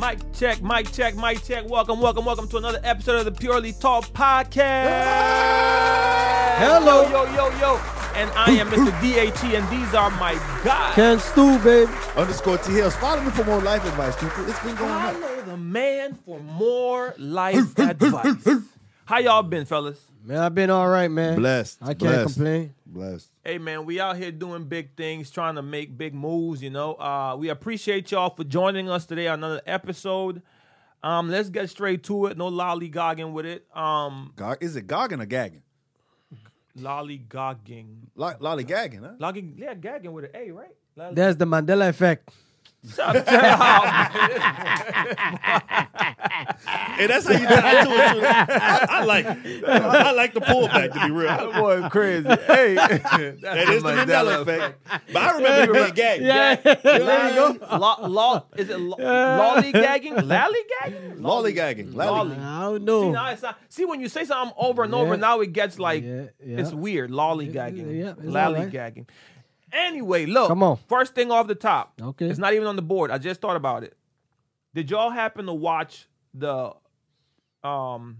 Mic 0.00 0.18
check, 0.32 0.62
mic 0.62 0.90
check, 0.92 1.14
mic 1.14 1.44
check. 1.44 1.68
Welcome, 1.68 2.00
welcome, 2.00 2.24
welcome 2.24 2.48
to 2.48 2.56
another 2.56 2.80
episode 2.84 3.16
of 3.18 3.26
the 3.26 3.32
Purely 3.32 3.72
Talk 3.74 4.06
Podcast. 4.06 4.88
Hello. 6.56 7.02
Yo, 7.02 7.24
yo, 7.26 7.34
yo, 7.34 7.58
yo. 7.60 7.76
And 8.14 8.30
I 8.30 8.52
am 8.52 8.68
Mr. 8.70 8.90
DHE, 9.02 9.56
and 9.56 9.68
these 9.68 9.94
are 9.94 10.10
my 10.12 10.32
guys. 10.64 10.94
Ken 10.94 11.18
Stu, 11.18 11.58
baby. 11.58 11.92
Underscore 12.16 12.56
T 12.56 12.72
Hills. 12.72 12.96
Follow 12.96 13.20
me 13.20 13.30
for 13.30 13.44
more 13.44 13.60
life 13.60 13.84
advice, 13.84 14.16
people. 14.16 14.48
It's 14.48 14.58
been 14.60 14.74
going 14.74 14.90
up. 14.90 15.14
Follow 15.16 15.42
the 15.42 15.56
man 15.58 16.14
for 16.14 16.40
more 16.40 17.14
life 17.18 17.78
advice. 17.78 18.62
How 19.04 19.18
y'all 19.18 19.42
been, 19.42 19.66
fellas? 19.66 20.00
Man, 20.24 20.38
I've 20.38 20.54
been 20.54 20.70
all 20.70 20.88
right, 20.88 21.10
man. 21.10 21.36
Blessed. 21.36 21.76
I 21.82 21.88
can't 21.88 21.98
Blessed. 21.98 22.34
complain. 22.34 22.74
Blessed. 22.92 23.28
Hey 23.44 23.58
man, 23.58 23.86
we 23.86 24.00
out 24.00 24.16
here 24.16 24.32
doing 24.32 24.64
big 24.64 24.96
things, 24.96 25.30
trying 25.30 25.54
to 25.54 25.62
make 25.62 25.96
big 25.96 26.12
moves. 26.12 26.60
You 26.62 26.70
know, 26.70 26.94
uh, 26.94 27.36
we 27.38 27.48
appreciate 27.48 28.10
y'all 28.10 28.30
for 28.34 28.42
joining 28.44 28.88
us 28.90 29.06
today 29.06 29.28
on 29.28 29.38
another 29.38 29.62
episode. 29.64 30.42
Um, 31.02 31.30
let's 31.30 31.48
get 31.50 31.70
straight 31.70 32.02
to 32.04 32.26
it. 32.26 32.36
No 32.36 32.50
lollygagging 32.50 33.32
with 33.32 33.46
it. 33.46 33.64
Um, 33.74 34.32
Gog- 34.36 34.58
is 34.62 34.74
it 34.76 34.86
gogging 34.88 35.20
or 35.20 35.26
gagging? 35.26 35.62
lollygagging, 36.76 37.86
Lo- 38.14 38.34
lollygagging, 38.40 39.00
huh? 39.00 39.12
logging, 39.18 39.54
yeah, 39.56 39.74
gagging 39.74 40.12
with 40.12 40.24
an 40.26 40.30
A, 40.34 40.50
right? 40.50 40.68
Lolly- 40.96 41.14
That's 41.14 41.36
the 41.36 41.44
Mandela 41.44 41.88
effect. 41.88 42.28
Shut. 42.94 43.28
Hey, 46.96 47.06
that's 47.06 47.26
how 47.26 47.32
you 47.32 47.46
tie 47.46 47.84
to 47.84 47.90
it. 47.90 48.12
Too. 48.20 48.26
I, 48.26 48.86
I 48.88 49.04
like 49.04 49.26
it. 49.44 49.64
I 49.64 50.12
like 50.12 50.34
the 50.34 50.40
pullback 50.40 50.92
to 50.92 51.06
be 51.06 51.10
real. 51.12 51.28
That 51.28 51.52
boy 51.54 51.88
crazy. 51.88 52.28
Hey, 52.28 52.74
That 53.42 53.68
is 53.68 53.82
the 53.82 53.88
Mandela 53.90 54.42
effect. 54.42 54.78
But 55.12 55.22
I 55.22 55.32
remember 55.36 55.72
the 55.74 55.84
big 55.84 55.94
gang. 55.94 56.22
Yeah, 56.22 56.54
There 56.56 57.28
you 57.30 57.34
go. 57.58 57.76
Law, 57.78 58.06
law, 58.06 58.44
is 58.56 58.68
it 58.70 58.78
lo- 58.80 58.96
lollygagging? 58.98 60.16
Lollygagging? 60.30 61.18
Lollygagging. 61.20 61.94
Lolly. 61.94 62.30
Lolly. 62.30 62.36
I 62.36 62.60
don't 62.62 62.78
See, 62.80 62.84
know. 62.84 63.10
now 63.12 63.30
it's 63.30 63.42
not, 63.42 63.58
see, 63.68 63.84
when 63.84 64.00
you 64.00 64.08
say 64.08 64.24
something 64.24 64.54
over 64.58 64.82
and 64.84 64.94
over, 64.94 65.14
Yeah. 65.14 65.20
now 65.20 65.40
it 65.40 65.52
gets 65.52 65.78
like 65.78 66.02
Yeah, 66.04 66.24
yeah. 66.44 66.58
it's 66.58 66.72
weird. 66.72 67.10
Lollygagging, 67.10 67.98
Yeah, 67.98 68.10
it's 68.12 68.20
all 68.20 68.52
right. 68.52 68.70
lollygagging. 68.70 69.06
Anyway, 69.72 70.26
look. 70.26 70.48
Come 70.48 70.62
on. 70.62 70.78
First 70.88 71.14
thing 71.14 71.30
off 71.30 71.46
the 71.46 71.54
top. 71.54 71.94
Okay. 72.00 72.26
It's 72.26 72.38
not 72.38 72.54
even 72.54 72.66
on 72.66 72.76
the 72.76 72.82
board. 72.82 73.10
I 73.10 73.18
just 73.18 73.40
thought 73.40 73.56
about 73.56 73.84
it. 73.84 73.96
Did 74.74 74.90
y'all 74.90 75.10
happen 75.10 75.46
to 75.46 75.52
watch 75.54 76.08
the 76.34 76.72
um 77.64 78.18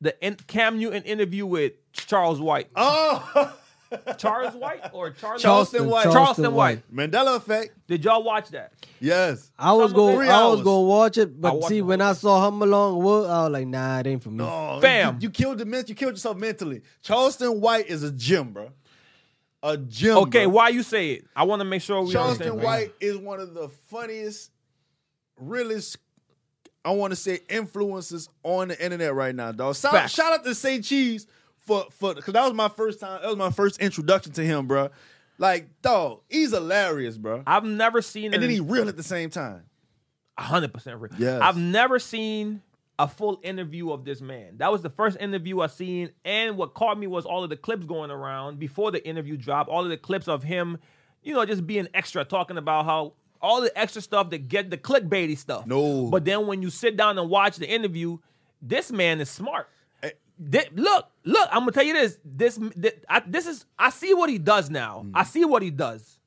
the 0.00 0.14
in, 0.24 0.36
Cam 0.36 0.78
Newton 0.78 1.02
interview 1.04 1.46
with 1.46 1.72
Charles 1.92 2.40
White? 2.40 2.68
Oh, 2.76 3.54
Charles 4.18 4.54
White 4.54 4.90
or 4.92 5.10
Charles 5.10 5.42
Charleston 5.42 5.88
White. 5.88 6.04
Charleston 6.04 6.52
White. 6.54 6.82
Mandela 6.94 7.36
effect. 7.36 7.72
Did 7.86 8.04
y'all 8.04 8.22
watch 8.22 8.50
that? 8.50 8.72
Yes. 9.00 9.50
I 9.58 9.72
was 9.72 9.92
going. 9.92 10.28
I 10.28 10.46
was 10.46 10.62
going 10.62 10.84
to 10.84 10.88
watch 10.88 11.18
it, 11.18 11.40
but 11.40 11.64
see, 11.64 11.80
when 11.82 12.00
I 12.02 12.12
saw 12.12 12.46
him 12.48 12.60
along, 12.60 13.02
well, 13.02 13.26
I 13.30 13.44
was 13.44 13.52
like, 13.52 13.66
nah, 13.66 14.00
it 14.00 14.06
ain't 14.06 14.22
for 14.22 14.30
me. 14.30 14.38
No, 14.38 14.78
Fam. 14.82 15.14
You, 15.14 15.20
you 15.22 15.30
killed 15.30 15.58
the 15.58 15.64
men- 15.64 15.84
You 15.86 15.94
killed 15.94 16.12
yourself 16.14 16.36
mentally. 16.36 16.82
Charleston 17.02 17.60
White 17.60 17.86
is 17.86 18.02
a 18.02 18.12
gym, 18.12 18.52
bro. 18.52 18.70
A 19.62 19.76
gym. 19.76 20.16
Okay, 20.18 20.44
bro. 20.44 20.54
why 20.54 20.68
you 20.68 20.82
say 20.82 21.12
it? 21.12 21.24
I 21.34 21.44
want 21.44 21.60
to 21.60 21.64
make 21.64 21.82
sure 21.82 22.02
we 22.02 22.12
Charleston 22.12 22.50
understand. 22.52 22.62
White 22.64 22.94
is 23.00 23.16
one 23.16 23.40
of 23.40 23.54
the 23.54 23.68
funniest, 23.68 24.52
realest, 25.36 25.96
I 26.84 26.92
want 26.92 27.10
to 27.10 27.16
say, 27.16 27.40
influences 27.48 28.28
on 28.44 28.68
the 28.68 28.84
internet 28.84 29.14
right 29.14 29.34
now, 29.34 29.50
dog. 29.52 29.74
Shout, 29.74 30.10
shout 30.10 30.32
out 30.32 30.44
to 30.44 30.54
Say 30.54 30.80
Cheese 30.80 31.26
for 31.58 31.86
for 31.90 32.14
because 32.14 32.34
that 32.34 32.44
was 32.44 32.54
my 32.54 32.68
first 32.68 33.00
time. 33.00 33.20
That 33.20 33.28
was 33.28 33.36
my 33.36 33.50
first 33.50 33.80
introduction 33.80 34.32
to 34.32 34.44
him, 34.44 34.66
bro. 34.68 34.90
Like, 35.38 35.82
dog, 35.82 36.20
he's 36.28 36.52
hilarious, 36.52 37.16
bro. 37.16 37.42
I've 37.46 37.64
never 37.64 38.02
seen 38.02 38.34
And 38.34 38.42
then 38.42 38.50
he 38.50 38.60
real 38.60 38.88
at 38.88 38.96
the 38.96 39.02
same 39.02 39.30
time. 39.30 39.64
hundred 40.38 40.72
percent 40.72 41.00
real. 41.00 41.12
Yes. 41.18 41.40
I've 41.42 41.56
never 41.56 41.98
seen 41.98 42.62
a 42.98 43.06
full 43.06 43.38
interview 43.42 43.92
of 43.92 44.04
this 44.04 44.20
man. 44.20 44.56
That 44.56 44.72
was 44.72 44.82
the 44.82 44.90
first 44.90 45.16
interview 45.20 45.60
I 45.60 45.68
seen, 45.68 46.10
and 46.24 46.56
what 46.56 46.74
caught 46.74 46.98
me 46.98 47.06
was 47.06 47.24
all 47.24 47.44
of 47.44 47.50
the 47.50 47.56
clips 47.56 47.84
going 47.86 48.10
around 48.10 48.58
before 48.58 48.90
the 48.90 49.06
interview 49.06 49.36
dropped. 49.36 49.70
All 49.70 49.84
of 49.84 49.88
the 49.90 49.96
clips 49.96 50.26
of 50.26 50.42
him, 50.42 50.78
you 51.22 51.34
know, 51.34 51.44
just 51.46 51.66
being 51.66 51.88
extra, 51.94 52.24
talking 52.24 52.58
about 52.58 52.86
how 52.86 53.12
all 53.40 53.60
the 53.60 53.76
extra 53.78 54.02
stuff 54.02 54.30
that 54.30 54.48
get 54.48 54.70
the 54.70 54.76
clickbaity 54.76 55.38
stuff. 55.38 55.66
No. 55.66 56.08
but 56.10 56.24
then 56.24 56.46
when 56.48 56.60
you 56.60 56.70
sit 56.70 56.96
down 56.96 57.18
and 57.18 57.30
watch 57.30 57.56
the 57.56 57.70
interview, 57.70 58.18
this 58.60 58.90
man 58.90 59.20
is 59.20 59.30
smart. 59.30 59.68
Eh. 60.02 60.10
Thi- 60.50 60.68
look, 60.74 61.08
look, 61.24 61.48
I'm 61.52 61.60
gonna 61.60 61.72
tell 61.72 61.84
you 61.84 61.92
this. 61.92 62.18
This, 62.24 62.56
thi- 62.58 62.90
I, 63.08 63.22
this 63.26 63.46
is. 63.46 63.64
I 63.78 63.90
see 63.90 64.12
what 64.12 64.28
he 64.28 64.38
does 64.38 64.70
now. 64.70 65.04
Mm. 65.06 65.12
I 65.14 65.22
see 65.22 65.44
what 65.44 65.62
he 65.62 65.70
does. 65.70 66.18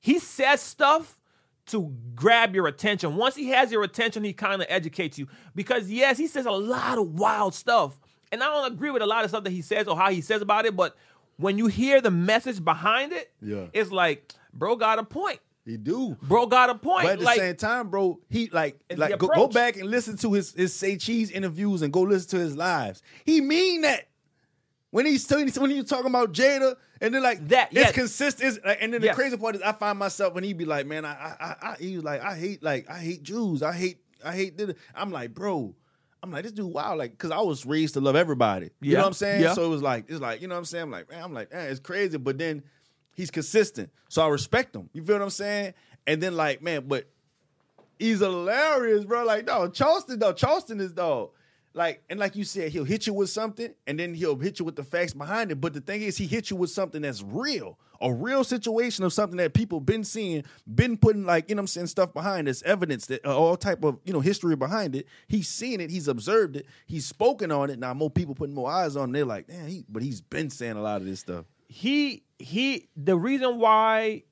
He 0.00 0.20
says 0.20 0.60
stuff 0.60 1.18
to 1.66 1.94
grab 2.14 2.54
your 2.54 2.66
attention. 2.66 3.16
Once 3.16 3.34
he 3.36 3.48
has 3.50 3.70
your 3.70 3.82
attention, 3.84 4.24
he 4.24 4.32
kind 4.32 4.60
of 4.60 4.66
educates 4.70 5.18
you. 5.18 5.28
Because 5.54 5.90
yes, 5.90 6.18
he 6.18 6.26
says 6.26 6.46
a 6.46 6.50
lot 6.50 6.98
of 6.98 7.18
wild 7.18 7.54
stuff, 7.54 7.98
and 8.30 8.42
I 8.42 8.46
don't 8.46 8.72
agree 8.72 8.90
with 8.90 9.02
a 9.02 9.06
lot 9.06 9.24
of 9.24 9.30
stuff 9.30 9.44
that 9.44 9.50
he 9.50 9.62
says 9.62 9.86
or 9.86 9.96
how 9.96 10.10
he 10.10 10.20
says 10.20 10.42
about 10.42 10.66
it. 10.66 10.74
But 10.76 10.96
when 11.36 11.58
you 11.58 11.66
hear 11.66 12.00
the 12.00 12.10
message 12.10 12.64
behind 12.64 13.12
it, 13.12 13.30
Yeah. 13.40 13.66
it's 13.72 13.92
like, 13.92 14.32
bro, 14.52 14.76
got 14.76 14.98
a 14.98 15.04
point. 15.04 15.40
He 15.64 15.76
do. 15.76 16.16
Bro, 16.22 16.46
got 16.46 16.70
a 16.70 16.74
point. 16.74 17.04
But 17.04 17.12
at 17.12 17.18
the 17.20 17.24
like, 17.24 17.38
same 17.38 17.54
time, 17.54 17.88
bro, 17.88 18.18
he 18.28 18.48
like 18.50 18.80
like 18.96 19.16
go, 19.18 19.28
go 19.28 19.46
back 19.46 19.76
and 19.76 19.88
listen 19.88 20.16
to 20.18 20.32
his 20.32 20.52
his 20.52 20.74
say 20.74 20.96
cheese 20.96 21.30
interviews 21.30 21.82
and 21.82 21.92
go 21.92 22.00
listen 22.02 22.30
to 22.30 22.38
his 22.44 22.56
lives. 22.56 23.00
He 23.24 23.40
mean 23.40 23.82
that 23.82 24.08
when 24.92 25.04
he's 25.06 25.26
telling 25.26 25.48
when 25.54 25.70
he's 25.70 25.86
talking 25.86 26.06
about 26.06 26.32
Jada 26.32 26.76
and 27.00 27.12
then 27.12 27.22
like 27.22 27.48
That, 27.48 27.70
it's 27.72 27.90
consistent. 27.90 28.56
It's, 28.56 28.64
like, 28.64 28.78
and 28.80 28.94
then 28.94 29.00
the 29.00 29.08
Yes. 29.08 29.16
crazy 29.16 29.36
part 29.36 29.56
is 29.56 29.62
I 29.62 29.72
find 29.72 29.98
myself 29.98 30.34
when 30.34 30.44
he 30.44 30.52
be 30.52 30.64
like, 30.64 30.86
man, 30.86 31.04
I 31.04 31.10
I 31.10 31.56
I, 31.70 31.76
he 31.80 31.96
was 31.96 32.04
like 32.04 32.20
I 32.22 32.36
hate 32.36 32.62
like 32.62 32.88
I 32.88 32.98
hate 32.98 33.24
Jews. 33.24 33.62
I 33.62 33.72
hate 33.72 33.98
I 34.24 34.32
hate. 34.32 34.56
this." 34.56 34.76
I'm 34.94 35.10
like, 35.10 35.34
bro. 35.34 35.74
I'm 36.24 36.30
like, 36.30 36.44
this 36.44 36.52
dude, 36.52 36.72
wow, 36.72 36.94
like, 36.94 37.10
because 37.10 37.32
I 37.32 37.40
was 37.40 37.66
raised 37.66 37.94
to 37.94 38.00
love 38.00 38.14
everybody. 38.14 38.66
You 38.80 38.92
Yeah. 38.92 38.98
know 38.98 39.02
what 39.02 39.06
I'm 39.08 39.12
saying? 39.14 39.40
Yeah. 39.42 39.54
So 39.54 39.64
it 39.64 39.68
was 39.70 39.82
like, 39.82 40.04
it's 40.08 40.20
like, 40.20 40.40
you 40.40 40.46
know 40.46 40.54
what 40.54 40.60
I'm 40.60 40.64
saying? 40.66 40.84
I'm 40.84 40.90
like, 40.92 41.10
man, 41.10 41.20
I'm 41.20 41.34
like, 41.34 41.48
it's 41.50 41.80
crazy. 41.80 42.16
But 42.16 42.38
then 42.38 42.62
he's 43.16 43.32
consistent. 43.32 43.90
So 44.08 44.22
I 44.24 44.28
respect 44.28 44.76
him. 44.76 44.88
You 44.92 45.02
feel 45.02 45.16
what 45.16 45.22
I'm 45.22 45.30
saying? 45.30 45.74
And 46.06 46.22
then 46.22 46.36
like, 46.36 46.62
man, 46.62 46.84
but 46.86 47.08
he's 47.98 48.20
hilarious, 48.20 49.04
bro. 49.04 49.24
Like, 49.24 49.46
no, 49.46 49.68
Charleston, 49.68 50.20
though, 50.20 50.32
Charleston 50.32 50.78
is 50.80 50.92
dog. 50.92 51.30
Like, 51.74 52.02
and 52.10 52.20
like 52.20 52.36
you 52.36 52.44
said, 52.44 52.70
he'll 52.70 52.84
hit 52.84 53.06
you 53.06 53.14
with 53.14 53.30
something 53.30 53.74
and 53.86 53.98
then 53.98 54.14
he'll 54.14 54.36
hit 54.36 54.58
you 54.58 54.64
with 54.64 54.76
the 54.76 54.84
facts 54.84 55.14
behind 55.14 55.50
it. 55.50 55.60
But 55.60 55.72
the 55.72 55.80
thing 55.80 56.02
is, 56.02 56.18
he 56.18 56.26
hit 56.26 56.50
you 56.50 56.56
with 56.56 56.70
something 56.70 57.02
that's 57.02 57.22
real, 57.22 57.78
a 58.00 58.12
real 58.12 58.44
situation 58.44 59.04
of 59.04 59.12
something 59.12 59.38
that 59.38 59.54
people 59.54 59.80
been 59.80 60.04
seeing, 60.04 60.44
been 60.74 60.98
putting 60.98 61.24
like, 61.24 61.48
you 61.48 61.54
know 61.54 61.60
what 61.60 61.64
I'm 61.64 61.66
saying, 61.68 61.86
stuff 61.86 62.12
behind 62.12 62.46
this 62.46 62.62
evidence 62.64 63.06
that 63.06 63.24
uh, 63.24 63.34
all 63.34 63.56
type 63.56 63.84
of, 63.84 63.98
you 64.04 64.12
know, 64.12 64.20
history 64.20 64.54
behind 64.54 64.94
it. 64.94 65.06
He's 65.28 65.48
seen 65.48 65.80
it, 65.80 65.90
he's 65.90 66.08
observed 66.08 66.56
it, 66.56 66.66
he's 66.86 67.06
spoken 67.06 67.50
on 67.50 67.70
it. 67.70 67.78
Now 67.78 67.94
more 67.94 68.10
people 68.10 68.34
putting 68.34 68.54
more 68.54 68.70
eyes 68.70 68.96
on 68.96 69.10
it. 69.10 69.12
They're 69.14 69.24
like, 69.24 69.46
damn, 69.46 69.66
he, 69.66 69.84
but 69.88 70.02
he's 70.02 70.20
been 70.20 70.50
saying 70.50 70.76
a 70.76 70.82
lot 70.82 71.00
of 71.00 71.06
this 71.06 71.20
stuff. 71.20 71.46
he 71.68 72.22
he 72.38 72.88
the 72.96 73.16
reason 73.16 73.58
why 73.58 74.24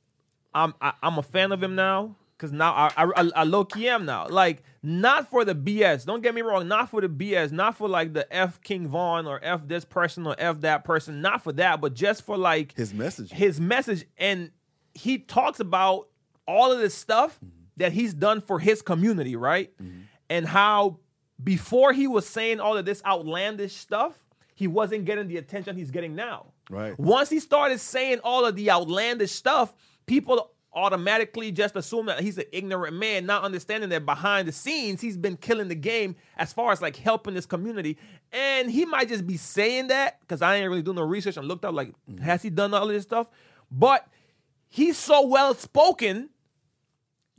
I'm 0.53 0.75
I, 0.81 0.93
I'm 1.03 1.17
a 1.17 1.23
fan 1.23 1.53
of 1.53 1.63
him 1.63 1.75
now 1.75 2.17
because 2.41 2.53
now 2.53 2.73
I, 2.73 2.91
I 2.97 3.31
I 3.37 3.45
low 3.45 3.65
key 3.65 3.89
am 3.89 4.07
now 4.07 4.27
like 4.29 4.63
not 4.83 5.29
for 5.31 5.45
the 5.45 5.55
BS. 5.55 6.07
Don't 6.07 6.23
get 6.23 6.35
me 6.35 6.41
wrong, 6.41 6.67
not 6.67 6.89
for 6.89 7.03
the 7.03 7.09
BS, 7.09 7.53
not 7.53 7.77
for 7.77 7.87
like 7.87 8.15
the 8.15 8.33
F 8.35 8.61
King 8.63 8.89
Von 8.89 9.27
or 9.27 9.39
F 9.43 9.69
this 9.69 9.85
person 9.85 10.27
or 10.27 10.35
F 10.39 10.63
that 10.63 10.85
person, 10.85 11.21
not 11.21 11.43
for 11.43 11.53
that, 11.53 11.81
but 11.81 11.93
just 11.95 12.23
for 12.23 12.39
like 12.39 12.75
His 12.77 12.95
message. 12.95 13.31
his 13.31 13.61
message 13.61 14.07
and 14.17 14.51
he 14.95 15.19
talks 15.19 15.61
about 15.61 16.09
all 16.49 16.73
of 16.73 16.79
this 16.79 16.95
stuff 16.95 17.37
mm-hmm. 17.37 17.65
that 17.77 17.93
he's 17.93 18.15
done 18.15 18.41
for 18.41 18.59
his 18.59 18.81
community, 18.81 19.37
right? 19.37 19.71
Mm-hmm. 19.79 20.01
And 20.31 20.47
how 20.47 20.99
before 21.43 21.93
he 21.93 22.07
was 22.07 22.27
saying 22.27 22.61
all 22.61 22.77
of 22.77 22.87
this 22.87 23.03
outlandish 23.05 23.75
stuff, 23.75 24.19
he 24.55 24.67
wasn't 24.67 25.05
getting 25.05 25.29
the 25.29 25.37
attention 25.37 25.77
he's 25.77 25.91
getting 25.91 26.15
now. 26.15 26.47
Right. 26.71 26.99
Once 26.99 27.29
he 27.29 27.41
started 27.41 27.81
saying 27.81 28.21
all 28.25 28.47
of 28.47 28.57
the 28.57 28.71
outlandish 28.71 29.33
stuff, 29.33 29.75
people 30.07 30.53
automatically 30.73 31.51
just 31.51 31.75
assume 31.77 32.07
that 32.07 32.21
he's 32.21 32.39
an 32.39 32.45
ignorant 32.53 32.97
man, 32.97 33.27
not 33.27 33.43
understanding 33.43 33.91
that 33.91 34.07
behind 34.07 34.47
the 34.47 34.53
scenes 34.53 35.01
he's 35.01 35.17
been 35.17 35.37
killing 35.37 35.69
the 35.69 35.75
game 35.75 36.15
as 36.37 36.53
far 36.53 36.71
as 36.73 36.81
like 36.81 36.97
helping 36.97 37.35
this 37.35 37.47
community. 37.47 37.99
And 38.33 38.71
he 38.71 38.85
might 38.87 39.09
just 39.09 39.27
be 39.27 39.37
saying 39.37 39.89
that 39.89 40.21
because 40.21 40.43
I 40.43 40.57
ain't 40.57 40.69
really 40.69 40.83
doing 40.83 40.97
no 40.97 41.03
research 41.03 41.37
and 41.37 41.49
looked 41.49 41.65
up 41.65 41.75
like 41.75 41.93
has 42.23 42.43
he 42.43 42.51
done 42.51 42.73
all 42.73 42.85
of 42.85 42.89
this 42.91 43.03
stuff? 43.03 43.27
But 43.71 44.07
he's 44.69 44.97
so 44.97 45.27
well 45.27 45.55
spoken 45.55 46.31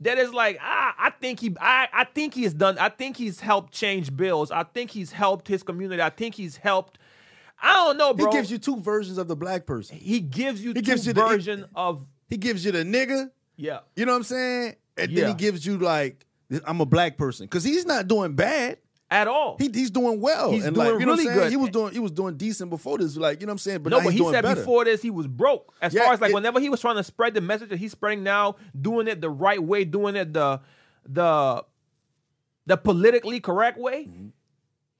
that 0.00 0.18
it's 0.18 0.32
like 0.34 0.58
ah, 0.60 0.94
I 0.98 1.10
think 1.10 1.40
he 1.40 1.54
I, 1.60 1.88
I 1.92 2.04
think 2.04 2.34
he's 2.34 2.52
done 2.52 2.76
I 2.78 2.88
think 2.90 3.16
he's 3.16 3.40
helped 3.40 3.72
change 3.72 4.14
bills. 4.16 4.50
I 4.50 4.64
think 4.64 4.90
he's 4.90 5.12
helped 5.12 5.48
his 5.48 5.62
community. 5.62 6.02
I 6.02 6.10
think 6.10 6.34
he's 6.34 6.56
helped 6.56 6.98
I 7.64 7.74
don't 7.74 7.96
know, 7.96 8.12
He 8.12 8.28
gives 8.36 8.50
you 8.50 8.58
two 8.58 8.76
versions 8.80 9.18
of 9.18 9.28
the 9.28 9.36
black 9.36 9.66
person. 9.66 9.96
he 9.96 10.18
gives 10.18 10.60
you 10.64 10.70
He 10.70 10.74
two 10.74 10.82
gives 10.82 11.06
you 11.06 11.12
the- 11.12 11.20
version 11.26 11.64
of 11.76 12.04
He 12.32 12.38
gives 12.38 12.64
you 12.64 12.72
the 12.72 12.82
nigga, 12.82 13.30
yeah. 13.58 13.80
you 13.94 14.06
know 14.06 14.12
what 14.12 14.16
I'm 14.16 14.22
saying? 14.24 14.76
And 14.96 15.10
Yeah. 15.12 15.20
then 15.20 15.28
he 15.28 15.34
gives 15.34 15.66
you 15.66 15.76
like, 15.76 16.24
I'm 16.64 16.80
a 16.80 16.86
black 16.86 17.18
person. 17.18 17.46
Cause 17.46 17.62
he's 17.62 17.84
not 17.84 18.08
doing 18.08 18.34
bad. 18.34 18.78
At 19.10 19.28
all. 19.28 19.56
He, 19.58 19.68
he's 19.70 19.90
doing 19.90 20.18
well. 20.22 20.50
He's 20.50 20.64
and 20.64 20.74
doing 20.74 20.86
like, 20.92 20.98
you 21.00 21.04
know 21.04 21.12
really 21.12 21.24
what 21.26 21.30
I'm 21.32 21.36
saying? 21.36 21.38
good. 21.40 21.50
He 21.50 21.56
was 21.56 21.68
doing 21.68 21.92
he 21.92 21.98
was 21.98 22.10
doing 22.12 22.38
decent 22.38 22.70
before 22.70 22.96
this. 22.96 23.14
Like, 23.18 23.42
you 23.42 23.46
know 23.46 23.50
what 23.50 23.56
I'm 23.56 23.58
saying? 23.58 23.82
But 23.82 23.90
no, 23.90 23.98
now 23.98 24.04
but 24.04 24.10
he's 24.14 24.20
he 24.20 24.24
doing 24.24 24.32
said 24.32 24.40
better. 24.42 24.60
before 24.62 24.86
this 24.86 25.02
he 25.02 25.10
was 25.10 25.26
broke. 25.26 25.74
As 25.82 25.92
Yeah, 25.92 26.04
far 26.04 26.14
as 26.14 26.22
like 26.22 26.30
it- 26.30 26.34
whenever 26.34 26.58
he 26.58 26.70
was 26.70 26.80
trying 26.80 26.96
to 26.96 27.04
spread 27.04 27.34
the 27.34 27.42
message 27.42 27.68
that 27.68 27.76
he's 27.78 27.92
spreading 27.92 28.22
now, 28.24 28.56
doing 28.80 29.08
it 29.08 29.20
the 29.20 29.28
right 29.28 29.62
way, 29.62 29.84
doing 29.84 30.16
it 30.16 30.32
the 30.32 30.60
the 31.06 31.62
the 32.64 32.78
politically 32.78 33.38
correct 33.40 33.76
way, 33.76 34.06
mm-hmm. 34.06 34.28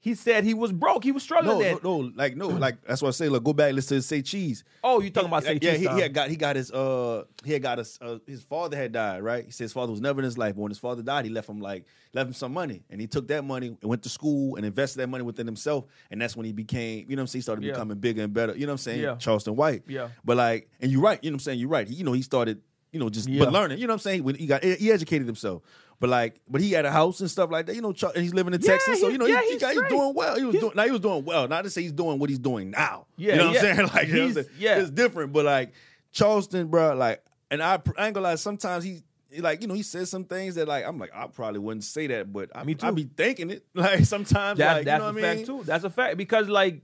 He 0.03 0.15
said 0.15 0.43
he 0.43 0.53
was 0.53 0.73
broke. 0.73 1.05
He 1.05 1.13
was 1.13 1.23
struggling. 1.23 1.59
No, 1.59 1.63
then. 1.63 1.79
no, 1.81 2.01
no, 2.01 2.11
like 2.13 2.35
no, 2.35 2.49
like 2.49 2.81
that's 2.85 3.01
what 3.01 3.07
I 3.07 3.11
say. 3.11 3.29
Look, 3.29 3.45
go 3.45 3.53
back, 3.53 3.73
listen 3.73 3.99
to 3.99 4.01
say 4.01 4.21
cheese. 4.21 4.65
Oh, 4.83 4.99
you 4.99 5.09
talking 5.09 5.29
about 5.29 5.43
say 5.45 5.57
yeah, 5.61 5.71
he, 5.75 5.87
he 5.87 6.01
had 6.01 6.13
got 6.13 6.29
he 6.29 6.35
got 6.35 6.57
his 6.57 6.69
uh 6.71 7.23
he 7.45 7.53
had 7.53 7.61
got 7.61 7.77
his 7.77 7.97
uh, 8.01 8.19
his 8.27 8.43
father 8.43 8.75
had 8.75 8.91
died 8.91 9.23
right. 9.23 9.45
He 9.45 9.51
said 9.51 9.63
his 9.63 9.71
father 9.71 9.91
was 9.91 10.01
never 10.01 10.19
in 10.19 10.25
his 10.25 10.37
life, 10.37 10.55
but 10.55 10.61
when 10.61 10.71
his 10.71 10.77
father 10.77 11.01
died, 11.01 11.23
he 11.23 11.31
left 11.31 11.47
him 11.47 11.61
like 11.61 11.85
left 12.13 12.27
him 12.27 12.33
some 12.33 12.51
money, 12.51 12.83
and 12.89 12.99
he 12.99 13.07
took 13.07 13.29
that 13.29 13.45
money 13.45 13.67
and 13.67 13.89
went 13.89 14.03
to 14.03 14.09
school 14.09 14.57
and 14.57 14.65
invested 14.65 14.99
that 14.99 15.07
money 15.07 15.23
within 15.23 15.45
himself, 15.45 15.85
and 16.11 16.21
that's 16.21 16.35
when 16.35 16.45
he 16.45 16.51
became 16.51 17.05
you 17.07 17.15
know 17.15 17.21
what 17.21 17.23
I'm 17.23 17.27
saying. 17.27 17.39
He 17.39 17.43
started 17.43 17.63
Yeah. 17.63 17.71
becoming 17.71 17.97
bigger 17.97 18.23
and 18.23 18.33
better. 18.33 18.53
You 18.53 18.65
know 18.65 18.73
what 18.73 18.73
I'm 18.73 18.77
saying? 18.79 18.99
Yeah. 18.99 19.15
Charleston 19.15 19.55
White. 19.55 19.83
Yeah. 19.87 20.09
But 20.25 20.35
like, 20.35 20.69
and 20.81 20.91
you're 20.91 20.99
right. 21.01 21.17
You 21.23 21.31
know 21.31 21.35
what 21.35 21.43
I'm 21.43 21.45
saying? 21.45 21.59
You're 21.59 21.69
right. 21.69 21.87
He, 21.87 21.95
you 21.95 22.03
know, 22.03 22.11
he 22.11 22.23
started 22.23 22.61
you 22.91 22.99
know 22.99 23.09
just 23.09 23.27
Yeah. 23.27 23.43
but 23.45 23.53
learning. 23.53 23.79
You 23.79 23.87
know 23.87 23.93
what 23.93 23.95
I'm 23.95 23.99
saying? 23.99 24.23
When 24.25 24.35
he 24.35 24.45
got 24.47 24.63
he 24.63 24.91
educated 24.91 25.25
himself. 25.27 25.63
But 26.03 26.09
like, 26.09 26.41
but 26.49 26.59
he 26.59 26.71
had 26.73 26.83
a 26.83 26.91
house 26.91 27.21
and 27.21 27.31
stuff 27.31 27.49
like 27.49 27.65
that. 27.67 27.75
You 27.75 27.81
know, 27.81 27.93
and 28.13 28.21
he's 28.21 28.33
living 28.33 28.53
in 28.53 28.59
Yeah, 28.59 28.71
Texas, 28.71 28.99
so 28.99 29.07
you 29.07 29.17
know 29.17 29.25
yeah, 29.25 29.39
he, 29.39 29.45
he 29.45 29.51
he's 29.53 29.61
got, 29.61 29.73
he's 29.73 29.83
doing 29.83 30.13
well. 30.13 30.35
He 30.35 30.43
was 30.43 30.51
He's- 30.55 30.61
doing 30.61 30.73
now 30.75 30.83
he 30.83 30.91
was 30.91 30.99
doing 30.99 31.23
well. 31.23 31.47
Not 31.47 31.61
to 31.63 31.69
say 31.69 31.81
he's 31.81 31.93
doing 31.93 32.19
what 32.19 32.29
he's 32.29 32.39
doing 32.39 32.71
now. 32.71 33.05
Yeah, 33.15 33.31
you 33.31 33.37
know 33.39 33.45
what 33.47 33.53
yeah. 33.53 33.69
I'm 33.69 33.75
saying? 33.77 33.87
Like, 33.95 34.07
you 34.09 34.13
know 34.15 34.19
what 34.19 34.27
I'm 34.27 34.33
saying? 34.33 34.47
yeah. 34.59 34.79
it's 34.79 34.89
different. 34.89 35.31
But 35.31 35.45
like 35.45 35.71
Charleston, 36.11 36.67
bro, 36.67 36.93
like, 36.95 37.23
and 37.49 37.63
I, 37.63 37.75
I 37.97 38.07
ain't 38.07 38.15
gonna 38.15 38.19
lie. 38.19 38.35
Sometimes 38.35 38.83
he, 38.83 39.01
he 39.31 39.39
like, 39.39 39.61
you 39.61 39.69
know, 39.69 39.75
he 39.75 39.81
says 39.83 40.09
some 40.09 40.25
things 40.25 40.55
that 40.55 40.67
like 40.67 40.83
I'm 40.85 40.99
like 40.99 41.11
I 41.15 41.27
probably 41.27 41.61
wouldn't 41.61 41.85
say 41.85 42.07
that, 42.07 42.33
but 42.33 42.49
I, 42.53 42.65
Me 42.65 42.75
too. 42.75 42.85
I 42.85 42.91
be 42.91 43.03
thinking 43.15 43.49
it. 43.51 43.63
Like 43.73 44.03
sometimes, 44.03 44.59
That, 44.59 44.73
like, 44.73 44.85
that's 44.85 44.99
you 44.99 45.03
know 45.05 45.09
a 45.09 45.13
what 45.13 45.21
fact 45.21 45.37
mean? 45.37 45.45
too. 45.45 45.63
That's 45.63 45.83
a 45.85 45.89
fact 45.89 46.17
because 46.17 46.49
like 46.49 46.81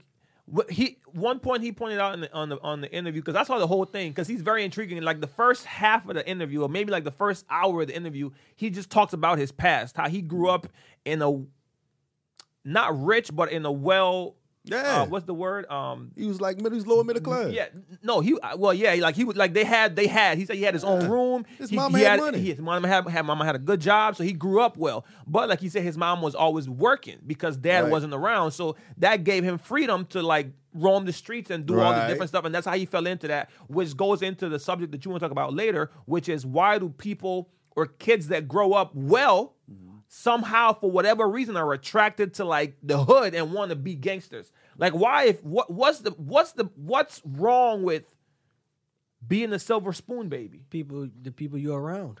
he 0.68 0.98
one 1.06 1.38
point 1.38 1.62
he 1.62 1.72
pointed 1.72 2.00
out 2.00 2.18
the, 2.20 2.32
on 2.32 2.48
the 2.48 2.60
on 2.60 2.80
the 2.80 2.92
interview 2.92 3.20
because 3.20 3.36
I 3.36 3.44
saw 3.44 3.58
the 3.58 3.66
whole 3.66 3.84
thing 3.84 4.10
because 4.10 4.26
he's 4.26 4.42
very 4.42 4.64
intriguing. 4.64 5.00
Like 5.02 5.20
the 5.20 5.26
first 5.26 5.64
half 5.64 6.08
of 6.08 6.14
the 6.14 6.28
interview 6.28 6.62
or 6.62 6.68
maybe 6.68 6.90
like 6.90 7.04
the 7.04 7.10
first 7.10 7.44
hour 7.50 7.82
of 7.82 7.88
the 7.88 7.96
interview, 7.96 8.30
he 8.56 8.70
just 8.70 8.90
talks 8.90 9.12
about 9.12 9.38
his 9.38 9.52
past, 9.52 9.96
how 9.96 10.08
he 10.08 10.22
grew 10.22 10.48
up 10.48 10.66
in 11.04 11.22
a 11.22 11.44
not 12.64 13.00
rich 13.02 13.30
but 13.34 13.52
in 13.52 13.64
a 13.64 13.72
well. 13.72 14.36
Yeah. 14.70 15.02
Uh, 15.02 15.06
what's 15.06 15.26
the 15.26 15.34
word? 15.34 15.68
Um, 15.70 16.12
He 16.16 16.26
was 16.26 16.40
like 16.40 16.56
middle, 16.58 16.72
he's 16.78 16.86
lower 16.86 17.02
middle 17.04 17.20
class. 17.22 17.52
yeah, 17.52 17.66
no, 18.02 18.20
he 18.20 18.38
well, 18.56 18.72
yeah, 18.72 18.94
like 18.94 19.16
he 19.16 19.24
was 19.24 19.36
like 19.36 19.52
they 19.52 19.64
had 19.64 19.96
they 19.96 20.06
had. 20.06 20.38
He 20.38 20.44
said 20.46 20.56
he 20.56 20.62
had 20.62 20.74
his 20.74 20.84
own 20.84 21.08
room. 21.10 21.44
His 21.58 21.70
he, 21.70 21.76
mama 21.76 21.98
he 21.98 22.04
had 22.04 22.20
money. 22.20 22.38
he- 22.38 22.50
his 22.50 22.60
mama 22.60 22.86
had, 22.88 23.06
had 23.08 23.26
mama 23.26 23.44
had 23.44 23.56
a 23.56 23.58
good 23.58 23.80
job, 23.80 24.16
so 24.16 24.22
he 24.24 24.32
grew 24.32 24.60
up 24.60 24.76
well. 24.76 25.04
But 25.26 25.48
like 25.48 25.60
he 25.60 25.68
said, 25.68 25.82
his 25.82 25.98
mom 25.98 26.22
was 26.22 26.34
always 26.34 26.68
working 26.68 27.18
because 27.26 27.56
dad 27.56 27.82
Right. 27.82 27.90
wasn't 27.90 28.14
around, 28.14 28.52
so 28.52 28.76
that 28.98 29.24
gave 29.24 29.42
him 29.44 29.58
freedom 29.58 30.06
to 30.06 30.22
like 30.22 30.52
roam 30.72 31.04
the 31.04 31.12
streets 31.12 31.50
and 31.50 31.66
do 31.66 31.80
all 31.80 31.92
the 31.92 32.06
different 32.06 32.28
stuff, 32.28 32.44
and 32.44 32.54
that's 32.54 32.66
how 32.66 32.74
he 32.76 32.86
fell 32.86 33.06
into 33.08 33.26
that, 33.26 33.50
which 33.66 33.96
goes 33.96 34.22
into 34.22 34.48
the 34.48 34.58
subject 34.60 34.92
that 34.92 35.04
you 35.04 35.10
want 35.10 35.20
to 35.20 35.24
talk 35.24 35.32
about 35.32 35.52
later, 35.52 35.90
which 36.04 36.28
is 36.28 36.46
why 36.46 36.78
do 36.78 36.88
people 36.90 37.48
or 37.74 37.86
kids 37.86 38.28
that 38.28 38.46
grow 38.46 38.72
up 38.72 38.92
well 38.94 39.54
somehow 40.08 40.72
for 40.72 40.90
whatever 40.90 41.28
reason 41.28 41.56
are 41.56 41.72
attracted 41.72 42.34
to 42.34 42.44
like 42.44 42.76
the 42.82 43.04
hood 43.04 43.34
and 43.34 43.52
want 43.52 43.70
to 43.70 43.76
be 43.76 43.94
gangsters. 43.94 44.50
Like 44.80 44.94
why 44.94 45.24
if 45.26 45.44
what 45.44 45.70
what's 45.70 46.00
the 46.00 46.10
what's 46.12 46.52
the 46.52 46.64
what's 46.74 47.20
wrong 47.24 47.82
with 47.84 48.16
being 49.26 49.52
a 49.52 49.58
silver 49.58 49.92
spoon 49.92 50.28
baby? 50.28 50.64
people 50.70 51.08
the 51.22 51.30
people 51.30 51.58
you're 51.58 51.78
around 51.80 52.18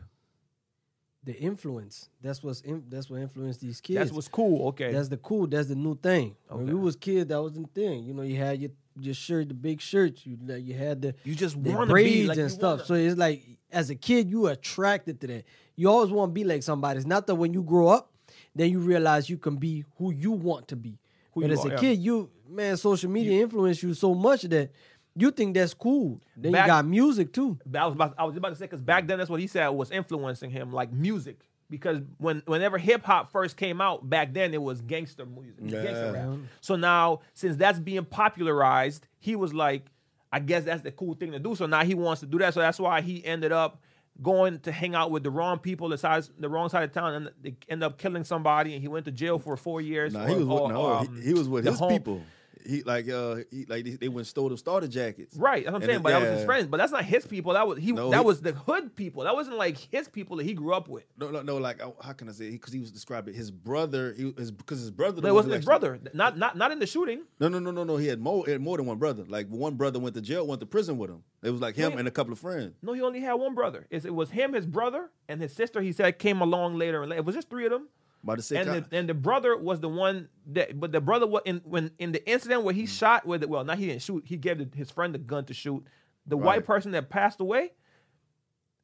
the 1.24 1.34
influence 1.38 2.08
that's 2.22 2.42
what's 2.42 2.60
in, 2.62 2.82
that's 2.88 3.10
what 3.10 3.20
influenced 3.20 3.60
these 3.60 3.80
kids 3.80 3.98
That's 3.98 4.12
what's 4.12 4.28
cool. 4.28 4.68
Okay. 4.68 4.90
that's 4.92 5.08
the 5.08 5.18
cool 5.18 5.46
that's 5.46 5.68
the 5.68 5.74
new 5.74 5.94
thing 5.96 6.34
when 6.48 6.62
Okay. 6.64 6.72
we 6.72 6.78
was 6.80 6.96
kids 6.96 7.26
that 7.28 7.42
was 7.42 7.52
the 7.52 7.64
thing 7.74 8.04
you 8.04 8.14
know 8.14 8.22
you 8.22 8.36
had 8.36 8.58
your 8.60 8.70
your 8.98 9.14
shirt 9.14 9.48
the 9.48 9.54
big 9.54 9.80
shirts 9.82 10.24
you 10.26 10.38
like, 10.46 10.64
you 10.64 10.74
had 10.74 11.02
the 11.02 11.14
you 11.24 11.34
just 11.34 11.62
the 11.62 11.72
braids 11.86 12.10
be 12.10 12.26
like 12.26 12.38
and 12.38 12.50
stuff 12.50 12.78
wanna- 12.80 12.84
so 12.86 12.94
it's 12.94 13.16
like 13.18 13.42
as 13.70 13.90
a 13.90 13.94
kid 13.94 14.30
you 14.30 14.46
attracted 14.46 15.20
to 15.20 15.26
that 15.26 15.44
you 15.76 15.88
always 15.90 16.10
want 16.10 16.30
to 16.30 16.32
be 16.34 16.44
like 16.44 16.62
somebody 16.62 16.96
it's 16.98 17.06
not 17.06 17.26
that 17.26 17.34
when 17.34 17.52
you 17.52 17.62
grow 17.62 17.88
up 17.88 18.12
then 18.54 18.70
you 18.70 18.78
realize 18.80 19.28
you 19.30 19.36
can 19.38 19.56
be 19.56 19.84
who 19.98 20.10
you 20.12 20.32
want 20.32 20.68
to 20.68 20.76
be 20.76 20.98
Who 21.32 21.42
but 21.42 21.50
as 21.50 21.64
are, 21.64 21.68
a 21.68 21.70
yeah. 21.72 21.78
kid 21.78 21.98
you 21.98 22.30
man 22.50 22.76
social 22.76 23.10
media 23.10 23.42
influence 23.42 23.82
you 23.82 23.94
so 23.94 24.14
much 24.14 24.42
that 24.42 24.70
you 25.16 25.30
think 25.30 25.54
that's 25.54 25.74
cool 25.74 26.20
then 26.36 26.52
Back- 26.52 26.66
you 26.66 26.68
got 26.68 26.86
music 26.86 27.32
too 27.32 27.58
I 27.74 27.84
was 27.86 27.94
about 27.94 28.14
I 28.18 28.24
was 28.24 28.36
about 28.36 28.50
to 28.50 28.56
say 28.56 28.64
because 28.64 28.80
back 28.80 29.06
then 29.06 29.18
that's 29.18 29.30
what 29.30 29.40
he 29.40 29.46
said 29.46 29.68
was 29.68 29.90
influencing 29.90 30.50
him, 30.50 30.72
like 30.72 30.92
music. 30.92 31.40
Because 31.68 32.00
when 32.18 32.42
whenever 32.46 32.78
hip 32.78 33.04
hop 33.04 33.30
first 33.30 33.56
came 33.56 33.80
out 33.80 34.08
back 34.10 34.32
then, 34.34 34.52
it 34.52 34.60
was 34.60 34.80
gangster 34.80 35.24
music, 35.24 35.68
gangster 35.68 36.12
rap. 36.12 36.38
So 36.60 36.74
now 36.74 37.20
since 37.34 37.56
that's 37.56 37.78
being 37.78 38.04
popularized, 38.04 39.06
he 39.20 39.36
was 39.36 39.54
like, 39.54 39.86
I 40.32 40.40
guess 40.40 40.64
that's 40.64 40.82
the 40.82 40.90
cool 40.90 41.14
thing 41.14 41.30
to 41.32 41.38
do. 41.38 41.54
So 41.54 41.66
now 41.66 41.84
he 41.84 41.94
wants 41.94 42.20
to 42.22 42.26
do 42.26 42.38
that. 42.38 42.54
So 42.54 42.60
that's 42.60 42.80
why 42.80 43.00
he 43.02 43.24
ended 43.24 43.52
up 43.52 43.80
going 44.20 44.58
to 44.60 44.72
hang 44.72 44.94
out 44.96 45.10
with 45.12 45.22
the 45.22 45.30
wrong 45.30 45.58
people, 45.58 45.88
the 45.88 45.98
size, 45.98 46.30
the 46.38 46.48
wrong 46.48 46.68
side 46.68 46.82
of 46.84 46.92
town, 46.92 47.14
and 47.14 47.30
they 47.40 47.54
end 47.68 47.82
up 47.84 47.98
killing 47.98 48.24
somebody, 48.24 48.74
and 48.74 48.82
he 48.82 48.88
went 48.88 49.04
to 49.06 49.12
jail 49.12 49.38
for 49.38 49.56
four 49.56 49.80
years. 49.80 50.12
Nah, 50.12 50.24
or- 50.24 50.28
he 50.28 50.34
was 50.34 50.46
with, 50.46 50.60
or, 50.60 50.72
no, 50.72 50.92
um, 50.92 51.16
he, 51.16 51.22
he 51.28 51.34
was 51.34 51.48
with 51.48 51.64
his 51.64 51.78
home- 51.78 51.90
people. 51.92 52.22
He 52.66 52.82
like 52.82 53.08
uh 53.08 53.36
he 53.50 53.64
like 53.66 53.84
they, 53.84 53.90
they 53.92 54.08
went 54.08 54.18
and 54.18 54.26
stole 54.26 54.48
the 54.48 54.56
starter 54.58 54.86
jackets. 54.88 55.36
Right, 55.36 55.64
that's 55.64 55.72
what 55.72 55.82
I'm 55.82 55.82
And 55.82 55.88
saying. 55.90 56.00
it- 56.00 56.02
but 56.02 56.10
that 56.10 56.20
was 56.22 56.30
his 56.38 56.44
friends. 56.44 56.66
But 56.66 56.76
that's 56.78 56.92
not 56.92 57.04
his 57.04 57.26
people. 57.26 57.52
That 57.54 57.66
was 57.66 57.78
he. 57.78 57.92
No, 57.92 58.10
that 58.10 58.18
he- 58.20 58.24
was 58.24 58.40
the 58.40 58.52
hood 58.52 58.94
people. 58.96 59.24
That 59.24 59.34
wasn't 59.34 59.56
like 59.56 59.76
his 59.78 60.08
people 60.08 60.36
that 60.36 60.44
he 60.44 60.54
grew 60.54 60.74
up 60.74 60.88
with. 60.88 61.04
No, 61.18 61.30
no, 61.30 61.42
no. 61.42 61.56
Like, 61.56 61.82
uh, 61.82 61.90
how 62.02 62.12
can 62.12 62.28
I 62.28 62.32
say? 62.32 62.50
Because 62.50 62.72
he 62.72 62.80
was 62.80 62.90
describing 62.90 63.34
his 63.34 63.50
brother. 63.50 64.14
He 64.16 64.26
was 64.26 64.50
because 64.50 64.80
his 64.80 64.90
brother. 64.90 65.20
But 65.22 65.28
it 65.28 65.34
wasn't 65.34 65.54
his 65.54 65.64
brother. 65.64 65.98
Not 66.12 66.36
not 66.38 66.56
not 66.56 66.72
in 66.72 66.78
the 66.78 66.86
shooting. 66.86 67.22
No, 67.38 67.48
no, 67.48 67.58
no, 67.58 67.70
no, 67.70 67.84
no. 67.84 67.96
He 67.96 68.06
had 68.06 68.20
more. 68.20 68.44
He 68.44 68.52
had 68.52 68.60
more 68.60 68.76
than 68.76 68.86
one 68.86 68.98
brother. 68.98 69.24
Like 69.26 69.48
one 69.48 69.74
brother 69.76 69.98
went 69.98 70.14
to 70.16 70.20
jail, 70.20 70.46
went 70.46 70.60
to 70.60 70.66
prison 70.66 70.98
with 70.98 71.10
him. 71.10 71.22
It 71.42 71.50
was 71.50 71.60
like 71.60 71.76
him 71.76 71.96
and 71.98 72.06
a 72.06 72.10
couple 72.10 72.32
of 72.32 72.38
friends. 72.38 72.74
No, 72.82 72.92
he 72.92 73.00
only 73.02 73.20
had 73.20 73.34
one 73.34 73.54
brother. 73.54 73.86
It's, 73.90 74.04
it 74.04 74.14
was 74.14 74.30
him, 74.30 74.52
his 74.52 74.66
brother, 74.66 75.10
and 75.28 75.40
his 75.40 75.52
sister. 75.52 75.80
He 75.80 75.92
said 75.92 76.18
came 76.18 76.40
along 76.40 76.76
later. 76.76 77.02
And 77.02 77.12
it 77.12 77.24
was 77.24 77.34
just 77.34 77.48
three 77.48 77.64
of 77.64 77.70
them. 77.70 77.88
About 78.22 78.36
to 78.36 78.42
say, 78.42 78.56
And 78.56 78.68
the, 78.68 78.96
and 78.96 79.08
the 79.08 79.14
brother 79.14 79.56
was 79.56 79.80
the 79.80 79.88
one 79.88 80.28
that, 80.48 80.78
but 80.78 80.92
the 80.92 81.00
brother 81.00 81.26
was 81.26 81.42
in 81.46 81.62
when 81.64 81.90
in 81.98 82.12
the 82.12 82.30
incident 82.30 82.64
where 82.64 82.74
he 82.74 82.86
shot 82.86 83.26
with 83.26 83.42
it. 83.42 83.48
Well, 83.48 83.64
not 83.64 83.78
he 83.78 83.86
didn't 83.86 84.02
shoot. 84.02 84.24
He 84.26 84.36
gave 84.36 84.58
the, 84.58 84.68
his 84.76 84.90
friend 84.90 85.14
the 85.14 85.18
gun 85.18 85.46
to 85.46 85.54
shoot. 85.54 85.84
The 86.26 86.36
white 86.36 86.66
person 86.66 86.92
that 86.92 87.08
passed 87.08 87.40
away, 87.40 87.72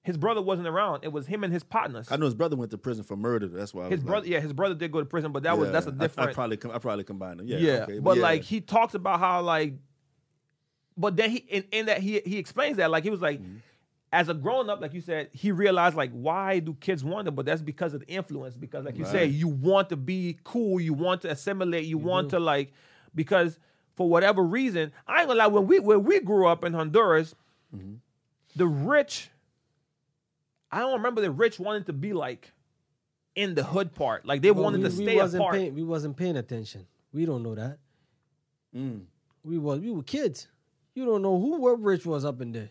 his 0.03 0.17
brother 0.17 0.41
wasn't 0.41 0.69
around. 0.69 1.05
It 1.05 1.13
was 1.13 1.27
him 1.27 1.45
and 1.45 1.53
his 1.53 1.63
partners. 1.63 2.09
I 2.11 2.17
know 2.17 2.25
his 2.25 2.35
brother 2.35 2.57
went 2.57 2.71
to 2.71 2.79
prison 2.79 3.05
for 3.05 3.15
murder. 3.17 3.47
That's 3.47 3.75
why 3.75 3.85
I 3.85 3.89
His 3.91 3.99
was 3.99 4.05
brother, 4.05 4.23
Like, 4.25 4.31
yeah, 4.33 4.41
his 4.41 4.53
brother 4.55 4.75
did 4.75 4.91
go 4.91 5.01
to 5.01 5.05
prison, 5.07 5.33
but 5.33 5.43
that 5.43 5.59
was 5.59 5.71
that's 5.71 5.87
a 5.87 5.93
different. 5.93 6.31
I, 6.31 6.33
probably, 6.33 6.57
com- 6.57 6.71
I 6.73 6.79
probably 6.79 7.05
combined 7.05 7.41
them. 7.41 7.47
Yeah, 7.47 7.59
Yeah, 7.59 7.73
okay, 7.83 7.99
but 7.99 8.17
yeah. 8.17 8.23
like 8.23 8.43
he 8.43 8.63
talks 8.63 8.95
about 8.95 9.21
how 9.21 9.43
like, 9.43 9.75
but 10.97 11.15
then 11.17 11.31
he 11.31 11.37
in, 11.39 11.65
in 11.73 11.87
that 11.87 12.01
he 12.01 12.23
he 12.25 12.39
explains 12.39 12.79
that 12.79 12.91
like 12.91 13.05
he 13.05 13.11
was 13.11 13.21
like, 13.21 13.41
Mm-hmm. 13.41 13.57
As 14.13 14.29
a 14.29 14.35
grown 14.35 14.71
up, 14.71 14.81
like 14.81 14.95
you 14.95 15.01
said, 15.01 15.29
he 15.33 15.51
realized 15.53 15.97
like 15.97 16.11
why 16.13 16.59
do 16.61 16.75
kids 16.75 17.03
want 17.05 17.29
it? 17.29 17.33
But 17.33 17.47
that's 17.47 17.63
because 17.63 17.93
of 17.95 18.01
the 18.01 18.07
influence. 18.09 18.57
Because 18.57 18.85
like 18.85 18.97
you 18.97 19.05
say, 19.05 19.27
you 19.27 19.49
want 19.49 19.89
to 19.91 19.97
be 19.97 20.39
cool, 20.45 20.81
you 20.81 20.95
want 20.95 21.23
to 21.23 21.31
assimilate, 21.31 21.85
you 21.87 21.99
want 21.99 22.31
to 22.31 22.39
like 22.41 22.73
because 23.15 23.59
for 23.97 24.09
whatever 24.09 24.43
reason, 24.43 24.93
I 25.07 25.21
ain't 25.21 25.29
gonna 25.29 25.39
lie. 25.39 25.47
When 25.47 25.67
we 25.67 25.81
when 25.81 26.05
we 26.05 26.21
grew 26.21 26.47
up 26.47 26.65
in 26.65 26.73
Honduras, 26.73 27.35
Mm-hmm. 27.75 27.95
the 28.55 28.67
rich, 28.67 29.29
I 30.71 30.79
don't 30.81 30.95
remember 30.95 31.21
the 31.21 31.31
rich 31.31 31.59
wanted 31.59 31.87
to 31.87 31.93
be 31.93 32.13
like 32.13 32.53
in 33.35 33.55
the 33.55 33.65
hood 33.65 33.93
part. 33.95 34.25
Like 34.25 34.41
they 34.41 34.51
But 34.51 34.63
wanted 34.63 34.83
we, 34.83 34.89
to 34.89 34.97
we 34.97 35.05
stay 35.05 35.17
wasn't 35.17 35.43
apart. 35.43 35.55
Paying, 35.57 35.75
we 35.75 35.83
wasn't 35.83 36.17
paying 36.17 36.37
attention. 36.37 36.87
We 37.13 37.27
don't 37.27 37.43
know 37.43 37.55
that. 37.55 37.79
Mm. 38.75 39.03
We 39.45 39.59
was 39.59 39.81
we 39.81 39.91
were 39.91 40.03
kids. 40.03 40.47
You 40.95 41.05
don't 41.05 41.23
know 41.23 41.39
who 41.39 41.61
what 41.61 41.83
rich 41.83 42.07
was 42.07 42.25
up 42.25 42.41
in 42.41 42.53
there. 42.53 42.71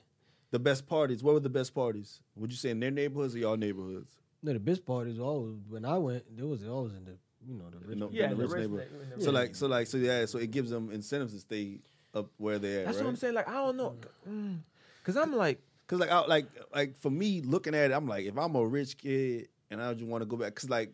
The 0.56 0.60
best 0.60 0.88
parties. 0.88 1.22
What 1.22 1.34
were 1.34 1.42
the 1.42 1.50
best 1.50 1.76
parties? 1.76 2.22
Would 2.38 2.50
you 2.50 2.56
say 2.56 2.70
in 2.70 2.80
their 2.80 2.90
neighborhoods 2.90 3.36
or 3.36 3.40
y'all 3.40 3.58
neighborhoods? 3.58 4.14
No, 4.42 4.54
the 4.54 4.60
best 4.60 4.86
parties 4.86 5.20
always 5.20 5.58
when 5.68 5.84
I 5.84 5.98
went, 5.98 6.24
there 6.34 6.48
was 6.48 6.66
always 6.66 6.94
in 6.94 7.04
the 7.04 7.18
you 7.46 7.56
know 7.56 7.66
the 7.70 7.86
rich. 7.86 7.98
No, 7.98 8.10
Yeah, 8.10 8.30
the 8.30 8.38
rich 8.38 8.52
rich 8.52 8.62
neighborhood. 8.62 8.88
neighborhood, 8.90 9.18
the 9.18 9.22
So 9.22 9.32
rich 9.32 9.36
like, 9.36 9.56
so 9.56 9.68
like, 9.68 9.88
so 9.88 9.98
yeah, 9.98 10.26
so 10.26 10.38
it 10.38 10.52
gives 10.52 10.70
them 10.70 10.92
incentives 10.92 11.34
to 11.34 11.40
stay 11.42 11.82
up 12.14 12.28
where 12.38 12.58
they're 12.58 12.80
at. 12.80 12.86
That's 12.86 12.98
right? 13.00 13.04
what 13.04 13.10
I'm 13.10 13.16
saying. 13.18 13.34
Like 13.34 13.50
I 13.50 13.54
don't 13.56 13.76
know, 13.76 13.96
mm. 14.26 14.60
because 15.00 15.18
I'm 15.18 15.36
like, 15.36 15.60
Cause 15.88 16.00
like, 16.00 16.10
I, 16.10 16.26
like, 16.26 16.46
like 16.74 16.98
for 17.02 17.12
me, 17.12 17.42
looking 17.42 17.76
at 17.76 17.92
it, 17.92 17.94
I'm 17.94 18.08
like, 18.08 18.26
if 18.26 18.38
I'm 18.38 18.56
a 18.56 18.66
rich 18.66 18.98
kid 18.98 19.50
and 19.70 19.82
I 19.82 19.94
just 19.94 20.06
want 20.06 20.22
to 20.22 20.26
go 20.26 20.38
back, 20.38 20.56
cause 20.56 20.70
like, 20.70 20.94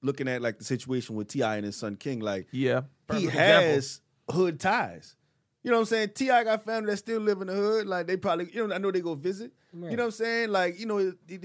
looking 0.00 0.28
at 0.28 0.40
like 0.42 0.58
the 0.58 0.64
situation 0.64 1.16
with 1.16 1.26
T.I. 1.26 1.56
and 1.56 1.66
his 1.66 1.74
son 1.74 1.96
King, 1.96 2.20
like 2.20 2.46
yeah, 2.52 2.82
he 3.08 3.26
perfect 3.26 3.26
example. 3.26 3.68
has 3.68 4.00
hood 4.30 4.60
ties. 4.60 5.16
You 5.62 5.70
know 5.70 5.76
what 5.76 5.80
I'm 5.82 5.86
saying? 5.86 6.10
T.I. 6.14 6.44
got 6.44 6.64
family 6.64 6.90
that 6.90 6.96
still 6.96 7.20
live 7.20 7.40
in 7.42 7.48
the 7.48 7.52
hood. 7.54 7.86
Like 7.86 8.06
they 8.06 8.16
probably, 8.16 8.50
you 8.52 8.66
know, 8.66 8.74
I 8.74 8.78
know 8.78 8.90
they 8.90 9.00
go 9.02 9.14
visit. 9.14 9.52
Right. 9.74 9.90
You 9.90 9.96
know 9.98 10.04
what 10.04 10.06
I'm 10.06 10.12
saying? 10.12 10.50
Like 10.50 10.80
you 10.80 10.86
know, 10.86 10.96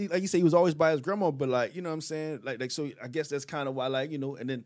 like 0.10 0.22
you 0.22 0.28
say, 0.28 0.38
he 0.38 0.44
was 0.44 0.54
always 0.54 0.74
by 0.74 0.92
his 0.92 1.02
grandma, 1.02 1.32
but 1.32 1.50
like 1.50 1.76
you 1.76 1.82
know 1.82 1.90
what 1.90 1.96
I'm 1.96 2.02
saying? 2.02 2.40
Like, 2.44 2.60
like 2.62 2.72
so, 2.72 2.90
I 3.04 3.08
guess 3.10 3.28
that's 3.28 3.44
kind 3.46 3.68
of 3.68 3.76
why, 3.76 3.88
like 3.88 4.12
you 4.12 4.18
know, 4.18 4.36
and 4.36 4.50
then. 4.50 4.66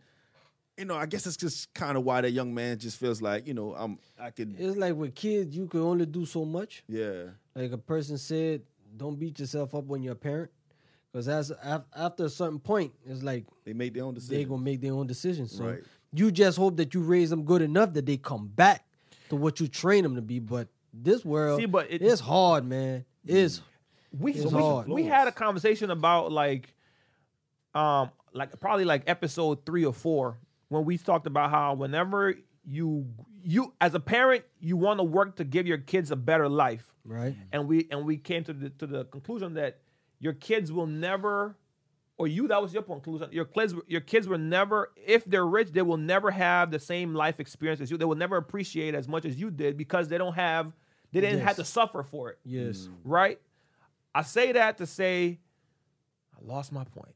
You 0.77 0.86
know, 0.86 0.96
I 0.96 1.08
guess 1.08 1.27
it's 1.27 1.36
just 1.36 1.74
kind 1.74 1.98
of 1.98 2.06
why 2.06 2.22
that 2.22 2.32
young 2.32 2.53
man 2.53 2.79
just 2.79 2.96
feels 2.98 3.22
like, 3.22 3.46
you 3.46 3.53
know, 3.53 3.75
I'm, 3.77 4.00
I 4.18 4.29
could, 4.29 4.56
It's 4.58 4.77
like 4.77 4.96
with 4.96 5.13
kids, 5.13 5.53
you 5.53 5.68
can 5.68 5.82
only 5.82 6.06
do 6.06 6.25
so 6.25 6.46
much. 6.46 6.86
yeah, 6.88 7.24
Like 7.53 7.74
a 7.74 7.77
person 7.77 8.18
said, 8.18 8.62
don't 8.96 9.20
beat 9.20 9.41
yourself 9.41 9.75
up 9.75 9.84
when 9.84 10.03
you're 10.03 10.13
a 10.13 10.15
parent, 10.15 10.51
because 11.12 11.27
as 11.27 11.51
after 11.94 12.24
a 12.24 12.29
certain 12.29 12.60
point, 12.60 12.94
it's 13.06 13.22
like 13.22 13.44
they 13.65 13.74
make 13.74 13.94
their 13.94 14.06
own 14.06 14.13
decisions. 14.13 14.38
they 14.38 14.46
gonna 14.46 14.62
make 14.62 14.79
their 14.79 14.94
own 14.94 15.06
decisions. 15.06 15.51
So 15.51 15.65
Right. 15.65 15.84
you 16.13 16.32
just 16.32 16.58
hope 16.58 16.77
that 16.77 16.94
you 16.94 17.01
raise 17.01 17.29
them 17.29 17.44
good 17.44 17.62
enough 17.62 17.91
that 17.96 18.06
they 18.06 18.15
come 18.15 18.48
back 18.48 18.86
to 19.29 19.36
what 19.36 19.59
you 19.59 19.67
train 19.67 20.03
them 20.03 20.15
to 20.15 20.21
be. 20.21 20.39
But 20.39 20.67
this 20.93 21.24
world, 21.24 21.59
See, 21.59 21.65
but 21.65 21.89
it- 21.89 22.01
it's 22.01 22.21
hard, 22.21 22.65
man. 22.65 23.05
It's 23.25 23.62
we 24.17 24.33
It's 24.33 24.51
we, 24.51 24.59
hard. 24.62 24.88
we 24.89 25.03
had 25.03 25.27
a 25.27 25.31
conversation 25.31 25.91
about 25.91 26.31
like 26.31 26.74
um, 27.75 28.09
like 28.33 28.59
probably 28.59 28.86
like 28.86 29.03
episode 29.07 29.65
three 29.65 29.86
or 29.86 29.93
four, 29.93 30.38
when 30.69 30.86
we 30.86 30.98
talked 30.98 31.27
about 31.27 31.51
how 31.51 31.74
whenever 31.75 32.36
you 32.65 33.07
you 33.43 33.74
as 33.79 33.93
a 33.93 34.00
parent 34.00 34.43
you 34.59 34.75
want 34.77 35.00
to 35.00 35.03
work 35.03 35.36
to 35.38 35.43
give 35.43 35.65
your 35.67 35.77
kids 35.77 36.12
a 36.12 36.15
better 36.15 36.50
life, 36.50 36.93
Right. 37.05 37.36
and 37.51 37.67
we 37.67 37.88
and 37.91 38.05
we 38.05 38.17
came 38.17 38.43
to 38.45 38.53
the 38.53 38.69
to 38.71 38.88
the 38.88 39.05
conclusion 39.05 39.53
that 39.53 39.79
your 40.19 40.33
kids 40.33 40.71
will 40.71 40.88
never 40.88 41.55
or 42.19 42.27
you 42.27 42.47
that 42.49 42.61
was 42.61 42.73
your 42.73 42.83
conclusion 42.83 43.29
your 43.31 43.45
kids 43.45 43.73
your 43.88 44.01
kids 44.01 44.27
will 44.27 44.38
never 44.38 44.91
if 44.95 45.25
they're 45.25 45.47
rich 45.47 45.71
they 45.71 45.81
will 45.81 45.97
never 45.97 46.29
have 46.29 46.69
the 46.69 46.77
same 46.79 47.15
life 47.15 47.39
experience 47.39 47.81
as 47.81 47.89
you. 47.89 47.97
They 47.97 48.05
will 48.05 48.15
never 48.15 48.38
appreciate 48.38 48.93
as 48.93 49.07
much 49.07 49.25
as 49.25 49.38
you 49.39 49.49
did 49.49 49.77
because 49.77 50.07
they 50.09 50.17
don't 50.19 50.33
have 50.35 50.71
they 51.11 51.21
didn't 51.21 51.39
have 51.39 51.55
to 51.55 51.63
suffer 51.65 52.03
for 52.03 52.29
it. 52.29 52.38
Yes. 52.43 52.88
right? 53.03 53.39
I 54.13 54.21
say 54.21 54.51
that 54.51 54.77
to 54.77 54.85
say 54.85 55.39
i 56.35 56.38
lost 56.45 56.71
my 56.71 56.83
point. 56.83 57.15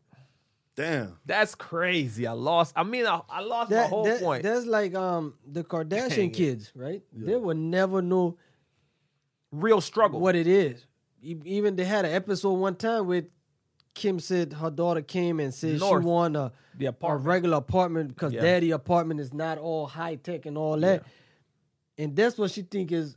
Damn. 0.76 1.20
that's 1.26 1.54
crazy. 1.54 2.26
I 2.26 2.32
lost 2.32 2.74
i 2.76 2.84
mean 2.84 3.06
i, 3.06 3.22
I 3.30 3.42
lost 3.42 3.70
my 3.70 3.84
whole 3.84 4.06
that- 4.06 4.22
point. 4.22 4.42
That's 4.44 4.66
like 4.66 4.96
um 4.96 5.34
the 5.46 5.62
Dang 5.64 5.86
Kardashian 5.86 6.28
it. 6.30 6.34
kids, 6.34 6.72
right? 6.74 7.04
They 7.12 7.36
will 7.36 7.56
never 7.56 8.02
know 8.02 8.38
real 9.52 9.82
struggle. 9.82 10.20
what 10.20 10.36
it 10.36 10.48
is. 10.48 10.86
Even 11.22 11.76
they 11.76 11.86
had 11.86 12.06
an 12.06 12.12
episode 12.14 12.54
one 12.54 12.76
time 12.76 13.06
where 13.08 13.24
Kim 13.94 14.20
said 14.20 14.54
her 14.54 14.72
daughter 14.72 15.02
came 15.02 15.40
and 15.40 15.54
said 15.54 15.80
North. 15.80 16.02
she 16.04 16.08
want 16.08 16.36
a, 16.36 16.52
The 16.78 16.88
a 17.02 17.16
regular 17.18 17.58
apartment 17.58 18.10
because 18.10 18.34
Yeah. 18.34 18.42
daddy 18.42 18.72
apartment 18.72 19.20
is 19.20 19.34
not 19.34 19.58
all 19.60 19.86
high 19.88 20.16
tech 20.16 20.46
and 20.46 20.58
all 20.58 20.78
that. 20.80 21.04
And 21.98 22.16
that's 22.16 22.38
what 22.38 22.50
she 22.52 22.64
think 22.64 22.92
is 22.92 23.16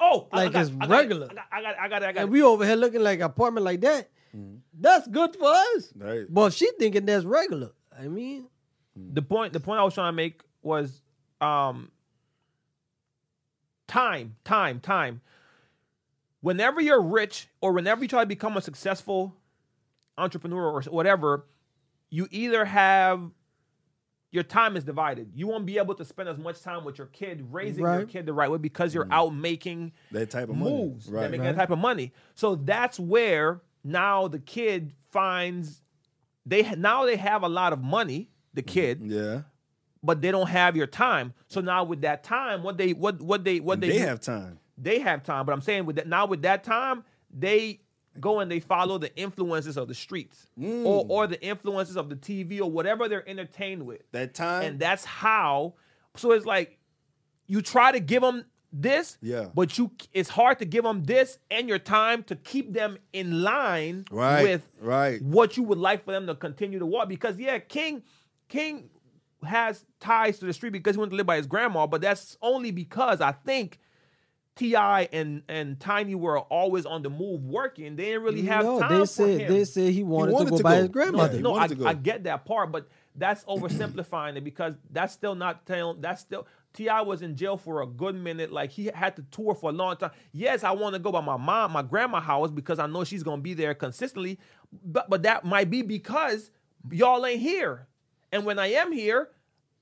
oh 0.00 0.28
I- 0.32 0.36
I 0.40 0.44
Like 0.44 0.52
got- 0.52 0.60
it's 0.66 0.70
I 0.80 0.86
got 0.86 0.90
regular. 0.90 1.26
i 1.30 1.34
got 1.34 1.44
i 1.52 1.62
got 1.62 1.78
i 1.78 1.88
got 1.88 2.02
it, 2.02 2.06
I 2.06 2.12
got 2.12 2.20
and 2.22 2.28
it. 2.30 2.32
we 2.32 2.42
over 2.42 2.64
here 2.64 2.76
looking 2.76 3.02
like 3.02 3.18
an 3.18 3.26
apartment 3.26 3.64
like 3.64 3.80
that. 3.82 4.10
That's 4.72 5.06
good 5.06 5.36
for 5.36 5.46
us. 5.48 5.92
Right. 5.94 6.26
But 6.28 6.52
she 6.54 6.68
thinking 6.78 7.04
that's 7.06 7.24
regular. 7.24 7.70
I 7.96 8.08
mean, 8.08 8.48
the 8.96 9.22
point 9.22 9.52
the 9.52 9.60
point 9.60 9.78
I 9.80 9.84
was 9.84 9.94
trying 9.94 10.12
to 10.12 10.16
make 10.16 10.40
was 10.62 11.02
um 11.40 11.90
time, 13.86 14.36
time, 14.44 14.80
time. 14.80 15.20
Whenever 16.44 16.78
you're 16.78 17.00
rich 17.00 17.48
or 17.62 17.72
whenever 17.72 18.02
you 18.02 18.08
try 18.08 18.20
to 18.22 18.26
become 18.26 18.54
a 18.58 18.60
successful 18.60 19.34
entrepreneur 20.18 20.62
or 20.62 20.82
whatever, 20.82 21.46
you 22.10 22.28
either 22.30 22.66
have 22.66 23.30
your 24.30 24.42
time 24.42 24.76
is 24.76 24.84
divided. 24.84 25.30
You 25.34 25.46
won't 25.46 25.64
be 25.64 25.78
able 25.78 25.94
to 25.94 26.04
spend 26.04 26.28
as 26.28 26.36
much 26.36 26.60
time 26.60 26.84
with 26.84 26.98
your 26.98 27.06
kid 27.06 27.46
raising 27.50 27.82
your 27.82 28.04
kid 28.04 28.26
the 28.26 28.34
right 28.34 28.50
way 28.50 28.58
because 28.58 28.92
you're 28.92 29.06
mm. 29.06 29.12
out 29.14 29.34
making 29.34 29.92
That 30.12 30.28
type 30.28 30.50
of 30.50 30.56
money. 30.56 30.70
moves 30.70 31.06
that 31.06 31.12
Right. 31.12 31.30
make 31.30 31.40
Right. 31.40 31.46
that 31.46 31.56
type 31.56 31.70
of 31.70 31.78
money. 31.78 32.12
So 32.34 32.56
that's 32.56 33.00
where 33.00 33.62
now 33.82 34.28
the 34.28 34.38
kid 34.38 34.92
finds 35.12 35.80
they 36.44 36.60
now 36.74 37.06
they 37.06 37.16
have 37.16 37.42
a 37.42 37.48
lot 37.48 37.72
of 37.72 37.80
money, 37.80 38.28
the 38.52 38.60
mm-hmm. 38.60 38.70
kid, 38.70 39.00
Yeah. 39.04 39.42
but 40.02 40.20
they 40.20 40.30
don't 40.30 40.50
have 40.50 40.76
your 40.76 40.88
time. 40.88 41.32
So 41.48 41.62
now 41.62 41.84
with 41.84 42.02
that 42.02 42.22
time, 42.22 42.62
what 42.62 42.76
they 42.76 42.92
what 42.92 43.22
what 43.22 43.44
they 43.44 43.60
what 43.60 43.80
They, 43.80 43.88
they, 43.88 43.98
do- 43.98 44.04
have 44.04 44.20
time. 44.20 44.58
They 44.78 44.98
have 45.00 45.22
time. 45.22 45.46
But 45.46 45.52
I'm 45.52 45.60
saying 45.60 45.86
with 45.86 45.96
that 45.96 46.06
now 46.08 46.26
with 46.26 46.42
that 46.42 46.64
time, 46.64 47.04
they 47.30 47.80
go 48.20 48.40
and 48.40 48.50
they 48.50 48.60
follow 48.60 48.96
the 48.98 49.14
influences 49.16 49.76
of 49.76 49.88
the 49.88 49.94
streets 49.94 50.46
Mm. 50.58 50.84
or 50.84 51.04
or 51.08 51.26
the 51.26 51.42
influences 51.44 51.96
of 51.96 52.08
the 52.08 52.16
TV 52.16 52.60
or 52.60 52.70
whatever 52.70 53.08
they're 53.08 53.28
entertained 53.28 53.84
with 53.84 54.02
That 54.12 54.34
time. 54.34 54.62
and 54.64 54.78
that's 54.78 55.04
how. 55.04 55.74
So 56.16 56.30
it's 56.32 56.46
like 56.46 56.78
you 57.46 57.60
try 57.60 57.90
to 57.92 58.00
give 58.00 58.22
them 58.22 58.44
this, 58.72 59.18
Yeah. 59.20 59.48
but 59.54 59.78
you 59.78 59.90
it's 60.12 60.28
hard 60.30 60.58
to 60.60 60.64
give 60.64 60.82
them 60.84 61.04
this 61.04 61.38
and 61.50 61.68
your 61.68 61.78
time 61.78 62.22
to 62.24 62.36
keep 62.36 62.72
them 62.72 62.98
in 63.12 63.42
line 63.42 64.04
Right, 64.10 64.42
with 64.42 64.68
right. 64.80 65.20
what 65.22 65.56
you 65.56 65.62
would 65.64 65.78
like 65.78 66.04
for 66.04 66.12
them 66.12 66.26
to 66.28 66.34
continue 66.34 66.78
to 66.78 66.86
walk. 66.86 67.08
Because 67.08 67.38
yeah, 67.38 67.58
King 67.58 68.02
King 68.48 68.90
has 69.44 69.84
ties 70.00 70.38
to 70.38 70.46
the 70.46 70.52
street 70.52 70.70
because 70.70 70.94
he 70.96 71.00
went 71.00 71.10
to 71.10 71.16
live 71.16 71.26
by 71.26 71.36
his 71.36 71.46
grandma, 71.46 71.86
but 71.86 72.00
that's 72.00 72.36
only 72.42 72.70
because 72.70 73.20
I 73.20 73.32
think. 73.32 73.78
T.I. 74.56 75.08
and 75.12 75.42
and 75.48 75.80
Tiny 75.80 76.14
were 76.14 76.38
always 76.38 76.86
on 76.86 77.02
the 77.02 77.10
move 77.10 77.44
working. 77.44 77.96
They 77.96 78.04
didn't 78.06 78.22
really 78.22 78.42
have 78.42 78.64
no, 78.64 78.80
time 78.80 78.92
they 78.92 79.00
for 79.00 79.06
said 79.06 79.40
him. 79.40 79.52
they 79.52 79.64
said 79.64 79.92
he 79.92 80.04
wanted, 80.04 80.32
wanted 80.32 80.44
to 80.46 80.50
go 80.52 80.56
to 80.58 80.62
by 80.62 80.74
go. 80.76 80.80
his 80.82 80.88
grandmother. 80.88 81.36
he 81.36 81.42
No, 81.42 81.50
I, 81.54 81.58
wanted 81.58 81.68
to 81.70 81.74
go. 81.76 81.86
I 81.86 81.94
get 81.94 82.24
that 82.24 82.44
part, 82.44 82.70
but 82.70 82.88
that's 83.16 83.44
oversimplifying 83.46 84.36
it 84.36 84.44
because 84.44 84.74
that's 84.90 85.12
still 85.12 85.34
not 85.34 85.66
telling. 85.66 86.00
That's 86.00 86.20
still 86.20 86.46
T.I. 86.72 87.00
was 87.02 87.22
in 87.22 87.36
jail 87.36 87.56
for 87.56 87.82
a 87.82 87.86
good 87.86 88.14
minute. 88.14 88.52
Like 88.52 88.70
he 88.70 88.90
had 88.94 89.16
to 89.16 89.22
tour 89.30 89.54
for 89.54 89.70
a 89.70 89.72
long 89.72 89.96
time. 89.96 90.12
Yes, 90.32 90.62
I 90.62 90.70
want 90.70 90.94
to 90.94 91.00
go 91.00 91.10
by 91.10 91.20
my 91.20 91.36
mom, 91.36 91.72
my 91.72 91.82
grandma 91.82 92.20
house 92.20 92.50
because 92.52 92.78
I 92.78 92.86
know 92.86 93.02
she's 93.02 93.24
gonna 93.24 93.42
be 93.42 93.54
there 93.54 93.74
consistently. 93.74 94.38
But 94.84 95.10
but 95.10 95.24
that 95.24 95.44
might 95.44 95.68
be 95.68 95.82
because 95.82 96.52
y'all 96.92 97.26
ain't 97.26 97.40
here, 97.40 97.88
and 98.30 98.44
when 98.44 98.60
I 98.60 98.68
am 98.68 98.92
here, 98.92 99.30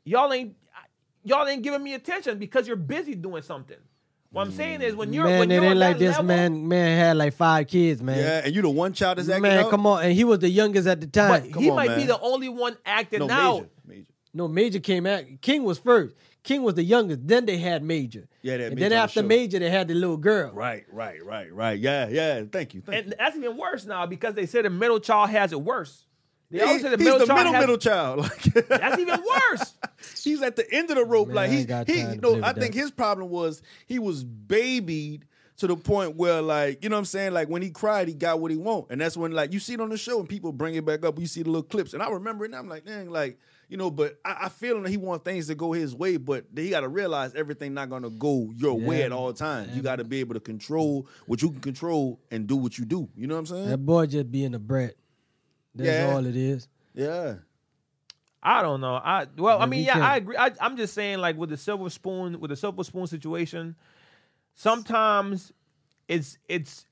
y'all 0.05 0.33
ain't 0.33 0.57
y'all 1.25 1.47
ain't 1.47 1.63
giving 1.63 1.83
me 1.83 1.93
attention 1.93 2.39
because 2.39 2.67
you're 2.67 2.77
busy 2.77 3.15
doing 3.15 3.43
something. 3.43 3.77
What 4.33 4.47
I'm 4.47 4.53
saying 4.53 4.81
is 4.81 4.95
when 4.97 5.13
you're 5.13 5.25
man, 5.25 5.39
when 5.41 5.51
it 5.51 5.55
you're 5.57 5.65
ain't 5.65 5.73
on 5.73 5.79
like 5.79 5.99
that 5.99 6.05
this 6.05 6.11
level- 6.17 6.25
man. 6.25 6.67
Man 6.69 6.99
had 6.99 7.17
like 7.19 7.35
five 7.35 7.67
kids, 7.69 8.03
man. 8.03 8.17
yeah, 8.19 8.41
and 8.45 8.55
you 8.55 8.63
the 8.63 8.71
one 8.71 8.95
child 8.95 9.19
that's 9.19 9.29
acting 9.29 9.43
man, 9.43 9.65
up? 9.65 9.71
come 9.71 9.87
on, 9.87 10.03
and 10.05 10.13
he 10.15 10.25
was 10.25 10.39
the 10.39 10.49
youngest 10.49 10.89
at 10.89 11.01
the 11.03 11.07
time. 11.07 11.51
Come 11.53 11.63
he 11.63 11.69
on, 11.71 11.77
might 11.77 11.97
be 11.97 12.05
the 12.05 12.19
only 12.19 12.49
one 12.49 12.77
acting 12.87 13.21
No, 13.21 13.31
out. 13.31 13.55
major. 13.57 13.69
Major. 13.87 14.07
No, 14.35 14.49
Major 14.49 14.81
came 14.81 15.05
out. 15.07 15.25
King 15.43 15.65
was 15.65 15.79
first. 15.79 16.15
King 16.43 16.63
was 16.63 16.75
the 16.75 16.83
youngest. 16.83 17.21
Then 17.29 17.45
they 17.45 17.59
had 17.59 17.83
Major. 17.85 18.27
Yeah, 18.41 18.57
they 18.57 18.63
had 18.65 18.73
and 18.73 18.81
Major 18.81 18.89
then 18.89 18.93
on 18.93 18.97
the 18.97 19.03
after. 19.05 19.23
Major, 19.23 19.59
they 19.59 19.71
had 19.71 19.89
the 19.89 19.95
little 19.95 20.17
girl. 20.17 20.51
Right, 20.53 20.85
right, 20.91 21.23
right, 21.25 21.53
right. 21.53 21.79
Yeah, 21.79 22.09
yeah. 22.09 22.43
Thank 22.51 22.73
you. 22.75 22.81
Thank 22.81 23.05
And 23.05 23.15
that's 23.19 23.37
even 23.37 23.57
worse 23.59 23.85
now 23.85 24.07
because 24.07 24.35
they 24.35 24.47
say 24.47 24.63
the 24.63 24.71
middle 24.71 24.99
child 24.99 25.29
has 25.31 25.53
it 25.53 25.61
worse. 25.61 26.07
They 26.53 26.59
you. 26.59 26.65
always 26.67 26.83
say 26.83 26.91
the 26.91 26.97
he's 26.97 27.05
middle 27.05 27.19
the 27.21 27.27
child 27.27 27.39
middle 27.39 27.53
has, 27.55 27.61
middle 27.61 27.79
child. 27.79 28.19
Like, 28.55 28.69
That's 28.69 28.99
even 28.99 29.21
worse. 29.51 29.75
he's 30.23 30.43
at 30.43 30.57
the 30.57 30.71
end 30.73 30.91
of 30.91 30.97
the 30.97 31.05
rope. 31.05 31.29
Man, 31.29 31.37
like 31.37 31.51
I 31.51 31.53
he's 31.53 31.61
he. 31.63 31.67
time 31.67 31.87
to 31.87 32.21
No, 32.21 32.33
play 32.35 32.43
I 32.43 32.53
think 32.53 32.75
his 32.75 32.91
problem 32.91 33.31
was 33.31 33.63
he 33.87 33.99
was 33.99 34.23
babied 34.25 35.27
to 35.59 35.67
the 35.67 35.77
point 35.77 36.17
where 36.17 36.41
like 36.43 36.83
you 36.83 36.89
know 36.91 36.97
what 36.97 37.01
I'm 37.01 37.05
saying. 37.07 37.33
Like 37.33 37.49
when 37.49 37.63
he 37.63 37.71
cried, 37.71 38.09
he 38.09 38.15
got 38.15 38.41
what 38.41 38.51
he 38.51 38.57
want, 38.57 38.87
and 38.91 39.01
that's 39.01 39.17
when 39.17 39.33
like 39.33 39.53
you 39.53 39.61
see 39.61 39.75
it 39.75 39.81
on 39.81 39.89
the 39.91 39.97
show 39.97 40.21
and 40.21 40.29
people 40.29 40.53
bring 40.53 40.75
it 40.75 40.85
back 40.85 41.05
up. 41.05 41.19
You 41.19 41.27
see 41.27 41.43
the 41.43 41.51
little 41.51 41.63
clips, 41.63 41.95
and 41.95 42.03
I 42.03 42.09
remember 42.11 42.45
it. 42.45 42.49
and 42.49 42.57
I'm 42.57 42.69
like, 42.69 42.85
dang, 42.85 43.11
like 43.11 43.39
you 43.69 43.77
know. 43.77 43.91
But 43.91 44.19
I, 44.25 44.37
I 44.43 44.49
feel 44.49 44.81
that 44.83 44.89
he 44.91 44.97
wants 44.97 45.25
things 45.25 45.47
to 45.49 45.55
go 45.55 45.73
his 45.73 45.95
way, 45.95 46.17
but 46.17 46.47
he 46.57 46.71
got 46.71 46.81
to 46.81 46.89
realize 46.89 47.35
everything 47.35 47.75
not 47.75 47.91
gonna 47.91 48.11
go 48.11 48.51
your 48.57 48.75
way 48.79 49.03
at 49.03 49.13
all 49.13 49.33
times. 49.33 49.77
You 49.77 49.83
got 49.83 49.97
to 49.97 50.05
be 50.05 50.21
able 50.21 50.35
to 50.35 50.41
control 50.41 51.07
what 51.27 51.43
you 51.43 51.51
can 51.51 51.61
control 51.61 52.21
and 52.31 52.47
do 52.47 52.57
what 52.57 52.79
you 52.79 52.85
do. 52.85 53.09
You 53.17 53.27
know 53.27 53.35
what 53.35 53.41
I'm 53.41 53.47
saying? 53.47 53.69
That 53.69 53.79
boy 53.79 54.07
just 54.07 54.31
being 54.31 54.55
a 54.55 54.59
brat. 54.59 54.95
That's 55.75 55.89
Yeah. 55.89 56.15
all 56.15 56.27
it 56.27 56.37
is. 56.37 56.69
Yeah. 56.95 57.37
I 58.43 58.61
don't 58.63 58.81
know. 58.81 58.95
I 58.97 59.27
well, 59.37 59.61
I 59.61 59.67
mean, 59.67 59.85
yeah, 59.85 59.93
can't- 59.93 60.05
I 60.05 60.17
agree. 60.17 60.37
I, 60.37 60.51
I'm 60.61 60.77
just 60.77 60.95
saying, 60.95 61.19
like 61.19 61.37
with 61.37 61.51
the 61.51 61.57
silver 61.57 61.89
spoon, 61.91 62.41
with 62.41 62.51
the 62.51 62.57
silver 62.57 62.83
spoon 62.83 63.07
situation, 63.07 63.77
sometimes 64.55 65.53
it's 66.09 66.39
it's 66.49 66.87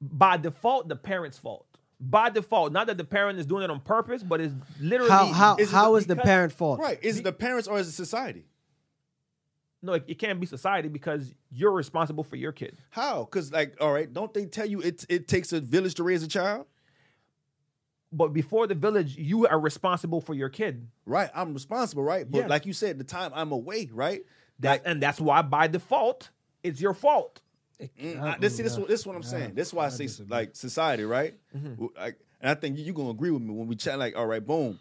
by 0.00 0.36
default 0.36 0.88
the 0.88 0.96
parent's 0.96 1.38
fault. 1.38 1.66
By 2.00 2.30
default, 2.30 2.72
not 2.72 2.88
that 2.88 2.98
the 2.98 3.04
parent 3.04 3.38
is 3.38 3.46
doing 3.46 3.62
it 3.62 3.70
on 3.70 3.80
purpose, 3.80 4.22
but 4.24 4.40
it's 4.40 4.52
literally 4.80 5.10
How 5.10 5.26
how 5.26 5.56
Is 5.56 5.68
it 5.70 5.72
how 5.74 5.92
the- 5.92 5.98
is 5.98 6.06
the 6.06 6.16
parent 6.16 6.52
fault? 6.52 6.80
Right. 6.80 6.98
Is 7.02 7.18
it 7.18 7.24
the 7.24 7.32
parents 7.32 7.68
or 7.68 7.78
is 7.78 7.88
it 7.88 7.92
society? 7.92 8.46
no, 9.84 9.94
it, 9.94 10.04
it 10.06 10.14
can't 10.18 10.38
be 10.38 10.46
society 10.46 10.88
because 10.88 11.34
you're 11.50 11.72
responsible 11.72 12.22
for 12.22 12.36
your 12.36 12.52
kid. 12.52 12.76
How? 12.90 13.24
Because 13.24 13.50
like, 13.52 13.76
all 13.80 13.92
right, 13.92 14.12
don't 14.12 14.32
they 14.34 14.46
tell 14.46 14.66
you 14.66 14.80
it 14.80 15.04
it 15.08 15.26
takes 15.26 15.52
a 15.52 15.60
village 15.60 15.94
to 15.94 16.02
raise 16.04 16.22
a 16.22 16.28
child? 16.28 16.66
But 18.12 18.32
before 18.34 18.66
the 18.66 18.74
village, 18.74 19.16
you 19.16 19.46
are 19.46 19.58
responsible 19.58 20.20
for 20.20 20.34
your 20.34 20.48
kid. 20.50 20.86
Right. 21.06 21.30
I'm 21.34 21.54
responsible, 21.54 22.02
right? 22.04 22.30
But 22.30 22.38
Yes. 22.42 22.50
like 22.50 22.66
you 22.66 22.72
said, 22.74 22.98
the 22.98 23.04
time 23.04 23.32
I'm 23.34 23.52
away, 23.52 23.88
right? 23.92 24.22
That, 24.60 24.82
and 24.84 25.02
that's 25.02 25.20
why 25.20 25.42
by 25.42 25.66
default 25.66 26.30
it's 26.62 26.80
your 26.80 26.94
fault. 26.94 27.40
Mm, 28.00 28.20
I- 28.20 28.38
this, 28.38 28.56
see, 28.56 28.62
this, 28.62 28.76
this 28.76 29.00
is 29.00 29.06
what 29.06 29.16
I'm 29.16 29.22
saying. 29.22 29.54
This 29.54 29.68
is 29.68 29.74
why 29.74 29.86
I, 29.86 29.88
say 29.88 30.08
like 30.28 30.54
society, 30.54 31.04
right? 31.04 31.34
Mm-hmm. 31.56 31.86
Like, 31.98 32.18
and 32.40 32.50
I 32.50 32.54
think 32.54 32.76
you're 32.78 32.94
gonna 32.94 33.10
agree 33.10 33.30
with 33.30 33.42
me 33.42 33.52
when 33.54 33.66
we 33.66 33.74
chat. 33.76 33.98
Like, 33.98 34.16
all 34.16 34.26
right, 34.26 34.44
boom. 34.44 34.78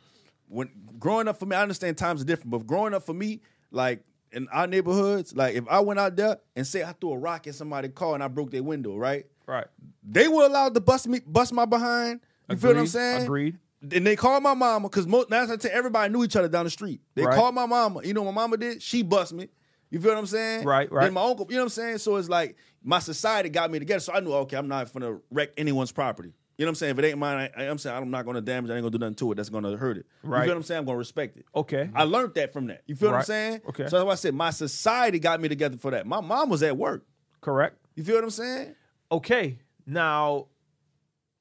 When 0.47 0.69
growing 0.99 1.27
up 1.27 1.39
for 1.39 1.45
me, 1.45 1.55
I 1.55 1.61
understand 1.61 1.97
times 1.97 2.21
are 2.21 2.25
different, 2.25 2.51
but 2.51 2.67
growing 2.67 2.93
up 2.93 3.03
for 3.03 3.13
me, 3.13 3.41
like 3.71 4.03
in 4.33 4.47
our 4.49 4.67
neighborhoods, 4.67 5.35
like 5.35 5.55
if 5.55 5.67
I 5.67 5.79
went 5.79 5.99
out 5.99 6.15
there 6.15 6.37
and 6.55 6.67
say 6.67 6.83
I 6.83 6.91
threw 6.91 7.13
a 7.13 7.17
rock 7.17 7.47
in 7.47 7.53
somebody's 7.53 7.91
car 7.95 8.13
and 8.13 8.23
I 8.23 8.27
broke 8.27 8.51
their 8.51 8.61
window, 8.63 8.97
right? 8.97 9.25
Right. 9.47 9.67
They 10.03 10.27
were 10.27 10.43
allowed 10.43 10.73
to 10.75 10.81
bust 10.81 11.07
me, 11.07 11.21
bust 11.25 11.53
my 11.53 11.65
behind. 11.65 12.19
You 12.51 12.57
feel 12.57 12.73
what 12.73 12.79
I'm 12.79 12.87
saying? 12.87 13.23
agreed. 13.23 13.57
And 13.91 14.05
they 14.05 14.15
called 14.15 14.43
my 14.43 14.53
mama 14.53 14.87
because 14.89 15.07
most 15.07 15.29
nine 15.31 15.39
times 15.39 15.51
out 15.51 15.55
of 15.55 15.61
ten, 15.61 15.71
everybody 15.71 16.13
knew 16.13 16.23
each 16.23 16.35
other 16.35 16.47
down 16.47 16.65
the 16.65 16.69
street. 16.69 17.01
They 17.15 17.25
Right. 17.25 17.35
called 17.35 17.55
my 17.55 17.65
mama. 17.65 18.01
You 18.03 18.13
know 18.13 18.21
what 18.21 18.33
my 18.33 18.41
mama 18.41 18.57
did? 18.57 18.81
She 18.81 19.01
bust 19.01 19.33
me. 19.33 19.49
You 19.89 19.99
feel 19.99 20.11
what 20.11 20.19
I'm 20.19 20.25
saying? 20.27 20.65
Right, 20.65 20.89
right. 20.91 21.03
Then 21.05 21.13
my 21.13 21.23
uncle, 21.23 21.47
you 21.49 21.55
know 21.55 21.61
what 21.63 21.65
I'm 21.65 21.69
saying? 21.69 21.97
So 21.97 22.15
it's 22.17 22.29
like 22.29 22.55
my 22.83 22.99
society 22.99 23.49
got 23.49 23.71
me 23.71 23.79
together. 23.79 23.99
So 23.99 24.13
I 24.13 24.19
knew, 24.19 24.31
okay, 24.33 24.55
I'm 24.57 24.67
not 24.67 24.93
gonna 24.93 25.17
wreck 25.31 25.49
anyone's 25.57 25.91
property. 25.91 26.29
You 26.57 26.65
know 26.65 26.69
what 26.69 26.73
I'm 26.73 26.75
saying? 26.75 26.91
If 26.91 26.99
it 27.03 27.07
ain't 27.07 27.17
mine, 27.17 27.49
I, 27.57 27.63
I'm 27.63 27.79
saying 27.79 27.97
I'm 27.97 28.11
not 28.11 28.23
gonna 28.25 28.39
damage. 28.39 28.69
it. 28.69 28.73
I 28.73 28.77
ain't 28.77 28.83
gonna 28.83 28.91
do 28.91 28.99
nothing 28.99 29.15
to 29.15 29.31
it. 29.31 29.35
That's 29.35 29.49
gonna 29.49 29.75
hurt 29.75 29.97
it. 29.97 30.05
You 30.23 30.29
Right. 30.29 30.43
feel 30.45 30.51
what 30.53 30.57
I'm 30.57 30.63
saying? 30.63 30.79
I'm 30.79 30.85
gonna 30.85 30.97
respect 30.99 31.37
it. 31.37 31.45
Okay. 31.55 31.89
I 31.95 32.03
learned 32.03 32.35
that 32.35 32.53
from 32.53 32.67
that. 32.67 32.83
You 32.85 32.95
feel 32.95 33.09
what 33.09 33.13
I'm 33.15 33.19
Right. 33.19 33.25
saying? 33.25 33.61
Okay. 33.69 33.87
So 33.87 33.97
that's 33.97 34.05
why 34.05 34.11
I 34.11 34.15
said 34.15 34.35
my 34.35 34.51
society 34.51 35.17
got 35.17 35.41
me 35.41 35.49
together 35.49 35.77
for 35.77 35.89
that. 35.91 36.05
My 36.05 36.21
mom 36.21 36.49
was 36.49 36.61
at 36.61 36.77
work. 36.77 37.03
Correct. 37.41 37.77
You 37.95 38.03
feel 38.03 38.15
what 38.15 38.23
I'm 38.25 38.29
saying? 38.29 38.75
Okay. 39.11 39.57
Now, 39.87 40.47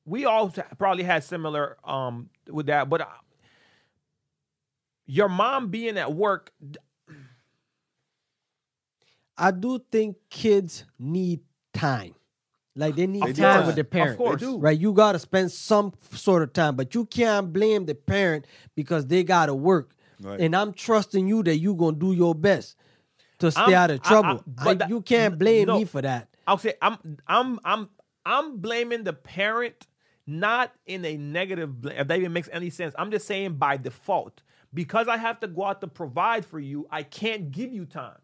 we 0.04 0.24
all 0.24 0.50
probably 0.78 1.04
had 1.04 1.22
similar 1.24 1.76
um 1.84 2.30
with 2.48 2.66
that, 2.66 2.88
but 2.88 3.00
uh, 3.02 3.06
your 5.06 5.28
mom 5.28 5.68
being 5.68 5.98
at 5.98 6.12
work, 6.12 6.52
I 9.36 9.50
do 9.50 9.80
think 9.90 10.16
kids 10.28 10.84
need 10.98 11.40
time. 11.72 12.14
Like 12.76 12.94
they 12.96 13.06
need 13.06 13.22
Of 13.24 13.36
time 13.36 13.54
course. 13.56 13.66
with 13.66 13.74
their 13.74 13.84
parents. 13.84 14.12
Of 14.12 14.18
course. 14.18 14.40
They 14.40 14.46
do. 14.46 14.58
Right? 14.58 14.78
You 14.78 14.92
gotta 14.92 15.18
spend 15.18 15.50
some 15.50 15.92
sort 16.12 16.42
of 16.42 16.52
time, 16.52 16.76
but 16.76 16.94
you 16.94 17.04
can't 17.06 17.52
blame 17.52 17.86
the 17.86 17.94
parent 17.94 18.46
because 18.76 19.06
they 19.06 19.24
gotta 19.24 19.54
work. 19.54 19.94
Right. 20.20 20.40
And 20.40 20.54
I'm 20.54 20.72
trusting 20.72 21.26
you 21.26 21.42
that 21.44 21.56
you 21.58 21.74
gonna 21.74 21.96
do 21.96 22.12
your 22.12 22.34
best 22.34 22.76
to 23.38 23.50
stay 23.50 23.60
I'm- 23.62 23.72
out 23.74 23.90
of 23.90 24.00
I- 24.04 24.06
I- 24.06 24.08
trouble. 24.08 24.44
but 24.46 24.66
I- 24.68 24.74
that- 24.74 24.88
you 24.88 25.00
can't 25.02 25.38
blame 25.38 25.66
no. 25.66 25.78
me 25.78 25.84
for 25.84 26.00
that. 26.02 26.28
I'll 26.46 26.58
say 26.58 26.74
I'm 26.80 26.98
I'm 27.26 27.58
I'm 27.64 27.88
I'm 28.24 28.58
blaming 28.58 29.04
the 29.04 29.12
parent 29.14 29.86
not 30.30 30.72
in 30.86 31.04
a 31.04 31.18
negative 31.18 31.86
if 31.86 32.08
that 32.08 32.18
even 32.18 32.32
makes 32.34 32.50
any 32.52 32.70
sense. 32.70 32.94
I'm 32.98 33.12
just 33.12 33.26
saying 33.28 33.54
by 33.56 33.78
default 33.78 34.42
because 34.74 35.08
I 35.08 35.18
have 35.18 35.40
to 35.40 35.48
go 35.48 35.66
out 35.66 35.82
to 35.82 35.88
provide 35.88 36.46
for 36.46 36.60
you, 36.60 36.88
I 36.90 37.04
can't 37.04 37.52
give 37.52 37.72
you 37.72 37.86
time. 37.86 38.18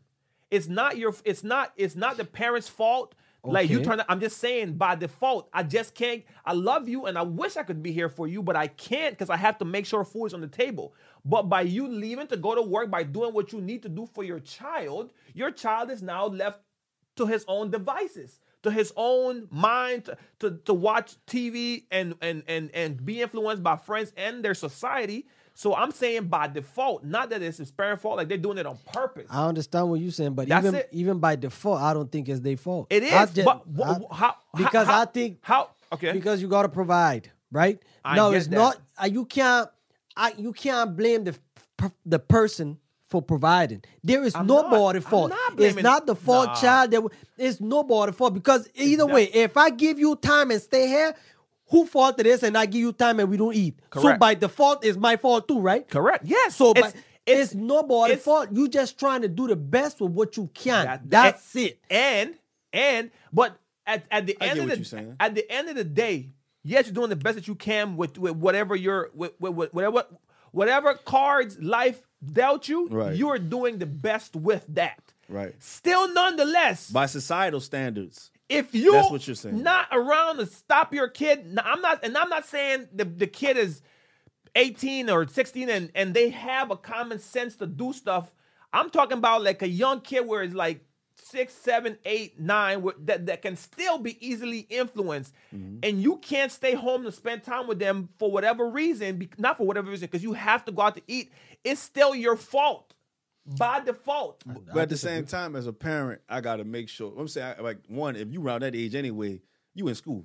It's 0.51 0.69
not 0.69 0.99
your 0.99 1.15
it's 1.25 1.45
not 1.45 1.75
it's 1.77 1.97
not 1.97 2.19
the 2.19 2.27
parent's 2.27 2.69
fault. 2.69 3.15
Like 3.49 3.71
you 3.71 3.81
Okay. 3.81 3.83
turn 3.83 4.03
I'm 4.09 4.21
just 4.21 4.39
saying 4.39 4.75
by 4.75 4.97
default, 4.97 5.51
I 5.53 5.65
just 5.65 5.95
can't 5.95 6.25
I 6.47 6.55
love 6.55 6.89
you 6.89 7.07
and 7.07 7.19
I 7.19 7.23
wish 7.23 7.59
I 7.59 7.65
could 7.65 7.83
be 7.83 7.93
here 7.93 8.11
for 8.11 8.29
you, 8.29 8.43
but 8.43 8.57
I 8.57 8.69
can't 8.69 9.15
because 9.15 9.31
I 9.31 9.37
have 9.39 9.59
to 9.59 9.67
make 9.67 9.87
sure 9.87 10.05
food 10.05 10.27
is 10.27 10.35
on 10.35 10.43
the 10.43 10.49
table. 10.49 10.95
But 11.25 11.45
by 11.45 11.63
you 11.63 11.89
leaving 11.89 12.29
to 12.29 12.39
go 12.39 12.55
to 12.55 12.63
work, 12.63 12.91
by 12.91 13.05
doing 13.05 13.35
what 13.35 13.53
you 13.53 13.61
need 13.63 13.83
to 13.85 13.91
do 13.91 14.07
for 14.07 14.25
your 14.25 14.41
child, 14.41 15.13
your 15.35 15.53
child 15.53 15.91
is 15.91 16.03
now 16.03 16.27
left 16.27 16.61
to 17.17 17.27
his 17.27 17.45
own 17.49 17.71
devices, 17.71 18.41
to 18.63 18.71
his 18.71 18.93
own 18.97 19.47
mind, 19.51 20.05
to, 20.05 20.17
to, 20.41 20.51
to 20.65 20.75
watch 20.75 21.15
TV 21.27 21.85
and, 21.91 22.15
and 22.21 22.43
and 22.49 22.71
and 22.75 23.05
be 23.05 23.23
influenced 23.23 23.63
by 23.63 23.77
friends 23.77 24.13
and 24.17 24.45
their 24.45 24.55
society. 24.55 25.27
So 25.55 25.75
I'm 25.75 25.91
saying 25.91 26.25
by 26.29 26.49
default, 26.49 27.03
not 27.05 27.31
that 27.31 27.41
it's 27.41 27.57
his 27.59 27.71
parent 27.71 28.01
fault, 28.03 28.19
like 28.19 28.29
they're 28.29 28.37
doing 28.37 28.59
it 28.59 28.67
on 28.67 28.77
purpose. 28.93 29.27
I 29.31 29.47
understand 29.47 29.89
what 29.89 30.01
you're 30.01 30.11
saying, 30.11 30.35
but 30.35 30.49
That's 30.49 30.65
even 30.67 30.75
it. 30.75 30.89
even 30.93 31.19
by 31.19 31.37
default, 31.37 31.81
I 31.81 31.95
don't 31.95 32.11
think 32.13 32.29
it's 32.29 32.41
their 32.41 32.57
fault. 32.59 32.89
It 32.91 33.03
is, 33.05 33.13
I 33.13 33.27
ju- 33.27 33.45
but 33.45 33.63
wh- 33.75 33.89
I- 34.13 34.15
how- 34.15 34.37
because 34.55 34.87
how- 34.87 35.01
I 35.01 35.05
think 35.07 35.39
how 35.43 35.71
okay 35.93 36.13
because 36.13 36.43
you 36.43 36.49
gotta 36.49 36.69
provide, 36.69 37.31
right? 37.51 37.81
I 38.05 38.17
no, 38.17 38.33
it's 38.33 38.49
that. 38.49 38.57
not. 38.57 38.77
uh, 39.03 39.07
You 39.07 39.25
can't. 39.25 39.69
I 40.17 40.33
you 40.37 40.53
can't 40.53 40.95
blame 40.97 41.25
the 41.25 41.37
the 42.05 42.19
person 42.19 42.79
for 43.09 43.23
providing. 43.23 43.83
There 44.03 44.23
is 44.25 44.35
I'm 44.35 44.47
nobody 44.47 44.71
not- 44.75 44.97
I'm 44.97 45.03
fault. 45.03 45.31
not 45.31 45.61
it's 45.61 45.81
not 45.83 46.07
the 46.07 46.17
fault 46.17 46.49
Nah. 46.49 46.55
child. 46.55 46.91
That 46.91 46.97
w- 47.03 47.15
it's 47.39 47.61
nobody 47.61 48.13
fault 48.13 48.35
because 48.35 48.69
either 48.75 49.07
not- 49.07 49.15
way, 49.15 49.25
if 49.25 49.57
I 49.57 49.71
give 49.71 49.99
you 49.99 50.17
time 50.17 50.51
and 50.51 50.61
stay 50.61 50.89
here, 50.89 51.15
who 51.69 51.85
fault 51.87 52.19
it 52.21 52.27
is, 52.27 52.43
and 52.43 52.57
I 52.57 52.67
give 52.67 52.81
you 52.81 52.93
time 52.93 53.21
and 53.21 53.29
we 53.29 53.37
don't 53.37 53.55
eat. 53.55 53.79
So 53.95 54.17
by 54.17 54.35
default, 54.35 54.85
it's 54.85 54.99
my 54.99 55.17
fault 55.17 55.49
too, 55.49 55.61
right? 55.61 55.89
correct 55.89 56.25
yes 56.25 56.57
So 56.57 56.73
it's, 56.73 56.81
but 56.81 56.95
it's, 57.27 57.55
nobody's 57.55 58.15
it's- 58.15 58.25
fault. 58.25 58.49
You 58.53 58.69
just 58.69 58.99
trying 58.99 59.23
to 59.23 59.29
do 59.29 59.47
the 59.49 59.57
best 59.57 60.01
with 60.01 60.13
what 60.13 60.37
you 60.37 60.49
can. 60.55 60.85
That- 60.87 61.11
That's 61.11 61.55
and, 61.55 61.65
it. 61.65 61.79
And 61.91 62.35
and 62.73 63.11
but 63.33 63.57
at, 63.87 64.05
at 64.11 64.27
the 64.27 64.37
I 64.41 64.47
end 64.49 64.59
of 64.71 64.91
the 64.91 65.17
at 65.21 65.35
the 65.37 65.51
end 65.51 65.69
of 65.69 65.77
the 65.77 65.85
day, 65.85 66.31
yes, 66.65 66.87
you're 66.87 66.95
doing 66.95 67.11
the 67.11 67.17
best 67.17 67.37
that 67.37 67.47
you 67.47 67.55
can 67.55 67.97
with, 67.97 68.19
with 68.19 68.35
whatever 68.37 68.75
your 68.75 69.11
with, 69.15 69.33
with, 69.41 69.55
with 69.55 69.73
whatever 69.75 70.05
whatever 70.53 70.95
cards 70.95 71.59
life 71.61 72.03
dealt 72.25 72.69
you. 72.69 72.89
Right. 72.89 73.15
You 73.15 73.29
are 73.31 73.39
doing 73.39 73.79
the 73.79 73.87
best 73.87 74.37
with 74.37 74.65
that. 74.69 75.01
Right. 75.29 75.55
Still, 75.59 76.13
nonetheless, 76.13 76.91
By 76.91 77.07
societal 77.07 77.61
standards. 77.61 78.31
if 78.49 78.75
you 78.75 78.93
That's 78.93 79.11
what 79.11 79.27
you're 79.27 79.35
saying. 79.35 79.63
not 79.63 79.89
around 79.91 80.37
to 80.39 80.47
stop 80.47 80.95
your 80.95 81.09
kid, 81.09 81.59
I'm 81.63 81.81
not, 81.81 82.05
and 82.05 82.17
I'm 82.17 82.29
not 82.29 82.47
saying 82.47 82.89
the, 82.93 83.05
the 83.05 83.27
kid 83.27 83.57
is 83.57 83.83
18 84.55 85.11
or 85.11 85.27
16 85.27 85.69
and, 85.69 85.91
and 85.95 86.15
they 86.15 86.31
have 86.31 86.71
a 86.71 86.77
common 86.77 87.19
sense 87.19 87.57
to 87.57 87.67
do 87.67 87.93
stuff. 87.93 88.33
I'm 88.73 88.91
talking 88.91 89.19
about 89.19 89.43
like 89.43 89.63
a 89.63 89.69
young 89.69 90.01
kid 90.01 90.27
where 90.27 90.43
it's 90.43 90.55
like 90.55 90.87
six, 91.17 91.55
seven, 91.55 91.99
eight, 92.05 92.39
nine, 92.39 92.87
that, 93.05 93.27
that 93.27 93.43
can 93.43 93.57
still 93.57 93.99
be 93.99 94.17
easily 94.27 94.61
influenced. 94.71 95.35
Mm-hmm. 95.55 95.79
And 95.83 96.03
you 96.03 96.19
can't 96.19 96.53
stay 96.53 96.75
home 96.75 97.05
to 97.05 97.13
spend 97.13 97.43
time 97.43 97.67
with 97.67 97.79
them 97.79 98.09
for 98.19 98.31
whatever 98.31 98.69
reason, 98.69 99.29
not 99.39 99.57
for 99.57 99.67
whatever 99.67 99.91
reason, 99.91 100.07
because 100.07 100.23
you 100.23 100.35
have 100.35 100.65
to 100.67 100.73
go 100.73 100.83
out 100.83 100.97
to 100.97 101.03
eat. 101.09 101.33
It's 101.67 101.81
still 101.81 102.15
your 102.15 102.37
fault 102.37 102.95
by 103.59 103.81
default. 103.81 104.43
But 104.73 104.83
at 104.83 104.89
the 104.89 104.97
same 104.97 105.25
time, 105.27 105.55
as 105.57 105.67
a 105.67 105.73
parent, 105.73 106.21
I 106.29 106.41
gotta 106.41 106.65
make 106.65 106.89
sure. 106.89 107.13
I'm 107.19 107.29
saying, 107.29 107.57
like, 107.61 107.79
one, 107.89 108.17
if 108.17 108.33
you 108.33 108.43
around 108.45 108.63
that 108.63 108.75
age 108.75 108.95
anyway, 108.95 109.41
you 109.75 109.89
in 109.89 109.95
school. 109.95 110.25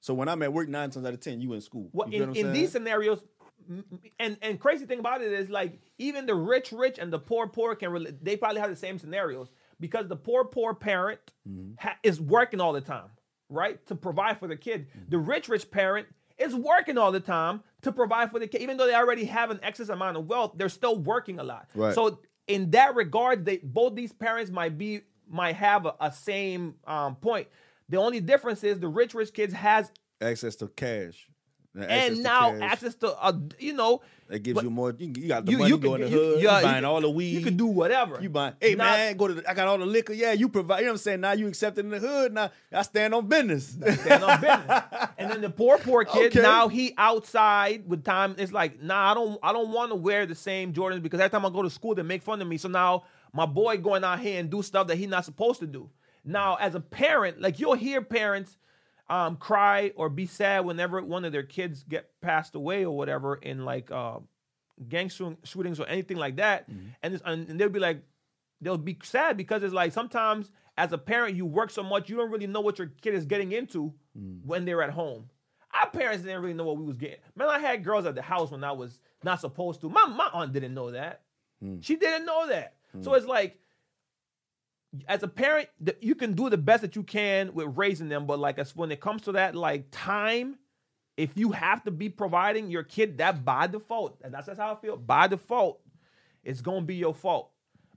So 0.00 0.12
when 0.14 0.28
I'm 0.28 0.42
at 0.42 0.52
work, 0.52 0.68
nine 0.68 0.90
times 0.90 1.06
out 1.06 1.14
of 1.14 1.20
ten, 1.20 1.40
you 1.40 1.52
in 1.54 1.60
school. 1.60 1.88
Well, 1.92 2.08
You 2.10 2.24
in, 2.24 2.34
in 2.36 2.52
these 2.52 2.72
scenarios, 2.72 3.24
m- 3.70 3.84
m- 3.92 4.00
and 4.18 4.36
and 4.42 4.58
crazy 4.60 4.84
thing 4.86 4.98
about 4.98 5.22
it 5.22 5.32
is 5.32 5.48
like 5.48 5.78
even 5.98 6.26
the 6.26 6.34
rich 6.34 6.72
rich 6.72 6.98
and 6.98 7.12
the 7.12 7.18
poor 7.20 7.46
poor 7.46 7.74
can 7.76 7.90
rela- 7.90 8.16
they 8.20 8.36
probably 8.36 8.60
have 8.60 8.70
the 8.70 8.76
same 8.76 8.98
scenarios 8.98 9.48
because 9.78 10.08
the 10.08 10.16
poor 10.16 10.44
poor 10.44 10.74
parent 10.74 11.20
Mm-hmm. 11.48 11.72
ha- 11.78 11.96
is 12.02 12.20
working 12.20 12.60
all 12.60 12.72
the 12.72 12.80
time, 12.80 13.10
right, 13.48 13.84
to 13.86 13.94
provide 13.96 14.38
for 14.38 14.46
the 14.48 14.56
kid. 14.56 14.86
The 15.08 15.18
rich 15.18 15.48
rich 15.48 15.70
parent 15.70 16.06
is 16.38 16.54
working 16.54 16.98
all 16.98 17.10
the 17.12 17.20
time 17.20 17.62
to 17.82 17.92
provide 17.92 18.30
for 18.30 18.38
the 18.38 18.46
kid, 18.46 18.62
even 18.62 18.76
though 18.76 18.86
they 18.86 18.94
already 18.94 19.24
have 19.24 19.50
an 19.50 19.60
excess 19.62 19.88
amount 19.88 20.16
of 20.16 20.26
wealth. 20.26 20.52
They're 20.56 20.68
still 20.68 20.98
working 20.98 21.38
a 21.38 21.44
lot. 21.44 21.68
Right. 21.74 21.94
So 21.94 22.20
in 22.46 22.70
that 22.70 22.94
regard, 22.94 23.44
they 23.44 23.58
both 23.58 23.94
these 23.94 24.12
parents 24.12 24.50
might 24.50 24.78
be 24.78 25.02
might 25.28 25.56
have 25.56 25.86
a, 25.86 25.94
a 26.00 26.12
same 26.12 26.74
um, 26.86 27.16
point. 27.16 27.48
The 27.88 27.96
only 27.98 28.20
difference 28.20 28.64
is 28.64 28.78
the 28.78 28.88
rich 28.88 29.14
rich 29.14 29.32
kids 29.32 29.52
has 29.52 29.90
access 30.20 30.56
to 30.56 30.68
cash. 30.68 31.28
And 31.74 32.22
now 32.22 32.50
cash. 32.52 32.72
access 32.72 32.94
to 32.96 33.16
uh, 33.18 33.32
you 33.58 33.72
know 33.72 34.02
that 34.28 34.40
gives 34.42 34.56
but 34.56 34.64
you 34.64 34.70
more. 34.70 34.94
You, 34.98 35.12
you 35.16 35.28
got 35.28 35.46
the 35.46 35.52
you, 35.52 35.58
money 35.58 35.70
you 35.70 35.78
going 35.78 36.02
can 36.02 36.10
to 36.10 36.16
you, 36.16 36.22
hood. 36.22 36.42
yeah, 36.42 36.56
you 36.58 36.62
buying 36.64 36.74
can- 36.76 36.84
all 36.84 37.00
the 37.00 37.08
weed. 37.08 37.30
You 37.30 37.40
can 37.40 37.56
do 37.56 37.64
whatever. 37.66 38.18
You 38.20 38.28
buy, 38.28 38.52
hey 38.60 38.74
Not- 38.74 38.84
man, 38.84 39.16
go 39.16 39.28
to. 39.28 39.34
The, 39.34 39.50
I 39.50 39.54
got 39.54 39.68
all 39.68 39.78
the 39.78 39.86
liquor. 39.86 40.12
Yeah, 40.12 40.32
you 40.32 40.50
provide. 40.50 40.80
You 40.80 40.84
know 40.84 40.90
what 40.90 40.94
I'm 40.94 40.98
saying? 40.98 41.20
Now 41.22 41.32
you 41.32 41.46
accepted 41.48 41.86
in 41.86 41.90
the 41.90 41.98
hood. 41.98 42.34
Now 42.34 42.50
I 42.70 42.82
stand 42.82 43.14
on 43.14 43.26
business. 43.26 43.76
I 43.84 43.94
stand 43.94 44.22
on 44.24 44.40
business. 44.40 44.82
And 45.18 45.30
then 45.30 45.40
the 45.40 45.50
poor 45.50 45.78
poor 45.78 46.04
kid 46.04 46.32
Okay. 46.32 46.42
now 46.42 46.68
he 46.68 46.92
outside 46.98 47.88
with 47.88 48.04
time. 48.04 48.34
It's 48.38 48.52
like 48.52 48.82
nah, 48.82 49.10
I 49.12 49.14
don't 49.14 49.38
I 49.42 49.52
don't 49.52 49.70
want 49.72 49.92
to 49.92 49.96
wear 49.96 50.26
the 50.26 50.34
same 50.34 50.72
Jordans 50.74 51.02
because 51.02 51.20
every 51.20 51.30
time 51.30 51.46
I 51.46 51.50
go 51.50 51.62
to 51.62 51.70
school 51.70 51.94
they 51.94 52.02
make 52.02 52.22
fun 52.22 52.42
of 52.42 52.48
me. 52.48 52.58
So 52.58 52.68
now 52.68 53.04
my 53.32 53.46
boy 53.46 53.78
going 53.78 54.04
out 54.04 54.20
here 54.20 54.38
and 54.40 54.50
do 54.50 54.62
stuff 54.62 54.88
that 54.88 54.96
he's 54.96 55.08
not 55.08 55.24
supposed 55.24 55.60
to 55.60 55.66
do. 55.66 55.88
Now 56.24 56.56
as 56.56 56.74
a 56.74 56.80
parent, 56.80 57.40
like 57.40 57.58
you'll 57.60 57.74
hear 57.74 58.02
parents 58.02 58.56
um, 59.08 59.36
cry 59.36 59.92
or 59.96 60.08
be 60.08 60.26
sad 60.26 60.64
whenever 60.64 61.02
one 61.02 61.24
of 61.24 61.32
their 61.32 61.42
kids 61.42 61.82
get 61.82 62.10
passed 62.20 62.54
away 62.54 62.84
or 62.84 62.96
whatever 62.96 63.34
in 63.36 63.64
like 63.64 63.90
uh, 63.90 64.18
gang 64.88 65.08
shootings 65.08 65.80
or 65.80 65.86
anything 65.86 66.16
like 66.16 66.36
that, 66.36 66.66
and, 67.02 67.14
it's, 67.14 67.22
and 67.26 67.48
and 67.48 67.60
they'll 67.60 67.68
be 67.68 67.80
like, 67.80 68.02
they'll 68.60 68.78
be 68.78 68.96
sad 69.02 69.36
because 69.36 69.62
it's 69.62 69.74
like 69.74 69.92
sometimes 69.92 70.50
as 70.78 70.92
a 70.92 70.98
parent 70.98 71.36
you 71.36 71.44
work 71.44 71.70
so 71.70 71.82
much 71.82 72.08
you 72.08 72.16
don't 72.16 72.30
really 72.30 72.46
know 72.46 72.60
what 72.60 72.78
your 72.78 72.90
kid 73.02 73.14
is 73.14 73.26
getting 73.26 73.52
into 73.52 73.92
when 74.44 74.64
they're 74.64 74.82
at 74.82 74.90
home. 74.90 75.28
Our 75.74 75.88
parents 75.90 76.22
didn't 76.22 76.42
really 76.42 76.54
know 76.54 76.64
what 76.64 76.76
we 76.76 76.84
was 76.84 76.96
getting. 76.96 77.18
Man, 77.34 77.48
I 77.48 77.58
had 77.58 77.82
girls 77.84 78.04
at 78.06 78.14
the 78.14 78.22
house 78.22 78.50
when 78.50 78.62
I 78.62 78.72
was 78.72 78.98
not 79.24 79.40
supposed 79.40 79.80
to. 79.82 79.88
My 79.88 80.06
my 80.06 80.28
aunt 80.32 80.52
didn't 80.52 80.74
know 80.74 80.90
that. 80.92 81.22
She 81.80 81.96
didn't 81.96 82.26
know 82.26 82.46
that. 82.48 82.74
So 83.00 83.14
it's 83.14 83.26
like 83.26 83.58
as 85.08 85.22
a 85.22 85.28
parent, 85.28 85.68
you 86.00 86.14
can 86.14 86.34
do 86.34 86.50
the 86.50 86.58
best 86.58 86.82
that 86.82 86.96
you 86.96 87.02
can 87.02 87.54
with 87.54 87.76
raising 87.76 88.08
them, 88.08 88.26
but 88.26 88.38
like 88.38 88.58
as 88.58 88.76
when 88.76 88.92
it 88.92 89.00
comes 89.00 89.22
to 89.22 89.32
that 89.32 89.54
like 89.54 89.86
time, 89.90 90.58
if 91.16 91.36
you 91.36 91.52
have 91.52 91.82
to 91.84 91.90
be 91.90 92.08
providing 92.08 92.70
your 92.70 92.82
kid 92.82 93.18
that 93.18 93.44
by 93.44 93.66
default, 93.66 94.18
and 94.22 94.32
that's, 94.32 94.46
that's 94.46 94.58
how 94.58 94.72
I 94.72 94.76
feel, 94.76 94.96
by 94.96 95.28
default, 95.28 95.80
it's 96.44 96.60
gonna 96.60 96.82
be 96.82 96.96
your 96.96 97.14
fault. 97.14 97.50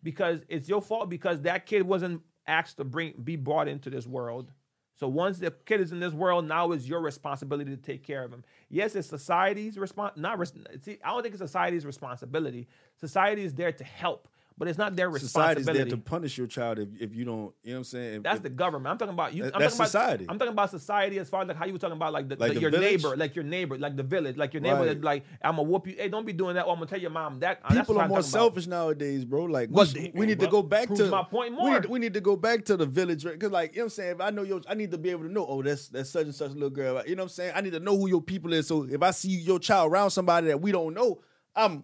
Because 0.03 0.41
it's 0.49 0.69
your 0.69 0.81
fault 0.81 1.09
because 1.09 1.41
that 1.41 1.65
kid 1.65 1.81
wasn't 1.81 2.21
asked 2.45 2.77
to 2.77 2.83
bring 2.83 3.13
be 3.23 3.35
brought 3.35 3.67
into 3.67 3.89
this 3.89 4.05
world. 4.05 4.51
So 4.97 5.07
once 5.07 5.39
the 5.39 5.51
kid 5.51 5.81
is 5.81 5.91
in 5.91 5.99
this 5.99 6.13
world, 6.13 6.47
now 6.47 6.71
it's 6.71 6.87
your 6.87 7.01
responsibility 7.01 7.71
to 7.71 7.81
take 7.81 8.03
care 8.03 8.23
of 8.23 8.31
him. 8.31 8.43
Yes, 8.69 8.95
it's 8.95 9.09
society's 9.09 9.77
response. 9.77 10.13
Not 10.15 10.39
res- 10.39 10.53
see, 10.81 10.99
I 11.03 11.09
don't 11.09 11.23
think 11.23 11.33
it's 11.33 11.41
society's 11.41 11.85
responsibility. 11.85 12.67
Society 12.99 13.43
is 13.43 13.53
there 13.53 13.73
to 13.73 13.83
help, 13.83 14.29
but 14.57 14.67
it's 14.69 14.77
not 14.77 14.95
their 14.95 15.09
responsibility. 15.09 15.61
Society's 15.63 15.89
there 15.89 15.97
to 15.97 15.97
punish 15.97 16.37
your 16.37 16.47
child 16.47 16.79
if, 16.79 16.87
if 16.99 17.13
you 17.15 17.25
don't. 17.25 17.53
You 17.63 17.71
know 17.71 17.73
what 17.73 17.77
I'm 17.79 17.83
saying? 17.83 18.13
If- 18.15 18.23
That's 18.23 18.37
if- 18.37 18.43
the 18.43 18.49
government. 18.49 18.87
I'm 18.91 18.97
talking 18.97 19.13
about 19.13 19.33
you. 19.33 19.43
I'm 19.45 19.59
that's 19.59 19.75
talking 19.75 19.75
about, 19.75 19.87
society. 19.87 20.25
I'm 20.29 20.39
talking 20.39 20.51
about 20.53 20.69
society 20.71 21.19
as 21.19 21.29
far 21.29 21.41
as 21.41 21.47
like 21.49 21.57
how 21.57 21.65
you 21.65 21.73
were 21.73 21.79
talking 21.79 21.97
about 21.97 22.13
like, 22.13 22.29
the, 22.29 22.37
Like 22.37 22.53
the 22.53 22.61
your 22.61 22.71
village? 22.71 23.03
neighbor, 23.03 23.17
like 23.17 23.35
your 23.35 23.43
neighbor, 23.43 23.77
like 23.77 23.95
the 23.97 24.03
village, 24.03 24.37
like 24.37 24.53
your 24.53 24.61
neighbor. 24.61 24.85
Right. 24.85 25.01
Like 25.01 25.25
I'm 25.41 25.57
gonna 25.57 25.63
whoop 25.67 25.87
you. 25.87 25.95
Hey, 25.97 26.07
don't 26.09 26.25
be 26.25 26.33
doing 26.33 26.55
that. 26.55 26.65
Oh, 26.65 26.69
or 26.69 26.73
I'm 26.73 26.77
gonna 26.79 26.89
tell 26.89 26.99
your 27.01 27.09
mom 27.11 27.39
that. 27.39 27.59
Uh, 27.65 27.73
people 27.73 27.99
are 27.99 28.07
more 28.07 28.17
talking 28.19 28.29
about. 28.31 28.39
selfish 28.39 28.67
nowadays, 28.67 29.25
bro. 29.25 29.43
Like 29.43 29.69
we, 29.71 30.11
we 30.15 30.25
need 30.25 30.39
to 30.39 30.47
go 30.47 30.61
back 30.63 30.87
to 30.93 31.09
my 31.09 31.23
point 31.23 31.51
We 31.51 31.57
more. 31.57 31.79
need, 31.81 31.89
we 31.89 31.99
need 31.99 32.13
to 32.13 32.21
go 32.21 32.35
back 32.35 32.65
to 32.65 32.77
the 32.77 32.85
village 32.85 33.23
because, 33.23 33.51
like, 33.51 33.71
you 33.73 33.79
know 33.79 33.83
what 33.83 33.85
I'm 33.85 33.89
saying. 33.89 34.11
If 34.15 34.21
I 34.21 34.29
know 34.29 34.43
your, 34.43 34.61
I 34.69 34.73
need 34.73 34.91
to 34.91 34.97
be 34.97 35.09
able 35.09 35.23
to 35.23 35.31
know. 35.31 35.45
Oh, 35.47 35.61
that's 35.61 35.89
that's 35.89 36.09
such 36.09 36.25
and 36.25 36.35
such 36.35 36.51
little 36.51 36.69
girl. 36.69 37.03
You 37.05 37.15
know 37.15 37.23
what 37.23 37.25
I'm 37.25 37.29
saying. 37.29 37.51
I 37.55 37.61
need 37.61 37.73
to 37.73 37.79
know 37.79 37.97
who 37.97 38.07
your 38.07 38.21
people 38.21 38.53
is. 38.53 38.67
So 38.67 38.83
if 38.89 39.01
I 39.03 39.11
see 39.11 39.29
your 39.31 39.59
child 39.59 39.91
around 39.91 40.11
somebody 40.11 40.47
that 40.47 40.61
we 40.61 40.71
don't 40.71 40.93
know, 40.93 41.19
I'm. 41.55 41.83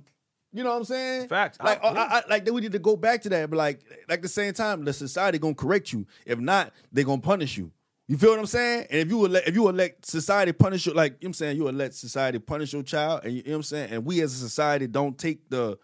You 0.54 0.64
know 0.64 0.72
what 0.72 0.78
I'm 0.78 0.84
saying? 0.84 1.28
Facts. 1.30 1.58
Like, 1.64 1.80
uh, 1.82 1.88
I- 1.88 1.92
I, 2.00 2.18
I, 2.20 2.24
like 2.30 2.50
we 2.52 2.62
need 2.62 2.74
to 2.74 2.80
go 2.80 2.96
back 2.98 3.22
to 3.24 3.30
that. 3.30 3.50
But 3.50 3.58
like, 3.58 3.82
like 4.10 4.22
the 4.22 4.28
same 4.28 4.54
time, 4.54 4.84
the 4.84 4.94
society 4.94 5.40
gonna 5.40 5.54
correct 5.56 5.94
you. 5.94 6.06
If 6.26 6.40
not, 6.40 6.74
they 6.92 7.04
gonna 7.04 7.22
punish 7.22 7.58
you. 7.58 7.72
You 8.08 8.18
feel 8.18 8.32
what 8.32 8.40
I'm 8.40 8.46
saying? 8.46 8.88
And 8.90 9.00
if 9.00 9.10
you 9.10 9.20
let 9.28 9.48
if 9.48 9.56
you 9.56 9.64
let 9.72 10.06
society 10.06 10.52
punish 10.52 10.86
you, 10.86 10.94
like 10.94 11.14
you 11.14 11.16
know 11.16 11.18
what 11.20 11.28
I'm 11.30 11.34
saying, 11.36 11.58
you 11.58 11.72
let 11.72 11.94
society 11.94 12.40
punish 12.40 12.74
your 12.74 12.84
child, 12.84 13.22
and 13.24 13.32
you, 13.34 13.38
you 13.38 13.44
know 13.46 13.52
what 13.54 13.58
I'm 13.60 13.64
saying, 13.64 13.92
and 13.92 14.06
we 14.06 14.20
as 14.22 14.34
a 14.34 14.38
society 14.38 14.88
don't 14.88 15.18
take 15.18 15.50
the 15.50 15.78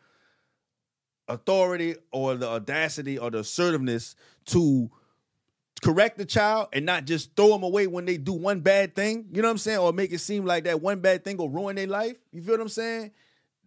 authority 1.30 1.96
or 2.12 2.36
the 2.36 2.48
audacity 2.48 3.18
or 3.18 3.30
the 3.30 3.40
assertiveness 3.40 4.16
to 4.46 4.90
correct 5.82 6.18
the 6.18 6.26
child 6.26 6.68
and 6.74 6.86
not 6.86 7.06
just 7.06 7.36
throw 7.36 7.50
them 7.50 7.64
away 7.64 7.86
when 7.88 8.06
they 8.06 8.18
do 8.18 8.34
one 8.34 8.62
bad 8.62 8.96
thing, 8.96 9.28
you 9.32 9.42
know 9.42 9.48
what 9.48 9.52
I'm 9.52 9.58
saying, 9.58 9.78
or 9.78 9.94
make 9.94 10.12
it 10.12 10.20
seem 10.20 10.46
like 10.46 10.64
that 10.64 10.82
one 10.82 11.00
bad 11.00 11.24
thing 11.24 11.38
will 11.38 11.50
ruin 11.50 11.76
their 11.76 11.88
life. 11.88 12.18
You 12.32 12.42
feel 12.42 12.54
what 12.56 12.62
I'm 12.62 12.70
saying? 12.70 13.12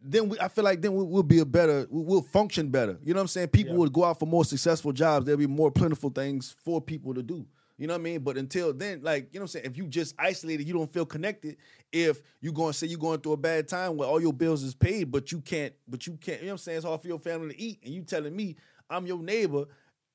Then 0.02 0.28
we, 0.30 0.40
I 0.40 0.48
feel 0.48 0.64
like 0.64 0.80
then 0.80 0.94
we, 0.94 1.04
we'll 1.04 1.22
be 1.22 1.40
a 1.40 1.44
better, 1.44 1.86
we- 1.90 2.02
we'll 2.02 2.22
function 2.22 2.68
better. 2.70 2.98
You 3.04 3.12
know 3.14 3.18
what 3.18 3.22
I'm 3.22 3.28
saying? 3.28 3.48
People 3.48 3.74
would 3.80 3.92
go 3.92 4.04
out 4.04 4.18
for 4.18 4.26
more 4.26 4.44
successful 4.44 4.92
jobs. 4.92 5.26
There'll 5.26 5.38
be 5.38 5.46
more 5.46 5.70
plentiful 5.70 6.10
things 6.10 6.54
for 6.64 6.80
people 6.80 7.14
to 7.14 7.22
do. 7.22 7.46
You 7.76 7.86
know 7.86 7.94
what 7.94 8.00
I 8.00 8.02
mean? 8.02 8.20
But 8.20 8.36
until 8.36 8.74
then, 8.74 9.00
like, 9.02 9.28
you 9.32 9.40
know 9.40 9.44
what 9.44 9.54
I'm 9.54 9.60
saying? 9.62 9.64
If 9.66 9.76
you 9.78 9.86
just 9.86 10.14
isolated, 10.18 10.66
you 10.68 10.74
don't 10.74 10.92
feel 10.92 11.06
connected. 11.06 11.56
If 11.92 12.20
you're 12.42 12.52
going 12.52 12.72
to 12.72 12.78
say 12.78 12.86
you're 12.86 12.98
going 12.98 13.20
through 13.20 13.32
a 13.32 13.36
bad 13.38 13.68
time 13.68 13.96
where 13.96 14.06
all 14.06 14.20
your 14.20 14.34
bills 14.34 14.62
is 14.62 14.74
paid, 14.74 15.10
but 15.10 15.32
you 15.32 15.40
can't, 15.40 15.72
but 15.88 16.06
you 16.06 16.14
can't, 16.20 16.40
you 16.40 16.46
know 16.48 16.52
what 16.52 16.54
I'm 16.54 16.58
saying? 16.58 16.76
It's 16.78 16.86
hard 16.86 17.00
for 17.00 17.08
your 17.08 17.18
family 17.18 17.54
to 17.54 17.60
eat. 17.60 17.80
And 17.82 17.94
you 17.94 18.02
telling 18.02 18.36
me 18.36 18.56
I'm 18.90 19.06
your 19.06 19.22
neighbor. 19.22 19.64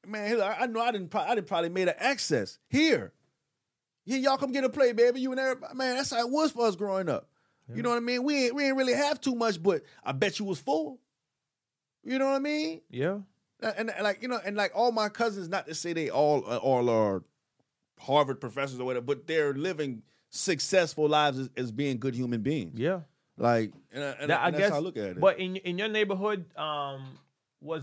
Man, 0.06 0.40
I 0.40 0.58
I 0.62 0.66
know 0.68 0.80
I 0.82 0.92
didn't, 0.92 1.10
pro- 1.10 1.22
I 1.22 1.34
didn't 1.34 1.48
probably 1.48 1.70
made 1.70 1.88
an 1.88 1.96
access 1.98 2.60
here. 2.70 3.14
Yeah, 4.06 4.18
y'all 4.18 4.38
come 4.38 4.52
get 4.52 4.64
a 4.64 4.70
play, 4.70 4.92
baby. 4.92 5.22
You 5.22 5.32
and 5.32 5.40
everybody. 5.40 5.76
Man, 5.76 5.96
that's 5.96 6.12
how 6.12 6.20
it 6.20 6.30
was 6.30 6.52
for 6.52 6.68
us 6.68 6.76
growing 6.76 7.10
up. 7.10 7.28
You 7.74 7.82
know 7.82 7.90
what 7.90 7.98
I 7.98 8.02
mean? 8.02 8.24
We 8.24 8.46
ain't, 8.46 8.56
we 8.56 8.66
ain't 8.66 8.78
really 8.78 8.94
have 8.94 9.20
too 9.20 9.34
much, 9.36 9.62
but 9.62 9.82
I 10.04 10.12
bet 10.12 10.38
you 10.40 10.46
was 10.46 10.60
full. 10.60 11.00
You 12.04 12.20
know 12.20 12.28
what 12.28 12.36
I 12.36 12.40
mean? 12.40 12.82
Yeah. 12.92 13.20
And, 13.62 13.90
and 13.90 14.04
like 14.04 14.22
you 14.22 14.28
know, 14.28 14.40
and 14.46 14.56
like 14.56 14.72
all 14.76 14.92
my 14.92 15.10
cousins, 15.10 15.50
not 15.50 15.66
to 15.68 15.74
say 15.74 15.94
they 15.94 16.10
all 16.10 16.44
uh, 16.48 16.58
all 16.58 16.90
are 16.90 17.24
Harvard 18.00 18.40
professors 18.40 18.80
or 18.80 18.84
whatever, 18.86 19.06
but 19.06 19.26
they're 19.26 19.54
living 19.54 20.04
successful 20.30 21.08
lives 21.08 21.40
as, 21.40 21.50
as 21.58 21.72
being 21.72 21.98
good 21.98 22.14
human 22.14 22.42
beings. 22.42 22.78
Yeah. 22.78 23.00
Like, 23.38 23.72
and, 23.92 24.04
I- 24.04 24.08
and, 24.20 24.30
That- 24.30 24.42
I 24.42 24.48
and 24.50 24.58
guess. 24.58 24.70
how 24.70 24.76
I 24.76 24.80
look 24.80 24.98
at 24.98 25.04
it. 25.06 25.20
But 25.20 25.40
in 25.40 25.56
in 25.58 25.78
your 25.80 25.88
neighborhood, 25.88 26.46
um, 26.58 27.18
was 27.62 27.82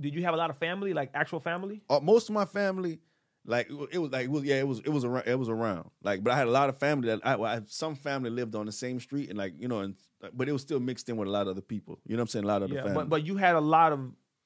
did 0.00 0.14
you 0.14 0.22
have 0.24 0.32
a 0.34 0.36
lot 0.36 0.48
of 0.50 0.56
family, 0.56 0.94
like 0.94 1.10
actual 1.12 1.40
family? 1.40 1.82
uh, 1.90 2.00
most 2.00 2.28
of 2.30 2.34
my 2.34 2.44
family, 2.46 3.00
like 3.46 3.68
it 3.92 3.98
was 3.98 4.10
like 4.12 4.24
it 4.24 4.30
was 4.30 4.44
yeah, 4.44 4.56
it 4.56 4.66
was 4.68 4.80
it 4.80 4.88
was 4.88 5.04
around 5.04 5.26
it 5.26 5.38
was 5.38 5.48
around. 5.48 5.90
Like, 6.02 6.22
but 6.24 6.32
I 6.32 6.36
had 6.36 6.48
a 6.48 6.50
lot 6.50 6.68
of 6.68 6.76
family 6.78 7.08
that 7.08 7.20
I, 7.24 7.36
well, 7.36 7.50
I 7.50 7.60
some 7.66 7.94
family 7.94 8.30
lived 8.30 8.54
on 8.54 8.66
the 8.66 8.72
same 8.72 9.00
street 9.00 9.28
and 9.30 9.38
like 9.38 9.54
you 9.58 9.68
know, 9.68 9.80
and 9.80 9.94
but 10.34 10.48
it 10.48 10.52
was 10.52 10.62
still 10.62 10.80
mixed 10.80 11.08
in 11.08 11.16
with 11.16 11.28
a 11.28 11.30
lot 11.30 11.42
of 11.42 11.48
other 11.48 11.60
people. 11.60 11.98
You 12.06 12.16
know 12.16 12.20
what 12.20 12.24
I'm 12.24 12.28
saying? 12.28 12.44
A 12.44 12.48
lot 12.48 12.62
of 12.62 12.68
the 12.70 12.76
Yeah, 12.76 12.82
family. 12.82 12.94
but 12.96 13.08
but 13.08 13.26
you 13.26 13.36
had 13.36 13.54
a 13.54 13.60
lot 13.60 13.92
of 13.92 14.00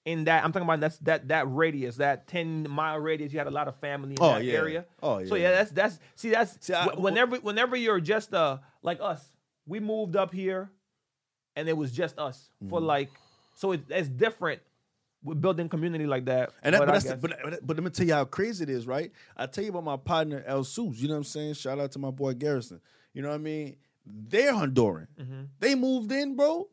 in 0.04 0.24
that. 0.24 0.44
I'm 0.44 0.52
talking 0.52 0.66
about 0.68 0.80
that's 0.80 0.98
that 0.98 1.28
that 1.28 1.44
radius, 1.50 1.96
that 1.96 2.26
ten 2.26 2.66
mile 2.68 2.98
radius. 2.98 3.32
You 3.32 3.38
had 3.38 3.46
a 3.48 3.50
lot 3.50 3.68
of 3.68 3.76
family 3.76 4.12
in 4.12 4.18
Oh, 4.20 4.34
that 4.34 4.44
yeah. 4.44 4.54
area. 4.54 4.84
Oh, 5.02 5.18
yeah. 5.18 5.26
So 5.28 5.34
yeah. 5.36 5.50
that's 5.52 5.70
that's 5.72 5.98
see 6.14 6.30
that's 6.30 6.56
See, 6.60 6.74
I- 6.74 6.84
wh- 6.86 7.00
whenever 7.00 7.36
whenever 7.36 7.76
you're 7.76 8.00
just 8.00 8.34
uh 8.34 8.58
like 8.82 8.98
us, 9.00 9.32
we 9.66 9.80
moved 9.80 10.16
up 10.16 10.32
here, 10.32 10.70
and 11.56 11.68
it 11.68 11.76
was 11.76 11.92
just 11.92 12.18
us 12.18 12.50
Mm-hmm. 12.62 12.70
for 12.70 12.80
like 12.80 13.10
so 13.54 13.72
it, 13.72 13.82
it's 13.88 14.08
different 14.08 14.60
with 15.22 15.40
building 15.40 15.68
community 15.68 16.06
like 16.06 16.24
that. 16.26 16.50
And 16.62 16.74
that, 16.74 16.80
but, 16.80 16.86
that's 16.92 17.04
the, 17.04 17.16
but, 17.16 17.32
but 17.42 17.66
but 17.66 17.76
let 17.76 17.84
me 17.84 17.90
tell 17.90 18.06
you 18.06 18.14
how 18.14 18.24
crazy 18.24 18.62
it 18.64 18.70
is, 18.70 18.86
right? 18.86 19.12
I 19.36 19.46
tell 19.46 19.64
you 19.64 19.70
about 19.70 19.84
my 19.84 19.96
partner 19.96 20.42
El 20.46 20.64
Sus. 20.64 20.96
You 20.96 21.08
know 21.08 21.14
what 21.14 21.18
I'm 21.18 21.24
saying? 21.24 21.54
Shout 21.54 21.78
out 21.78 21.92
to 21.92 21.98
my 21.98 22.10
boy 22.10 22.34
Garrison. 22.34 22.80
You 23.12 23.22
know 23.22 23.28
what 23.28 23.34
I 23.34 23.38
mean? 23.38 23.76
They're 24.06 24.52
Honduran. 24.52 25.06
Mm-hmm. 25.20 25.42
They 25.58 25.74
moved 25.74 26.10
in, 26.12 26.36
bro. 26.36 26.68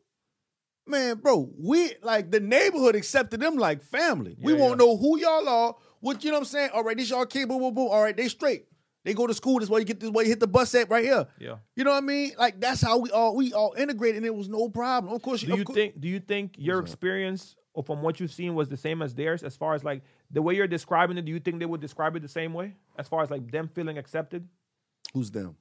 Man, 0.86 1.16
bro, 1.18 1.50
we 1.58 1.92
like 2.02 2.30
the 2.30 2.40
neighborhood 2.40 2.94
accepted 2.94 3.40
them 3.40 3.56
like 3.56 3.82
family. 3.82 4.36
we 4.40 4.54
Yeah, 4.54 4.58
won't 4.60 4.80
yeah. 4.80 4.86
know 4.86 4.96
who 4.96 5.18
y'all 5.18 5.46
are. 5.48 5.76
What 6.00 6.24
you 6.24 6.30
know 6.30 6.36
what 6.36 6.40
I'm 6.40 6.44
saying? 6.46 6.70
All 6.72 6.82
right, 6.82 6.96
this 6.96 7.10
y'all 7.10 7.26
kid, 7.26 7.46
boom, 7.48 7.58
boom, 7.60 7.74
boom. 7.74 7.88
All 7.90 8.02
right, 8.02 8.16
they 8.16 8.28
straight. 8.28 8.64
They 9.04 9.12
go 9.14 9.26
to 9.26 9.34
school. 9.34 9.58
This 9.60 9.68
way 9.68 9.80
you 9.80 9.84
get 9.84 10.00
this 10.00 10.10
way 10.10 10.24
you 10.24 10.30
hit 10.30 10.40
the 10.40 10.46
bus 10.46 10.74
at 10.74 10.88
right 10.88 11.04
here. 11.04 11.26
Yeah. 11.38 11.56
You 11.76 11.84
know 11.84 11.90
what 11.90 11.98
I 11.98 12.06
mean? 12.06 12.32
Like 12.38 12.58
that's 12.60 12.80
how 12.80 12.98
we 12.98 13.10
all 13.10 13.36
we 13.36 13.52
all 13.52 13.74
integrated, 13.76 14.16
and 14.16 14.26
it 14.26 14.34
was 14.34 14.48
no 14.48 14.68
problem. 14.70 15.12
Of 15.14 15.20
course, 15.22 15.42
do 15.42 15.54
you 15.54 15.64
course- 15.64 15.74
think 15.76 16.00
do 16.00 16.08
you 16.08 16.20
think 16.20 16.54
your 16.56 16.78
experience 16.80 17.54
or 17.78 17.84
from 17.84 18.02
what 18.02 18.18
you've 18.18 18.32
seen 18.32 18.56
was 18.56 18.68
the 18.68 18.76
same 18.76 19.00
as 19.02 19.14
theirs 19.14 19.44
as 19.44 19.54
far 19.56 19.72
as 19.72 19.84
like 19.84 20.02
the 20.32 20.42
way 20.42 20.52
you're 20.56 20.66
describing 20.66 21.16
it 21.16 21.24
do 21.24 21.30
you 21.30 21.38
think 21.38 21.60
they 21.60 21.64
would 21.72 21.80
describe 21.80 22.16
it 22.16 22.22
the 22.22 22.28
same 22.40 22.52
way 22.52 22.74
as 22.98 23.06
far 23.06 23.22
as 23.22 23.30
like 23.30 23.48
them 23.52 23.68
feeling 23.72 23.96
accepted 23.98 24.48
who's 25.14 25.30
them? 25.30 25.54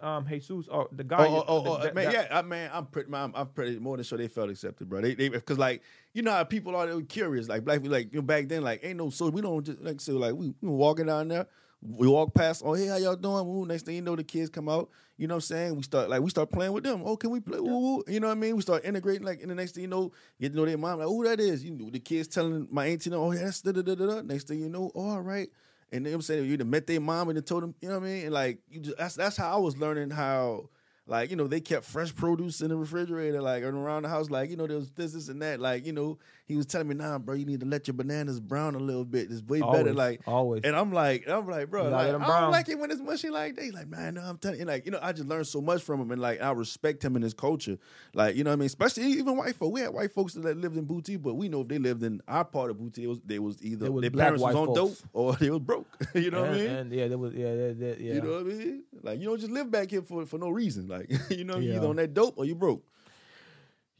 um 0.00 0.24
jesus 0.28 0.68
or 0.68 0.88
the 0.92 1.02
guy 1.04 1.26
Oh, 1.26 1.34
oh, 1.40 1.44
oh, 1.48 1.62
the- 1.64 1.70
oh, 1.70 1.82
the- 1.88 1.92
man, 1.94 2.04
the- 2.06 2.12
yeah, 2.12 2.28
I, 2.38 2.42
man, 2.42 2.70
I'm 2.72 2.86
pretty, 2.86 3.10
man, 3.10 3.22
I'm, 3.24 3.32
I'm 3.34 3.46
pretty 3.48 3.78
more 3.80 3.96
than 3.96 4.04
sure 4.04 4.16
they 4.16 4.28
felt 4.28 4.48
accepted, 4.48 4.88
bro. 4.88 5.00
They, 5.02 5.14
they, 5.14 5.28
because 5.28 5.58
like, 5.58 5.82
you 6.14 6.22
know 6.22 6.30
how 6.30 6.44
people 6.44 6.74
are 6.76 6.86
they 6.86 6.94
were 6.94 7.02
curious, 7.02 7.48
like 7.48 7.64
black 7.66 7.78
people, 7.82 7.92
like 7.98 8.12
you 8.12 8.20
know, 8.20 8.26
back 8.26 8.48
then, 8.48 8.62
like 8.62 8.80
ain't 8.82 8.96
no 8.96 9.10
so 9.10 9.28
we 9.28 9.42
don't 9.42 9.62
just 9.66 9.80
like 9.82 10.00
so 10.00 10.12
like 10.14 10.34
we, 10.34 10.54
we 10.62 10.68
were 10.70 10.76
walking 10.86 11.06
down 11.06 11.28
there, 11.28 11.46
we 11.82 12.06
walk 12.08 12.34
past, 12.34 12.62
oh 12.64 12.74
hey, 12.74 12.86
how 12.86 12.96
y'all 12.96 13.16
doing? 13.16 13.46
Ooh, 13.46 13.66
next 13.66 13.86
thing 13.86 13.96
you 13.96 14.02
know, 14.02 14.16
the 14.16 14.24
kids 14.24 14.50
come 14.50 14.68
out, 14.68 14.90
you 15.16 15.26
know 15.26 15.34
what 15.34 15.44
I'm 15.44 15.56
saying? 15.56 15.76
We 15.76 15.82
start 15.82 16.10
like 16.10 16.20
we 16.20 16.30
start 16.30 16.50
playing 16.50 16.72
with 16.72 16.84
them. 16.84 17.02
Oh, 17.04 17.16
can 17.16 17.30
we 17.30 17.40
play? 17.40 17.58
Ooh, 17.58 18.02
you 18.06 18.20
know 18.20 18.28
what 18.28 18.36
I 18.36 18.40
mean? 18.40 18.56
We 18.56 18.62
start 18.62 18.84
integrating, 18.84 19.24
like, 19.24 19.40
and 19.40 19.50
the 19.50 19.54
next 19.54 19.72
thing 19.72 19.82
you 19.82 19.88
know, 19.88 20.12
get 20.40 20.50
to 20.50 20.56
know 20.56 20.66
their 20.66 20.78
mom, 20.78 20.98
like, 20.98 21.08
who 21.08 21.24
that 21.24 21.40
is? 21.40 21.64
You 21.64 21.72
know, 21.72 21.90
the 21.90 22.00
kids 22.00 22.28
telling 22.28 22.68
my 22.70 22.86
auntie, 22.86 23.12
oh 23.12 23.32
yeah, 23.32 23.44
that's 23.44 23.62
da 23.62 23.72
da 23.72 23.82
da 23.82 23.94
da. 23.94 24.22
Next 24.22 24.48
thing 24.48 24.60
you 24.60 24.68
know, 24.68 24.90
oh, 24.94 25.10
all 25.10 25.20
right. 25.20 25.48
And 25.92 26.06
then 26.06 26.14
I'm 26.14 26.22
saying 26.22 26.44
you 26.44 26.56
met 26.64 26.86
their 26.86 27.00
mom 27.00 27.28
and 27.28 27.36
then 27.36 27.44
told 27.44 27.62
them, 27.62 27.74
you 27.80 27.88
know 27.88 27.98
what 27.98 28.06
I 28.06 28.10
mean? 28.10 28.24
And 28.26 28.34
like 28.34 28.58
you 28.70 28.80
just 28.80 28.96
that's 28.96 29.14
that's 29.14 29.36
how 29.36 29.54
I 29.54 29.58
was 29.58 29.76
learning 29.76 30.10
how 30.10 30.68
like, 31.10 31.30
you 31.30 31.36
know, 31.36 31.48
they 31.48 31.60
kept 31.60 31.84
fresh 31.84 32.14
produce 32.14 32.60
in 32.60 32.68
the 32.68 32.76
refrigerator, 32.76 33.42
like 33.42 33.64
and 33.64 33.76
around 33.76 34.04
the 34.04 34.08
house, 34.08 34.30
like, 34.30 34.48
you 34.48 34.56
know, 34.56 34.68
there 34.68 34.76
was 34.76 34.92
this, 34.92 35.12
this, 35.12 35.28
and 35.28 35.42
that. 35.42 35.58
Like, 35.58 35.84
you 35.84 35.92
know, 35.92 36.18
he 36.50 36.56
was 36.56 36.66
telling 36.66 36.88
me, 36.88 36.94
nah, 36.94 37.18
bro, 37.18 37.34
you 37.36 37.46
need 37.46 37.60
to 37.60 37.66
let 37.66 37.86
your 37.86 37.94
bananas 37.94 38.40
brown 38.40 38.74
a 38.74 38.78
little 38.78 39.04
bit. 39.04 39.30
It's 39.30 39.42
way 39.42 39.60
better. 39.60 39.94
Like 39.94 40.20
always. 40.26 40.62
And 40.64 40.74
I'm 40.76 40.92
like, 40.92 41.28
I'm 41.28 41.48
like, 41.48 41.70
bro, 41.70 41.88
like, 41.88 42.08
I 42.08 42.12
don't 42.12 42.50
like 42.50 42.68
it 42.68 42.78
when 42.78 42.90
it's 42.90 43.00
mushy 43.00 43.30
like 43.30 43.54
that. 43.56 43.64
He's 43.64 43.72
like, 43.72 43.88
man, 43.88 44.14
no, 44.14 44.22
I'm 44.22 44.36
telling 44.38 44.58
you, 44.60 44.66
like, 44.66 44.84
you 44.84 44.90
know, 44.92 44.98
I 45.00 45.12
just 45.12 45.28
learned 45.28 45.46
so 45.46 45.60
much 45.60 45.82
from 45.82 46.00
him 46.00 46.10
and 46.10 46.20
like 46.20 46.42
I 46.42 46.50
respect 46.52 47.04
him 47.04 47.14
and 47.16 47.22
his 47.22 47.34
culture. 47.34 47.78
Like, 48.12 48.36
you 48.36 48.44
know 48.44 48.50
what 48.50 48.54
I 48.54 48.56
mean? 48.56 48.66
Especially 48.66 49.04
even 49.04 49.36
white 49.36 49.54
folks. 49.56 49.72
We 49.72 49.80
had 49.80 49.94
white 49.94 50.12
folks 50.12 50.34
that 50.34 50.56
lived 50.58 50.76
in 50.76 50.84
boutique, 50.84 51.22
but 51.22 51.34
we 51.34 51.48
know 51.48 51.60
if 51.62 51.68
they 51.68 51.78
lived 51.78 52.02
in 52.02 52.20
our 52.28 52.44
part 52.44 52.70
of 52.70 52.80
it 52.80 53.06
was 53.06 53.20
they 53.24 53.38
was 53.38 53.62
either 53.62 53.84
They 53.84 53.90
was 53.90 54.02
their 54.02 54.10
parents 54.10 54.42
was 54.42 54.54
on 54.54 54.66
folks. 54.74 54.76
dope 55.00 55.08
or 55.12 55.32
they 55.40 55.50
was 55.50 55.60
broke. 55.60 55.86
you 56.14 56.30
know 56.30 56.40
what 56.42 56.50
I 56.50 56.54
mean? 56.54 56.66
and 56.66 56.92
yeah 56.92 57.06
there 57.08 57.18
was 57.18 57.32
yeah 57.34 57.54
that, 57.54 57.80
that, 57.80 58.00
yeah 58.00 58.14
You 58.14 58.20
know 58.22 58.32
what 58.32 58.40
I 58.40 58.42
mean? 58.44 58.82
Like 59.02 59.18
you 59.20 59.26
don't 59.26 59.38
just 59.40 59.52
live 59.52 59.70
back 59.70 59.90
here 59.90 60.02
for 60.02 60.26
for 60.26 60.38
no 60.38 60.50
reason. 60.50 60.88
Like 60.88 61.10
you 61.30 61.44
know, 61.44 61.58
you 61.58 61.70
Yeah. 61.70 61.76
either 61.76 61.86
on 61.88 61.96
that 61.96 62.12
dope 62.12 62.34
or 62.36 62.44
you 62.44 62.54
broke. 62.56 62.82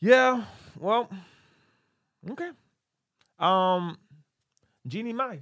yeah 0.01 0.45
well 0.79 1.09
okay 2.31 2.51
um 3.39 3.97
Jeannie 4.87 5.13
Mai 5.13 5.41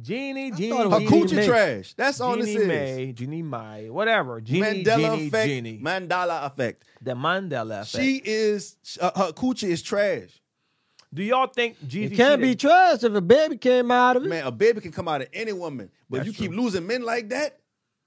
Jeannie 0.00 0.50
Jeannie 0.50 0.68
thought 0.70 0.92
Her 0.92 0.98
Jeannie, 1.00 1.22
coochie 1.22 1.36
May. 1.36 1.46
trash. 1.46 1.94
That's 1.94 2.20
all 2.20 2.36
Jeannie 2.36 2.52
this 2.52 2.62
is. 2.62 2.68
May 2.68 3.12
Jeannie 3.12 3.42
Mai 3.42 3.86
whatever 3.90 4.40
Jeannie 4.40 4.84
Mandela 4.84 4.96
Jeannie 4.96 5.26
effect. 5.28 5.48
Jeannie 5.48 5.78
Mandela 5.82 6.46
effect. 6.46 6.84
the 7.00 7.12
Mandela 7.14 7.80
effect 7.82 7.88
She 8.04 8.20
is 8.24 8.76
uh, 9.00 9.10
her 9.16 9.32
coochie 9.32 9.68
is 9.68 9.80
trash. 9.82 10.28
do 11.14 11.22
y'all 11.22 11.46
think 11.46 11.78
Jeezy 11.86 12.12
It 12.12 12.16
can't 12.16 12.40
be 12.42 12.48
cheated? 12.48 12.60
trust 12.60 13.04
if 13.04 13.14
a 13.14 13.20
baby 13.22 13.56
came 13.56 13.90
out 13.90 14.16
of 14.16 14.24
it. 14.26 14.28
Man, 14.28 14.46
a 14.46 14.50
baby 14.50 14.80
can 14.82 14.92
come 14.92 15.08
out 15.08 15.22
of 15.22 15.28
any 15.32 15.52
woman, 15.54 15.90
but 16.10 16.18
That's 16.18 16.28
if 16.30 16.40
you 16.40 16.48
keep 16.48 16.56
losing 16.58 16.86
men 16.86 17.02
like 17.02 17.30
that, 17.30 17.58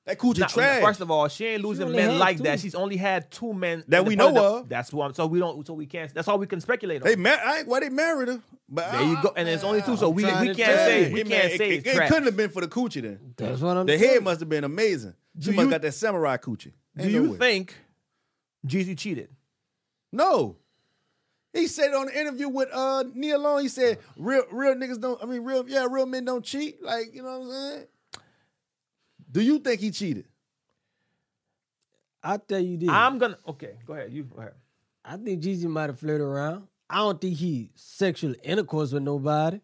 that 0.10 0.17
coochie 0.19 0.39
Nah, 0.39 0.48
trash. 0.48 0.82
First 0.84 1.02
of 1.02 1.12
all, 1.12 1.28
she 1.28 1.45
ain't 1.45 1.63
losing 1.63 1.86
only 1.86 1.98
men 1.98 2.10
had 2.10 2.19
like 2.19 2.38
two. 2.38 2.43
that. 2.43 2.60
She's 2.60 2.76
only 2.76 2.98
had 2.98 3.30
two 3.32 3.54
men 3.54 3.84
That 3.88 4.00
in 4.00 4.04
the 4.06 4.10
we 4.10 4.15
know 4.15 4.58
of. 4.58 4.69
That's 4.69 4.91
what. 4.91 5.06
I'm, 5.06 5.13
so 5.13 5.28
we 5.28 5.39
don't. 5.39 5.65
So 5.65 5.74
we 5.74 5.86
can't. 5.86 6.13
That's 6.13 6.28
all 6.28 6.38
we 6.39 6.48
can 6.48 6.60
speculate 6.62 7.02
on. 7.02 7.08
they 7.08 7.15
mar- 7.15 7.39
I 7.43 7.60
ain't, 7.60 7.67
why 7.67 7.80
they 7.80 7.89
married 7.89 8.28
her? 8.30 8.41
But 8.67 8.91
There 8.91 9.02
you 9.04 9.17
go. 9.22 9.34
And 9.36 9.48
it's 9.48 9.63
only 9.63 9.82
two, 9.82 9.98
so 9.98 10.10
we- 10.10 10.24
we 10.24 10.30
trying 10.30 10.48
to 10.48 10.56
can't 10.56 10.76
tell 10.76 10.86
say- 10.88 11.08
you. 11.08 11.13
we 11.13 11.22
It- 11.22 11.28
can't 11.30 11.43
man, 11.50 11.58
say 11.58 11.69
it, 11.69 11.74
it's 11.80 11.88
it, 11.88 11.89
it 11.91 11.95
trash. 11.95 12.10
couldn't 12.10 12.26
have 12.26 12.38
been 12.38 12.50
for 12.50 12.62
the 12.62 12.67
coochie 12.67 13.02
then. 13.02 13.19
That's 13.38 13.62
what 13.62 13.78
I'm 13.78 13.86
The 13.86 13.98
saying. 13.98 14.13
head 14.15 14.24
must 14.24 14.39
have 14.41 14.50
been 14.50 14.63
amazing. 14.63 15.13
She 15.39 15.52
Do 15.52 15.56
must 15.56 15.65
you- 15.65 15.72
got 15.72 15.82
that 15.84 15.93
samurai 15.93 16.38
coochie. 16.38 16.74
Do 16.98 17.04
Ain't 17.04 17.12
you 17.12 17.32
way. 17.32 17.38
think 17.38 17.76
Jeezy 18.67 18.98
cheated? 18.98 19.30
No. 20.12 20.58
He 21.54 21.65
said 21.67 21.93
on 21.93 22.08
the 22.08 22.19
interview 22.19 22.48
with 22.50 22.69
uh 22.74 23.04
Neil 23.13 23.39
Long, 23.39 23.62
he 23.62 23.69
said 23.69 23.98
real 24.17 24.43
real 24.52 24.76
niggas 24.76 25.00
don't 25.02 25.22
I 25.22 25.26
mean 25.26 25.43
real 25.43 25.67
yeah, 25.67 25.88
real 25.89 26.06
men 26.06 26.26
don't 26.26 26.43
cheat. 26.45 26.82
Like, 26.84 27.13
you 27.15 27.24
know 27.24 27.39
what 27.39 27.45
I'm 27.48 27.52
saying? 27.52 27.88
Do 29.32 29.42
you 29.42 29.60
think 29.60 29.80
he 29.82 29.92
cheated? 29.92 30.26
I 32.24 32.38
tell 32.38 32.60
you 32.60 32.78
this. 32.78 32.89
I'm 32.89 33.18
gonna. 33.18 33.38
Okay, 33.48 33.74
go 33.86 33.94
ahead. 33.94 34.12
You 34.12 34.24
go 34.24 34.39
ahead. 34.39 34.54
I 35.06 35.15
think 35.18 35.42
Jeezy 35.42 35.65
might 35.65 35.89
have 35.89 36.00
flirted 36.00 36.22
around. 36.22 36.68
I 36.89 36.98
don't 36.98 37.20
think 37.22 37.38
he 37.38 37.72
sexual 37.76 38.34
intercourse 38.44 38.92
with 38.92 39.04
nobody. 39.04 39.62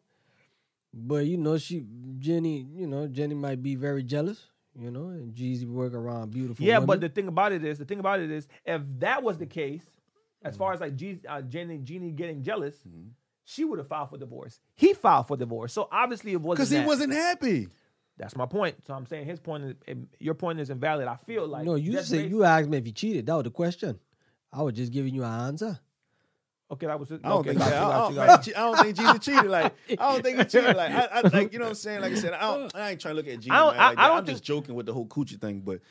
But 0.94 1.26
you 1.26 1.38
know, 1.38 1.58
she 1.58 1.86
Jenny, 2.20 2.66
you 2.74 2.88
know, 2.88 3.08
Jenny 3.08 3.36
might 3.36 3.62
be 3.62 3.76
very 3.76 4.04
jealous, 4.04 4.46
you 4.80 4.90
know, 4.92 5.10
and 5.10 5.34
Jeezy 5.36 5.68
work 5.68 5.94
around 5.94 6.32
beautiful. 6.32 6.66
Yeah, 6.66 6.76
women. 6.76 6.88
but 6.88 7.02
the 7.02 7.10
thing 7.10 7.28
about 7.28 7.52
it 7.52 7.66
is, 7.66 7.78
the 7.80 7.86
thing 7.86 8.00
about 8.00 8.22
it 8.22 8.32
is, 8.32 8.48
if 8.66 8.82
that 9.00 9.22
was 9.22 9.38
the 9.38 9.46
case, 9.46 9.84
as 10.44 10.56
far 10.56 10.72
as 10.72 10.80
like 10.80 10.96
Jeezy, 10.96 11.20
uh, 11.28 11.42
Jenny, 11.42 11.80
Jeannie 11.80 12.12
getting 12.12 12.42
jealous, 12.44 12.76
Mm-hmm. 12.88 13.10
she 13.44 13.66
would 13.66 13.80
have 13.80 13.88
filed 13.90 14.12
for 14.12 14.18
divorce. 14.18 14.62
He 14.76 14.94
filed 14.94 15.28
for 15.28 15.36
divorce, 15.36 15.74
so 15.74 15.90
obviously 15.92 16.32
it 16.32 16.40
wasn't. 16.40 16.60
Because 16.60 16.70
he 16.72 16.78
that. 16.78 16.88
wasn't 16.88 17.12
happy. 17.14 17.68
That's 18.18 18.36
my 18.36 18.46
point. 18.46 18.76
So 18.88 18.94
I'm 18.94 19.06
saying 19.06 19.26
his 19.26 19.40
point 19.40 19.76
is, 19.88 19.98
your 20.20 20.36
point 20.36 20.60
is 20.60 20.70
invalid. 20.70 21.08
I 21.08 21.18
feel 21.26 21.48
like 21.48 21.66
no, 21.66 21.76
you 21.76 21.92
just 21.92 22.10
said 22.10 22.20
based- 22.20 22.30
you 22.32 22.44
asked 22.44 22.70
me 22.70 22.78
if 22.78 22.86
he 22.86 22.92
cheated. 22.92 23.26
That 23.26 23.36
was 23.36 23.44
the 23.44 23.52
question. 23.52 24.00
I 24.54 24.62
was 24.62 24.74
just 24.74 24.92
giving 24.94 25.14
you 25.14 25.24
an 25.24 25.32
answer. 25.48 25.80
Okay, 26.72 26.88
that 26.88 27.00
was 27.00 27.12
it. 27.12 27.22
I 27.24 27.30
don't 27.30 27.40
okay, 27.40 27.50
think 27.50 27.60
got 27.60 27.70
that. 27.70 27.84
I, 27.84 27.98
don't, 28.00 28.12
you, 28.12 28.18
man, 28.18 28.28
got. 28.28 28.48
I 28.48 28.52
don't 28.62 28.78
think 28.80 28.98
Jeezy 28.98 29.22
cheated. 29.22 29.52
Like 29.52 29.74
I 30.00 30.12
don't 30.14 30.24
think 30.24 30.38
he 30.40 30.44
cheated. 30.46 30.76
Like 30.76 30.92
I, 30.94 31.06
I 31.12 31.22
like 31.28 31.54
you 31.54 31.60
know 31.60 31.66
what 31.66 31.70
I'm 31.70 31.76
saying. 31.76 32.02
Like 32.02 32.14
I 32.14 32.16
said, 32.16 32.34
I, 32.34 32.56
don't, 32.56 32.76
I 32.76 32.90
ain't 32.92 33.02
trying 33.02 33.14
to 33.14 33.18
look 33.18 33.28
at 33.28 33.40
Jeezy. 33.40 33.52
I 33.52 33.58
don't- 33.60 33.78
man, 33.78 33.86
like 33.90 33.98
I, 34.00 34.04
I 34.04 34.08
don't 34.08 34.18
I'm 34.18 34.26
think- 34.26 34.36
just 34.36 34.44
joking 34.46 34.76
with 34.76 34.86
the 34.86 34.94
whole 34.94 35.06
coochie 35.08 35.40
thing, 35.40 35.60
but 35.60 35.82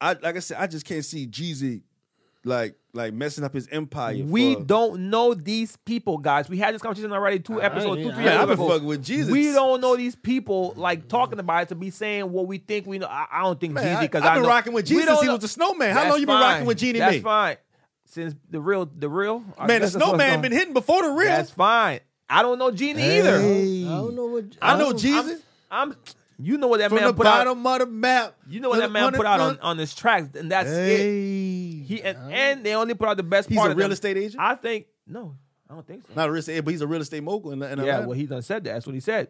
I 0.00 0.14
like 0.14 0.36
I 0.36 0.38
said, 0.40 0.56
I 0.58 0.66
just 0.66 0.86
can't 0.86 1.04
see 1.04 1.26
Jeezy 1.26 1.82
like 2.48 2.74
like 2.94 3.12
messing 3.12 3.44
up 3.44 3.54
his 3.54 3.68
empire. 3.70 4.16
We 4.24 4.54
for- 4.54 4.64
don't 4.64 5.10
know 5.10 5.34
these 5.34 5.76
people, 5.84 6.18
guys. 6.18 6.48
We 6.48 6.58
had 6.58 6.74
this 6.74 6.82
conversation 6.82 7.12
already 7.12 7.38
two 7.38 7.62
episodes, 7.62 8.02
two, 8.02 8.12
three 8.12 8.24
Man, 8.24 8.36
I've 8.38 8.50
episodes 8.50 8.56
been 8.58 8.64
ago. 8.66 8.68
fucking 8.72 8.88
with 8.88 9.04
Jeezy. 9.04 9.30
We 9.30 9.52
don't 9.52 9.80
know 9.80 9.94
these 9.96 10.16
people 10.16 10.72
like 10.76 11.06
talking 11.08 11.38
about 11.38 11.64
it 11.64 11.68
to 11.68 11.74
be 11.76 11.90
saying 11.90 12.32
what 12.32 12.46
we 12.48 12.58
think 12.58 12.86
we 12.86 12.98
know. 12.98 13.06
I, 13.06 13.26
I 13.30 13.42
don't 13.42 13.60
think 13.60 13.74
Man, 13.74 13.84
Jeezy 13.84 14.00
because 14.02 14.22
I've 14.24 14.34
been 14.34 14.42
know- 14.42 14.48
rocking 14.48 14.72
with 14.72 14.86
Jeezy 14.86 15.22
he 15.22 15.28
was 15.28 15.44
a 15.44 15.48
snowman. 15.48 15.94
How 15.94 16.08
long 16.08 16.18
you 16.18 16.26
been 16.26 16.34
fine. 16.34 16.42
rocking 16.52 16.66
with 16.66 16.78
Jeannie 16.78 16.98
That's 16.98 17.12
Mae? 17.16 17.20
fine. 17.20 17.56
Since 18.06 18.34
the 18.50 18.60
real, 18.60 18.86
the 18.86 19.08
real 19.10 19.40
Man, 19.40 19.44
the 19.48 19.66
guess 19.66 19.66
that's 19.66 19.68
what 19.68 19.84
it's 19.84 19.94
snowman 19.94 20.40
been 20.40 20.52
hitting 20.52 20.72
before 20.74 21.02
the 21.02 21.10
real. 21.10 21.28
That's 21.28 21.50
fine. 21.50 22.00
I 22.30 22.42
don't 22.42 22.58
know 22.58 22.70
Jeannie 22.70 23.02
either. 23.02 23.36
I 23.36 23.40
don't 23.40 24.14
know 24.16 24.26
what 24.26 24.44
I 24.62 24.76
know 24.78 24.92
don't- 24.92 24.96
Jeezy 25.00 25.40
I'm, 25.70 25.94
you 26.38 26.56
know 26.56 26.68
what 26.68 26.78
that 26.78 26.88
from 26.90 26.98
man 26.98 27.08
the 27.08 27.14
put 27.14 27.26
out. 27.26 27.44
bottom 27.46 27.66
of 27.66 27.78
the 27.80 27.86
map. 27.86 28.34
You 28.48 28.60
know 28.60 28.68
what 28.70 28.78
that 28.78 28.90
man 28.92 29.12
put 29.12 29.26
out 29.26 29.40
on, 29.40 29.58
on 29.60 29.76
his 29.78 29.94
tracks, 29.94 30.28
and 30.36 30.50
that's 30.50 30.70
it. 30.70 30.98
He 31.00 32.00
and, 32.04 32.32
and 32.32 32.64
they 32.64 32.74
only 32.74 32.94
put 32.94 33.08
out 33.08 33.16
the 33.16 33.22
best 33.22 33.48
He's 33.48 33.56
part. 33.58 33.68
a 33.68 33.72
of 33.72 33.76
real 33.78 33.88
them. 33.88 33.92
estate 33.92 34.16
agent. 34.16 34.40
I 34.40 34.54
think 34.54 34.86
no, 35.06 35.34
I 35.68 35.74
don't 35.74 35.86
think 35.86 36.06
so. 36.06 36.12
not 36.14 36.28
a 36.28 36.32
real 36.32 36.38
estate, 36.40 36.60
but 36.64 36.70
he's 36.70 36.80
a 36.80 36.86
real 36.86 37.00
estate 37.00 37.22
mogul. 37.22 37.52
In, 37.52 37.62
in 37.62 37.68
yeah, 37.78 37.84
Atlanta. 37.84 38.08
well, 38.08 38.16
he 38.16 38.26
done 38.26 38.42
said 38.42 38.64
that. 38.64 38.74
That's 38.74 38.86
what 38.86 38.94
he 38.94 39.00
said. 39.00 39.28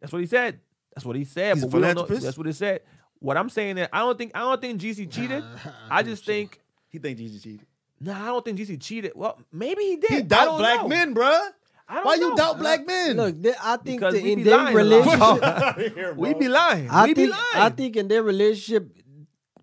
That's 0.00 0.12
what 0.12 0.20
he 0.20 0.26
said. 0.26 0.60
That's 0.94 1.04
what 1.04 1.16
he 1.16 1.24
said. 1.24 1.54
He's 1.56 1.64
a 1.64 1.66
but 1.68 1.76
we 1.80 1.82
don't 1.94 2.08
know- 2.10 2.16
That's 2.16 2.36
what 2.38 2.46
he 2.46 2.52
said. 2.52 2.80
What 3.20 3.36
I'm 3.36 3.48
saying 3.48 3.78
is, 3.78 3.88
I 3.92 4.00
don't 4.00 4.18
think 4.18 4.32
I 4.34 4.40
don't 4.40 4.60
think 4.60 4.80
Jeezy 4.80 5.10
cheated. 5.10 5.42
I 5.90 6.02
just 6.02 6.24
think 6.26 6.60
he 6.88 6.98
think 6.98 7.18
Jeezy 7.18 7.42
cheated. 7.42 7.66
nah, 8.00 8.22
I 8.22 8.26
don't 8.26 8.44
think 8.44 8.58
Jeezy 8.58 8.80
cheated. 8.80 9.12
Well, 9.14 9.40
maybe 9.52 9.82
he 9.82 9.96
did. 9.96 10.10
He 10.10 10.16
I 10.18 10.20
doubt 10.22 10.58
black 10.58 10.82
know. 10.82 10.88
men, 10.88 11.14
bruh. 11.14 11.48
I 11.86 11.94
don't 11.96 12.04
Why 12.06 12.16
know. 12.16 12.28
you 12.30 12.36
doubt 12.36 12.58
black 12.58 12.86
men? 12.86 13.16
Look, 13.16 13.42
they, 13.42 13.52
I 13.62 13.76
think 13.76 14.00
Because 14.00 14.14
that 14.14 14.22
we 14.22 14.32
in 14.32 14.38
be 14.38 14.42
their 14.44 14.56
lying 14.56 14.76
a 14.78 14.84
lot. 14.84 15.76
relationship, 15.76 16.16
We 16.16 16.34
be 16.34 16.48
lying. 16.48 16.88
I 16.90 17.04
we 17.06 17.14
be 17.14 17.26
think 17.26 17.30
lying. 17.32 17.66
I 17.66 17.68
think 17.70 17.96
in 17.96 18.08
their 18.08 18.22
relationship 18.22 18.90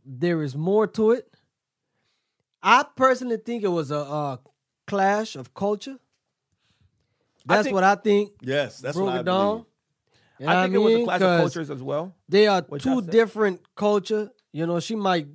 there 0.06 0.44
is 0.44 0.56
more 0.56 0.86
to 0.88 1.12
it. 1.12 1.28
I 2.62 2.86
personally 2.96 3.38
think 3.38 3.64
it 3.64 3.70
was 3.70 3.90
a, 3.92 3.98
uh 4.00 4.38
clash 4.88 5.36
of 5.36 5.54
culture. 5.54 5.98
That's 7.46 7.64
think- 7.64 7.74
what 7.74 7.84
I 7.84 7.96
think. 7.96 8.32
yes, 8.42 8.80
that's 8.80 8.96
broke 8.96 9.08
what 9.08 9.16
I 9.16 9.20
it 9.22 9.24
down. 9.26 9.50
believe. 9.50 9.66
You 10.40 10.46
know 10.46 10.52
I 10.52 10.56
what 10.56 10.62
think 10.64 10.76
it 10.76 10.78
was 10.80 10.94
a 10.94 10.96
mean? 10.98 11.06
clash 11.06 11.22
of 11.22 11.28
'Cause 11.28 11.40
cultures 11.42 11.70
as 11.72 11.84
well. 11.84 12.16
They 12.30 12.48
are 12.48 12.62
Which 12.62 12.86
I 12.86 12.94
two 12.94 13.02
said. 13.02 13.12
different 13.12 13.76
culture. 13.76 14.32
You 14.52 14.66
know, 14.68 14.80
she 14.80 14.96
might 14.96 15.28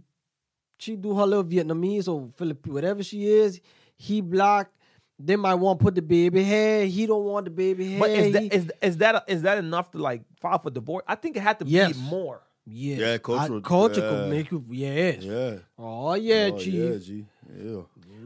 she 0.79 0.94
do 0.94 1.16
her 1.16 1.27
little 1.27 1.44
Vietnamese 1.44 2.07
or 2.07 2.29
Philippine, 2.37 2.75
whatever 2.75 3.03
she 3.03 3.27
is. 3.27 3.61
He 3.96 4.20
black. 4.20 4.70
They 5.18 5.37
might 5.37 5.55
want 5.55 5.79
to 5.79 5.83
put 5.85 5.94
the 5.94 6.02
baby 6.02 6.42
hair. 6.44 6.85
He 6.87 7.07
don't 7.07 7.24
want 7.24 7.44
the 7.46 7.50
baby 7.50 7.90
hair. 7.92 8.00
But 8.00 8.11
is 8.11 8.33
that 8.35 8.42
He- 8.42 8.48
is, 8.48 8.70
is 8.83 8.96
that 8.98 9.24
is 9.29 9.42
that 9.42 9.59
enough 9.59 9.90
to 9.92 9.98
like 9.98 10.22
file 10.40 10.59
for 10.59 10.70
divorce? 10.70 11.05
I 11.09 11.14
think 11.14 11.37
it 11.37 11.40
had 11.40 11.59
to 11.61 11.66
Yes. 11.66 11.92
be 11.96 12.02
more. 12.02 12.42
yeah, 12.66 12.96
Yeah, 12.96 13.12
I- 13.14 13.18
cultural- 13.18 13.61
culture 13.62 14.00
yeah. 14.00 14.09
could 14.11 14.29
make 14.31 14.50
you 14.50 14.64
yes. 14.70 15.22
Yeah. 15.22 15.55
Oh 15.79 16.14
yeah, 16.14 16.50
oh, 16.52 16.59
chief. 16.59 16.74
yeah, 16.74 16.96
G. 16.98 17.24
Yeah. 17.62 17.81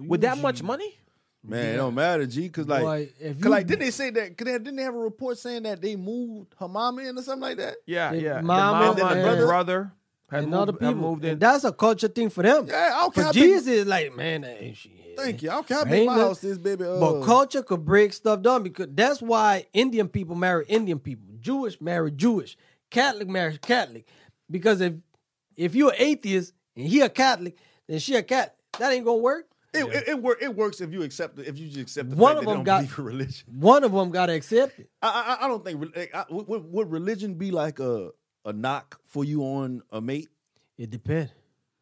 With 0.07 0.23
that 0.23 0.39
much 0.39 0.63
money? 0.63 0.97
Man, 1.43 1.75
it 1.75 1.77
don't 1.79 1.95
matter, 1.95 2.27
G, 2.27 2.43
because 2.49 2.67
like, 2.69 2.83
Boy, 2.83 3.11
if 3.19 3.37
'cause, 3.37 3.45
you- 3.45 3.51
like, 3.51 3.67
didn't 3.67 3.81
they 3.81 3.91
say 3.91 4.11
that? 4.11 4.37
Cause 4.37 4.45
they, 4.47 4.53
didn't 4.59 4.77
they 4.77 4.83
have 4.83 4.95
a 4.95 4.99
report 4.99 5.39
saying 5.39 5.63
that 5.63 5.81
they 5.81 5.97
moved 5.97 6.55
her 6.59 6.69
mama 6.69 7.03
in 7.03 7.17
or 7.19 7.23
something 7.23 7.41
like 7.43 7.57
that? 7.59 7.77
Yeah, 7.87 8.11
The 8.13 8.21
yeah. 8.21 8.35
The 8.37 8.43
mama 8.43 8.73
mama, 8.73 8.91
and 8.91 8.99
and 9.01 9.11
the 9.11 9.15
the 9.15 9.23
brother- 9.23 9.47
brother 9.47 9.93
had 10.31 10.43
and 10.43 10.51
moved, 10.51 10.63
other 10.63 10.73
had 10.73 10.79
people. 10.81 10.95
moved 11.11 11.25
in. 11.25 11.31
And 11.33 11.41
that's 11.41 11.65
a 11.65 11.73
culture 11.73 12.09
thing 12.09 12.29
for 12.31 12.43
them. 12.43 12.67
Yeah, 12.69 12.93
I. 12.95 13.09
For 13.11 13.23
Jeezy, 13.33 13.69
is 13.69 13.87
like 13.87 14.15
man, 14.17 14.41
that 14.43 14.63
ain't 14.63 14.77
shit. 14.77 14.93
Thank 15.17 15.43
you. 15.43 15.51
I 15.51 15.55
don't 15.55 15.67
care 15.67 15.79
how 15.79 15.85
big 15.85 16.07
my 16.07 16.15
house 16.15 16.43
is, 16.45 16.59
baby. 16.59 16.85
Uh, 16.85 16.99
But 17.01 17.23
culture 17.25 17.63
could 17.63 17.85
break 17.85 18.13
stuff 18.13 18.43
down 18.43 18.63
because 18.63 18.89
that's 18.93 19.21
why 19.21 19.67
Indian 19.73 20.09
people 20.09 20.35
marry 20.37 20.65
Indian 20.69 20.99
people, 20.99 21.27
Jewish 21.41 21.81
marry 21.81 22.11
Jewish, 22.11 22.57
Catholic 22.91 23.29
marry 23.29 23.59
Catholic. 23.59 24.07
Because 24.51 24.81
if 24.81 24.95
if 25.57 25.75
you're 25.75 25.93
atheist 25.99 26.53
and 26.77 26.87
he 26.87 27.01
a 27.01 27.09
Catholic, 27.09 27.57
then 27.89 27.99
she 27.99 28.15
a 28.15 28.23
Catholic. 28.23 28.57
That 28.79 28.93
ain't 28.93 29.05
gonna 29.05 29.19
work. 29.19 29.47
it, 29.73 29.85
it, 29.85 30.09
it, 30.09 30.23
work, 30.23 30.39
it 30.43 30.57
works 30.57 30.81
if 30.81 30.93
you 30.93 31.03
accept 31.03 31.39
it, 31.39 31.47
if 31.47 31.57
you 31.59 31.69
just 31.69 31.81
accept 31.81 32.11
the 32.11 32.17
One 32.17 32.35
fact 32.35 32.39
of 32.41 32.45
that 32.45 32.51
them 32.51 32.59
don't 32.59 32.65
got- 32.65 32.77
believe 32.83 32.99
religion. 32.99 33.47
One 33.61 33.85
of 33.85 33.93
them 33.93 34.11
gotta 34.11 34.33
accept 34.35 34.79
it. 34.81 34.91
I, 35.01 35.37
I, 35.41 35.45
I 35.45 35.49
don't 35.49 35.65
think 35.65 35.81
re- 35.95 36.09
I, 36.13 36.25
would, 36.31 36.65
would 36.73 36.91
religion 36.91 37.35
be 37.35 37.51
like 37.53 37.79
a 37.79 38.11
a 38.45 38.53
knock 38.53 38.99
for 39.07 39.23
you 39.25 39.43
on 39.43 39.83
a 39.91 40.01
mate. 40.01 40.29
It 40.79 40.91
depends. 40.91 41.31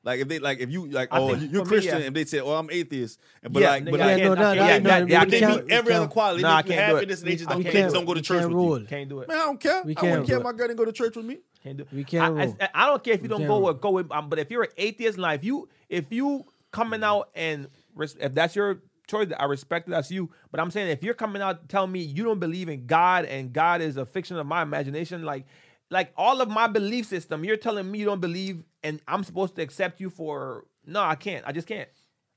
Like 0.09 0.21
if 0.21 0.29
they 0.29 0.39
like 0.39 0.59
if 0.61 0.71
you 0.71 0.87
like 0.89 1.09
I 1.13 1.19
oh 1.21 1.37
think 1.37 1.53
you're 1.53 1.65
for 1.65 1.71
me, 1.71 1.77
Christian 1.77 1.99
yeah. 2.01 2.07
and 2.07 2.17
they 2.17 2.25
say 2.25 2.41
oh 2.41 2.53
I'm 2.55 2.71
atheist 2.71 3.21
and 3.43 3.53
but 3.53 3.61
yeah, 3.63 3.71
like 3.71 3.85
nigga, 3.85 3.91
but 3.91 4.01
I 4.01 4.05
like 4.07 4.17
can't- 4.17 4.21
Yeah, 4.21 4.29
no, 4.29 4.33
I 4.33 4.35
no, 4.35 4.43
can't- 4.43 4.59
no, 4.59 4.65
yeah, 4.67 4.79
no, 4.79 4.89
that- 4.89 5.01
no, 5.01 5.07
yeah, 5.13 5.21
I 5.21 5.25
we 5.25 5.31
they 5.31 5.41
can't 5.41 5.53
can't- 5.53 5.67
meet 5.67 5.75
every 5.75 5.95
other 5.95 6.09
quality. 6.09 6.43
Nah, 6.43 6.57
I 6.57 6.63
They 6.63 6.69
can't 6.69 6.79
do 6.91 6.93
it. 6.93 6.95
happiness 6.97 7.21
and 7.21 7.29
they 7.31 7.37
just 7.37 7.51
I 7.51 7.53
don't, 7.53 7.63
can't 7.63 7.75
just 7.75 7.95
don't 7.95 8.05
go 8.07 8.15
to 8.15 8.19
We 8.19 8.23
church 8.23 8.39
can't 8.41 8.49
with 8.49 8.57
rule 8.57 8.77
me. 8.77 8.83
it. 8.83 8.89
Can't 8.89 9.09
do 9.09 9.21
it. 9.21 9.29
Man, 9.29 9.37
I 9.39 9.45
don't 9.45 9.61
care. 9.61 9.83
We 9.85 9.93
I 9.93 9.95
can't 10.01 10.11
wouldn't 10.11 10.27
care 10.29 10.37
do 10.37 10.41
if 10.41 10.45
my 10.45 10.53
girl 10.53 10.67
didn't 10.69 10.79
go 10.79 10.85
to 10.87 10.93
church 10.93 11.17
with 11.17 11.27
me. 11.27 11.39
Can't 11.63 11.77
do. 11.77 11.83
it. 11.83 11.89
We 11.93 12.05
can't 12.05 12.25
I, 12.25 12.29
rule. 12.29 12.57
I, 12.61 12.69
I 12.75 12.87
don't 12.87 13.05
care 13.05 13.15
if 13.15 13.21
you 13.21 13.25
We 13.25 13.29
don't 13.29 13.39
can't 13.41 13.49
go 13.49 13.59
rule. 13.59 13.67
with 13.69 13.81
go 13.81 13.91
with. 13.91 14.11
Um, 14.13 14.29
but 14.31 14.39
if 14.39 14.51
you're 14.51 14.63
an 14.63 14.71
atheist 14.79 15.17
in 15.19 15.23
life, 15.23 15.45
you 15.45 15.69
if 15.89 16.07
you 16.11 16.45
coming 16.73 17.03
out 17.05 17.29
and 17.35 17.69
res- 17.95 18.17
if 18.21 18.33
that's 18.35 18.57
your 18.57 18.81
choice, 19.09 19.29
I 19.39 19.45
respect 19.45 19.89
it. 19.89 19.91
That's 19.93 20.11
you. 20.11 20.31
But 20.51 20.61
I'm 20.61 20.71
saying 20.71 20.89
if 20.89 21.03
you're 21.03 21.15
coming 21.15 21.43
out 21.43 21.69
telling 21.69 21.93
me 21.93 22.01
you 22.01 22.25
don't 22.25 22.39
believe 22.41 22.69
in 22.69 22.87
God 22.87 23.25
and 23.25 23.53
God 23.53 23.81
is 23.83 23.97
a 23.97 24.07
fiction 24.07 24.37
of 24.37 24.47
my 24.47 24.63
imagination, 24.63 25.23
like 25.25 25.47
like 25.91 26.13
all 26.17 26.41
of 26.41 26.49
my 26.49 26.67
belief 26.67 27.07
system, 27.07 27.45
you're 27.45 27.57
telling 27.57 27.91
me 27.91 27.99
you 27.99 28.05
don't 28.05 28.21
believe, 28.21 28.65
and 28.83 29.01
I'm 29.09 29.25
supposed 29.25 29.57
to 29.57 29.63
accept 29.63 30.01
you 30.01 30.11
for 30.11 30.65
no, 30.87 31.01
I 31.01 31.15
can't. 31.15 31.45
I 31.47 31.53
just 31.53 31.67
can't. 31.69 31.89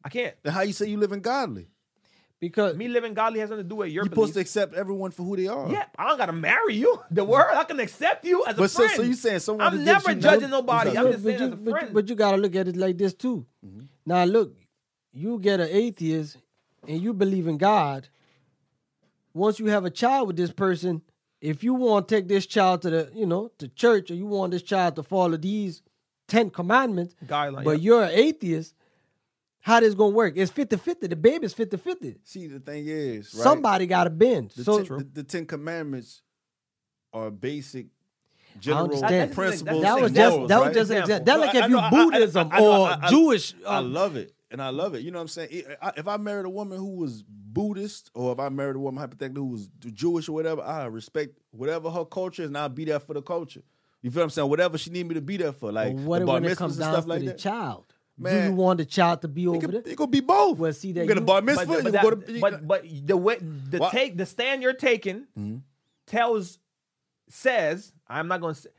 I 0.04 0.10
can't. 0.10 0.36
Then 0.44 0.54
how 0.54 0.62
you 0.62 0.74
say 0.74 0.88
you 0.88 0.98
living 0.98 1.22
godly? 1.22 1.68
Because 2.40 2.76
Me 2.76 2.88
living 2.88 3.14
godly 3.14 3.40
has 3.40 3.52
nothing 3.52 3.66
to 3.66 3.70
do 3.70 3.76
with 3.76 3.90
your 3.90 4.04
You're 4.04 4.12
supposed 4.12 4.34
to 4.34 4.40
accept 4.40 4.74
everyone 4.74 5.12
for 5.12 5.22
who 5.22 5.36
they 5.38 5.48
are. 5.48 5.72
Yeah, 5.72 5.86
I 5.96 6.08
don't 6.08 6.18
gotta 6.18 6.34
marry 6.34 6.74
you. 6.74 7.00
The 7.12 7.24
word, 7.24 7.52
I 7.54 7.64
can 7.66 7.80
accept 7.80 8.26
you 8.26 8.44
as 8.46 8.56
a 8.56 8.58
But 8.58 8.72
so, 8.72 8.80
friend. 8.80 8.96
so 8.96 9.02
you 9.04 9.14
saying 9.14 9.40
someone 9.40 9.68
I'm 9.68 9.84
never 9.86 10.16
judging 10.16 10.50
no- 10.50 10.58
nobody. 10.58 10.98
I'm 10.98 11.12
just 11.12 11.24
but 11.24 11.38
saying 11.38 11.40
you, 11.40 11.46
as 11.48 11.54
a 11.54 11.56
but, 11.56 11.72
friend. 11.72 11.94
but 11.94 12.10
you 12.10 12.16
gotta 12.16 12.38
look 12.38 12.56
at 12.56 12.68
it 12.68 12.76
like 12.76 12.98
this 12.98 13.14
too. 13.14 13.46
Mm-hmm. 13.64 13.82
Now 14.08 14.24
look, 14.24 14.56
you 15.14 15.38
get 15.40 15.60
an 15.60 15.70
atheist 15.70 16.38
and 16.88 17.00
you 17.00 17.14
believe 17.14 17.48
in 17.48 17.58
God. 17.60 18.08
Once 19.34 19.60
you 19.60 19.68
have 19.68 19.86
a 19.86 19.92
child 19.92 20.28
with 20.28 20.36
this 20.38 20.52
person, 20.52 21.04
if 21.42 21.64
you 21.64 21.74
want 21.74 22.08
to 22.08 22.16
take 22.16 22.28
this 22.28 22.46
child 22.46 22.84
to 22.84 22.90
the, 22.90 23.12
you 23.14 23.26
know, 23.26 23.52
to 23.58 23.68
church, 23.68 24.12
or 24.12 24.16
you 24.16 24.28
want 24.28 24.52
this 24.52 24.62
child 24.62 24.96
to 24.96 25.04
follow 25.04 25.38
these 25.38 25.82
Ten 26.28 26.50
Commandments, 26.50 27.16
Guideline, 27.26 27.64
but 27.64 27.80
yeah. 27.82 27.84
you're 27.84 28.04
an 28.04 28.12
atheist, 28.12 28.76
how 29.60 29.80
this 29.80 29.94
gonna 29.94 30.16
work? 30.16 30.34
It's 30.38 30.52
50-50. 30.52 31.10
The 31.10 31.16
baby's 31.16 31.54
50-50. 31.54 32.18
See, 32.24 32.48
the 32.48 32.60
thing 32.60 32.86
is, 32.88 33.34
right? 33.34 33.44
Somebody 33.44 33.86
gotta 33.88 34.10
bend. 34.10 34.52
The, 34.56 34.64
so 34.64 34.84
ten, 34.84 34.98
the, 34.98 35.04
the 35.04 35.24
Ten 35.24 35.46
Commandments 35.46 36.22
are 37.14 37.30
basic 37.30 37.88
general 38.60 38.86
understand. 38.86 39.34
principles. 39.34 39.82
that 39.84 40.00
was 40.02 40.12
just 40.12 40.48
that 40.48 40.60
was 40.62 40.74
just 40.74 40.92
an 40.92 40.98
Example. 40.98 41.04
example. 41.04 41.26
That 41.26 41.38
No, 41.38 41.46
like 41.46 41.56
if 41.56 41.64
you 41.64 41.70
know, 41.70 41.80
I- 41.80 41.88
I- 41.88 41.90
Buddhism 41.90 42.50
I 42.52 42.60
or 42.62 42.88
I- 42.88 43.00
I- 43.02 43.10
Jewish. 43.10 43.54
I 43.68 43.78
uh, 43.78 43.82
love 43.82 44.16
it, 44.16 44.34
and 44.52 44.62
I 44.62 44.70
love 44.70 44.94
it. 44.96 45.02
You 45.02 45.12
know 45.12 45.18
what 45.20 45.24
I'm 45.24 45.28
saying? 45.30 45.50
If 45.98 46.08
I, 46.08 46.18
married 46.18 46.46
a 46.46 46.50
woman 46.50 46.78
who 46.78 46.96
was 46.96 47.24
Buddhist, 47.28 48.12
or 48.14 48.32
if 48.34 48.40
I 48.40 48.50
married 48.50 48.76
a 48.76 48.80
woman 48.80 49.00
hypothetically 49.00 49.40
who 49.42 49.48
was 49.48 49.68
Jewish 49.94 50.30
or 50.30 50.34
whatever, 50.34 50.62
I 50.62 50.86
respect 50.86 51.38
whatever 51.52 51.90
her 51.90 52.06
culture 52.06 52.44
is, 52.44 52.48
and 52.50 52.58
I'll 52.58 52.70
be 52.70 52.86
there 52.86 53.00
for 53.00 53.14
the 53.14 53.22
culture. 53.22 53.62
You 54.02 54.12
feel 54.12 54.22
what 54.22 54.26
I'm 54.26 54.30
saying? 54.32 54.50
Whatever 54.50 54.78
she 54.78 54.90
need 54.90 55.08
me 55.08 55.16
to 55.16 55.22
be 55.22 55.38
there 55.38 55.52
for, 55.52 55.72
like 55.72 55.96
But 55.96 56.04
what 56.06 56.20
the 56.20 56.26
bar 56.26 56.34
when 56.36 56.46
it 56.46 56.58
comes 56.58 56.78
down 56.78 56.92
stuff 56.94 57.04
to 57.06 57.10
like 57.10 57.20
the 57.22 57.26
that. 57.28 57.38
child? 57.38 57.86
Do 58.22 58.30
you 58.44 58.52
want 58.54 58.78
the 58.78 58.86
child 58.86 59.22
to 59.24 59.28
be 59.28 59.44
It 59.46 59.48
over 59.48 59.60
could, 59.60 59.72
there? 59.72 59.82
it 59.86 59.96
could 59.98 60.12
be 60.12 60.20
both. 60.20 60.58
Well, 60.60 60.74
see 60.74 60.92
that 60.92 61.02
you 61.02 61.08
get 61.08 61.18
a 61.18 61.22
bar 61.22 61.42
but, 61.42 61.46
mitzvah. 61.46 61.66
but, 61.68 61.84
you 61.86 61.92
that- 61.92 62.04
go 62.04 62.10
to, 62.12 62.40
but 62.40 62.68
but 62.68 62.86
the 63.08 63.18
way 63.18 63.38
the 63.42 63.80
What? 63.80 63.92
take 63.92 64.18
the 64.18 64.26
stand 64.26 64.62
you're 64.62 64.74
taking 64.74 65.28
Mm-hmm. 65.38 65.58
tells 66.08 66.60
says 67.30 67.94
I'm 68.08 68.28
not 68.28 68.42
going 68.42 68.56
to 68.56 68.62
say 68.62 68.70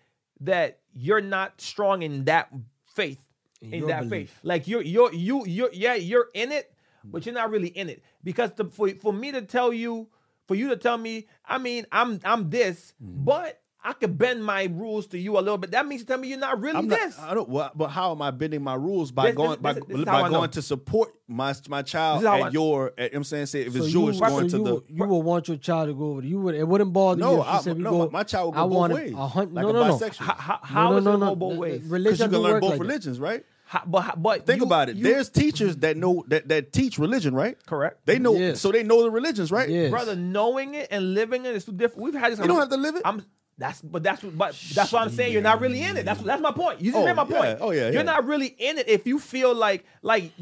that 0.40 0.80
you're 0.92 1.20
not 1.20 1.60
strong 1.60 2.02
in 2.02 2.24
that 2.24 2.52
faith 2.94 3.26
in, 3.62 3.78
your 3.80 3.88
that 3.88 4.08
belief. 4.08 4.30
faith. 4.30 4.38
Like 4.42 4.66
you're 4.68 4.82
you're 4.82 5.12
you 5.12 5.44
you're 5.46 5.70
yeah 5.72 5.94
you're 5.94 6.28
in 6.34 6.52
it, 6.52 6.72
but 7.04 7.24
you're 7.26 7.34
not 7.34 7.50
really 7.50 7.68
in 7.68 7.88
it 7.88 8.02
because 8.24 8.52
the, 8.52 8.64
for 8.66 8.88
for 9.00 9.12
me 9.12 9.32
to 9.32 9.42
tell 9.42 9.72
you 9.72 10.08
for 10.46 10.54
you 10.54 10.68
to 10.70 10.76
tell 10.76 10.98
me 10.98 11.26
I 11.46 11.58
mean 11.58 11.86
I'm 11.92 12.20
I'm 12.24 12.50
this, 12.50 12.94
Mm-hmm. 13.02 13.24
but 13.24 13.58
I 13.84 13.94
could 13.94 14.16
bend 14.16 14.44
my 14.44 14.62
rules 14.72 15.08
to 15.08 15.18
you 15.18 15.36
a 15.36 15.40
little 15.40 15.58
bit. 15.58 15.72
That 15.72 15.88
means 15.88 16.02
you 16.02 16.06
tell 16.06 16.16
me 16.16 16.28
you're 16.28 16.38
not 16.38 16.60
really 16.60 16.76
I'm 16.78 16.86
not, 16.86 17.00
this. 17.00 17.18
I 17.18 17.34
don't. 17.34 17.48
Well, 17.48 17.72
but 17.74 17.88
how 17.88 18.12
am 18.12 18.22
I 18.22 18.30
bending 18.30 18.62
my 18.62 18.74
rules 18.76 19.10
by 19.10 19.26
This- 19.26 19.34
going 19.34 19.50
this- 19.50 19.58
by, 19.58 19.72
this- 19.72 19.82
this 19.88 19.98
is 19.98 20.04
how 20.06 20.18
I 20.18 20.22
by 20.22 20.28
going 20.28 20.50
to 20.50 20.62
support 20.62 21.12
my 21.26 21.52
my 21.68 21.82
child 21.82 22.18
This 22.18 22.22
is 22.22 22.28
how 22.28 22.36
at 22.36 22.42
I- 22.42 22.50
your? 22.50 22.92
At, 22.96 22.98
you 22.98 23.02
know 23.02 23.08
what 23.08 23.16
I'm 23.16 23.24
saying, 23.24 23.46
say 23.46 23.62
if 23.62 23.72
So 23.72 23.78
it's 23.78 23.86
you, 23.88 23.92
Jewish, 23.94 24.18
so 24.18 24.26
going 24.28 24.48
to 24.50 24.56
you, 24.58 24.64
the. 24.64 24.82
you 24.86 25.04
would 25.04 25.18
want 25.24 25.48
your 25.48 25.56
child 25.56 25.88
to 25.88 25.94
go 25.94 26.10
over 26.10 26.20
there. 26.20 26.30
You 26.30 26.40
would. 26.42 26.54
It 26.54 26.68
wouldn't 26.68 26.92
bother 26.92 27.20
No, 27.22 27.32
you 27.34 27.40
if 27.40 27.46
I- 27.48 27.60
said 27.60 27.76
no, 27.78 27.90
go. 27.90 27.98
my- 27.98 28.10
my 28.18 28.22
child 28.22 28.54
would 28.54 28.60
I 28.60 28.62
go 28.62 28.68
both 28.68 28.92
ways, 28.92 29.12
A 29.14 29.26
hundred, 29.26 29.52
like 29.54 29.62
no, 29.64 29.70
a 29.70 29.72
no, 29.72 29.88
no. 29.88 29.94
bisexual. 29.98 30.16
How, 30.38 30.60
how, 30.62 30.84
No, 30.84 30.90
no, 30.90 30.96
is 30.98 31.06
it 31.16 31.18
no. 31.18 31.26
go 31.30 31.34
both 31.34 31.48
The- 31.50 31.54
the 31.56 31.60
ways? 31.60 31.80
Because 31.82 32.20
you 32.20 32.28
can 32.28 32.38
learn 32.38 32.60
both 32.60 32.70
like 32.70 32.78
that. 32.78 32.84
religions, 32.84 33.18
right? 33.18 33.44
How- 33.72 33.84
but 33.86 34.20
but 34.22 34.44
Think 34.44 34.60
you- 34.60 34.66
about 34.66 34.90
it. 34.90 34.96
you- 34.96 35.04
There's 35.04 35.30
teachers 35.30 35.76
that 35.76 35.96
know 35.96 36.24
that 36.28 36.46
that 36.48 36.72
teach 36.74 36.98
religion, 36.98 37.34
right? 37.34 37.56
correct. 37.64 38.04
They 38.04 38.18
know, 38.18 38.34
Yes. 38.36 38.60
so 38.60 38.70
they 38.70 38.82
know 38.82 39.02
the 39.02 39.10
religions, 39.10 39.50
right? 39.50 39.66
Yes. 39.66 39.90
brother, 39.90 40.14
knowing 40.14 40.74
it 40.74 40.88
and 40.90 41.14
living 41.14 41.46
it 41.46 41.54
is 41.56 41.64
two 41.64 41.72
different. 41.72 42.02
We've 42.02 42.12
had 42.14 42.32
this. 42.32 42.38
You 42.38 42.46
don't 42.48 42.58
have 42.58 42.68
to 42.68 42.76
live 42.76 42.96
it. 42.96 43.02
I'm. 43.06 43.24
That's 43.56 43.80
but 43.80 44.02
that's 44.02 44.22
what- 44.22 44.36
but 44.36 44.62
that's 44.74 44.92
what 44.92 45.00
I'm 45.02 45.08
saying. 45.10 45.32
You're 45.32 45.40
not 45.40 45.60
really 45.62 45.80
in 45.82 45.96
it. 45.96 46.04
That's 46.04 46.20
that's 46.20 46.42
my 46.42 46.52
point. 46.52 46.82
You 46.82 46.92
just 46.92 47.02
Oh, 47.02 47.06
made 47.06 47.16
my 47.16 47.26
yeah. 47.26 47.38
point. 47.40 47.58
Oh, 47.62 47.70
yeah, 47.70 47.84
You're 47.84 47.92
yeah. 47.94 48.02
not 48.02 48.26
really 48.26 48.48
in 48.58 48.76
it 48.76 48.88
if 48.88 49.06
you 49.06 49.18
feel 49.18 49.54
like 49.54 49.84
like 50.02 50.32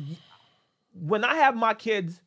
when 0.95 1.23
I 1.25 1.37
have 1.37 1.55
my 1.57 1.75
kids, 1.75 2.21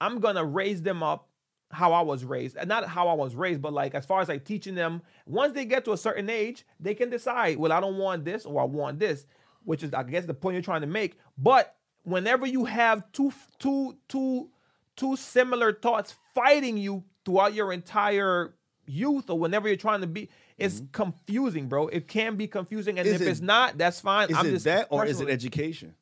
I'm 0.00 0.20
gonna 0.20 0.44
raise 0.44 0.82
them 0.82 1.02
up 1.02 1.26
how 1.72 1.92
I 1.92 2.00
was 2.02 2.24
raised, 2.24 2.56
and 2.56 2.68
not 2.68 2.84
how 2.86 3.08
I 3.08 3.14
was 3.14 3.34
raised, 3.34 3.62
but 3.62 3.72
like 3.72 3.94
as 3.94 4.04
far 4.04 4.20
as 4.20 4.28
like 4.28 4.44
teaching 4.44 4.74
them. 4.74 5.00
Once 5.24 5.52
they 5.54 5.64
get 5.64 5.84
to 5.84 5.92
a 5.92 5.96
certain 5.96 6.28
age, 6.28 6.66
they 6.80 6.94
can 6.94 7.08
decide. 7.10 7.56
Well, 7.58 7.72
I 7.72 7.80
don't 7.80 7.96
want 7.96 8.24
this 8.24 8.44
or 8.44 8.60
I 8.60 8.64
want 8.64 8.98
this, 8.98 9.26
which 9.64 9.82
is 9.82 9.92
I 9.94 10.02
guess 10.02 10.26
the 10.26 10.34
point 10.34 10.54
you're 10.54 10.62
trying 10.62 10.80
to 10.82 10.86
make. 10.86 11.18
But 11.38 11.74
whenever 12.02 12.46
you 12.46 12.64
have 12.64 13.10
two 13.12 13.32
two 13.58 13.96
two 14.08 14.50
two 14.96 15.16
similar 15.16 15.72
thoughts 15.72 16.14
fighting 16.34 16.76
you 16.76 17.04
throughout 17.24 17.54
your 17.54 17.72
entire 17.72 18.54
youth 18.86 19.30
or 19.30 19.38
whenever 19.38 19.68
you're 19.68 19.76
trying 19.76 20.00
to 20.00 20.06
be 20.06 20.28
it's 20.58 20.76
mm-hmm. 20.76 20.86
confusing 20.90 21.68
bro 21.68 21.86
it 21.88 22.08
can 22.08 22.34
be 22.34 22.48
confusing 22.48 22.98
and 22.98 23.06
Is 23.06 23.14
if 23.14 23.20
it- 23.20 23.28
it's 23.28 23.40
not 23.40 23.78
that's 23.78 24.00
fine 24.00 24.30
Is 24.30 24.36
i'm 24.36 24.46
it 24.46 24.50
just 24.50 24.64
that 24.64 24.88
or 24.90 25.06
is 25.06 25.20
it 25.20 25.28
education? 25.28 25.94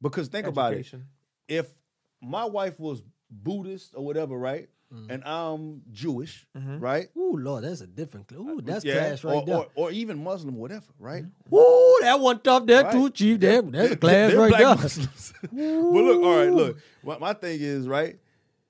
Because 0.00 0.28
think 0.28 0.46
Education. 0.46 1.00
about 1.00 1.10
it. 1.48 1.56
If 1.58 1.74
my 2.22 2.44
wife 2.44 2.78
was 2.80 3.02
Buddhist 3.30 3.92
or 3.94 4.04
whatever, 4.04 4.36
right, 4.36 4.68
Mm-hmm. 4.92 5.10
and 5.10 5.24
I'm 5.24 5.82
Jewish, 5.92 6.46
right? 6.54 7.08
Ooh, 7.16 7.36
Lord, 7.36 7.62
that's 7.64 7.80
a 7.80 7.86
different. 7.86 8.28
cl- 8.28 8.42
Ooh, 8.48 8.60
that's 8.60 8.84
yeah, 8.84 8.94
class 8.94 9.22
right 9.22 9.34
or, 9.36 9.46
there. 9.46 9.56
or, 9.56 9.66
or 9.76 9.90
even 9.92 10.22
Muslim, 10.24 10.56
whatever, 10.56 10.86
right? 10.98 11.24
Ooh, 11.54 11.98
that 12.00 12.18
one 12.18 12.40
tough 12.40 12.66
there 12.66 12.82
Right. 12.82 12.92
too, 12.92 13.10
Chief. 13.10 13.38
That, 13.38 13.70
that's 13.70 13.92
a 13.92 13.96
class 13.96 14.32
right 14.34 14.50
there. 14.58 14.76
But 15.42 16.04
look, 16.04 16.22
all 16.24 16.36
right, 16.36 16.52
look. 16.52 16.78
My, 17.04 17.18
my 17.18 17.32
thing 17.34 17.60
is 17.60 17.86
right. 17.86 18.18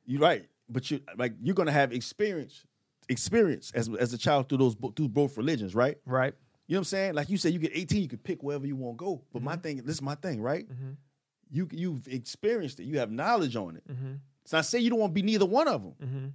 You're 0.04 0.20
right, 0.20 0.46
but 0.68 0.90
you 0.90 1.00
like 1.16 1.32
you're 1.42 1.54
gonna 1.54 1.72
have 1.72 1.92
experience, 1.92 2.64
experience 3.08 3.72
as 3.74 3.88
as 3.88 4.12
a 4.12 4.18
child 4.18 4.48
through 4.48 4.58
those 4.58 4.76
through 4.96 5.08
both 5.08 5.36
religions, 5.36 5.74
right? 5.74 5.96
right 6.04 6.34
You 6.66 6.74
know 6.74 6.78
what 6.78 6.80
I'm 6.80 6.84
saying? 6.84 7.14
Like 7.14 7.30
you 7.30 7.36
said, 7.38 7.52
you 7.52 7.58
get 7.58 7.72
18, 7.74 8.02
you 8.02 8.08
can 8.08 8.18
pick 8.18 8.42
wherever 8.42 8.66
you 8.66 8.76
want 8.76 8.98
to 8.98 9.04
go. 9.04 9.22
But 9.32 9.38
Mm-hmm. 9.38 9.44
my 9.46 9.56
thing, 9.56 9.76
this 9.78 9.96
is 9.96 10.02
my 10.02 10.16
thing, 10.16 10.40
right? 10.42 10.66
You 11.50 11.66
you've 11.72 12.06
experienced 12.08 12.78
it. 12.80 12.84
You 12.84 12.98
have 12.98 13.10
knowledge 13.10 13.56
on 13.56 13.76
it. 13.76 13.88
Mm-hmm. 13.88 14.12
So 14.44 14.58
I 14.58 14.62
say 14.62 14.78
you 14.80 14.90
don't 14.90 14.98
want 14.98 15.10
to 15.10 15.14
be 15.14 15.22
neither 15.22 15.46
one 15.46 15.68
of 15.68 15.82
them. 15.82 16.34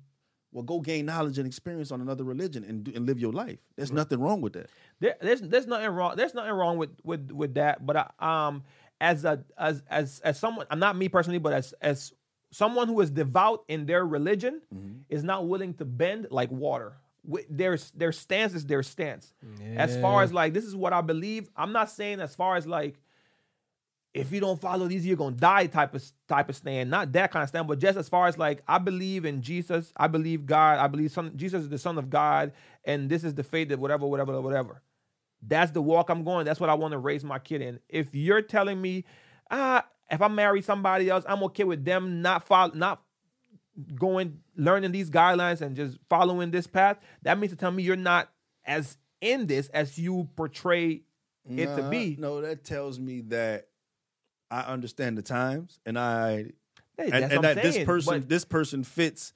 Well, 0.52 0.64
go 0.64 0.80
gain 0.80 1.06
knowledge 1.08 1.38
and 1.38 1.46
experience 1.46 1.92
on 1.92 2.00
another 2.00 2.24
religion 2.24 2.64
and 2.64 2.84
do, 2.86 2.94
and 2.96 3.06
live 3.06 3.20
your 3.20 3.34
life. 3.34 3.60
There's 3.76 3.92
nothing 3.92 4.22
wrong 4.22 4.40
with 4.40 4.54
that. 4.54 4.70
there, 5.02 5.16
there's 5.20 5.42
there's 5.42 5.68
nothing 5.68 5.90
wrong. 5.90 6.16
There's 6.16 6.34
nothing 6.34 6.54
wrong 6.54 6.78
with 6.78 6.92
with 7.04 7.30
with 7.32 7.56
that. 7.56 7.86
But 7.86 7.98
I, 7.98 8.48
um, 8.48 8.64
as 9.02 9.26
a 9.26 9.44
as 9.58 9.84
as 9.90 10.22
as 10.24 10.40
someone, 10.40 10.66
I'm 10.70 10.80
not 10.80 10.96
me 10.96 11.10
personally, 11.10 11.40
but 11.40 11.52
as 11.52 11.74
as 11.82 12.14
someone 12.52 12.88
who 12.88 13.02
is 13.02 13.12
devout 13.12 13.66
in 13.68 13.86
their 13.86 14.06
religion 14.06 14.62
is 15.10 15.26
not 15.26 15.46
willing 15.46 15.74
to 15.74 15.84
bend 15.84 16.28
like 16.32 16.50
water. 16.52 16.94
Wi- 17.28 17.46
Their 17.50 17.78
their 17.94 18.14
stance 18.14 18.54
is 18.54 18.66
their 18.66 18.82
stance. 18.84 19.34
As 19.76 19.98
far 19.98 20.24
as 20.24 20.32
like 20.32 20.54
this 20.54 20.64
is 20.64 20.74
what 20.76 20.94
I 20.94 21.02
believe. 21.02 21.50
I'm 21.58 21.74
not 21.74 21.90
saying 21.92 22.22
as 22.22 22.34
far 22.34 22.56
as 22.56 22.66
like 22.66 22.96
if 24.16 24.32
you 24.32 24.40
don't 24.40 24.60
follow 24.60 24.88
these, 24.88 25.06
you're 25.06 25.18
gonna 25.18 25.36
die 25.36 25.68
type 25.68 25.94
of 25.94 26.04
type 26.30 26.48
of 26.48 26.56
stand. 26.56 26.90
Not 26.90 27.12
that 27.12 27.32
kind 27.32 27.44
of 27.44 27.50
stand, 27.50 27.68
but 27.68 27.80
just 27.80 27.98
as 27.98 28.08
far 28.08 28.28
as 28.28 28.38
like 28.38 28.64
I 28.66 28.78
believe 28.78 29.26
in 29.26 29.42
Jesus, 29.42 29.92
I 29.98 30.08
believe 30.08 30.46
God, 30.46 30.80
I 30.80 30.88
believe 30.88 31.12
son, 31.12 31.34
Jesus 31.36 31.64
is 31.64 31.70
the 31.70 31.78
Son 31.78 31.98
of 31.98 32.10
God, 32.10 32.54
and 32.86 33.10
this 33.10 33.26
is 33.26 33.34
the 33.34 33.44
faith 33.44 33.70
that 33.70 33.78
whatever, 33.78 34.08
whatever, 34.08 34.40
whatever. 34.40 34.82
That's 35.46 35.72
the 35.72 35.82
walk 35.82 36.10
I'm 36.10 36.24
going. 36.24 36.46
That's 36.46 36.62
what 36.62 36.70
I 36.70 36.76
want 36.76 36.94
to 36.94 36.98
raise 36.98 37.26
my 37.26 37.40
kid 37.40 37.62
in. 37.62 37.80
If 37.90 38.16
you're 38.16 38.42
telling 38.42 38.82
me, 38.82 39.04
ah, 39.52 39.86
if 40.10 40.22
I 40.22 40.30
marry 40.30 40.62
somebody 40.62 41.10
else, 41.10 41.26
I'm 41.28 41.44
okay 41.44 41.66
with 41.66 41.84
them 41.84 42.22
not 42.22 42.48
follow, 42.48 42.74
not 42.74 43.02
going 43.96 44.40
learning 44.56 44.94
these 44.94 45.10
guidelines 45.10 45.60
and 45.60 45.76
just 45.76 45.98
following 46.10 46.52
this 46.52 46.68
path. 46.68 46.98
That 47.24 47.38
means 47.38 47.52
to 47.52 47.58
tell 47.58 47.72
me 47.72 47.84
you're 47.84 47.98
not 47.98 48.32
as 48.66 48.98
in 49.20 49.48
this 49.48 49.68
as 49.70 49.98
you 49.98 50.30
portray 50.38 51.02
it 51.50 51.76
to 51.76 51.90
be. 51.90 52.16
No, 52.18 52.40
that 52.42 52.64
tells 52.64 52.98
me 52.98 53.22
that 53.28 53.68
I 54.52 54.62
understand 54.62 55.18
the 55.18 55.22
times 55.22 55.80
and 55.86 55.98
I 55.98 56.52
Hey, 56.98 57.10
and, 57.12 57.14
and 57.16 57.24
what 57.24 57.36
I'm 57.38 57.42
that 57.56 57.64
this 57.64 57.84
person 57.86 58.22
but- 58.22 58.30
this 58.30 58.46
person 58.46 58.84
fits 58.84 59.34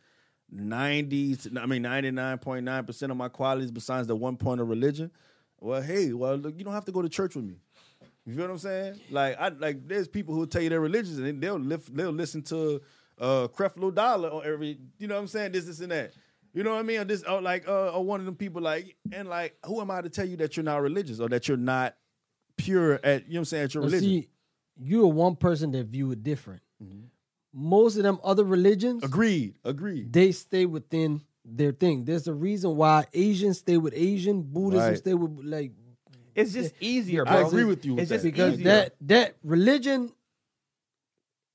ninety. 0.51 1.37
I 1.59 1.65
mean 1.65 1.83
99.9% 1.83 3.11
of 3.11 3.17
my 3.17 3.27
qualities 3.29 3.71
besides 3.71 4.07
the 4.07 4.15
one 4.15 4.37
point 4.37 4.61
of 4.61 4.69
religion. 4.69 5.11
Well, 5.59 5.81
hey, 5.81 6.13
well 6.13 6.35
look, 6.35 6.57
you 6.57 6.63
don't 6.63 6.73
have 6.73 6.85
to 6.85 6.91
go 6.91 7.01
to 7.01 7.09
church 7.09 7.35
with 7.35 7.45
me. 7.45 7.55
You 8.25 8.35
feel 8.35 8.45
what 8.45 8.51
I'm 8.51 8.57
saying? 8.59 8.99
Like 9.09 9.37
I 9.39 9.49
like 9.49 9.87
there's 9.87 10.07
people 10.07 10.35
who 10.35 10.45
tell 10.45 10.61
you 10.61 10.69
they're 10.69 10.79
religious 10.79 11.17
and 11.17 11.41
they'll 11.41 11.57
lift, 11.59 11.93
they'll 11.95 12.11
listen 12.11 12.41
to 12.43 12.81
uh 13.19 13.47
Creflo 13.49 13.93
Dollar 13.93 14.29
on 14.29 14.45
every 14.45 14.79
you 14.97 15.07
know 15.07 15.15
what 15.15 15.21
I'm 15.21 15.27
saying 15.27 15.51
this 15.51 15.65
this 15.65 15.79
and 15.81 15.91
that. 15.91 16.13
You 16.53 16.63
know 16.63 16.71
what 16.73 16.79
I 16.79 16.83
mean? 16.83 16.99
Or 16.99 17.03
this 17.03 17.23
or 17.23 17.41
like 17.41 17.67
uh 17.67 17.89
or 17.91 18.03
one 18.03 18.19
of 18.19 18.25
them 18.25 18.35
people 18.35 18.61
like 18.61 18.95
and 19.11 19.27
like 19.27 19.57
who 19.65 19.81
am 19.81 19.91
I 19.91 20.01
to 20.01 20.09
tell 20.09 20.25
you 20.25 20.37
that 20.37 20.55
you're 20.55 20.63
not 20.63 20.81
religious 20.81 21.19
or 21.19 21.27
that 21.29 21.47
you're 21.47 21.57
not 21.57 21.95
pure 22.57 22.99
at 23.03 23.27
you 23.27 23.33
know 23.33 23.39
what 23.39 23.39
I'm 23.39 23.45
saying 23.45 23.63
at 23.65 23.73
your 23.73 23.83
religion? 23.83 24.09
see, 24.09 24.29
you're 24.81 25.07
one 25.07 25.35
person 25.35 25.71
that 25.71 25.85
view 25.87 26.11
it 26.11 26.23
different. 26.23 26.61
Mm-hmm. 26.83 27.05
Most 27.53 27.97
of 27.97 28.03
them 28.03 28.19
other 28.23 28.43
religions, 28.43 29.03
Agreed. 29.03 29.55
Agreed. 29.65 30.13
they 30.13 30.31
stay 30.31 30.65
within 30.65 31.21
their 31.43 31.71
thing. 31.71 32.05
There's 32.05 32.27
a 32.27 32.33
reason 32.33 32.75
why 32.75 33.05
Asians 33.13 33.57
stay 33.57 33.77
with 33.77 33.93
Asian, 33.95 34.41
Buddhism 34.43 34.87
Right. 34.89 34.97
stay 34.97 35.13
with 35.15 35.39
like 35.43 35.71
It's 36.35 36.53
just 36.53 36.73
eh, 36.75 36.77
easier, 36.81 37.27
I 37.27 37.41
agree 37.41 37.63
with 37.63 37.83
you 37.85 37.95
with 37.95 38.03
It's 38.03 38.09
that. 38.09 38.15
just 38.17 38.23
because 38.23 38.53
easier. 38.53 38.65
that 38.65 38.95
that 39.01 39.35
religion 39.43 40.11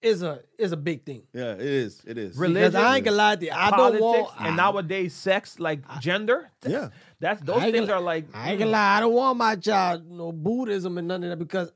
is 0.02 0.22
a 0.22 0.40
is 0.58 0.72
a 0.72 0.76
big 0.76 1.04
thing. 1.04 1.22
Yeah, 1.32 1.52
it 1.54 1.60
is. 1.60 2.02
It 2.06 2.18
is. 2.18 2.36
Religion, 2.36 2.72
Because 2.72 2.74
I 2.84 2.96
ain't 2.96 3.04
gonna 3.06 3.16
lie 3.16 3.36
to 3.36 3.44
you, 3.46 3.50
I 3.54 3.70
politics, 3.70 4.00
don't 4.00 4.10
want 4.22 4.40
and 4.40 4.56
nowadays 4.56 5.14
sex, 5.14 5.58
like 5.58 5.80
gender. 6.00 6.50
Yeah. 6.66 6.90
That's 7.20 7.40
those 7.40 7.62
things 7.62 7.78
gonna- 7.86 7.92
are 7.92 8.00
like. 8.00 8.26
I 8.34 8.50
ain't 8.50 8.58
gonna 8.58 8.70
lie, 8.72 8.96
I 8.98 9.00
don't 9.00 9.14
want 9.14 9.38
my 9.38 9.56
child 9.56 10.10
no 10.10 10.30
Buddhism 10.32 10.98
and 10.98 11.08
none 11.08 11.22
of 11.24 11.30
that 11.30 11.36
because 11.38 11.72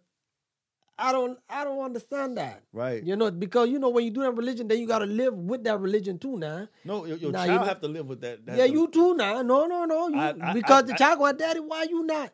I 0.99 1.13
don't 1.13 1.39
I 1.49 1.63
don't 1.65 1.79
understand 1.85 2.37
that. 2.39 2.63
Right. 2.73 3.03
You 3.05 3.15
know, 3.15 3.31
because 3.31 3.69
you 3.69 3.79
know 3.79 3.89
when 3.89 4.05
you 4.05 4.11
do 4.11 4.23
that 4.23 4.33
religion, 4.33 4.67
then 4.67 4.79
you 4.81 4.87
gotta 4.87 5.07
live 5.07 5.33
with 5.35 5.63
that 5.65 5.79
religion 5.79 6.19
too 6.19 6.37
now. 6.39 6.67
No, 6.85 7.05
your, 7.05 7.17
your 7.19 7.31
Nah, 7.33 7.47
child 7.47 7.61
you- 7.63 7.67
have 7.69 7.81
to 7.83 7.89
live 7.89 8.07
with 8.07 8.21
that. 8.23 8.45
that 8.47 8.57
Yeah, 8.59 8.65
you 8.65 8.89
too 8.89 9.15
now. 9.15 9.43
No, 9.43 9.67
no, 9.67 9.85
no. 9.85 10.09
You, 10.09 10.19
I- 10.19 10.35
I- 10.43 10.53
because 10.55 10.83
I- 10.83 10.87
the 10.87 10.95
child 10.95 11.19
going, 11.21 11.37
Daddy, 11.37 11.61
why 11.61 11.85
you 11.85 12.03
not? 12.05 12.31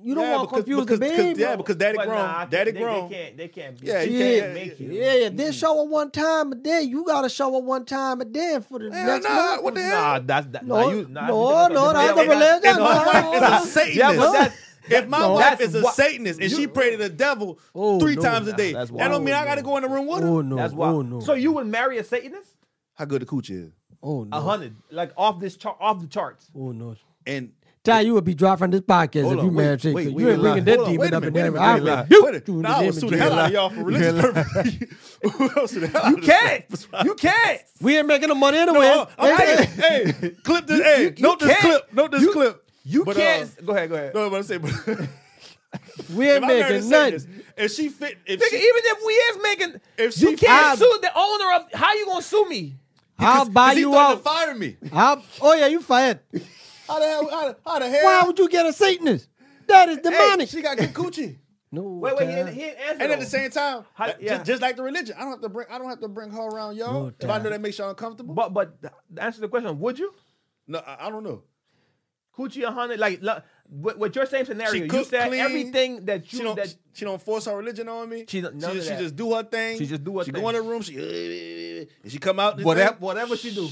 You 0.00 0.14
don't 0.14 0.24
Yeah, 0.24 0.36
want 0.36 0.42
to 0.42 0.46
because- 0.48 0.64
confuse 0.64 0.80
because- 0.84 0.98
the 1.00 1.04
because- 1.06 1.26
baby. 1.26 1.40
yeah, 1.40 1.56
because 1.56 1.74
daddy 1.76 1.96
but 1.96 2.06
grown. 2.06 2.18
nah, 2.18 2.44
daddy 2.44 2.70
they, 2.70 2.78
grown. 2.80 3.08
They 3.10 3.16
can't. 3.16 3.36
They 3.36 3.48
can't. 3.48 3.80
Be, 3.80 3.86
Yeah, 3.88 4.02
you 4.02 4.18
yeah, 4.18 4.24
can't- 4.24 4.42
can't 4.42 4.54
make 4.54 4.80
you. 4.80 4.92
yeah, 4.92 5.14
yeah. 5.14 5.28
Then 5.32 5.52
show 5.52 5.76
her 5.78 5.84
one 5.90 6.10
time 6.12 6.52
a 6.52 6.54
day. 6.54 6.82
You 6.82 7.04
gotta 7.04 7.28
show 7.28 7.50
her 7.52 7.58
one 7.58 7.84
time 7.84 8.20
a 8.20 8.24
day 8.24 8.58
for 8.68 8.78
the 8.78 8.92
Hell 8.94 9.06
next 9.06 9.24
nah, 9.28 9.34
month. 9.34 9.62
what 9.64 9.74
the 9.74 9.82
hell? 9.82 10.00
Nah, 10.00 10.18
that's 10.20 10.46
that. 10.48 10.64
No, 10.66 10.74
nah, 10.76 10.90
you, 10.90 11.06
nah, 11.10 11.26
no, 11.26 11.62
you- 11.68 11.74
no, 11.74 11.92
that's 11.92 12.04
yeah, 12.04 12.12
a 12.12 12.14
but 12.14 12.28
religion. 12.28 12.60
If 12.62 12.78
my 12.78 12.94
No, 12.94 13.06
wife 13.06 13.24
no, 13.24 13.34
is 13.34 13.40
no. 13.40 13.46
a 13.46 13.66
Satanist, 13.66 13.96
Yeah, 13.96 14.16
but 14.16 14.32
that's- 14.32 14.58
if 14.88 15.08
my 15.08 15.18
No. 15.20 15.32
wife 15.34 15.60
is 15.60 15.74
a 15.74 15.82
what- 15.82 15.94
Satanist 15.94 16.40
and 16.40 16.50
she 16.50 16.66
pray 16.66 16.90
to 16.92 16.96
the 16.96 17.08
devil 17.08 17.58
Oh, 17.74 17.98
three 18.00 18.16
no. 18.16 18.22
times 18.22 18.48
a 18.48 18.52
day, 18.52 18.72
That's 18.72 18.90
that 18.90 18.98
don't 18.98 19.10
wild. 19.10 19.24
mean 19.24 19.34
I 19.34 19.44
got 19.44 19.56
to 19.56 19.62
go 19.62 19.76
in 19.76 19.82
the 19.82 19.88
room 19.88 20.06
with 20.06 20.18
oh, 20.18 20.22
her. 20.22 20.28
Oh 20.28 20.40
no! 20.42 20.56
That's 20.56 20.74
why. 20.74 20.88
Oh 20.88 21.02
no! 21.02 21.20
So 21.20 21.34
you 21.34 21.52
would 21.52 21.66
marry 21.66 21.98
a 21.98 22.04
Satanist? 22.04 22.56
How 22.94 23.04
good 23.04 23.22
the 23.22 23.26
coochie 23.26 23.66
is, 23.68 23.72
oh 24.02 24.24
no! 24.24 24.36
A 24.36 24.40
hundred, 24.40 24.74
like 24.90 25.12
off 25.16 25.40
this 25.40 25.56
chart, 25.56 25.76
off 25.80 26.00
the 26.00 26.06
charts. 26.06 26.50
Oh 26.56 26.72
no! 26.72 26.96
and 27.26 27.52
Ty, 27.84 28.02
you 28.02 28.14
would 28.14 28.24
be 28.24 28.34
dropped 28.34 28.60
from 28.60 28.70
this 28.70 28.80
podcast 28.82 29.24
Hold 29.24 29.38
if 29.38 29.42
you 29.42 29.48
wait, 29.50 29.64
married 29.64 29.80
Chick. 29.80 29.94
wait, 29.96 30.10
You 30.16 30.30
ain't 30.30 30.40
bringing 30.40 30.64
that 30.66 30.76
hold 30.76 30.88
demon 30.88 31.00
wait 31.00 31.12
a 31.12 31.16
up 31.16 31.22
in 31.24 31.32
minute, 31.32 31.52
there. 31.52 31.52
wait 31.52 31.58
a 31.58 31.62
I 31.62 31.80
minute, 31.80 31.84
wait 32.22 32.34
a 32.48 32.52
you 32.52 32.58
in 32.60 32.66
I 32.66 32.70
name 32.78 32.86
would 32.86 32.94
of 32.94 33.00
sue 33.00 33.10
the 33.10 33.16
hell 33.18 33.32
out 33.32 33.46
of 33.46 33.52
y'all 33.52 33.70
for 33.70 33.82
religious 33.82 34.20
purposes. 34.22 34.74
Who 35.32 35.50
else 35.60 35.70
sue 35.72 35.80
the 35.80 35.86
hell 35.88 36.02
out 36.04 36.10
You 36.10 36.16
can't. 36.22 36.86
You 37.04 37.14
can't. 37.16 37.60
We 37.80 37.98
ain't 37.98 38.06
making 38.06 38.28
the 38.28 38.36
money 38.36 38.58
No, 38.58 38.62
anyway. 38.80 39.04
I'm 39.18 39.36
Hey, 39.36 39.46
telling 39.56 39.68
you, 40.06 40.12
hey, 40.22 40.30
clip 40.44 40.66
this. 40.68 40.80
Hey, 40.80 41.02
you 41.16 41.22
note 41.24 41.40
this 41.40 41.48
can't. 41.48 41.60
clip. 41.60 41.92
Note 41.92 42.10
this 42.12 42.22
You- 42.22 42.32
clip. 42.32 42.70
You 42.84 43.04
But, 43.04 43.16
uh, 43.16 43.20
can't. 43.20 43.66
go 43.66 43.72
ahead. 43.74 43.88
Go 43.90 43.94
ahead. 43.96 44.14
No, 44.14 44.28
but 44.30 44.38
I 44.38 44.42
say, 44.42 44.58
but 44.58 44.70
we 46.14 46.28
ain't 46.30 46.38
if 46.38 46.42
I 46.44 46.46
married 46.46 46.60
a 46.62 46.68
making 46.74 46.90
nothing. 46.90 47.18
Satanist, 47.18 47.28
if 47.56 47.72
she 47.72 47.88
fit, 47.88 48.18
if 48.26 48.40
Nigga, 48.40 48.48
she, 48.50 48.56
even 48.56 48.82
if 48.84 48.98
we 49.06 49.12
is 49.12 49.42
making, 49.42 49.80
If 49.98 50.20
you 50.20 50.30
she- 50.30 50.36
can't 50.36 50.72
I- 50.72 50.74
sue 50.76 50.98
the 51.00 51.10
owner 51.16 51.52
of. 51.54 51.72
How 51.72 51.94
you 51.94 52.06
gonna 52.06 52.22
sue 52.22 52.48
me? 52.48 52.76
I'll 53.18 53.48
buy 53.48 53.72
you 53.72 53.92
threatened 53.92 53.94
out. 53.94 54.14
to 54.16 54.22
fire 54.22 54.54
me. 54.54 54.76
I'll, 54.92 55.22
oh 55.40 55.54
yeah, 55.54 55.66
you 55.68 55.80
fired. 55.80 56.20
How 56.88 56.98
the 56.98 57.06
hell? 57.06 57.30
How 57.30 57.48
the, 57.48 57.56
how 57.64 57.78
the 57.78 57.88
hell? 57.88 58.04
Why 58.04 58.22
would 58.26 58.38
you 58.38 58.48
get 58.48 58.66
a 58.66 58.72
Satanist? 58.72 59.28
That 59.68 59.88
is 59.90 59.96
Hey, 59.98 60.02
demonic. 60.10 60.48
she 60.48 60.60
got 60.60 60.76
good 60.76 60.92
coochie. 60.92 61.36
no, 61.72 61.82
Wait, 61.82 62.16
wait. 62.16 62.28
He 62.28 62.34
didn't, 62.34 62.54
he 62.54 62.60
didn't 62.62 62.78
answer. 62.80 63.02
And 63.04 63.12
at 63.12 63.20
the 63.20 63.26
same 63.26 63.50
time, 63.50 63.84
How- 63.94 64.06
uh, 64.06 64.12
yeah. 64.18 64.42
just, 64.42 64.60
like 64.60 64.74
the 64.76 64.82
religion, 64.82 65.14
I 65.16 65.20
don't 65.22 65.30
have 65.30 65.40
to 65.42 65.48
bring 65.48 65.68
I 65.70 65.78
don't 65.78 65.88
have 65.88 66.00
to 66.00 66.08
bring 66.08 66.30
her 66.30 66.42
around 66.48 66.76
y'all 66.76 67.04
No, 67.04 67.12
if 67.18 67.30
I 67.30 67.38
know 67.38 67.48
that 67.50 67.60
makes 67.60 67.78
y'all 67.78 67.90
uncomfortable. 67.90 68.34
But 68.34 68.52
but 68.52 68.74
answer 69.18 69.40
the 69.40 69.48
question. 69.48 69.78
Would 69.78 69.98
you? 70.00 70.12
no, 70.66 70.80
I, 70.80 71.06
I 71.06 71.10
don't 71.10 71.22
know. 71.22 71.44
Coochie 72.36 72.62
a 72.66 72.70
hundred? 72.70 72.98
Like 72.98 73.20
look, 73.22 73.42
with, 73.70 73.96
with 73.98 74.16
your 74.16 74.26
same 74.26 74.44
scenario, 74.46 74.72
She 74.86 74.96
you 74.96 75.04
said 75.04 75.28
clean. 75.28 75.40
everything 75.40 76.04
that 76.06 76.26
She 76.26 76.38
you 76.38 76.44
don't 76.44 76.56
that 76.56 76.74
she 76.94 77.04
don't 77.04 77.20
force 77.22 77.44
her 77.46 77.56
religion 77.56 77.88
on 77.88 78.08
me. 78.08 78.24
She 78.28 78.40
don't- 78.40 78.60
she, 78.60 78.66
of 78.66 78.84
she 78.84 78.90
just 78.96 79.16
do 79.16 79.34
her 79.34 79.42
thing. 79.42 79.78
She 79.78 79.86
just 79.86 80.02
do 80.04 80.18
her 80.18 80.24
she 80.24 80.30
thing. 80.32 80.40
go 80.42 80.48
in 80.48 80.54
the 80.54 80.62
room. 80.62 80.82
She 80.82 81.88
and 82.02 82.10
she 82.12 82.18
come 82.18 82.38
out. 82.40 82.60
whatever 82.62 82.96
whatever 83.00 83.36
she 83.36 83.54
do. 83.54 83.68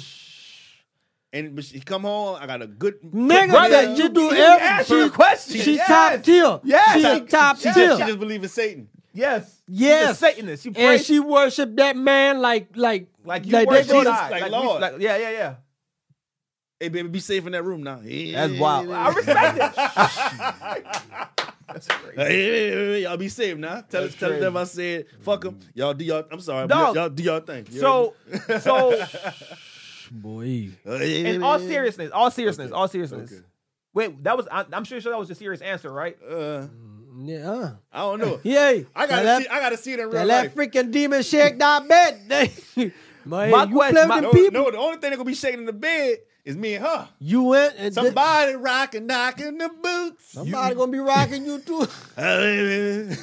and 1.33 1.55
but 1.55 1.65
she 1.65 1.81
come 1.81 2.03
home. 2.03 2.39
I 2.41 2.47
got 2.47 2.61
a 2.63 2.67
good 2.67 3.01
Nigga, 3.03 3.51
brother. 3.51 3.71
that 3.87 3.97
she 3.97 4.09
do 4.09 4.21
You 4.23 4.31
everything. 4.33 4.69
answer 4.69 5.11
question. 5.11 5.61
She 5.61 5.77
Yes. 5.77 5.87
top 5.89 6.23
tier. 6.23 6.61
Yes. 6.65 6.95
She 7.19 7.21
top 7.27 7.57
She, 7.59 7.63
tier. 7.65 7.73
just, 7.73 8.01
she 8.01 8.07
just 8.07 8.19
believe 8.19 8.43
in 8.43 8.49
Satan. 8.49 8.89
Yes. 9.13 9.61
Yes. 9.69 10.01
She's 10.03 10.11
a 10.11 10.15
Satanist. 10.15 10.63
She 10.65 10.73
and 10.77 11.01
she 11.01 11.19
worship 11.21 11.77
that 11.77 11.97
man 11.97 12.41
like 12.41 12.69
like 12.77 13.09
like 13.25 13.45
you 13.47 13.53
like 13.53 13.69
worship 13.69 13.89
go 13.91 14.01
to- 14.05 14.11
God. 14.11 14.31
like 14.31 14.45
we- 14.45 14.51
Lord. 14.51 14.81
like- 14.81 14.95
yeah, 15.01 15.17
yeah, 15.17 15.31
yeah. 15.31 15.55
Hey 16.81 16.89
baby, 16.89 17.09
be 17.09 17.21
safe 17.21 17.45
in 17.45 17.53
that 17.53 17.63
room 17.63 17.83
now. 17.83 18.01
That's 18.03 18.55
wild. 18.59 18.91
I 18.91 19.13
respect 19.13 19.59
it. 19.61 20.87
Hey, 21.71 21.79
hey, 22.17 22.27
hey, 22.27 22.71
hey, 22.71 23.03
y'all 23.05 23.17
be 23.17 23.29
safe 23.29 23.57
now. 23.57 23.83
Tell, 23.83 24.03
That's 24.03 24.17
tell 24.17 24.31
them 24.41 24.57
I 24.57 24.65
said, 24.65 25.07
fuck 25.21 25.43
them. 25.43 25.61
Y'all 25.73 25.95
do 25.95 26.05
y'all. 26.05 26.25
I'm 26.33 26.41
sorry. 26.41 26.67
Dog. 26.67 26.97
Y'all 26.97 27.09
do 27.09 27.23
y'all 27.23 27.39
thing. 27.39 27.65
You 27.71 27.79
So, 27.79 28.15
so 28.61 29.01
Boy. 30.11 30.71
in 30.85 31.45
all 31.45 31.61
seriousness, 31.61 32.11
all 32.13 32.29
seriousness, 32.33 32.73
all 32.73 32.89
seriousness. 32.89 33.31
Okay. 33.33 33.43
Wait, 33.95 34.25
that 34.25 34.37
was 34.37 34.49
I, 34.51 34.65
I'm 34.73 34.83
sure 34.83 35.01
sure 35.01 35.13
that 35.13 35.19
was 35.19 35.31
a 35.31 35.35
serious 35.37 35.61
answer, 35.61 35.93
right? 35.93 36.19
Uh, 36.29 36.67
Yeah. 37.21 37.49
Uh. 37.49 37.71
I 37.93 37.99
don't 38.01 38.19
know. 38.21 38.41
Yay. 38.43 38.87
I 38.93 39.07
gotta 39.07 39.23
Tell 39.23 39.41
see. 39.41 39.47
I 39.49 39.61
gotta 39.61 39.77
see 39.77 39.93
it 39.93 40.01
in 40.01 40.07
real 40.07 40.15
Tell 40.15 40.27
life. 40.27 40.53
that 40.53 40.61
freaking 40.73 40.91
demon 40.91 41.23
shake 41.23 41.57
that 41.61 41.87
bed. 41.87 42.53
Man, 43.25 43.51
My 43.51 43.63
you 43.65 43.73
question- 43.75 44.09
my- 44.09 44.19
No, 44.19 44.33
people. 44.33 44.65
no, 44.65 44.71
the 44.73 44.79
only 44.79 44.99
thing 44.99 45.11
that 45.11 45.17
gonna 45.19 45.25
be 45.25 45.35
shaking 45.35 45.61
in 45.61 45.67
the 45.67 45.73
bed 45.73 46.17
is 46.45 46.57
me 46.57 46.75
and 46.75 46.85
her. 46.85 47.09
You 47.21 47.43
went 47.45 47.75
and 47.79 47.95
did- 47.95 48.05
Somebody 48.05 48.55
rocking, 48.55 49.07
knocking 49.07 49.59
the 49.59 49.69
boots. 49.69 50.33
somebody 50.33 50.75
gonna 50.75 50.93
be 50.93 50.99
rocking 50.99 51.45
you 51.45 51.61
too. 51.61 51.87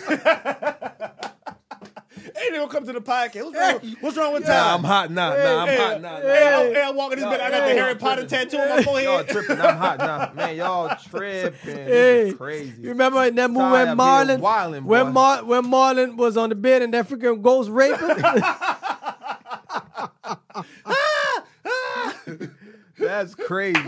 Hey, 2.36 2.51
they 2.51 2.57
gonna 2.57 2.70
come 2.72 2.86
to 2.86 2.93
the 2.93 3.01
podcast. 3.01 3.45
What's 3.45 3.57
wrong, 3.57 3.95
what's 4.01 4.18
wrong 4.18 4.34
with 4.34 4.43
Nah, 4.43 4.49
time? 4.53 4.76
I'm 4.80 4.84
hot. 4.84 5.11
Nah, 5.11 5.30
nah, 5.30 5.61
I'm 5.63 5.68
hey, 5.68 5.78
hot. 5.78 6.01
Nah, 6.01 6.11
nah. 6.11 6.20
Hey, 6.22 6.53
I'm, 6.68 6.74
hey, 6.74 6.82
I'm 6.84 6.95
walking 6.95 7.20
this 7.20 7.28
bed. 7.28 7.39
I 7.41 7.49
got 7.49 7.68
the 7.68 7.74
Harry 7.74 7.95
Potter 7.95 8.28
tripping. 8.28 8.49
tattoo 8.49 8.57
on 8.59 8.70
my 8.70 8.84
forehead. 8.84 9.03
Y'all 9.05 9.24
tripping. 9.24 9.59
I'm 9.61 9.78
hot. 9.78 9.97
Nah, 9.99 10.32
man, 10.34 10.55
y'all 10.55 10.95
tripping. 11.09 11.53
Hey, 11.63 12.34
crazy. 12.38 12.74
You 12.82 12.89
remember 12.89 13.24
in 13.24 13.34
that 13.36 13.49
movie 13.49 13.72
when 13.72 13.97
Marlon, 13.97 14.28
being 14.28 14.39
wildin', 14.39 14.84
when. 14.84 15.13
Mar, 15.13 15.43
when 15.45 15.63
Marlon 15.65 16.15
was 16.18 16.38
on 16.38 16.49
the 16.49 16.55
bed 16.55 16.82
and 16.84 16.93
that 16.93 17.07
freaking 17.09 17.41
ghost 17.41 17.70
raped 17.72 17.99
him? 22.28 22.47
That's 23.08 23.36
crazy. 23.36 23.80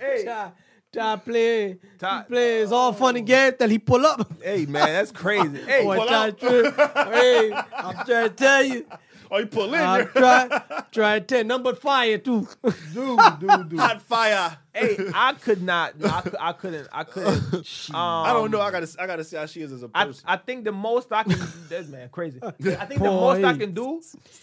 Hey, 0.00 0.24
Ty, 0.24 0.52
Ty 0.92 1.16
play, 1.16 1.78
Ty- 1.98 2.22
play 2.22 2.60
his 2.60 2.72
all 2.72 2.92
funny 2.92 3.20
games 3.20 3.56
till 3.58 3.68
he 3.68 3.78
pull 3.78 4.04
up. 4.06 4.32
hey, 4.42 4.66
man, 4.66 4.86
that's 4.86 5.12
crazy. 5.12 5.58
Hey, 5.66 5.84
Boy, 5.84 5.96
pull 5.98 6.06
Ty 6.06 6.28
up. 6.28 6.40
trip. 6.40 6.74
hey, 6.76 7.52
I'm 7.76 8.06
trying 8.06 8.28
to 8.28 8.30
tell 8.30 8.62
you. 8.64 8.86
Oh, 9.28 9.38
you 9.38 9.46
pull 9.46 9.74
in 9.74 9.80
I'm 9.80 9.98
there. 9.98 10.06
trying, 10.12 10.50
trying 10.92 11.20
to 11.22 11.26
tell 11.26 11.38
you. 11.38 11.44
Nothing 11.44 11.64
but 11.64 11.82
fire 11.82 12.16
too. 12.16 12.46
dude, 12.94 13.18
dude, 13.40 13.68
dude. 13.70 13.78
Hot 13.80 14.00
fire. 14.00 14.56
hey, 14.72 14.96
I 15.12 15.32
could 15.32 15.62
not. 15.64 15.98
No, 15.98 16.06
I, 16.06 16.20
cou- 16.20 16.36
I 16.38 16.52
couldn't. 16.52 16.88
I 16.92 17.02
couldn't. 17.02 17.52
Um, 17.90 17.96
I 17.96 18.32
don't 18.32 18.52
know. 18.52 18.60
I 18.60 18.70
gotta. 18.70 18.86
I 19.00 19.06
gotta 19.08 19.24
see 19.24 19.36
how 19.36 19.46
she 19.46 19.62
is 19.62 19.72
as 19.72 19.82
a 19.82 19.90
I, 19.92 20.04
person. 20.04 20.22
I 20.28 20.36
think 20.36 20.62
the 20.64 20.70
most 20.70 21.10
I 21.10 21.24
can 21.24 21.40
this 21.68 21.88
man 21.88 22.08
crazy. 22.10 22.38
I 22.40 22.52
think 22.52 23.02
the 23.02 23.10
most 23.10 23.42
I 23.44 23.58
can 23.58 23.74
do 23.74 24.00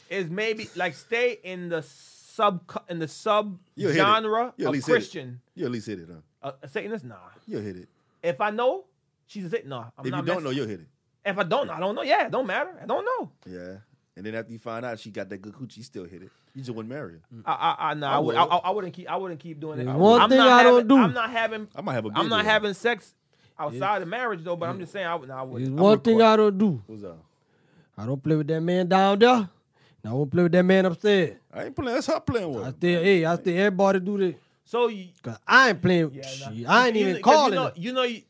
is 0.10 0.30
maybe 0.30 0.70
like 0.76 0.96
stay 0.96 1.40
in 1.46 1.70
the 1.70 1.82
sub 2.36 2.62
in 2.90 3.00
the 3.00 3.08
sub 3.08 3.58
You'll 3.76 3.90
hit 3.92 3.98
it. 3.98 4.02
genre 4.02 4.54
You'll 4.58 4.70
of 4.70 4.74
least 4.74 4.88
hit 4.88 4.94
it. 4.94 4.96
Christian. 4.98 5.42
you 5.56 5.66
at 5.66 5.72
least 5.72 5.88
hit 5.88 6.00
it, 6.00 6.10
huh? 6.12 6.48
Uh, 6.50 6.52
a 6.62 6.68
Satanist, 6.68 7.06
nah. 7.06 7.16
You'll 7.48 7.62
hit 7.62 7.78
it. 7.78 7.88
If 8.22 8.42
I 8.42 8.50
know 8.50 8.86
she's 9.28 9.46
a 9.46 9.50
Satan, 9.50 9.70
nah. 9.70 9.86
I'm 9.98 10.06
if 10.06 10.12
not 10.12 10.18
you 10.20 10.26
don't 10.26 10.26
messing- 10.28 10.44
know, 10.44 10.50
you'll 10.50 10.68
hit 10.68 10.80
it. 10.82 10.88
If 11.26 11.38
I 11.38 11.44
don't 11.44 11.68
know, 11.68 11.74
I 11.74 11.80
don't 11.80 11.96
know. 11.96 12.02
Yeah, 12.02 12.26
it 12.26 12.32
don't 12.32 12.46
matter. 12.48 12.78
I 12.82 12.86
don't 12.86 13.06
know. 13.06 13.32
Yeah. 13.46 13.78
And 14.18 14.26
then 14.26 14.36
after 14.36 14.52
you 14.52 14.60
find 14.60 14.86
out 14.86 15.00
she 15.00 15.10
got 15.10 15.30
that 15.30 15.38
good 15.42 15.54
coochie, 15.54 15.78
you 15.78 15.84
still 15.84 16.04
hit 16.04 16.22
it. 16.22 16.30
You 16.54 16.62
just 16.62 16.76
wouldn't 16.76 16.94
marry 16.94 17.14
her. 17.14 17.22
I, 17.46 17.52
I, 17.54 17.90
I, 17.90 17.94
nah, 17.96 18.12
I 18.12 18.16
I, 18.16 18.20
would, 18.20 18.36
I, 18.36 18.44
would. 18.44 18.62
I 18.66 18.70
wouldn't 18.72 18.94
keep. 18.94 19.10
I 19.10 19.16
wouldn't 19.16 19.40
keep 19.40 19.60
doing 19.60 19.80
it. 19.80 19.88
One 19.88 20.22
I'm 20.22 20.30
thing 20.30 20.38
not 20.38 20.50
I 20.50 20.64
don't 20.64 20.74
having, 20.74 20.88
do. 20.88 20.98
I'm 20.98 21.14
not 21.14 21.30
having. 21.32 21.68
I 21.76 21.82
might 21.82 21.94
have 21.94 22.06
a 22.06 22.10
I'm 22.14 22.30
not 22.30 22.40
baby. 22.40 22.50
having 22.50 22.74
sex 22.74 23.16
outside 23.58 24.02
of 24.04 24.08
marriage 24.10 24.44
though. 24.44 24.56
But 24.58 24.70
I'm 24.70 24.80
just 24.80 24.92
saying. 24.92 25.08
I 25.08 25.16
would. 25.16 25.30
Nah, 25.30 25.44
I 25.44 25.46
There's 25.48 25.70
would. 25.70 25.80
one 25.80 26.00
thing 26.02 26.22
I 26.22 26.36
don't 26.36 26.58
do. 26.58 26.82
What's 26.86 27.04
up? 27.06 27.24
I 27.98 28.06
don't 28.06 28.22
play 28.22 28.36
with 28.36 28.48
that 28.48 28.62
man 28.62 28.88
down 28.88 29.18
there. 29.20 29.50
And 30.04 30.12
I 30.12 30.16
won't 30.16 30.32
play 30.32 30.44
with 30.44 30.52
that 30.52 30.64
man 30.64 30.86
upstairs. 30.86 31.38
I 31.54 31.66
ain't 31.66 31.76
playing. 31.76 31.94
That's 31.94 32.08
her 32.08 32.20
playing 32.20 32.54
with. 32.54 32.64
I 32.64 32.68
her. 32.68 32.72
still, 32.74 33.04
hey, 33.04 33.26
I 33.26 33.36
still 33.36 33.58
everybody 33.58 34.00
do 34.00 34.18
this. 34.18 34.36
So 34.66 34.88
you, 34.88 35.08
Cause 35.22 35.38
I 35.48 35.70
ain't 35.70 35.82
playing. 35.82 36.12
Yeah, 36.14 36.24
nah. 36.50 36.74
I 36.74 36.88
ain't 36.88 36.96
You- 36.98 37.08
even 37.10 37.22
calling. 37.22 37.54
You 37.54 37.60
know, 37.60 37.68
it. 37.68 37.78
you 37.78 37.94
know, 37.94 38.22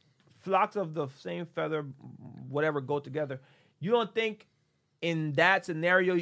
flocks 0.41 0.75
of 0.75 0.93
the 0.93 1.07
same 1.19 1.45
feather, 1.45 1.83
whatever, 2.49 2.81
go 2.81 2.99
together. 2.99 3.39
You 3.79 3.91
don't 3.91 4.13
think 4.13 4.45
in 5.01 5.33
that 5.33 5.65
scenario, 5.65 6.19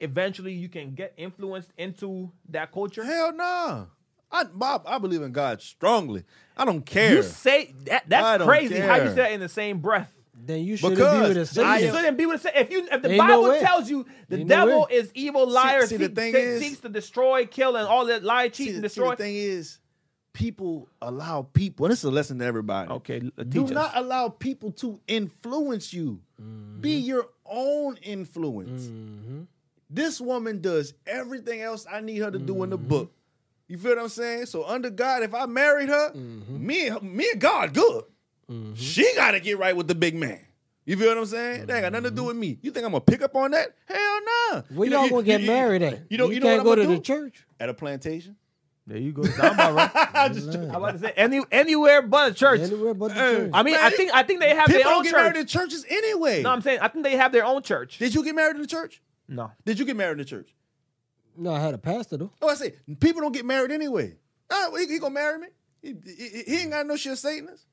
eventually 0.00 0.52
you 0.52 0.68
can 0.68 0.94
get 0.94 1.12
influenced 1.16 1.70
into 1.78 2.30
that 2.48 2.72
culture? 2.72 3.04
Hell 3.04 3.32
no. 3.32 3.88
I, 4.30 4.44
Bob, 4.44 4.84
I 4.86 4.98
believe 4.98 5.22
in 5.22 5.32
God 5.32 5.60
strongly. 5.60 6.24
I 6.56 6.64
don't 6.64 6.84
care. 6.84 7.14
You 7.14 7.22
say 7.22 7.74
that 7.84 8.04
that's 8.08 8.38
don't 8.38 8.48
crazy. 8.48 8.78
How 8.78 8.96
you 8.96 9.08
say 9.10 9.14
that 9.16 9.32
in 9.32 9.40
the 9.40 9.48
same 9.48 9.78
breath? 9.78 10.12
Then 10.44 10.64
you 10.64 10.76
shouldn't 10.76 10.96
Because 10.98 11.28
be 11.28 11.28
with 11.28 11.36
a 11.36 11.40
I 11.40 11.44
So 11.44 11.62
you 11.62 11.88
am- 11.88 11.94
shouldn't 11.94 12.18
be 12.18 12.26
with 12.26 12.42
the 12.42 12.60
If 12.60 12.70
you 12.72 12.88
if 12.90 13.02
the 13.02 13.08
Ain't 13.10 13.16
no 13.18 13.26
Bible 13.28 13.42
way. 13.50 13.60
tells 13.60 13.88
you 13.88 14.04
the 14.28 14.38
Ain't 14.38 14.48
no 14.48 14.56
devil 14.66 14.86
way. 14.90 14.96
is 14.96 15.10
evil, 15.14 15.46
liar, 15.48 15.86
see, 15.86 15.96
the 15.98 16.06
seek- 16.06 16.14
thing 16.16 16.32
se- 16.32 16.42
is- 16.42 16.60
seeks 16.62 16.80
to 16.80 16.88
destroy, 16.88 17.46
kill, 17.46 17.76
and 17.76 17.86
all 17.86 18.06
that 18.06 18.24
lie, 18.24 18.48
cheat, 18.48 18.54
See, 18.56 18.68
and 18.70 18.76
see, 18.78 18.82
destroy. 18.82 19.10
the 19.10 19.16
thing 19.16 19.36
is, 19.36 19.78
people 20.32 20.88
allow 21.00 21.42
people, 21.42 21.86
and 21.86 21.92
this 21.92 22.00
is 22.00 22.04
a 22.06 22.10
lesson 22.10 22.38
to 22.40 22.44
everybody. 22.44 22.90
Okay, 22.90 23.20
l- 23.20 23.44
Do 23.44 23.60
teach 23.60 23.70
us. 23.70 23.70
not 23.70 23.92
allow 23.96 24.30
people 24.30 24.72
to 24.72 24.98
influence 25.06 25.92
you. 25.92 26.20
Be 26.80 26.98
Mm-hmm. 26.98 27.06
your 27.06 27.28
own 27.46 27.96
influence. 28.02 28.90
This 29.90 30.20
woman 30.20 30.60
does 30.60 30.94
everything 31.06 31.60
else 31.60 31.86
I 31.90 32.00
need 32.00 32.18
her 32.18 32.30
to 32.30 32.38
do 32.38 32.62
in 32.64 32.70
the 32.70 32.78
Mm-hmm. 32.78 32.88
book. 32.88 33.12
You 33.68 33.78
feel 33.78 33.92
what 33.94 34.02
I'm 34.02 34.08
saying? 34.08 34.46
So 34.46 34.64
under 34.66 34.90
God, 34.90 35.22
if 35.22 35.34
I 35.34 35.46
married 35.46 35.88
her, 35.88 36.10
Mm-hmm. 36.12 36.66
me, 36.66 36.86
and 36.88 36.94
her- 36.98 37.00
me 37.04 37.28
and 37.30 37.40
God 37.40 37.74
good. 37.74 38.04
Mm-hmm. 38.52 38.74
She 38.74 39.14
got 39.14 39.32
to 39.32 39.40
get 39.40 39.58
right 39.58 39.76
with 39.76 39.88
the 39.88 39.94
big 39.94 40.14
man. 40.14 40.38
You 40.84 40.96
feel 40.96 41.08
what 41.08 41.18
I'm 41.18 41.26
saying? 41.26 41.66
That 41.66 41.74
ain't 41.74 41.82
got 41.84 41.92
nothing 41.92 42.10
to 42.10 42.16
do 42.16 42.24
with 42.24 42.36
me. 42.36 42.58
You 42.60 42.72
think 42.72 42.84
I'm 42.84 42.90
gonna 42.92 43.00
pick 43.02 43.22
up 43.22 43.36
on 43.36 43.52
that? 43.52 43.74
Hell 43.86 44.18
no. 44.52 44.62
Where 44.74 44.86
You 44.86 44.90
know, 44.90 44.96
y'all 44.98 45.04
you- 45.04 45.10
gonna 45.10 45.22
get 45.22 45.40
you- 45.42 45.46
married 45.46 45.82
at? 45.82 46.00
You 46.10 46.18
know, 46.18 46.28
you, 46.30 46.40
know 46.40 46.46
can't 46.46 46.64
what 46.64 46.64
go 46.64 46.72
I'm 46.72 46.76
to 46.78 46.84
gonna 46.86 46.96
the 46.96 47.02
church. 47.02 47.46
At 47.60 47.68
a 47.68 47.74
plantation. 47.74 48.36
There 48.84 48.98
you 48.98 49.12
go. 49.12 49.22
Sound 49.22 49.54
about 49.54 49.74
right. 49.74 49.90
I'm 50.14 50.34
just 50.34 50.48
I'm 50.52 50.70
about 50.74 50.92
to 50.94 50.98
say 50.98 51.12
any 51.16 51.40
anywhere 51.52 52.02
but 52.02 52.32
a 52.32 52.34
church. 52.34 52.62
Anywhere 52.62 52.94
but 52.94 53.08
the 53.10 53.14
church. 53.14 53.50
I 53.54 53.62
mean, 53.62 53.76
I 53.76 53.90
think 53.90 54.12
I 54.12 54.24
think 54.24 54.40
they 54.40 54.56
have 54.56 54.66
People 54.66 54.80
their 54.80 54.82
don't 54.90 54.96
own 54.96 55.02
get 55.04 55.10
church. 55.12 55.22
married 55.22 55.36
in 55.36 55.46
churches 55.46 55.86
anyway. 55.88 56.42
No, 56.42 56.50
I'm 56.50 56.60
saying 56.62 56.80
I 56.82 56.88
think 56.88 57.04
they 57.04 57.16
have 57.16 57.30
their 57.30 57.44
own 57.44 57.62
church. 57.62 57.98
Did 57.98 58.12
you 58.12 58.24
get 58.24 58.34
married 58.34 58.56
in 58.56 58.62
the 58.62 58.66
church? 58.66 59.00
No. 59.28 59.52
Did 59.64 59.78
you 59.78 59.84
get 59.84 59.94
married 59.96 60.12
in 60.12 60.18
the 60.18 60.24
church? 60.24 60.52
no, 61.36 61.52
I 61.54 61.60
had 61.60 61.74
a 61.74 61.78
pastor 61.78 62.16
though. 62.16 62.32
Oh, 62.42 62.48
I 62.48 62.54
say 62.56 62.74
people 62.98 63.22
don't 63.22 63.32
get 63.32 63.44
married 63.46 63.70
anyway. 63.70 64.16
Oh, 64.50 64.74
he, 64.76 64.86
he 64.92 64.98
gonna 64.98 65.14
marry 65.14 65.38
me? 65.38 65.46
He, 65.80 65.94
he- 66.04 66.42
he 66.42 66.56
ain't 66.62 66.72
got 66.72 66.84
no 66.84 66.96
shit 66.96 67.16
Satanist. 67.18 67.64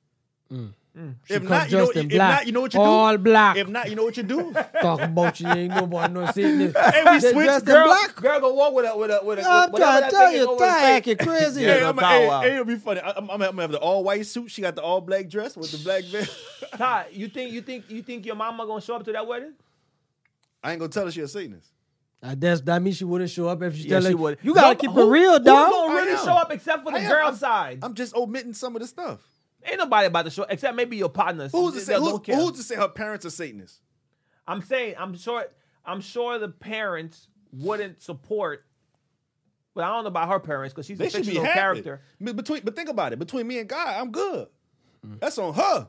Mm. 0.52 0.74
Mm. 0.98 1.16
If 1.30 1.44
not, 1.44 1.72
you 1.72 1.78
know, 1.78 1.90
if 1.96 2.10
black. 2.10 2.12
not, 2.40 2.46
you 2.48 2.52
know 2.52 2.62
what 2.62 2.74
you 2.74 2.80
do. 2.80 2.84
All 2.86 3.18
black. 3.18 3.56
If 3.58 3.68
not, 3.68 3.90
you 3.90 3.96
know 3.96 4.04
what 4.04 4.18
you 4.18 4.24
do. 4.24 4.52
Talk 4.82 5.00
about 5.00 5.40
you 5.40 5.48
ain't 5.48 5.74
nobody 5.76 6.14
no 6.14 6.26
Satanist. 6.26 6.76
Hey, 6.78 7.04
we 7.06 7.20
They 7.20 7.32
switched, 7.32 7.66
Girl, 7.66 7.86
black. 7.86 8.16
girl, 8.16 8.40
go 8.40 8.54
walk 8.56 8.74
with 8.74 8.86
a 8.86 8.98
with 8.98 9.12
a 9.12 9.20
with 9.24 9.40
a. 9.40 9.48
I'm 9.48 9.72
whatever 9.72 9.78
trying 10.00 10.04
to 10.10 10.10
tell 10.10 10.34
you, 10.34 10.50
over 10.50 10.66
his 10.66 10.74
Ty 10.74 10.92
acting 10.92 11.18
crazy. 11.18 11.62
Yeah, 11.64 11.74
Hey, 11.76 11.86
I'm, 11.86 11.96
power 11.96 12.42
hey, 12.42 12.50
hey, 12.50 12.54
it'll 12.56 12.66
be 12.66 12.76
funny. 12.76 13.00
I, 13.02 13.10
am 13.12 13.30
I'm 13.30 13.40
gonna 13.40 13.62
have 13.62 13.72
the 13.72 13.78
all 13.80 14.04
white 14.04 14.26
suit. 14.26 14.50
She 14.50 14.62
got 14.64 14.76
the 14.76 14.82
all 14.82 15.00
black 15.00 15.30
dress 15.30 15.56
with 15.56 15.72
the 15.72 15.78
black 15.78 16.04
veil. 16.06 16.26
Ty, 16.76 17.06
you 17.12 17.28
think 17.28 17.52
you 17.54 17.62
think 17.62 17.86
you 17.90 18.02
think 18.02 18.26
your 18.26 18.36
mama 18.36 18.66
gonna 18.66 18.82
show 18.82 18.96
up 18.96 19.06
to 19.06 19.12
that 19.12 19.28
wedding? 19.28 19.54
I 20.64 20.72
ain't 20.72 20.80
gonna 20.80 20.92
tell 20.92 21.06
her 21.06 21.12
she 21.12 21.22
a 21.22 21.28
Satanist. 21.28 21.70
I 22.22 22.36
guess 22.36 22.60
that 22.62 22.82
means 22.82 22.98
she 22.98 23.06
wouldn't 23.06 23.30
show 23.30 23.48
up 23.48 23.62
if 23.62 23.76
she 23.78 23.84
Yeah, 23.84 24.00
tell 24.02 24.10
she 24.10 24.16
would. 24.16 24.40
You 24.42 24.54
gotta 24.56 24.74
No, 24.74 24.76
keep 24.76 24.92
who- 24.92 25.08
it 25.08 25.12
real, 25.12 25.40
dog. 25.40 25.68
Who's 25.68 25.76
dog. 25.78 25.88
gonna 25.88 25.94
really 26.02 26.18
show 26.18 26.34
up 26.34 26.52
except 26.52 26.84
for 26.84 26.92
the 26.92 27.00
girl 27.00 27.32
side? 27.34 27.80
I'm 27.84 27.94
just 27.94 28.14
omitting 28.16 28.54
some 28.54 28.76
of 28.76 28.82
the 28.82 28.88
stuff. 28.88 29.22
Ain't 29.66 29.78
nobody 29.78 30.08
about 30.08 30.26
to 30.26 30.32
show 30.32 30.44
except 30.50 30.76
maybe 30.76 30.98
your 30.98 31.10
partners. 31.10 31.52
Who's 31.52 31.74
to 31.74 31.82
say? 31.82 31.96
Who, 31.96 32.18
who's 32.18 32.52
to 32.54 32.64
say 32.64 32.76
her 32.76 32.88
parents 32.88 33.26
are 33.26 33.30
Satanists? 33.30 33.82
I'm 34.48 34.62
saying 34.62 34.96
I'm 34.98 35.16
sure 35.18 35.46
I'm 35.86 36.02
sure 36.02 36.40
the 36.40 36.50
parents 36.50 37.28
wouldn't 37.52 38.02
support. 38.02 38.66
But 39.76 39.84
I 39.84 39.90
don't 39.90 40.04
know 40.04 40.08
about 40.10 40.30
her 40.30 40.40
parents 40.40 40.74
because 40.74 40.88
she's 40.88 40.98
They 40.98 41.08
a 41.08 41.10
should 41.10 41.22
be 41.22 41.34
fictional 41.34 41.54
character. 41.54 42.02
Between, 42.22 42.62
but 42.64 42.76
think 42.76 42.90
about 42.90 43.14
it. 43.14 43.20
Between 43.20 43.48
me 43.48 43.60
and 43.60 43.70
God, 43.70 43.88
I'm 43.88 44.12
good. 44.12 44.48
Mm. 45.06 45.20
That's 45.20 45.38
on 45.38 45.54
her. 45.54 45.88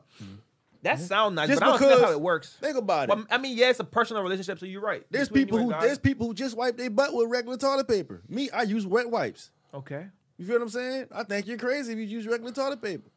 That 0.83 0.99
sounds 0.99 1.35
nice, 1.35 1.47
Just 1.47 1.59
but 1.59 1.65
I 1.65 1.69
don't 1.71 1.79
think 1.79 1.91
that's 1.91 2.03
how 2.03 2.11
it 2.11 2.21
works. 2.21 2.55
Think 2.59 2.77
about 2.77 3.09
it. 3.09 3.15
Well, 3.15 3.25
I 3.29 3.37
mean, 3.37 3.55
yeah, 3.57 3.69
it's 3.69 3.79
a 3.79 3.83
personal 3.83 4.23
relationship, 4.23 4.59
so 4.59 4.65
you're 4.65 4.81
right. 4.81 5.05
There's 5.11 5.29
Between 5.29 5.45
people 5.45 5.59
who 5.59 5.69
God. 5.69 5.83
there's 5.83 5.99
people 5.99 6.27
who 6.27 6.33
just 6.33 6.57
wipe 6.57 6.77
their 6.77 6.89
butt 6.89 7.13
with 7.13 7.29
regular 7.29 7.57
toilet 7.57 7.87
paper. 7.87 8.21
Me, 8.27 8.49
I 8.49 8.63
use 8.63 8.87
wet 8.87 9.09
wipes. 9.09 9.51
okay. 9.73 10.07
You 10.37 10.47
feel 10.47 10.55
what 10.55 10.63
I'm 10.63 10.69
saying? 10.69 11.05
I 11.13 11.23
think 11.23 11.45
you're 11.45 11.57
crazy 11.57 11.93
if 11.93 11.99
you 11.99 12.05
use 12.05 12.25
regular 12.25 12.51
toilet 12.51 12.81
paper. 12.81 13.11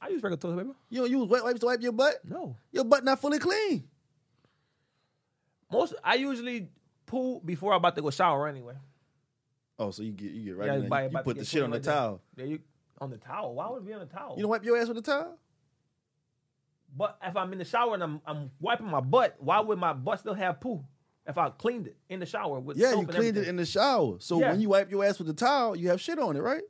I 0.00 0.08
use 0.08 0.22
regular 0.22 0.36
toilet 0.40 0.58
paper. 0.64 0.76
You 0.90 1.00
don't 1.02 1.10
use 1.10 1.28
wet 1.28 1.42
wipes 1.44 1.60
to 1.60 1.66
wipe 1.66 1.82
your 1.82 1.92
butt. 1.92 2.14
No, 2.24 2.56
Your 2.72 2.84
butt 2.84 3.04
not 3.04 3.20
fully 3.20 3.38
clean. 3.38 3.84
most 5.72 5.94
I 6.02 6.14
usually 6.14 6.68
poo 7.06 7.40
before 7.44 7.72
I'm 7.72 7.78
about 7.78 7.96
to 7.96 8.02
go 8.02 8.10
shower 8.10 8.46
anyway. 8.48 8.74
Oh, 9.78 9.90
so 9.90 10.02
you 10.02 10.12
get 10.12 10.30
you 10.32 10.44
get 10.44 10.56
right 10.56 10.66
Yeah, 10.66 10.74
in 10.74 10.88
there. 10.88 11.10
You, 11.10 11.18
put 11.18 11.36
the 11.38 11.44
shit 11.44 11.62
on 11.62 11.70
the 11.70 11.80
towel. 11.80 12.20
There 12.36 12.46
you 12.46 12.60
on 13.00 13.10
the 13.10 13.16
towel. 13.16 13.54
Why 13.54 13.68
would 13.70 13.82
it 13.82 13.86
be 13.86 13.92
on 13.92 14.00
the 14.00 14.06
towel? 14.06 14.34
You 14.36 14.42
don't 14.42 14.50
wipe 14.50 14.64
your 14.64 14.76
ass 14.76 14.88
with 14.88 14.98
a 14.98 15.02
towel? 15.02 15.38
But 16.96 17.18
if 17.22 17.36
I'm 17.36 17.52
in 17.52 17.58
the 17.58 17.64
shower 17.64 17.94
and 17.94 18.02
I'm, 18.02 18.20
I'm 18.26 18.50
wiping 18.60 18.86
my 18.88 19.00
butt, 19.00 19.36
why 19.38 19.60
would 19.60 19.78
my 19.78 19.92
butt 19.92 20.20
still 20.20 20.34
have 20.34 20.60
poo? 20.60 20.84
If 21.26 21.36
I 21.36 21.50
cleaned 21.50 21.88
it 21.88 21.96
in 22.08 22.20
the 22.20 22.26
shower 22.26 22.58
with 22.58 22.76
Yeah, 22.78 22.94
you 22.94 23.06
cleaned 23.06 23.36
it 23.36 23.46
in 23.46 23.56
the 23.56 23.66
shower. 23.66 24.16
So 24.20 24.40
Yeah. 24.40 24.52
when 24.52 24.60
you 24.60 24.70
wipe 24.70 24.90
your 24.90 25.04
ass 25.04 25.18
with 25.18 25.26
the 25.28 25.34
towel, 25.34 25.76
you 25.76 25.90
have 25.90 26.00
shit 26.00 26.18
on 26.18 26.34
it, 26.36 26.40
right? 26.40 26.62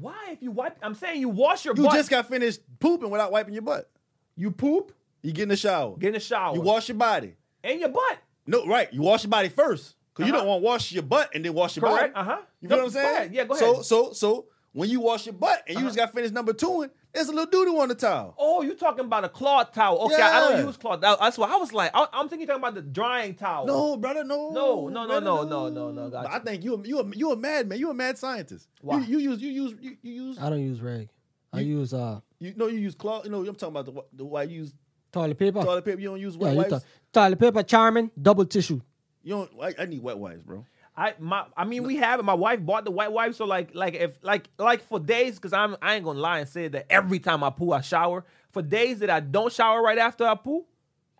Why 0.00 0.14
if 0.30 0.42
you 0.42 0.50
wipe? 0.50 0.76
I'm 0.82 0.94
saying 0.94 1.20
you 1.20 1.28
wash 1.28 1.64
your 1.64 1.74
butt. 1.74 1.78
You 1.82 1.88
butt. 1.88 1.96
just 1.96 2.10
got 2.10 2.28
finished 2.28 2.60
pooping 2.78 3.10
without 3.10 3.32
wiping 3.32 3.54
your 3.54 3.62
butt. 3.62 3.90
you 4.36 4.50
poop, 4.50 4.92
You 5.22 5.32
get 5.32 5.44
in 5.44 5.48
the 5.48 5.56
shower. 5.56 5.96
get 5.96 6.08
in 6.08 6.14
the 6.14 6.20
shower, 6.20 6.54
You 6.54 6.60
wash 6.60 6.88
your 6.88 6.96
body. 6.96 7.34
and 7.64 7.80
your 7.80 7.88
butt. 7.88 8.18
No, 8.46 8.64
right. 8.66 8.92
You 8.92 9.02
wash 9.02 9.24
your 9.24 9.30
body 9.30 9.48
first. 9.48 9.96
Because 10.14 10.28
you 10.28 10.32
Uh-huh. 10.34 10.42
don't 10.44 10.48
want 10.48 10.62
to 10.62 10.64
wash 10.66 10.92
your 10.92 11.02
butt 11.02 11.30
and 11.34 11.44
then 11.44 11.52
wash 11.54 11.76
your 11.76 11.86
Correct. 11.88 12.14
body. 12.14 12.28
Uh 12.28 12.30
huh. 12.36 12.40
You 12.60 12.68
feel 12.68 12.78
what 12.78 12.84
I'm 12.84 12.90
saying? 12.90 13.34
Yeah, 13.34 13.44
go 13.44 13.54
ahead. 13.54 13.60
So 13.76 13.82
so 13.82 14.12
so 14.12 14.46
when 14.72 14.88
you 14.88 15.00
wash 15.00 15.26
your 15.26 15.32
butt 15.34 15.62
and 15.66 15.74
you 15.74 15.78
Uh-huh. 15.78 15.86
just 15.88 15.96
got 15.96 16.12
finished 16.14 16.32
number 16.34 16.52
two, 16.52 16.88
There's 17.14 17.28
a 17.28 17.32
little 17.32 17.46
doo 17.50 17.64
doo 17.64 17.80
on 17.80 17.88
the 17.88 17.94
towel. 17.94 18.34
Oh, 18.38 18.62
you 18.62 18.74
talking 18.74 19.04
about 19.06 19.24
a 19.24 19.28
cloth 19.28 19.72
towel? 19.72 19.98
Okay, 20.06 20.20
I 20.20 20.40
don't 20.40 20.66
use 20.66 20.76
cloth. 20.76 21.00
That- 21.00 21.18
That's 21.18 21.38
why 21.38 21.48
I 21.52 21.56
was 21.56 21.72
like, 21.72 21.90
I, 21.94 22.06
I'm 22.12 22.28
thinking 22.28 22.46
you're 22.46 22.56
talking 22.58 22.62
about 22.62 22.74
the 22.74 22.82
drying 22.82 23.34
towel. 23.34 23.66
No, 23.66 23.96
brother, 23.96 24.24
no. 24.24 24.50
No, 24.50 24.88
no, 24.88 25.02
no, 25.02 25.06
brother, 25.06 25.24
no, 25.24 25.44
no, 25.44 25.68
no, 25.70 25.90
no, 25.90 26.10
gotcha. 26.10 26.32
I 26.32 26.38
think 26.40 26.64
you 26.64 26.74
a- 26.74 26.86
you 26.86 26.98
a, 27.00 27.16
you 27.16 27.32
a 27.32 27.36
madman. 27.36 27.78
You 27.78 27.90
a 27.90 27.94
mad 27.94 28.18
scientist. 28.18 28.68
Why? 28.82 28.98
You, 29.00 29.18
you 29.18 29.30
use 29.30 29.42
you 29.42 29.50
use 29.50 29.74
you, 29.80 29.96
you 30.02 30.12
use 30.12 30.38
I 30.38 30.50
don't 30.50 30.60
use 30.62 30.80
rag. 30.80 31.08
I 31.52 31.60
use 31.60 31.94
uh 31.94 32.20
you 32.38 32.52
know 32.56 32.66
you 32.66 32.78
use 32.78 32.94
cloth. 32.94 33.24
You 33.24 33.30
know 33.30 33.38
I'm 33.40 33.54
talking 33.54 33.68
about 33.74 33.86
the 33.86 33.92
wh- 33.92 34.16
the 34.16 34.24
white 34.26 34.50
you 34.50 34.58
use 34.60 34.74
toilet 35.10 35.38
paper. 35.38 35.62
toilet 35.62 35.84
paper. 35.86 36.00
You 36.00 36.10
don't 36.10 36.20
use 36.20 36.36
wet 36.36 36.52
you 36.52 36.58
wipes. 36.58 36.70
talk- 36.70 36.82
toilet 37.12 37.38
paper, 37.38 37.62
charming, 37.62 38.10
double 38.20 38.44
tissue. 38.44 38.80
You 39.22 39.34
don't. 39.34 39.50
I, 39.62 39.74
I 39.82 39.86
need 39.86 40.02
wet 40.02 40.18
wipes, 40.18 40.42
bro. 40.42 40.66
I 40.98 41.14
my 41.20 41.44
I 41.56 41.64
mean 41.64 41.84
we 41.84 41.94
have 41.96 42.18
it. 42.18 42.24
My 42.24 42.34
wife 42.34 42.60
bought 42.66 42.84
the 42.84 42.90
white 42.90 43.12
wipes, 43.12 43.36
so 43.36 43.44
like 43.44 43.72
like 43.72 43.94
if 43.94 44.18
like 44.22 44.48
like 44.58 44.82
for 44.82 44.98
days, 44.98 45.36
because 45.36 45.52
I'm 45.52 45.76
I 45.80 45.94
ain't 45.94 46.04
gonna 46.04 46.18
lie 46.18 46.40
and 46.40 46.48
say 46.48 46.66
that 46.66 46.86
every 46.90 47.20
time 47.20 47.44
I 47.44 47.50
poo 47.50 47.70
I 47.72 47.80
shower. 47.82 48.24
For 48.50 48.62
days 48.62 48.98
that 48.98 49.10
I 49.10 49.20
don't 49.20 49.52
shower 49.52 49.80
right 49.80 49.98
after 49.98 50.26
I 50.26 50.34
poo, 50.34 50.64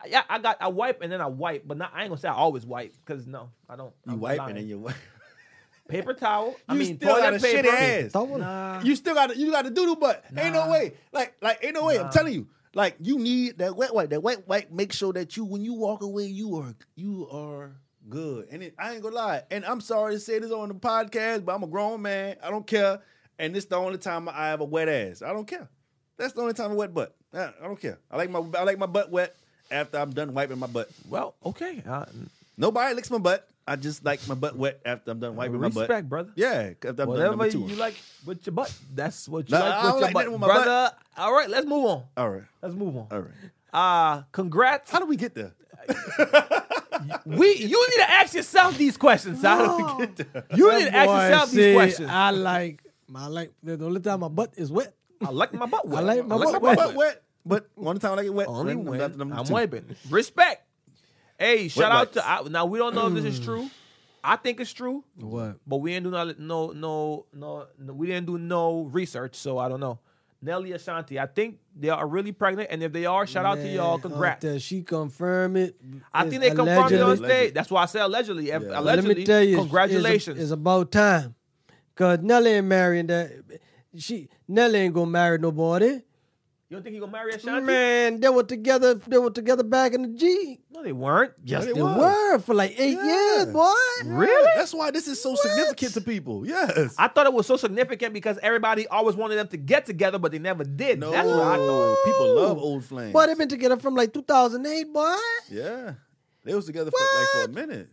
yeah, 0.08 0.22
I 0.28 0.40
got 0.40 0.56
I 0.60 0.66
wipe 0.68 1.00
and 1.02 1.12
then 1.12 1.20
I 1.20 1.26
wipe, 1.28 1.62
but 1.66 1.76
not 1.76 1.92
I 1.94 2.00
ain't 2.00 2.08
gonna 2.10 2.20
say 2.20 2.26
I 2.28 2.32
always 2.34 2.66
wipe 2.66 2.92
because 3.04 3.26
no, 3.26 3.50
I 3.68 3.76
don't. 3.76 3.92
You 4.06 4.14
I'm 4.14 4.20
wipe 4.20 4.38
lying. 4.38 4.50
and 4.50 4.58
then 4.58 4.68
you 4.68 4.80
wipe. 4.80 4.96
paper 5.88 6.12
towel. 6.12 6.56
I 6.68 6.72
You 6.74 6.78
mean 6.80 6.96
still 6.96 7.16
got 7.16 7.30
toilet 7.30 7.36
a 7.36 7.40
paper. 7.46 7.68
shitty 7.68 8.06
ass. 8.06 8.14
Nah. 8.38 8.80
You 8.82 8.96
still 8.96 9.14
got 9.14 9.36
you 9.36 9.50
got 9.52 9.64
a 9.66 9.70
doodle 9.70 9.96
butt. 9.96 10.24
Ain't 10.36 10.54
no 10.54 10.68
way. 10.70 10.94
Like 11.12 11.36
like 11.40 11.62
ain't 11.62 11.74
no 11.74 11.84
way. 11.84 11.98
I'm 12.00 12.10
telling 12.10 12.34
you. 12.34 12.48
Like 12.74 12.96
you 13.00 13.18
need 13.18 13.58
that 13.58 13.76
wet 13.76 13.94
wipe. 13.94 14.10
That 14.10 14.22
wet 14.22 14.46
wipe 14.48 14.70
make 14.72 14.92
sure 14.92 15.12
that 15.12 15.36
you 15.36 15.44
when 15.44 15.62
you 15.64 15.74
walk 15.74 16.02
away 16.02 16.24
you 16.24 16.56
are 16.56 16.74
you 16.96 17.28
are 17.30 17.72
good. 18.08 18.48
And 18.50 18.62
it, 18.62 18.74
I 18.78 18.92
ain't 18.94 19.02
gonna 19.02 19.14
lie. 19.14 19.42
And 19.50 19.64
I'm 19.64 19.80
sorry 19.80 20.14
to 20.14 20.20
say 20.20 20.38
this 20.38 20.50
on 20.52 20.68
the 20.68 20.74
podcast, 20.74 21.44
but 21.44 21.54
I'm 21.54 21.62
a 21.62 21.66
grown 21.66 22.02
man. 22.02 22.36
I 22.42 22.50
don't 22.50 22.66
care. 22.66 23.00
And 23.38 23.54
this 23.54 23.64
the 23.66 23.76
only 23.76 23.98
time 23.98 24.28
I 24.28 24.48
have 24.48 24.60
a 24.60 24.64
wet 24.64 24.88
ass. 24.88 25.22
I 25.22 25.32
don't 25.32 25.46
care. 25.46 25.68
That's 26.16 26.32
the 26.32 26.40
only 26.40 26.54
time 26.54 26.72
I 26.72 26.74
wet 26.74 26.92
butt. 26.94 27.14
I 27.32 27.44
I 27.60 27.64
don't 27.64 27.80
care. 27.80 27.98
I 28.10 28.16
like 28.16 28.30
my 28.30 28.40
I 28.58 28.62
like 28.64 28.78
my 28.78 28.86
butt 28.86 29.10
wet 29.10 29.36
after 29.70 29.98
I'm 29.98 30.10
done 30.12 30.34
wiping 30.34 30.58
my 30.58 30.66
butt. 30.66 30.88
Well, 31.08 31.34
okay. 31.44 31.82
Uh, 31.86 32.06
Nobody 32.56 32.94
licks 32.94 33.10
my 33.10 33.18
butt. 33.18 33.48
I 33.66 33.76
just 33.76 34.02
like 34.04 34.26
my 34.26 34.34
butt 34.34 34.56
wet 34.56 34.80
after 34.84 35.10
I'm 35.10 35.20
done 35.20 35.36
wiping 35.36 35.60
my 35.60 35.68
butt. 35.68 35.76
respect, 35.88 36.08
brother. 36.08 36.32
Yeah, 36.34 36.70
after 36.84 37.02
I'm 37.02 37.08
Whatever 37.08 37.50
two. 37.50 37.60
you 37.68 37.76
like 37.76 37.94
with 38.24 38.44
your 38.46 38.54
butt, 38.54 38.72
that's 38.94 39.28
what 39.28 39.48
you 39.50 39.56
Nah, 39.56 39.64
like 39.64 39.74
I 39.74 39.84
with 39.84 39.92
your 39.94 40.00
like 40.00 40.14
butt, 40.14 40.32
with 40.32 40.40
my 40.40 40.46
butt. 40.46 40.64
brother. 40.64 40.92
All 41.18 41.32
right, 41.34 41.50
let's 41.50 41.66
move 41.66 41.84
on. 41.84 42.04
All 42.16 42.30
right. 42.30 42.42
Let's 42.62 42.74
move 42.74 42.96
on. 42.96 43.06
All 43.12 43.20
right. 43.20 43.30
Uh 43.72 44.22
congrats. 44.32 44.90
How 44.90 44.98
do 45.00 45.04
we 45.06 45.16
get 45.16 45.34
there? 45.34 45.52
We 47.24 47.54
you 47.56 47.88
need 47.90 47.96
to 48.04 48.10
ask 48.10 48.34
yourself 48.34 48.76
these 48.78 48.96
questions. 48.96 49.42
How 49.42 49.76
do 49.76 49.84
we 49.84 50.06
get 50.06 50.32
there? 50.32 50.44
You 50.56 50.72
need 50.78 50.84
to 50.86 50.94
ask 50.94 51.08
yourself 51.08 51.48
see, 51.50 51.56
these 51.56 51.74
questions. 51.74 52.08
I, 52.10 52.28
I 52.28 52.30
like 52.30 52.82
I 53.14 53.26
like 53.26 53.52
the 53.62 53.84
only 53.84 54.00
time 54.00 54.20
my 54.20 54.28
butt 54.28 54.54
is 54.56 54.70
wet. 54.70 54.94
I 55.24 55.30
like 55.30 55.52
my 55.52 55.66
butt 55.66 55.86
wet. 55.88 56.02
I 56.02 56.06
like 56.06 56.26
my 56.26 56.36
butt 56.38 56.62
Wet, 56.62 56.62
wet. 56.62 56.78
wet, 56.78 56.96
wet. 56.96 57.22
But 57.44 57.68
one 57.74 57.98
time 57.98 58.12
I 58.12 58.14
like 58.16 58.26
it 58.26 58.34
wet. 58.34 58.48
Only 58.48 58.74
then 58.74 58.84
when 58.84 59.00
after 59.00 59.16
them 59.16 59.32
I'm 59.32 59.44
two. 59.46 59.52
wiping. 59.52 59.96
Respect. 60.10 60.64
Hey, 61.38 61.68
shout 61.68 61.92
out 61.92 61.98
wipes. 61.98 62.12
to 62.14 62.28
I, 62.28 62.42
now. 62.48 62.66
We 62.66 62.78
don't 62.78 62.94
know 62.94 63.06
if 63.06 63.14
this 63.14 63.24
is 63.24 63.38
hmm. 63.38 63.44
true. 63.44 63.70
I 64.22 64.36
think 64.36 64.60
it's 64.60 64.72
true, 64.72 65.04
What? 65.16 65.56
but 65.66 65.76
we 65.76 65.92
didn't 65.92 66.04
do 66.04 66.10
no 66.10 66.34
no 66.38 66.72
no 66.72 67.26
no. 67.32 67.66
no 67.78 67.92
we 67.92 68.08
didn't 68.08 68.26
do 68.26 68.36
no 68.36 68.82
research, 68.82 69.36
so 69.36 69.58
I 69.58 69.68
don't 69.68 69.80
know. 69.80 70.00
Nelly 70.40 70.72
Ashanti, 70.72 71.18
I 71.18 71.26
think 71.26 71.58
they 71.74 71.88
are 71.88 72.06
really 72.06 72.32
pregnant, 72.32 72.68
and 72.70 72.82
if 72.82 72.92
they 72.92 73.06
are, 73.06 73.26
shout 73.26 73.44
out 73.44 73.56
to 73.56 73.68
y'all. 73.68 73.98
Congrats. 73.98 74.42
Does 74.42 74.62
she 74.62 74.82
confirm 74.82 75.56
it. 75.56 75.76
I 76.12 76.28
think 76.28 76.42
they 76.42 76.50
confirmed 76.50 76.92
it 76.92 77.02
on 77.02 77.16
stage. 77.16 77.54
That's 77.54 77.70
why 77.70 77.82
I 77.82 77.86
say 77.86 78.00
allegedly. 78.00 78.48
Yeah. 78.48 78.58
Allegedly, 78.58 79.08
let 79.10 79.18
me 79.18 79.24
tell 79.24 79.42
you, 79.42 79.56
congratulations. 79.56 80.36
It's, 80.36 80.44
it's 80.44 80.52
about 80.52 80.92
time. 80.92 81.34
Cause 81.96 82.20
Nelly 82.22 82.52
ain't 82.52 82.66
marrying 82.66 83.08
that. 83.08 83.32
She 83.96 84.28
Nelly 84.46 84.78
ain't 84.78 84.94
gonna 84.94 85.10
marry 85.10 85.38
nobody. 85.38 86.00
You 86.68 86.76
don't 86.76 86.82
think 86.82 86.94
he 86.94 87.00
gonna 87.00 87.10
marry 87.12 87.32
Ashanti? 87.32 87.64
Man, 87.66 88.20
they 88.20 88.28
were 88.28 88.42
together. 88.42 88.94
They 88.94 89.16
were 89.18 89.30
together 89.30 89.62
back 89.62 89.94
in 89.94 90.02
the 90.02 90.08
G. 90.18 90.60
No, 90.70 90.82
they 90.82 90.92
weren't. 90.92 91.32
Yes, 91.42 91.64
they 91.64 91.72
they 91.72 91.82
was. 91.82 91.96
were 91.96 92.38
for 92.40 92.54
like 92.54 92.78
eight 92.78 92.96
Yeah. 92.96 93.36
years, 93.36 93.46
boy. 93.46 93.72
Really? 94.04 94.50
That's 94.54 94.74
why 94.74 94.90
this 94.90 95.08
is 95.08 95.20
so 95.22 95.34
significant 95.34 95.94
to 95.94 96.00
people. 96.02 96.46
Yes. 96.46 96.94
I 96.98 97.08
thought 97.08 97.26
it 97.26 97.32
was 97.32 97.46
so 97.46 97.56
significant 97.56 98.12
because 98.12 98.38
everybody 98.42 98.86
always 98.88 99.16
wanted 99.16 99.36
them 99.36 99.48
to 99.48 99.56
get 99.56 99.86
together, 99.86 100.18
but 100.18 100.30
they 100.32 100.38
never 100.38 100.62
did. 100.64 101.00
no, 101.00 101.10
That's 101.10 101.26
what 101.26 101.40
I 101.40 101.56
thought. 101.56 101.96
People 102.04 102.34
love 102.36 102.58
old 102.58 102.84
flames. 102.84 103.12
Boy, 103.12 103.26
they've 103.26 103.38
been 103.38 103.48
together 103.48 103.78
from 103.78 103.94
like 103.94 104.12
2008, 104.12 104.92
boy. 104.92 105.14
Yeah. 105.50 105.94
They 106.44 106.54
was 106.54 106.66
together 106.66 106.90
for 106.90 107.18
like 107.18 107.28
for 107.28 107.50
a 107.50 107.54
minute. 107.66 107.88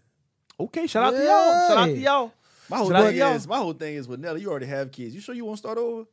Okay, 0.60 0.88
shout 0.88 1.14
out 1.14 1.18
to 1.18 1.24
y'all. 1.24 1.68
Shout 1.68 1.78
out 1.78 1.86
to 1.86 1.98
y'all. 1.98 2.32
My 2.70 2.78
whole 2.78 2.90
Shout 2.90 3.06
thing 3.14 3.18
is 3.22 3.48
my 3.48 3.58
whole 3.58 3.74
thing 3.74 3.96
is 3.96 4.08
with 4.08 4.20
Nelly, 4.20 4.42
you 4.42 4.50
already 4.50 4.66
have 4.66 4.92
kids. 4.92 5.14
You 5.14 5.22
sure 5.22 5.36
you 5.36 5.46
won't 5.46 5.60
start 5.60 5.78
over? 5.78 6.06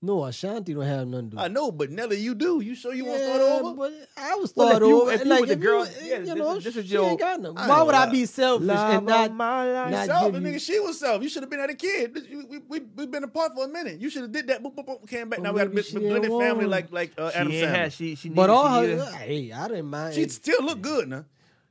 No, 0.00 0.24
Ashanti 0.24 0.74
don't 0.74 0.84
have 0.84 1.08
nothing 1.08 1.30
to 1.30 1.36
do. 1.36 1.42
I 1.42 1.48
know, 1.48 1.72
but 1.72 1.90
Nelly, 1.90 2.18
you 2.20 2.36
do. 2.36 2.60
You 2.60 2.76
sure 2.76 2.94
you 2.94 3.04
want 3.04 3.18
to 3.18 3.24
start 3.24 3.40
over? 3.40 3.74
but 3.74 3.92
I 4.16 4.36
was 4.36 4.54
Well, 4.54 4.68
start 4.68 4.82
if 4.84 4.88
you- 4.88 5.02
over. 5.02 5.10
if 5.12 5.24
you 5.24 5.26
like, 5.30 5.40
with 5.40 5.48
the 5.48 5.56
girl- 5.56 5.86
you, 5.86 5.92
yeah, 6.04 6.18
you 6.20 6.34
know, 6.36 6.56
is- 6.56 6.62
this 6.64 6.76
is 6.76 6.86
she 6.86 6.92
your- 6.92 7.10
ain't 7.10 7.18
got 7.18 7.40
no. 7.40 7.52
Why 7.52 7.82
would 7.82 7.96
I 7.96 8.06
be 8.08 8.24
selfish 8.24 8.68
Love 8.68 8.94
and 8.94 9.06
not? 9.06 9.30
of 9.30 9.36
my 9.36 9.72
life. 9.72 9.90
not 9.90 10.06
Self, 10.06 10.32
give 10.32 10.40
nigga, 10.42 10.52
you- 10.52 10.58
she 10.60 10.78
was 10.78 11.00
self. 11.00 11.20
You 11.20 11.28
should 11.28 11.42
have 11.42 11.50
been 11.50 11.58
at 11.58 11.70
a 11.70 11.74
kid. 11.74 12.16
You- 12.30 12.46
We 12.48 12.58
we 12.68 12.80
we 12.94 13.06
been 13.06 13.24
apart 13.24 13.54
for 13.56 13.64
a 13.64 13.68
minute. 13.68 14.00
You 14.00 14.08
should 14.08 14.22
have 14.22 14.30
did 14.32 14.46
that. 14.46 14.62
Boop, 14.62 14.76
boop, 14.76 14.86
boop, 14.86 15.08
came 15.08 15.28
back. 15.30 15.40
Well, 15.40 15.52
now 15.52 15.52
we 15.52 15.58
got 15.58 15.72
a 15.72 15.74
maybe 15.74 16.08
blended 16.08 16.30
family 16.30 16.66
want- 16.66 16.70
like 16.70 16.92
like 16.92 17.12
uh, 17.18 17.32
Adam 17.34 17.50
Sandler. 17.52 17.68
had, 17.68 17.92
she, 17.92 18.14
she 18.14 18.28
But 18.28 18.50
all 18.50 18.80
she 18.80 18.90
her, 18.90 18.96
needed- 18.96 19.14
hey, 19.14 19.52
I 19.52 19.66
didn't 19.68 19.86
mind. 19.86 20.14
She 20.14 20.28
still 20.28 20.62
look 20.64 20.80
good 20.80 21.08
now. 21.08 21.24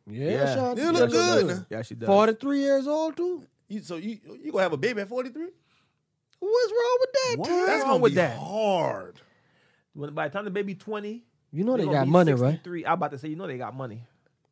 yeah, 0.05 0.25
Yeah. 0.32 0.43
Ashanti 0.51 0.82
You 0.82 0.88
still 0.89 0.99
look 0.99 1.11
good. 1.11 1.47
good. 1.47 1.65
Yeah, 1.69 1.82
she 1.82 1.95
does. 1.95 2.07
Forty-three 2.07 2.59
years 2.59 2.88
old 2.88 3.15
too. 3.15 3.43
You, 3.69 3.80
so 3.82 3.95
you 3.95 4.19
you 4.43 4.51
gonna 4.51 4.63
have 4.63 4.73
a 4.73 4.78
baby 4.78 4.99
at 4.99 5.07
forty 5.07 5.30
three? 5.30 5.49
What's 6.39 6.71
wrong 6.71 6.97
with 6.99 7.13
that? 7.13 7.35
What? 7.39 7.47
Tom? 7.49 7.65
That's 7.65 7.81
wrong 7.81 7.91
gonna 7.91 8.03
with 8.03 8.11
be 8.13 8.15
that? 8.17 8.38
hard. 8.38 9.21
When, 9.93 10.13
by 10.13 10.27
the 10.27 10.33
time 10.33 10.45
the 10.45 10.51
baby 10.51 10.75
20, 10.75 11.23
You 11.51 11.63
know 11.63 11.75
they 11.77 11.83
gonna 11.85 11.97
got 11.97 12.05
be 12.05 12.11
money, 12.11 12.33
right? 12.33 12.51
63. 12.51 12.85
I'm 12.85 12.93
about 12.93 13.11
to 13.11 13.17
say, 13.17 13.27
you 13.29 13.35
know 13.35 13.47
they 13.47 13.57
got 13.57 13.75
money. 13.75 14.03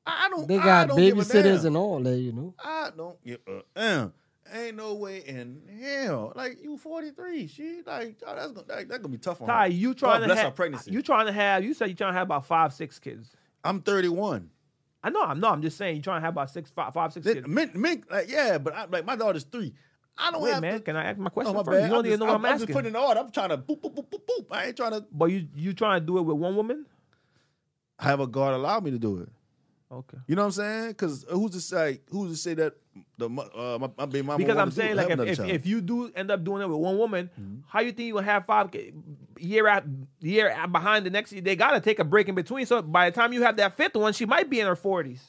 I 0.08 0.30
don't. 0.30 0.48
They 0.48 0.58
I 0.60 0.64
got 0.64 0.88
don't 0.90 0.98
give 0.98 1.18
a 1.18 1.22
babysitters 1.22 1.58
damn. 1.58 1.66
and 1.68 1.78
all 1.78 2.00
that. 2.02 2.18
You 2.18 2.32
know. 2.32 2.54
I 2.64 2.90
don't 2.96 3.24
give 3.24 3.40
a 3.48 3.62
damn. 3.76 4.14
Ain't 4.54 4.78
no 4.78 4.94
way 4.94 5.24
in 5.26 5.62
hell. 5.82 6.32
Like 6.36 6.62
you 6.62 6.78
43. 6.78 7.48
She 7.48 7.82
like 7.86 8.18
oh, 8.28 8.36
that's 8.36 8.52
gonna 8.52 8.68
that, 8.68 8.88
that 8.90 9.02
gonna 9.02 9.10
be 9.10 9.18
tough 9.18 9.42
on 9.42 9.48
Ty, 9.48 9.64
her. 9.64 9.74
you 9.74 9.96
trying 9.96 10.14
God 10.14 10.20
to 10.20 10.26
bless 10.26 10.38
have 10.38 10.46
her 10.48 10.52
pregnancy. 10.52 10.92
You 10.92 11.02
trying 11.02 11.26
to 11.26 11.32
have? 11.32 11.64
You 11.64 11.74
said 11.74 11.90
you 11.90 11.96
trying 11.96 12.14
to 12.14 12.18
have 12.20 12.28
about 12.28 12.46
five, 12.46 12.72
six 12.74 13.00
kids. 13.00 13.32
I'm 13.64 13.82
31. 13.82 14.52
I 15.04 15.10
know. 15.10 15.24
I'm 15.24 15.40
no. 15.40 15.50
I'm 15.50 15.64
just 15.64 15.78
saying 15.78 15.96
you 15.96 16.02
trying 16.04 16.22
to 16.22 16.26
have 16.26 16.36
about 16.36 16.52
six, 16.52 16.70
five, 16.70 16.94
five, 16.94 17.12
six 17.14 17.26
Then, 17.26 17.36
kids. 17.36 17.48
men, 17.48 17.72
men, 17.74 18.04
like, 18.12 18.30
yeah, 18.30 18.60
but 18.60 18.76
I, 18.76 18.86
like 18.86 19.06
my 19.06 19.16
daughter's 19.16 19.44
three. 19.44 19.74
I 20.18 20.32
don't 20.32 20.42
Wait, 20.42 20.54
have 20.54 20.62
man. 20.62 20.74
to. 20.76 20.80
Can 20.80 20.96
I 20.96 21.04
ask 21.06 21.18
my 21.20 21.28
Oh, 21.28 21.30
question 21.30 21.54
my 21.56 21.60
first? 21.64 21.72
bad. 21.72 21.84
You 21.84 21.90
don't 21.94 22.06
even 22.06 22.20
know 22.20 22.26
what 22.26 22.36
I'm, 22.36 22.46
I'm, 22.46 22.52
I'm 22.54 22.60
just 22.60 22.72
putting 22.72 22.90
in 22.90 22.96
order. 22.96 23.20
I'm 23.20 23.32
trying 23.32 23.50
to 23.50 23.58
boop, 23.58 23.82
boop, 23.82 23.94
boop, 23.96 24.08
boop, 24.10 24.22
boop. 24.26 24.46
I 24.52 24.66
ain't 24.68 24.78
trying 24.78 24.92
to 24.92 25.06
but 25.12 25.26
you 25.26 25.48
you 25.56 25.74
trying 25.74 26.00
to 26.02 26.06
do 26.06 26.18
it 26.18 26.22
with 26.22 26.38
one 26.38 26.56
woman? 26.56 26.86
have 28.00 28.20
a 28.20 28.28
God 28.28 28.54
allow 28.54 28.80
me 28.82 28.92
to 28.92 29.00
do 29.00 29.20
it. 29.22 29.30
Okay. 29.92 30.18
You 30.28 30.36
know 30.36 30.42
what 30.42 30.48
I'm 30.48 30.52
saying? 30.52 30.88
Because 30.90 31.26
who's 31.30 31.52
to 31.52 31.62
say 31.62 32.02
who's 32.10 32.32
to 32.32 32.38
say 32.38 32.54
that 32.56 32.74
the 33.18 33.26
uh, 33.30 33.78
my, 33.80 33.90
my 33.98 34.06
baby 34.06 34.22
mama 34.24 34.38
Because 34.44 34.58
I'm 34.58 34.72
saying 34.72 34.92
it, 34.92 34.96
like 34.96 35.10
if, 35.28 35.40
if, 35.40 35.66
you 35.66 35.80
do 35.80 36.12
end 36.16 36.32
up 36.32 36.44
doing 36.44 36.62
it 36.62 36.68
with 36.68 36.80
one 36.80 36.98
woman, 36.98 37.30
Mm-hmm. 37.40 37.60
how 37.68 37.82
you 37.82 37.92
think 37.92 38.08
you 38.08 38.14
gonna 38.14 38.26
have 38.26 38.46
five 38.46 38.70
year 39.38 39.68
at 39.68 39.86
year 40.22 40.56
behind 40.72 41.06
the 41.06 41.10
next? 41.10 41.32
They 41.44 41.56
gotta 41.56 41.80
take 41.80 42.00
a 42.00 42.04
break 42.04 42.28
in 42.28 42.36
between. 42.36 42.66
So 42.66 42.82
by 42.82 43.10
the 43.10 43.16
time 43.16 43.32
you 43.32 43.44
have 43.44 43.58
that 43.58 43.78
fifth 43.78 43.96
one, 43.96 44.14
she 44.14 44.26
might 44.26 44.50
be 44.50 44.60
in 44.60 44.68
her 44.68 44.76
forties. 44.76 45.24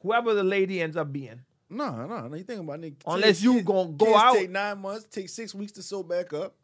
Whoever 0.00 0.34
the 0.34 0.44
lady 0.44 0.82
ends 0.82 0.96
up 0.96 1.12
being. 1.12 1.40
No, 1.76 2.06
no, 2.06 2.28
no. 2.28 2.34
You 2.36 2.44
think 2.44 2.60
about 2.60 2.82
it? 2.84 2.94
Unless 3.06 3.24
kids- 3.26 3.44
you 3.44 3.62
gonna 3.62 3.92
go 3.92 4.06
kids 4.06 4.16
out- 4.18 4.34
take 4.34 4.50
nine 4.50 4.78
months, 4.78 5.06
take 5.10 5.28
six 5.28 5.54
weeks 5.54 5.72
to 5.72 5.82
sew 5.82 6.02
back 6.02 6.32
up. 6.32 6.54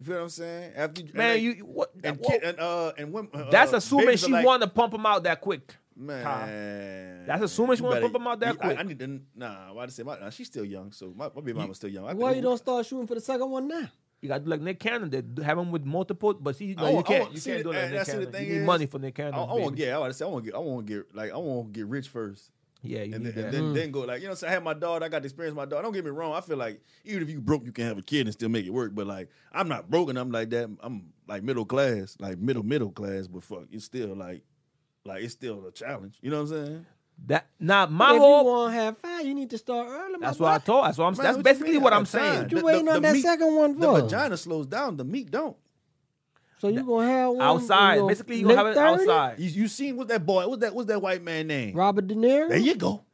You 0.00 0.06
feel 0.06 0.16
what 0.16 0.22
I'm 0.22 0.28
saying? 0.28 0.72
After 0.76 1.02
you, 1.02 1.10
Man, 1.14 1.34
and, 1.36 1.42
you 1.42 1.52
what? 1.64 1.90
and, 2.04 2.16
whoa. 2.18 2.28
kid, 2.30 2.42
and 2.44 2.60
uh 2.60 2.92
and 2.98 3.12
women. 3.12 3.30
uh, 3.34 3.50
that's 3.50 3.72
assuming 3.72 4.16
she 4.16 4.30
like, 4.30 4.44
wanted 4.46 4.66
to 4.66 4.72
pump 4.72 4.94
him 4.94 5.04
out 5.06 5.22
that 5.24 5.40
quick. 5.40 5.74
Man, 5.96 7.24
That's 7.26 7.42
assuming 7.42 7.76
she 7.76 7.82
you 7.82 7.88
wanna 7.88 8.00
pump 8.02 8.12
pump 8.12 8.22
'em 8.22 8.28
out 8.28 8.40
that 8.40 8.52
you- 8.54 8.60
quick. 8.60 8.78
I, 8.78 8.82
need 8.84 8.98
to 9.00 9.20
nah. 9.34 9.72
Why 9.72 9.86
to 9.86 9.90
say 9.92 10.04
my? 10.04 10.18
Nah, 10.18 10.30
she's 10.30 10.46
still 10.46 10.64
young, 10.64 10.92
so 10.92 11.12
my, 11.16 11.24
my 11.34 11.40
baby 11.40 11.54
mama's 11.54 11.78
still 11.78 11.90
young. 11.90 12.06
I 12.06 12.14
Why 12.14 12.32
you 12.34 12.42
don't 12.42 12.58
start 12.58 12.86
shooting 12.86 13.06
for 13.08 13.14
the 13.16 13.20
second 13.20 13.50
one 13.50 13.66
now? 13.66 13.88
You 14.20 14.28
got 14.28 14.42
to 14.44 14.48
like 14.50 14.60
Nick 14.60 14.80
Cannon 14.80 15.10
did, 15.10 15.40
have 15.44 15.58
him 15.58 15.70
with 15.70 15.84
multiple. 15.84 16.34
But 16.34 16.56
see, 16.56 16.74
no, 16.74 16.86
I 16.86 16.90
you 16.90 17.02
can't. 17.04 17.32
You 17.32 17.38
see, 17.38 17.50
can't 17.52 17.62
do 17.64 17.70
it 17.72 17.74
like 17.82 17.90
Nick 17.90 18.04
the 18.04 18.12
Cannon. 18.12 18.32
You 18.34 18.54
need 18.54 18.60
is, 18.60 18.66
money 18.66 18.86
for 18.86 18.98
Nick 18.98 19.14
Cannon. 19.14 19.34
I, 19.34 19.38
I 19.38 19.40
want 19.40 19.64
to 19.64 19.70
baby. 19.70 19.76
get. 19.76 19.94
I 19.94 19.98
want 19.98 20.10
to 20.12 20.18
say 20.18 20.24
I 20.24 20.28
want 20.28 20.44
to 20.44 20.50
get. 20.50 20.56
I 20.56 20.60
want 20.60 20.86
to 20.86 20.92
get 20.94 21.14
like 21.14 21.32
I 21.32 21.36
want 21.36 21.72
to 21.72 21.78
get 21.80 21.86
rich 21.86 22.08
first. 22.08 22.50
Yeah, 22.82 23.02
you 23.02 23.14
and 23.14 23.24
need 23.24 23.34
then, 23.34 23.44
and 23.44 23.52
that. 23.52 23.56
then, 23.56 23.62
mm. 23.64 23.74
then 23.74 23.90
go 23.90 24.00
like 24.00 24.20
you 24.20 24.26
know. 24.26 24.30
what 24.30 24.32
I'm 24.32 24.36
saying? 24.36 24.50
I 24.50 24.54
had 24.54 24.64
my 24.64 24.74
daughter. 24.74 25.04
I 25.04 25.08
got 25.08 25.18
to 25.20 25.24
experience 25.24 25.56
my 25.56 25.64
daughter. 25.64 25.82
Don't 25.82 25.92
get 25.92 26.04
me 26.04 26.10
wrong. 26.12 26.32
I 26.34 26.40
feel 26.40 26.56
like 26.56 26.80
even 27.04 27.22
if 27.22 27.30
you 27.30 27.40
broke, 27.40 27.64
you 27.64 27.72
can 27.72 27.84
have 27.86 27.98
a 27.98 28.02
kid 28.02 28.26
and 28.26 28.32
still 28.32 28.48
make 28.48 28.66
it 28.66 28.70
work. 28.70 28.94
But 28.94 29.06
like 29.06 29.28
I'm 29.52 29.68
not 29.68 29.90
broken. 29.90 30.16
I'm 30.16 30.30
like 30.30 30.50
that. 30.50 30.70
I'm 30.80 31.12
like 31.26 31.42
middle 31.42 31.64
class, 31.64 32.16
like 32.20 32.38
middle 32.38 32.62
middle 32.62 32.90
class. 32.90 33.26
But 33.26 33.42
fuck, 33.42 33.64
it's 33.72 33.84
still 33.84 34.14
like 34.14 34.42
like 35.04 35.24
it's 35.24 35.32
still 35.32 35.66
a 35.66 35.72
challenge. 35.72 36.18
You 36.22 36.30
know 36.30 36.42
what 36.44 36.52
I'm 36.52 36.66
saying? 36.66 36.86
That 37.26 37.46
now 37.58 37.86
my 37.86 38.10
if 38.10 38.14
you 38.14 38.20
whole. 38.20 38.44
want 38.44 38.72
to 38.74 38.80
have 38.80 38.98
five, 38.98 39.26
you 39.26 39.34
need 39.34 39.50
to 39.50 39.58
start 39.58 39.88
early. 39.90 40.12
my 40.18 40.28
That's 40.28 40.38
what 40.38 40.52
I 40.52 40.58
told. 40.58 40.84
That's 40.84 40.98
what 40.98 41.06
I'm. 41.06 41.16
Man, 41.16 41.24
that's 41.24 41.36
what 41.36 41.44
basically 41.44 41.78
what 41.78 41.92
I 41.92 41.96
I'm 41.96 42.04
got 42.04 42.12
time. 42.12 42.34
saying. 42.34 42.50
You 42.50 42.60
waiting 42.64 42.88
on 42.88 43.02
that 43.02 43.14
meat- 43.14 43.22
second 43.22 43.56
one 43.56 43.74
for? 43.74 43.80
The 43.80 44.02
vagina 44.02 44.36
slows 44.36 44.66
down. 44.66 44.96
The 44.96 45.04
meat 45.04 45.30
don't. 45.32 45.56
So 46.60 46.68
you 46.68 46.82
gonna 46.84 47.06
have 47.08 47.30
one 47.30 47.40
Outside, 47.40 47.94
you 47.94 48.00
know, 48.02 48.08
basically, 48.08 48.36
you 48.36 48.42
gonna 48.44 48.56
have 48.56 48.66
it 48.66 48.74
30? 48.74 49.02
outside. 49.02 49.38
You, 49.38 49.48
you 49.62 49.68
seen 49.68 49.96
what 49.96 50.08
that 50.08 50.26
boy? 50.26 50.46
What's 50.48 50.60
that? 50.62 50.74
What's 50.74 50.88
that 50.88 51.00
white 51.00 51.22
man 51.22 51.46
name? 51.46 51.74
Robert 51.76 52.06
De 52.08 52.14
Niro. 52.14 52.48
There 52.48 52.58
you 52.58 52.74
go. 52.74 53.04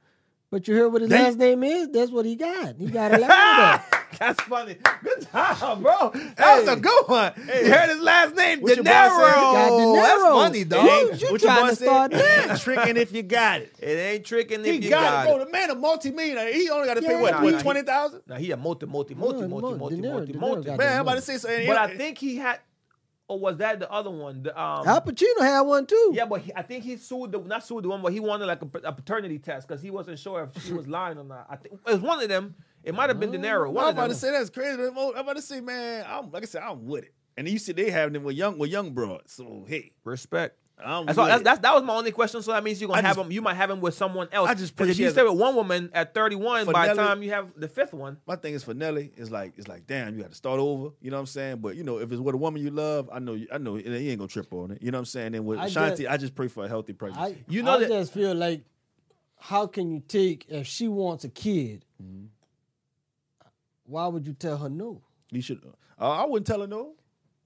But 0.50 0.68
you 0.68 0.76
heard 0.76 0.88
what 0.92 1.00
his 1.02 1.10
There 1.10 1.18
you- 1.18 1.24
last 1.26 1.38
name 1.38 1.62
is? 1.64 1.88
That's 1.90 2.10
what 2.10 2.24
he 2.24 2.36
got. 2.36 2.76
He 2.76 2.86
got 2.86 3.12
it 3.12 3.20
like 3.20 3.28
that. 3.28 3.84
That's 4.20 4.40
funny. 4.42 4.76
Good 5.02 5.26
job, 5.32 5.82
bro. 5.82 6.12
That 6.36 6.60
was 6.60 6.68
a 6.68 6.76
good 6.76 7.04
one. 7.08 7.32
you 7.36 7.72
heard 7.72 7.88
his 7.88 7.98
last 8.00 8.36
name, 8.36 8.58
De 8.60 8.62
What 8.62 8.76
your 8.76 8.84
Niro. 8.84 8.84
De 8.84 10.00
That's 10.00 10.22
Niro. 10.22 10.32
funny, 10.32 10.58
You- 10.60 10.64
dog. 10.66 11.20
you 11.20 11.32
What 11.32 11.40
trying 11.40 11.62
boy 11.62 11.68
to 11.70 11.76
say? 11.76 11.84
start 11.84 12.12
It 12.12 12.18
that? 12.18 12.50
ain't 12.50 12.60
tricking 12.60 12.96
if 12.96 13.12
you 13.12 13.22
got 13.24 13.60
it. 13.62 13.74
It 13.80 13.86
ain't 13.88 14.24
tricking 14.24 14.62
He 14.62 14.70
if 14.76 14.84
you 14.84 14.90
got, 14.90 15.02
got 15.02 15.26
it, 15.26 15.30
bro. 15.36 15.44
The 15.44 15.50
man 15.50 15.70
a 15.70 15.74
multi-millionaire. 15.74 16.52
He 16.54 16.70
only 16.70 16.86
got 16.86 16.94
to 16.94 17.02
pay 17.02 17.08
Yeah. 17.14 17.20
what, 17.20 17.32
Nah, 17.42 17.50
nah, 17.50 17.58
twenty 17.60 17.82
thousand? 17.82 18.20
Now 18.28 18.36
he 18.36 18.52
a 18.52 18.56
multi, 18.56 18.86
multi, 18.86 19.14
multi, 19.14 19.38
multi, 19.48 19.48
multi, 19.48 19.76
multi, 19.76 19.96
multi, 19.96 20.32
multi. 20.32 20.70
Man, 20.70 20.92
I'm 20.94 21.00
about 21.00 21.16
to 21.16 21.20
say 21.22 21.36
something. 21.38 21.66
But 21.66 21.76
I 21.76 21.96
think 21.96 22.18
he 22.18 22.36
had, 22.36 22.60
or 23.28 23.38
was 23.38 23.56
that 23.58 23.78
the 23.80 23.90
other 23.90 24.10
one? 24.10 24.42
The, 24.42 24.50
um, 24.60 24.86
Al 24.86 25.00
Pacino 25.00 25.40
had 25.40 25.60
one 25.62 25.86
too. 25.86 26.12
yeah, 26.14 26.24
but 26.26 26.42
he, 26.42 26.52
I 26.54 26.62
think 26.62 26.84
he 26.84 26.96
sued 26.96 27.32
the 27.32 27.38
not 27.40 27.64
sued 27.66 27.84
the 27.84 27.88
one, 27.88 28.02
but 28.02 28.12
he 28.12 28.20
wanted 28.20 28.46
like 28.46 28.62
a, 28.62 28.68
a 28.84 28.92
paternity 28.92 29.38
test 29.38 29.66
because 29.66 29.82
he 29.82 29.90
wasn't 29.90 30.18
sure 30.18 30.50
if 30.54 30.64
she 30.64 30.72
was 30.72 30.86
lying 30.88 31.18
or 31.18 31.24
not. 31.24 31.46
I 31.48 31.56
think 31.56 31.74
it 31.86 31.90
was 31.92 32.00
one 32.00 32.22
of 32.22 32.28
them. 32.28 32.54
It 32.82 32.94
might 32.94 33.08
have 33.08 33.18
been 33.18 33.30
De 33.30 33.38
Niro. 33.38 33.70
One 33.72 33.84
I'm 33.84 33.90
of 33.90 33.94
about 33.96 34.02
them. 34.08 34.10
to 34.10 34.14
say 34.16 34.30
that's 34.30 34.50
crazy. 34.50 34.82
I'm 34.82 34.96
about 34.96 35.36
to 35.36 35.42
say, 35.42 35.60
man, 35.60 36.04
I'm 36.06 36.30
like 36.30 36.42
I 36.42 36.46
said, 36.46 36.62
I'm 36.62 36.84
with 36.86 37.04
it. 37.04 37.14
And 37.36 37.48
you 37.48 37.58
see, 37.58 37.72
they 37.72 37.90
having 37.90 38.12
them 38.12 38.24
with 38.24 38.36
young 38.36 38.58
with 38.58 38.70
young 38.70 38.92
broads. 38.92 39.32
So 39.32 39.64
hey, 39.66 39.92
Respect. 40.04 40.58
I'm 40.76 41.06
That's, 41.06 41.18
all, 41.18 41.26
that's, 41.26 41.42
that's 41.44 41.58
that 41.60 41.72
was 41.74 41.84
my 41.84 41.94
only 41.94 42.10
question. 42.10 42.42
So 42.42 42.50
that 42.52 42.64
means 42.64 42.80
you're 42.80 42.88
gonna 42.88 42.98
I 42.98 43.02
have 43.02 43.16
just- 43.16 43.26
him. 43.26 43.32
You 43.32 43.42
might 43.42 43.54
have 43.54 43.70
him 43.70 43.80
with 43.80 43.94
someone 43.94 44.28
else. 44.32 44.50
I 44.50 44.54
just 44.54 44.76
'Cause 44.76 44.88
if 44.88 44.98
you 44.98 45.06
appreciate 45.06 45.22
stay 45.24 45.30
with 45.30 45.40
one 45.40 45.54
woman 45.54 45.88
at 45.94 46.14
31, 46.14 46.64
For 46.66 46.72
by 46.72 46.88
the 46.88 46.94
time 46.94 47.22
you 47.22 47.30
have 47.30 47.48
the 47.56 47.68
fifth 47.68 47.94
one, 47.94 48.18
My 48.26 48.34
thing 48.36 48.54
is 48.54 48.64
for 48.64 48.74
Nelly, 48.74 49.12
it's 49.16 49.30
like 49.30 49.52
it's 49.56 49.68
like, 49.68 49.86
damn, 49.86 50.16
you 50.16 50.22
got 50.22 50.30
to 50.30 50.36
start 50.36 50.58
over. 50.58 50.90
You 51.00 51.10
know 51.12 51.16
what 51.16 51.20
I'm 51.20 51.26
saying? 51.26 51.58
But 51.58 51.76
you 51.76 51.84
know, 51.84 51.98
if 51.98 52.10
it's 52.10 52.20
with 52.20 52.34
a 52.34 52.38
woman 52.38 52.60
you 52.60 52.70
love, 52.70 53.08
I 53.12 53.20
know, 53.20 53.34
you, 53.34 53.46
I 53.52 53.58
know, 53.58 53.76
he 53.76 54.10
ain't 54.10 54.18
gonna 54.18 54.28
trip 54.28 54.52
on 54.52 54.72
it. 54.72 54.82
You 54.82 54.90
know 54.90 54.96
what 54.98 55.02
I'm 55.02 55.04
saying? 55.06 55.34
And 55.36 55.46
with 55.46 55.60
Ashanti, 55.60 56.02
just- 56.02 56.12
I 56.12 56.16
just 56.16 56.34
pray 56.34 56.48
for 56.48 56.64
a 56.64 56.68
healthy 56.68 56.92
I, 56.92 56.96
pregnancy. 56.96 57.44
You 57.48 57.62
know 57.62 57.74
I 57.74 57.78
that- 57.80 57.88
just 57.88 58.12
feel 58.12 58.34
like, 58.34 58.64
how 59.38 59.66
can 59.68 59.90
you 59.92 60.00
take 60.00 60.46
if 60.48 60.66
she 60.66 60.88
wants 60.88 61.22
a 61.24 61.28
kid? 61.28 61.84
Mm-hmm. 62.02 62.24
Why 63.84 64.06
would 64.06 64.26
you 64.26 64.32
tell 64.32 64.56
her 64.58 64.68
no? 64.68 65.02
you 65.30 65.40
should. 65.42 65.60
Uh, 66.00 66.10
I 66.10 66.24
wouldn't 66.26 66.46
tell 66.46 66.60
her 66.60 66.66
no. 66.66 66.94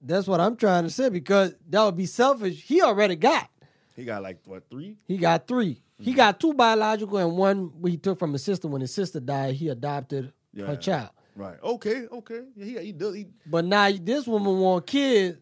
That's 0.01 0.27
what 0.27 0.39
I'm 0.39 0.55
trying 0.55 0.83
to 0.85 0.89
say 0.89 1.09
because 1.09 1.53
that 1.69 1.83
would 1.83 1.97
be 1.97 2.05
selfish. 2.05 2.61
He 2.61 2.81
already 2.81 3.15
got. 3.15 3.49
He 3.95 4.05
got 4.05 4.23
like 4.23 4.39
what 4.45 4.63
three? 4.69 4.97
He 5.07 5.17
got 5.17 5.47
3 5.47 5.81
Mm-hmm. 5.99 6.05
He 6.09 6.13
got 6.15 6.39
two 6.39 6.53
biological 6.53 7.17
and 7.17 7.35
one 7.35 7.73
he 7.85 7.97
took 7.97 8.17
from 8.19 8.31
his 8.31 8.41
sister. 8.41 8.69
When 8.69 8.79
his 8.79 8.93
sister 8.93 9.19
died, 9.19 9.55
he 9.55 9.67
adopted 9.67 10.31
Yeah. 10.53 10.67
her 10.67 10.77
child. 10.77 11.09
Right. 11.35 11.57
Okay. 11.61 12.07
Okay. 12.09 12.39
Yeah, 12.55 12.65
he 12.79 12.85
he 12.85 12.91
does. 12.93 13.15
He, 13.15 13.27
But 13.45 13.65
now 13.65 13.91
this 13.91 14.25
woman 14.25 14.59
want 14.59 14.87
kids. 14.87 15.37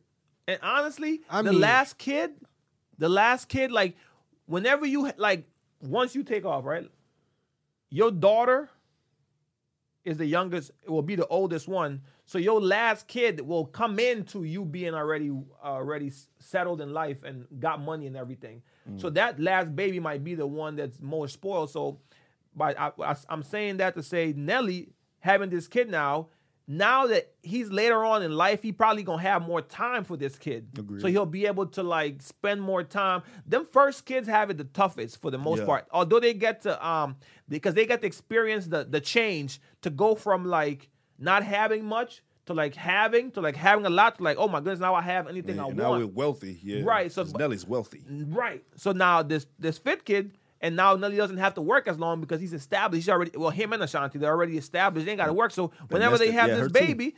and 0.48 0.58
honestly, 0.64 1.22
I 1.30 1.44
the 1.44 1.52
mean- 1.52 1.62
last 1.62 2.00
kid, 2.00 2.32
the 2.98 3.08
last 3.08 3.50
kid, 3.50 3.72
like 3.72 3.96
whenever 4.48 4.88
you 4.88 5.12
like, 5.18 5.46
once 5.80 6.16
you 6.16 6.24
take 6.24 6.44
off, 6.44 6.66
right, 6.66 6.90
your 7.92 8.10
daughter 8.10 8.68
is 10.08 10.18
the 10.18 10.26
youngest. 10.26 10.72
It 10.84 10.90
will 10.90 11.02
be 11.02 11.16
the 11.16 11.28
oldest 11.28 11.68
one. 11.68 12.02
So 12.26 12.38
your 12.38 12.62
last 12.62 13.08
kid 13.08 13.42
will 13.42 13.66
come 13.66 14.00
into 14.00 14.44
you 14.44 14.64
being 14.64 14.94
already 14.94 15.32
already 15.64 16.12
settled 16.40 16.80
in 16.82 16.94
life 16.94 17.24
and 17.24 17.46
got 17.60 17.82
money 17.82 18.08
and 18.08 18.16
everything. 18.16 18.62
So 18.96 19.10
mm. 19.10 19.14
that 19.16 19.40
last 19.40 19.76
baby 19.76 20.00
might 20.00 20.24
be 20.24 20.34
the 20.34 20.48
one 20.48 20.78
that's 20.78 21.02
more 21.02 21.28
spoiled. 21.28 21.72
So, 21.72 22.00
but 22.56 22.80
I, 22.80 22.92
I, 23.04 23.16
I'm 23.30 23.44
saying 23.44 23.78
that 23.78 23.96
to 23.96 24.04
say 24.04 24.34
Nelly 24.36 24.90
having 25.20 25.50
this 25.50 25.68
kid 25.68 25.90
now. 25.90 26.30
Now 26.70 27.08
that 27.08 27.32
he's 27.42 27.70
later 27.72 28.04
on 28.04 28.24
in 28.24 28.32
life, 28.34 28.62
he 28.62 28.74
probably 28.74 29.02
gonna 29.04 29.22
have 29.22 29.42
more 29.42 29.62
time 29.62 30.04
for 30.04 30.18
this 30.18 30.38
kid. 30.38 30.68
Agreed. 30.78 31.02
So 31.02 31.08
he'll 31.08 31.26
be 31.26 31.46
able 31.46 31.66
to 31.68 31.84
like 31.84 32.22
spend 32.22 32.62
more 32.62 32.84
time. 32.84 33.24
Them 33.46 33.66
first 33.72 34.06
kids 34.06 34.28
have 34.28 34.50
it 34.50 34.58
the 34.58 34.66
toughest 34.66 35.22
for 35.22 35.32
the 35.32 35.38
most 35.38 35.60
Yeah. 35.60 35.66
part. 35.66 35.88
Although 35.92 36.20
they 36.20 36.34
get 36.34 36.64
to 36.64 36.86
um 36.86 37.16
because 37.48 37.74
they 37.74 37.86
get 37.86 38.02
to 38.02 38.08
experience 38.08 38.68
the 38.68 38.84
the 38.84 39.00
change 39.00 39.62
to 39.82 39.90
go 39.90 40.14
from 40.16 40.44
like 40.46 40.90
not 41.18 41.42
having 41.44 41.86
much 41.86 42.22
to 42.48 42.54
like 42.54 42.76
having 42.76 43.32
to 43.32 43.40
like 43.42 43.56
having 43.56 43.86
a 43.86 43.90
lot 43.90 44.18
to 44.18 44.24
like 44.24 44.38
oh 44.38 44.50
my 44.50 44.60
goodness 44.60 44.80
now 44.80 44.94
I 44.94 45.02
have 45.04 45.28
anything 45.30 45.60
I 45.62 45.70
now 45.70 45.92
want. 45.92 46.02
we're 46.02 46.08
wealthy. 46.14 46.60
Yeah. 46.62 46.82
Right, 46.84 47.10
so- 47.12 47.24
Nelly's 47.24 47.66
wealthy. 47.66 48.04
Right. 48.10 48.64
So 48.76 48.92
now 48.92 49.24
this 49.24 49.46
this 49.58 49.78
fifth 49.78 50.04
kid, 50.04 50.38
and 50.62 50.76
now 50.76 50.96
Nelly 50.96 51.18
doesn't 51.18 51.38
have 51.38 51.54
to 51.56 51.62
work 51.62 51.88
as 51.88 52.00
long 52.00 52.22
because 52.22 52.42
he's 52.42 52.54
established. 52.54 53.04
He's 53.04 53.10
already 53.10 53.32
well, 53.36 53.50
him 53.50 53.74
and 53.74 53.84
Ashanti, 53.84 54.20
they're 54.20 54.32
already 54.32 54.58
established. 54.58 55.06
They 55.06 55.12
ain't 55.12 55.20
got 55.20 55.28
to 55.28 55.34
work. 55.34 55.52
So 55.52 55.72
whenever 55.90 56.12
messed 56.14 56.24
they 56.24 56.30
it. 56.30 56.34
have 56.34 56.48
Yeah, 56.50 56.56
this 56.56 56.64
her 56.64 56.68
too. 56.70 56.74
baby, 56.74 57.16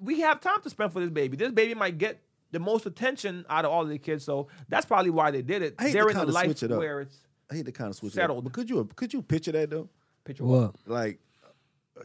we 0.00 0.20
have 0.20 0.40
time 0.40 0.60
to 0.62 0.70
spend 0.70 0.92
for 0.92 1.00
this 1.00 1.10
baby. 1.10 1.36
This 1.36 1.52
baby 1.52 1.74
might 1.74 1.98
get 1.98 2.20
the 2.50 2.60
most 2.60 2.86
attention 2.86 3.44
out 3.48 3.64
of 3.64 3.70
all 3.70 3.82
of 3.82 3.88
the 3.88 3.98
kids. 3.98 4.24
So 4.24 4.48
that's 4.68 4.86
probably 4.86 5.10
why 5.10 5.30
they 5.30 5.42
did 5.42 5.62
it. 5.62 5.78
They're 5.78 6.08
in 6.08 6.16
a 6.16 6.20
kinda 6.20 6.32
life 6.32 6.44
switch 6.46 6.62
it 6.64 6.72
up. 6.72 6.78
where 6.78 7.00
it's 7.00 7.18
I 7.50 7.56
hate 7.56 7.66
to 7.66 7.72
kind 7.72 7.90
of 7.90 7.96
switch 7.96 8.12
Settled. 8.12 8.36
It 8.36 8.38
up, 8.38 8.44
but 8.44 8.52
could 8.52 8.70
you 8.70 8.88
could 8.96 9.12
you 9.12 9.22
picture 9.22 9.52
that 9.52 9.70
though? 9.70 9.88
picture 10.24 10.44
What? 10.44 10.74
Like 10.86 11.20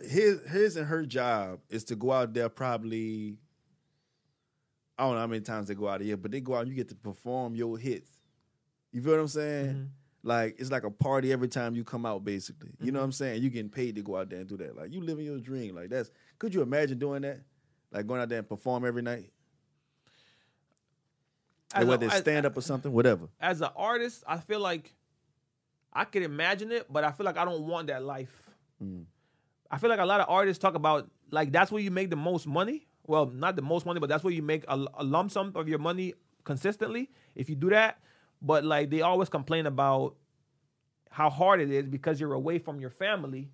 his 0.01 0.41
his 0.47 0.77
and 0.77 0.88
her 0.88 1.05
job 1.05 1.59
is 1.69 1.83
to 1.85 1.95
go 1.95 2.11
out 2.11 2.33
there 2.33 2.49
probably. 2.49 3.38
I 4.99 5.03
don't 5.03 5.13
know 5.13 5.19
how 5.19 5.27
many 5.27 5.41
times 5.41 5.67
they 5.67 5.75
go 5.75 5.88
out 5.88 6.01
here, 6.01 6.17
but 6.17 6.31
they 6.31 6.41
go 6.41 6.55
out 6.55 6.61
and 6.61 6.69
you 6.69 6.75
get 6.75 6.89
to 6.89 6.95
perform 6.95 7.55
your 7.55 7.77
hits. 7.77 8.09
You 8.91 9.01
feel 9.01 9.11
what 9.11 9.19
I'm 9.19 9.27
saying? 9.27 9.65
Mm-hmm. 9.67 9.83
Like 10.28 10.55
it's 10.59 10.69
like 10.71 10.84
a 10.84 10.91
party 10.91 11.32
every 11.32 11.47
time 11.47 11.73
you 11.75 11.84
come 11.86 12.05
out, 12.05 12.25
basically. 12.25 12.69
You 12.80 12.88
Mm-hmm. 12.88 12.93
know 12.95 12.99
what 12.99 13.05
I'm 13.05 13.11
saying? 13.13 13.41
You 13.41 13.49
getting 13.49 13.69
paid 13.69 13.95
to 13.95 14.01
go 14.01 14.17
out 14.17 14.30
there 14.30 14.39
and 14.39 14.47
do 14.49 14.57
that. 14.57 14.75
Like 14.75 14.91
you 14.91 14.99
living 15.01 15.25
your 15.25 15.39
dream. 15.39 15.73
Like 15.75 15.89
that's. 15.89 16.11
Could 16.38 16.53
you 16.53 16.61
imagine 16.61 16.99
doing 16.99 17.21
that? 17.21 17.39
Like 17.91 18.05
going 18.07 18.19
out 18.21 18.28
there 18.30 18.39
and 18.39 18.47
perform 18.49 18.86
every 18.86 19.01
night, 19.01 19.30
As 21.73 21.84
a- 21.84 21.88
whether 21.88 22.05
it's 22.07 22.17
stand 22.17 22.45
up 22.45 22.57
or 22.57 22.61
something, 22.61 22.91
whatever. 22.91 23.28
as 23.39 23.61
an 23.61 23.69
artist, 23.75 24.23
I 24.28 24.38
feel 24.38 24.59
like 24.59 24.93
I 25.93 26.03
could 26.05 26.23
imagine 26.23 26.71
it, 26.71 26.91
but 26.91 27.03
I 27.03 27.11
feel 27.11 27.25
like 27.25 27.38
I 27.38 27.45
don't 27.45 27.63
want 27.63 27.88
that 27.88 28.03
life. 28.03 28.49
Mm. 28.84 29.05
I 29.71 29.78
feel 29.78 29.89
like 29.89 29.99
a 29.99 30.05
lot 30.05 30.19
of 30.21 30.28
artists 30.30 30.61
talk 30.61 30.75
about 30.75 31.09
like 31.32 31.51
that's 31.51 31.71
where 31.71 31.82
you 31.82 31.91
make 31.91 32.09
the 32.09 32.15
most 32.17 32.47
money. 32.47 32.88
Well, 33.05 33.25
not 33.28 33.55
the 33.55 33.61
most 33.61 33.86
money, 33.86 33.99
but 34.01 34.09
that's 34.09 34.23
where 34.23 34.34
you 34.34 34.41
make 34.43 34.65
a, 34.67 34.86
a 34.95 35.03
lump 35.03 35.32
sum 35.32 35.53
of 35.55 35.69
your 35.69 35.80
money 35.80 36.13
consistently. 36.43 37.09
If 37.36 37.49
you 37.49 37.55
do 37.55 37.69
that, 37.69 37.99
but 38.41 38.63
like 38.63 38.89
they 38.89 39.01
always 39.01 39.29
complain 39.29 39.65
about 39.65 40.15
how 41.09 41.29
hard 41.29 41.59
it 41.61 41.71
is 41.71 41.88
because 41.88 42.19
you're 42.19 42.33
away 42.33 42.59
from 42.59 42.79
your 42.79 42.89
family 42.89 43.49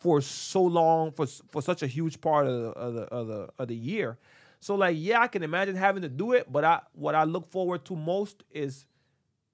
for 0.00 0.20
so 0.20 0.62
long 0.62 1.12
for 1.12 1.26
for 1.26 1.62
such 1.62 1.82
a 1.82 1.86
huge 1.86 2.20
part 2.20 2.46
of 2.46 2.60
the 2.60 2.68
of 2.70 2.94
the 2.94 3.02
of 3.02 3.26
the, 3.26 3.48
of 3.58 3.68
the 3.68 3.74
year. 3.74 4.18
So 4.60 4.74
like 4.74 4.96
yeah, 4.98 5.20
I 5.20 5.28
can 5.28 5.42
imagine 5.42 5.76
having 5.76 6.02
to 6.02 6.08
do 6.08 6.32
it, 6.32 6.50
but 6.50 6.64
I 6.64 6.80
what 6.92 7.14
I 7.14 7.24
look 7.24 7.50
forward 7.50 7.84
to 7.86 7.96
most 7.96 8.44
is 8.50 8.86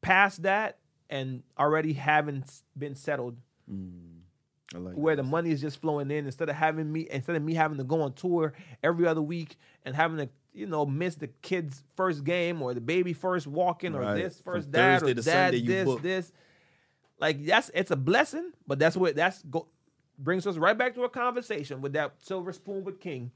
past 0.03 0.43
that 0.43 0.79
and 1.09 1.43
already 1.59 1.93
having 1.93 2.45
been 2.77 2.95
settled. 2.95 3.37
Mm, 3.71 4.21
I 4.75 4.79
like 4.79 4.95
where 4.95 5.17
the 5.17 5.23
money 5.23 5.51
is 5.51 5.61
just 5.61 5.81
flowing 5.81 6.11
in. 6.11 6.27
Instead 6.27 6.49
of 6.49 6.57
having 6.57 6.91
me 6.91 7.07
instead 7.11 7.37
of 7.37 7.43
me 7.43 7.55
having 7.55 7.79
to 7.79 7.85
go 7.85 8.03
on 8.03 8.13
tour 8.15 8.53
every 8.83 9.07
other 9.07 9.23
week 9.23 9.57
and 9.85 9.95
having 9.95 10.19
to 10.19 10.29
you 10.53 10.67
know 10.67 10.85
miss 10.87 11.15
the 11.15 11.29
kid's 11.43 11.83
first 11.97 12.25
game 12.25 12.61
or 12.63 12.75
the 12.75 12.81
baby 12.81 13.13
first 13.13 13.47
walking 13.47 13.95
or 13.95 14.01
Right. 14.01 14.15
this 14.23 14.41
From 14.41 14.55
first 14.55 14.71
dad 14.71 15.01
Thursday 15.01 15.13
or 15.13 15.15
dad 15.15 15.23
Sunday 15.55 15.61
this 15.67 16.01
this. 16.03 16.33
Like 17.19 17.45
that's 17.45 17.71
it's 17.75 17.91
a 17.91 17.97
blessing 17.97 18.53
but 18.67 18.79
that's 18.79 18.97
what 18.97 19.15
that's 19.17 19.43
go 19.43 19.69
brings 20.19 20.47
us 20.47 20.57
right 20.57 20.77
back 20.77 20.95
to 20.95 21.03
a 21.05 21.09
conversation 21.09 21.81
with 21.81 21.93
that 21.95 22.15
silver 22.19 22.53
spoon 22.53 22.85
with 22.85 23.01
King. 23.01 23.31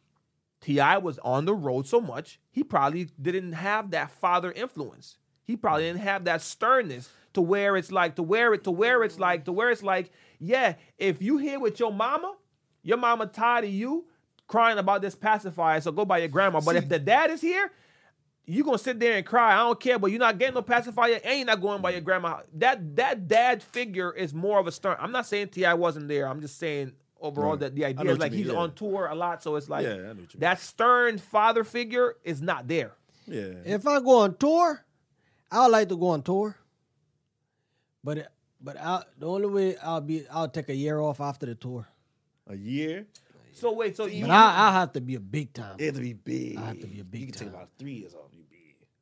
T.I 0.61 0.99
was 0.99 1.19
on 1.19 1.45
the 1.45 1.55
road 1.55 1.87
so 1.87 2.01
much 2.01 2.41
he 2.51 2.65
probably 2.65 3.09
didn't 3.21 3.53
have 3.53 3.91
that 3.91 4.11
father 4.11 4.51
influence. 4.53 5.19
He 5.43 5.57
probably 5.57 5.85
didn't 5.85 6.01
have 6.01 6.25
that 6.25 6.41
sternness 6.41 7.11
to 7.35 7.43
where 7.43 7.77
it's 7.77 7.93
like 7.93 8.15
to 8.17 8.23
where 8.23 8.55
it 8.55 8.65
to 8.65 8.71
where 8.71 9.03
it's 9.05 9.19
like 9.19 9.45
to 9.45 9.53
where 9.53 9.71
it's 9.71 9.83
like 9.83 10.11
yeah 10.39 10.75
if 10.99 11.21
you 11.21 11.37
here 11.37 11.61
with 11.61 11.79
your 11.79 11.93
mama 11.93 12.35
your 12.83 12.97
mama 12.97 13.27
tired 13.27 13.65
of 13.65 13.71
you 13.71 14.07
crying 14.47 14.79
about 14.79 15.03
this 15.03 15.15
pacifier 15.15 15.81
so 15.81 15.91
go 15.91 16.05
by 16.05 16.19
your 16.19 16.29
grandma 16.29 16.61
but 16.61 16.77
if 16.77 16.89
the 16.89 16.99
dad 16.99 17.31
is 17.31 17.41
here 17.41 17.71
you're 18.47 18.65
gonna 18.65 18.79
sit 18.79 19.01
there 19.01 19.17
and 19.17 19.25
cry. 19.25 19.55
I 19.55 19.59
don't 19.59 19.81
care, 19.81 19.99
but 19.99 20.11
you're 20.11 20.21
not 20.21 20.39
getting 20.39 20.55
no 20.55 20.63
pacifier, 20.63 21.19
and 21.25 21.39
you're 21.39 21.47
not 21.47 21.61
going 21.61 21.81
by 21.81 21.91
your 21.93 22.03
grandma. 22.03 22.41
That 22.55 22.97
that 22.97 23.27
dad 23.27 23.63
figure 23.63 24.13
is 24.13 24.35
more 24.35 24.59
of 24.59 24.67
a 24.67 24.73
stern. 24.73 24.97
I'm 25.01 25.13
not 25.13 25.27
saying 25.27 25.49
T.I 25.49 25.75
wasn't 25.75 26.09
there. 26.09 26.29
I'm 26.29 26.41
just 26.41 26.59
saying 26.59 26.93
overall 27.21 27.53
Right. 27.53 27.61
that 27.61 27.75
the 27.75 27.87
idea 27.87 28.13
is 28.13 28.19
like 28.19 28.33
mean, 28.33 28.45
he's 28.45 28.53
yeah. 28.53 28.59
on 28.59 28.75
tour 28.75 29.07
a 29.07 29.15
lot, 29.15 29.43
so 29.43 29.57
it's 29.57 29.71
like 29.71 29.85
Yeah, 29.85 29.93
I 29.93 29.97
know 29.97 30.03
what 30.09 30.09
you 30.11 30.17
mean. 30.17 30.29
that 30.41 30.61
stern 30.61 31.19
father 31.19 31.65
figure 31.65 32.17
is 32.23 32.43
not 32.43 32.69
there. 32.69 32.93
Yeah. 33.27 33.55
If 33.65 33.87
I 33.87 34.01
go 34.01 34.19
on 34.21 34.37
tour, 34.37 34.85
I 35.51 35.63
would 35.63 35.73
like 35.73 35.89
to 35.89 35.97
go 35.97 36.09
on 36.09 36.23
tour. 36.23 36.57
But 38.03 38.31
but 38.61 38.77
I, 38.79 39.05
the 39.19 39.27
only 39.27 39.47
way 39.47 39.77
I'll 39.79 40.03
be 40.03 40.29
I'll 40.29 40.49
take 40.49 40.69
a 40.69 40.75
year 40.75 41.01
off 41.01 41.21
after 41.21 41.47
the 41.47 41.55
tour. 41.55 41.89
A 42.47 42.55
year. 42.57 43.07
So 43.55 43.73
wait, 43.73 43.97
so 43.97 44.07
you 44.07 44.23
But 44.23 44.31
I 44.33 44.69
I 44.69 44.73
have 44.73 44.93
to 44.93 45.01
be 45.01 45.15
a 45.15 45.21
big 45.21 45.53
time. 45.53 45.77
It 45.79 45.87
have 45.87 45.95
to 45.95 46.01
be 46.01 46.13
big. 46.13 46.57
I 46.59 46.67
have 46.67 46.81
to 46.81 46.87
be 46.87 47.01
a 47.01 47.05
big 47.05 47.21
time. 47.21 47.21
You 47.21 47.27
can 47.33 47.39
take 47.39 47.49
about 47.49 47.69
three 47.79 47.93
years 47.95 48.15
off. 48.15 48.31
You 48.33 48.43
big. 48.51 48.61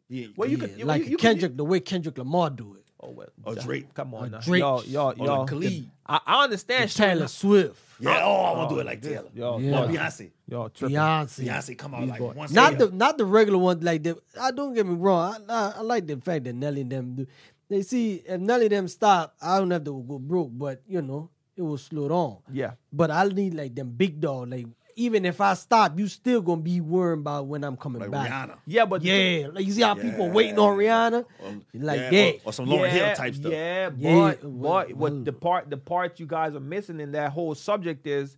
Yeah. 0.09 0.27
well 0.37 0.49
you 0.49 0.57
Yeah, 0.59 0.67
could 0.67 0.79
you, 0.79 0.85
like 0.85 0.99
you, 1.05 1.11
you 1.13 1.17
could- 1.17 1.23
Kendrick, 1.23 1.57
the 1.57 1.65
way 1.65 1.81
Kendrick 1.81 2.19
Lamar 2.19 2.51
do 2.51 2.75
it. 2.75 2.85
oh 3.01 3.11
well, 3.11 3.29
oh, 3.45 3.53
Or 3.53 3.55
Drake. 3.57 3.93
Come 3.95 4.15
on, 4.15 4.31
now. 4.31 4.39
Drake. 4.41 4.61
y'all, 4.61 4.85
y'all, 4.85 5.15
oh, 5.19 5.23
Or 5.23 5.27
y'all. 5.27 5.41
like 5.41 5.49
Khalid. 5.51 5.91
I, 6.07 6.21
I 6.27 6.45
understand. 6.45 6.91
Taylor 6.91 7.29
Swift, 7.29 7.81
Yeah. 7.99 8.21
Oh, 8.25 8.43
I 8.43 8.57
want 8.59 8.69
to 8.69 8.75
do 8.75 8.81
it 8.81 8.83
oh, 8.83 8.87
like 8.87 9.01
Taylor. 9.03 9.31
Y'all, 9.35 9.61
Yeah. 9.61 9.83
Or 9.85 9.89
Beyonce. 9.89 10.31
y'all 10.49 10.69
tripping. 10.69 10.97
Beyonce. 10.97 11.45
Beyonce 11.47 11.79
come 11.79 11.95
out 11.95 12.07
like 12.09 12.19
boys. 12.19 12.37
once. 12.37 12.53
Not 12.53 12.75
a 12.75 12.77
the 12.77 12.85
year. 12.87 12.95
not 12.95 13.17
the 13.19 13.25
regular 13.25 13.59
ones 13.59 13.83
like 13.83 14.03
the. 14.03 14.19
I 14.41 14.51
don't 14.51 14.75
get 14.75 14.87
me 14.87 14.95
wrong. 14.95 15.37
I, 15.49 15.55
I, 15.55 15.73
I 15.79 15.81
like 15.81 16.07
the 16.07 16.17
fact 16.19 16.45
that 16.45 16.55
Nelly 16.55 16.83
and 16.83 16.93
them 16.93 17.15
do. 17.15 17.27
They 17.71 17.81
see 17.83 18.23
if 18.27 18.39
Nelly 18.39 18.69
them 18.69 18.87
stop, 18.87 19.35
I 19.41 19.59
don't 19.59 19.71
have 19.71 19.85
to 19.85 20.05
go 20.07 20.19
broke, 20.19 20.51
but 20.53 20.83
you 20.87 21.01
know 21.01 21.31
it 21.57 21.63
will 21.63 21.79
slow 21.79 22.09
down. 22.09 22.39
Yeah. 22.53 22.73
But 22.93 23.11
I'll 23.11 23.31
need 23.31 23.55
like 23.55 23.75
them 23.75 23.91
big 23.91 24.21
dog, 24.21 24.51
like 24.51 24.67
even 24.95 25.25
if 25.25 25.41
I 25.41 25.55
stop, 25.55 25.99
you 25.99 26.07
still 26.07 26.43
gonna 26.43 26.61
be 26.61 26.81
worrying 26.81 27.21
about 27.21 27.47
when 27.47 27.65
I'm 27.65 27.77
coming 27.79 28.03
Like 28.03 28.11
back. 28.11 28.31
Rihanna. 28.31 28.59
Yeah, 28.67 28.85
but 28.85 29.03
Yeah, 29.03 29.49
like 29.53 29.65
you 29.67 29.73
see 29.73 29.81
how 29.83 29.95
people 29.95 30.27
Yeah. 30.27 30.33
waiting 30.33 30.59
on 30.59 30.77
Rihanna, 30.77 31.25
um, 31.47 31.65
like 31.75 31.99
yeah, 32.01 32.11
yeah, 32.11 32.31
or, 32.31 32.35
or 32.45 32.53
some 32.53 32.67
Lauryn 32.67 32.91
Hill 32.91 33.15
type 33.17 33.35
stuff. 33.35 33.53
Yeah, 33.53 33.91
Yeah, 33.97 34.15
but, 34.15 34.45
well, 34.45 34.53
but 34.53 34.89
well. 34.97 34.97
what 35.13 35.25
the 35.25 35.33
part 35.33 35.71
the 35.71 35.79
part 35.79 36.21
you 36.21 36.27
guys 36.27 36.55
are 36.55 36.61
missing 36.61 37.01
in 37.01 37.13
that 37.13 37.33
whole 37.33 37.55
subject 37.55 38.07
is 38.07 38.37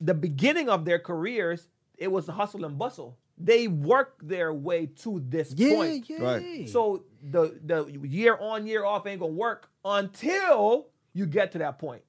the 0.00 0.14
beginning 0.14 0.68
of 0.68 0.84
their 0.84 0.98
careers. 0.98 1.68
It 1.96 2.10
was 2.10 2.26
hustle 2.26 2.64
and 2.64 2.76
bustle. 2.76 3.16
They 3.38 3.68
worked 3.68 4.26
their 4.26 4.52
way 4.52 4.86
to 5.02 5.20
this 5.28 5.54
yeah, 5.56 5.74
point. 5.74 6.10
yeah. 6.10 6.22
Right. 6.22 6.68
So 6.68 7.04
the 7.22 7.58
the 7.64 7.86
year 8.08 8.36
on 8.40 8.66
year 8.66 8.84
off 8.84 9.06
ain't 9.06 9.20
gonna 9.20 9.32
work 9.32 9.68
until 9.84 10.88
you 11.14 11.26
get 11.26 11.52
to 11.52 11.58
that 11.58 11.78
point. 11.78 12.02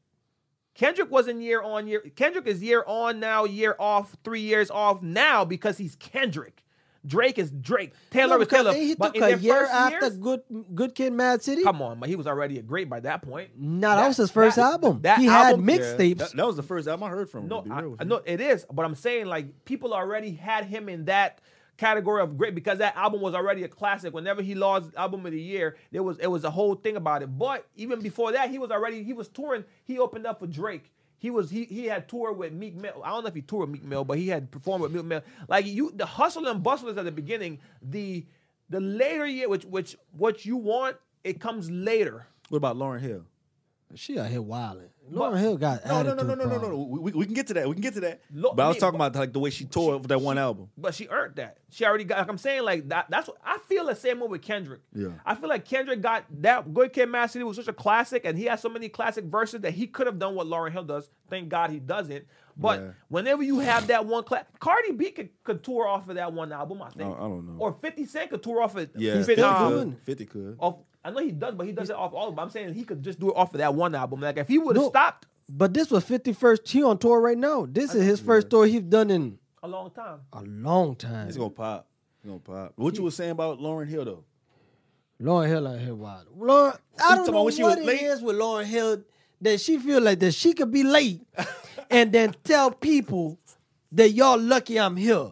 Kendrick 0.73 1.09
wasn't 1.09 1.41
year 1.41 1.61
on 1.61 1.87
year. 1.87 2.01
Kendrick 2.15 2.47
is 2.47 2.61
year 2.61 2.83
on 2.85 3.19
now, 3.21 3.45
year 3.45 3.75
off, 3.79 4.15
three 4.25 4.41
years 4.41 4.69
off 4.69 5.01
now 5.01 5.45
because 5.45 5.77
he's 5.77 5.95
Kendrick. 5.95 6.63
Drake 7.05 7.37
is 7.37 7.51
Drake. 7.51 7.93
Taylor 8.09 8.37
No, 8.37 8.41
is 8.41 8.47
Taylor. 8.47 8.73
He 8.73 8.95
But 8.95 9.13
took 9.13 9.17
in 9.17 9.23
a 9.23 9.37
year 9.37 9.63
after 9.67 10.07
years, 10.07 10.17
Good 10.17 10.41
Good 10.73 10.95
Kid, 10.95 11.13
Mad 11.13 11.43
City. 11.43 11.61
come 11.61 11.79
on, 11.81 11.99
but 11.99 12.09
he 12.09 12.15
was 12.15 12.25
already 12.25 12.57
a 12.57 12.63
great 12.63 12.89
by 12.89 12.99
that 13.01 13.21
point. 13.21 13.51
No, 13.55 13.89
that, 13.89 13.95
That- 14.01 14.07
was 14.07 14.17
his 14.17 14.31
first 14.31 14.55
that- 14.55 14.63
album. 14.73 15.01
that 15.03 15.19
he 15.19 15.27
album- 15.27 15.65
had 15.67 15.79
Yeah, 15.79 15.85
mixtapes. 15.85 16.17
That, 16.17 16.35
that 16.35 16.47
was 16.47 16.55
the 16.55 16.63
first 16.63 16.87
album 16.87 17.03
I 17.03 17.09
heard 17.09 17.29
from 17.29 17.43
him. 17.43 17.49
No, 17.49 17.61
to 17.61 17.71
I, 17.73 17.79
real 17.81 17.91
with 17.91 18.01
I 18.01 18.05
you. 18.05 18.09
know 18.09 18.21
it 18.25 18.41
is, 18.41 18.65
but 18.73 18.83
I'm 18.85 18.95
saying 18.95 19.27
like 19.27 19.65
people 19.65 19.93
already 19.93 20.31
had 20.31 20.65
him 20.65 20.89
in 20.89 21.05
that 21.05 21.39
category 21.77 22.21
of 22.21 22.37
great 22.37 22.55
because 22.55 22.77
that 22.79 22.95
album 22.95 23.21
was 23.21 23.33
already 23.33 23.63
a 23.63 23.67
classic. 23.67 24.13
Whenever 24.13 24.41
he 24.41 24.55
lost 24.55 24.91
album 24.95 25.25
of 25.25 25.31
the 25.31 25.41
year, 25.41 25.75
there 25.91 26.03
was 26.03 26.17
it 26.19 26.27
was 26.27 26.43
a 26.43 26.51
whole 26.51 26.75
thing 26.75 26.95
about 26.95 27.21
it. 27.21 27.37
But 27.37 27.67
even 27.75 28.01
before 28.01 28.31
that, 28.31 28.49
he 28.49 28.59
was 28.59 28.71
already 28.71 29.03
he 29.03 29.13
was 29.13 29.27
touring. 29.27 29.65
He 29.83 29.99
opened 29.99 30.25
up 30.25 30.39
for 30.39 30.47
Drake. 30.47 30.91
He 31.17 31.29
was 31.29 31.49
he 31.49 31.65
he 31.65 31.85
had 31.85 32.07
toured 32.07 32.37
with 32.37 32.53
Meek 32.53 32.75
Mill. 32.75 33.01
I 33.03 33.09
don't 33.09 33.23
know 33.23 33.29
if 33.29 33.35
he 33.35 33.41
toured 33.41 33.69
with 33.69 33.79
Meek 33.79 33.87
Mill, 33.89 34.03
but 34.03 34.17
he 34.17 34.27
had 34.27 34.51
performed 34.51 34.83
with 34.83 34.91
Meek 34.93 35.05
Mill. 35.05 35.21
Like 35.47 35.65
you, 35.65 35.91
the 35.95 36.05
hustle 36.05 36.47
and 36.47 36.61
bustle 36.61 36.89
is 36.89 36.97
at 36.97 37.05
the 37.05 37.11
beginning. 37.11 37.59
The 37.81 38.25
the 38.69 38.79
later 38.79 39.25
year, 39.25 39.49
which 39.49 39.65
which 39.65 39.97
what 40.11 40.45
you 40.45 40.57
want, 40.57 40.97
it 41.23 41.39
comes 41.39 41.69
later. 41.69 42.27
What 42.49 42.57
about 42.57 42.77
Lauryn 42.77 43.01
Hill? 43.01 43.23
she 43.93 44.19
out 44.19 44.27
here 44.29 44.41
wilding. 44.41 44.89
Lauryn 45.11 45.39
Hill 45.39 45.57
got 45.57 45.85
No, 45.85 46.01
no, 46.01 46.13
no, 46.15 46.21
attitude 46.23 46.27
no, 46.27 46.45
no, 46.45 46.57
no, 46.57 46.69
no. 46.69 46.77
We, 46.77 47.11
we, 47.11 47.25
can 47.25 47.33
get 47.33 47.47
to 47.47 47.53
that. 47.55 47.67
We 47.67 47.73
can 47.75 47.81
get 47.81 47.93
to 47.95 47.99
that. 48.01 48.21
Lo- 48.33 48.53
but 48.55 48.63
I 48.63 48.67
was 48.67 48.75
me- 48.77 48.79
talking 48.81 48.95
about 48.95 49.15
like 49.15 49.33
the 49.33 49.39
way 49.39 49.49
she 49.49 49.65
toured 49.65 49.99
with 50.01 50.07
that 50.09 50.19
one 50.21 50.37
album. 50.37 50.69
But 50.77 50.95
she 50.95 51.07
earned 51.07 51.35
that. 51.35 51.57
She 51.69 51.85
already 51.85 52.03
got. 52.05 52.19
Like 52.19 52.29
I'm 52.29 52.37
saying, 52.37 52.63
like 52.63 52.87
that. 52.89 53.07
That's 53.09 53.27
what 53.27 53.37
I 53.45 53.57
feel 53.67 53.85
the 53.85 53.95
same 53.95 54.19
way 54.19 54.27
with 54.27 54.41
Kendrick. 54.41 54.81
Yeah. 54.93 55.09
I 55.25 55.35
feel 55.35 55.49
like 55.49 55.65
Kendrick 55.65 56.01
got 56.01 56.25
that. 56.41 56.73
Good 56.73 56.93
Kid, 56.93 57.09
Mad 57.09 57.27
City 57.27 57.43
was 57.43 57.57
such 57.57 57.67
a 57.67 57.73
classic, 57.73 58.23
and 58.25 58.37
he 58.37 58.45
has 58.45 58.61
so 58.61 58.69
many 58.69 58.89
classic 58.89 59.25
verses 59.25 59.61
that 59.61 59.73
he 59.73 59.87
could 59.87 60.07
have 60.07 60.17
done 60.19 60.35
what 60.35 60.47
Lauryn 60.47 60.71
Hill 60.71 60.83
does. 60.85 61.09
Thank 61.29 61.49
God 61.49 61.69
he 61.69 61.79
doesn't. 61.79 62.25
But 62.57 62.79
Yeah. 62.79 62.87
whenever 63.09 63.43
you 63.43 63.59
have 63.59 63.87
that 63.87 64.05
one 64.05 64.23
class, 64.23 64.45
Cardi 64.59 64.93
B 64.93 65.11
could, 65.11 65.29
could 65.43 65.61
tour 65.61 65.85
off 65.87 66.07
of 66.07 66.15
that 66.15 66.31
one 66.31 66.53
album. 66.53 66.81
I 66.81 66.89
think. 66.89 67.09
I- 67.13 67.17
I 67.17 67.19
don't 67.27 67.45
know. 67.45 67.57
Or 67.59 67.73
50 67.73 68.05
Cent 68.05 68.29
could 68.29 68.41
tour 68.41 68.61
off 68.61 68.75
of. 68.77 68.89
Yeah, 68.95 69.15
He's 69.17 69.25
50 69.25 69.41
still 69.41 69.45
uh, 69.45 69.69
could. 69.69 69.97
50 70.05 70.25
could. 70.25 70.55
Off, 70.59 70.75
I 71.05 71.11
know 71.11 71.19
he 71.19 71.31
does, 71.31 71.53
but 71.53 71.67
he 71.67 71.71
does 71.71 71.89
it 71.91 71.95
off 71.95 72.13
all. 72.13 72.31
But 72.31 72.41
I'm 72.41 72.49
saying 72.49 72.73
he 72.73 72.83
could 72.83 73.03
just 73.03 73.19
do 73.19 73.29
it 73.29 73.35
off 73.37 73.53
of 73.53 73.59
that 73.59 73.75
one 73.75 73.93
album. 73.93 74.21
Like 74.21 74.37
if 74.37 74.47
he 74.47 74.57
would 74.57 74.75
have 74.75 74.83
No. 74.85 74.89
stopped 74.89 75.27
But 75.47 75.73
this 75.75 75.91
was 75.91 76.03
51st. 76.03 76.67
He 76.67 76.83
on 76.83 76.97
tour 76.97 77.21
right 77.21 77.37
now. 77.37 77.67
This 77.69 77.93
is 77.93 78.03
his 78.03 78.19
first 78.19 78.49
tour 78.49 78.65
he's 78.65 78.81
done 78.81 79.11
in 79.11 79.37
a 79.61 79.67
long 79.67 79.91
time. 79.91 80.21
a 80.33 80.41
long 80.41 80.95
time. 80.95 81.27
It's 81.27 81.37
gonna 81.37 81.51
pop. 81.51 81.87
It's 82.17 82.27
gonna 82.27 82.39
pop. 82.39 82.73
What 82.75 82.97
you 82.97 83.03
was 83.03 83.15
saying 83.15 83.31
about 83.31 83.59
Lauryn 83.59 83.87
Hill 83.87 84.05
though? 84.05 84.23
Lauryn 85.21 85.47
Hill 85.47 85.67
out 85.67 85.79
here 85.79 85.93
wild. 85.95 86.25
Lauryn, 86.37 86.73
I 86.97 86.97
talking 86.97 87.15
don't 87.17 87.29
about 87.29 87.31
know 87.33 87.43
when 87.43 87.53
she 87.53 87.63
what 87.63 87.77
was 87.77 87.85
it 87.85 87.85
late? 87.85 88.01
is 88.01 88.21
with 88.21 88.35
Lauren 88.37 88.65
Hill 88.65 89.03
that 89.41 89.61
she 89.61 89.77
feel 89.77 90.01
like 90.01 90.19
that 90.19 90.33
she 90.33 90.53
could 90.53 90.71
be 90.71 90.83
late 90.83 91.21
and 91.91 92.11
then 92.11 92.33
tell 92.43 92.71
people 92.71 93.37
that 93.91 94.09
y'all 94.11 94.39
lucky 94.39 94.79
I'm 94.79 94.95
here. 94.97 95.31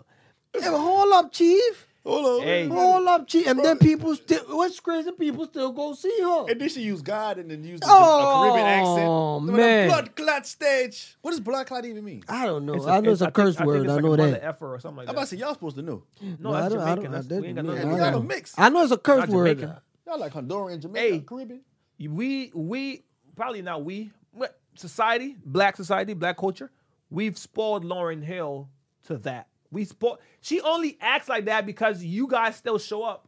Hey, 0.53 0.61
hold 0.67 1.13
up, 1.13 1.31
chief. 1.31 1.87
Hold 2.05 2.25
on. 2.41 2.41
Hey. 2.45 2.67
Hold 2.67 3.07
up, 3.07 3.27
chief. 3.27 3.47
And 3.47 3.63
then 3.63 3.77
people 3.79 4.13
still, 4.15 4.41
what's 4.49 4.77
crazy? 4.81 5.09
People 5.13 5.45
still 5.45 5.71
go 5.71 5.93
see 5.93 6.13
her. 6.21 6.45
And 6.49 6.59
then 6.59 6.67
she 6.67 6.81
used 6.81 7.05
God 7.05 7.37
and 7.37 7.49
then 7.49 7.63
used 7.63 7.81
a, 7.83 7.87
Oh, 7.89 7.93
a 7.93 8.41
Caribbean 8.51 8.67
accent. 8.67 9.41
With 9.45 9.53
a 9.53 9.57
man. 9.57 9.87
Blood 9.87 10.15
clot 10.17 10.45
stage. 10.45 11.15
What 11.21 11.31
does 11.31 11.39
blood 11.39 11.65
clot 11.67 11.85
even 11.85 12.03
mean? 12.03 12.23
I 12.27 12.45
don't 12.45 12.65
know. 12.65 12.73
It's 12.73 12.85
I 12.85 12.99
know 12.99 13.11
it's 13.11 13.21
a 13.21 13.25
I 13.25 13.27
think- 13.27 13.35
curse 13.35 13.55
I 13.55 13.57
think 13.59 13.67
word. 13.67 13.81
it's 13.83 13.89
I 13.89 13.93
like 13.95 14.03
know 14.03 14.13
a 14.13 14.17
that. 14.17 14.43
effer 14.43 14.73
or 14.75 14.79
something 14.79 14.97
like 14.97 15.07
I'm 15.07 15.15
about 15.15 15.21
to 15.21 15.27
say 15.27 15.37
y'all 15.37 15.53
supposed 15.53 15.77
to 15.77 15.81
know. 15.81 16.03
No, 16.39 16.53
I 16.53 16.61
that's 16.61 16.73
don't- 16.73 16.83
I 16.83 16.95
don't- 16.95 17.11
That's, 17.11 17.31
I 17.31 17.35
we 17.39 17.47
ain't 17.47 17.55
got 17.55 17.61
didn't- 17.61 17.65
nothing 17.67 17.79
I 17.79 17.83
to 17.83 17.97
do 17.97 18.03
Y'all 18.03 18.11
with 18.19 18.21
a 18.21 18.27
mix. 18.35 18.53
I 18.57 18.69
know 18.69 18.83
it's 18.83 18.91
a 18.91 18.97
curse 18.97 19.19
Not 19.19 19.29
word. 19.29 19.59
Jamaican. 19.59 19.81
Y'all 20.05 20.19
like 20.19 20.33
Honduran, 20.33 20.79
Jamaican, 20.81 21.13
Hey. 21.13 21.19
Caribbean. 21.21 21.61
we 21.99 22.51
we 22.53 23.05
probably 23.37 23.61
not 23.61 23.85
we 23.85 24.11
what, 24.33 24.59
society 24.75 25.37
black 25.45 25.77
society 25.77 26.13
black 26.13 26.35
culture 26.37 26.69
we've 27.09 27.37
spoiled 27.37 27.85
lauryn 27.85 28.21
hill 28.23 28.67
to 29.05 29.15
that 29.19 29.47
we 29.73 29.83
spoiled 29.85 30.19
she 30.41 30.61
only 30.61 30.97
acts 31.01 31.27
like 31.27 31.45
that 31.45 31.65
because 31.65 32.03
you 32.03 32.27
guys 32.27 32.55
still 32.55 32.77
show 32.79 33.03
up 33.03 33.27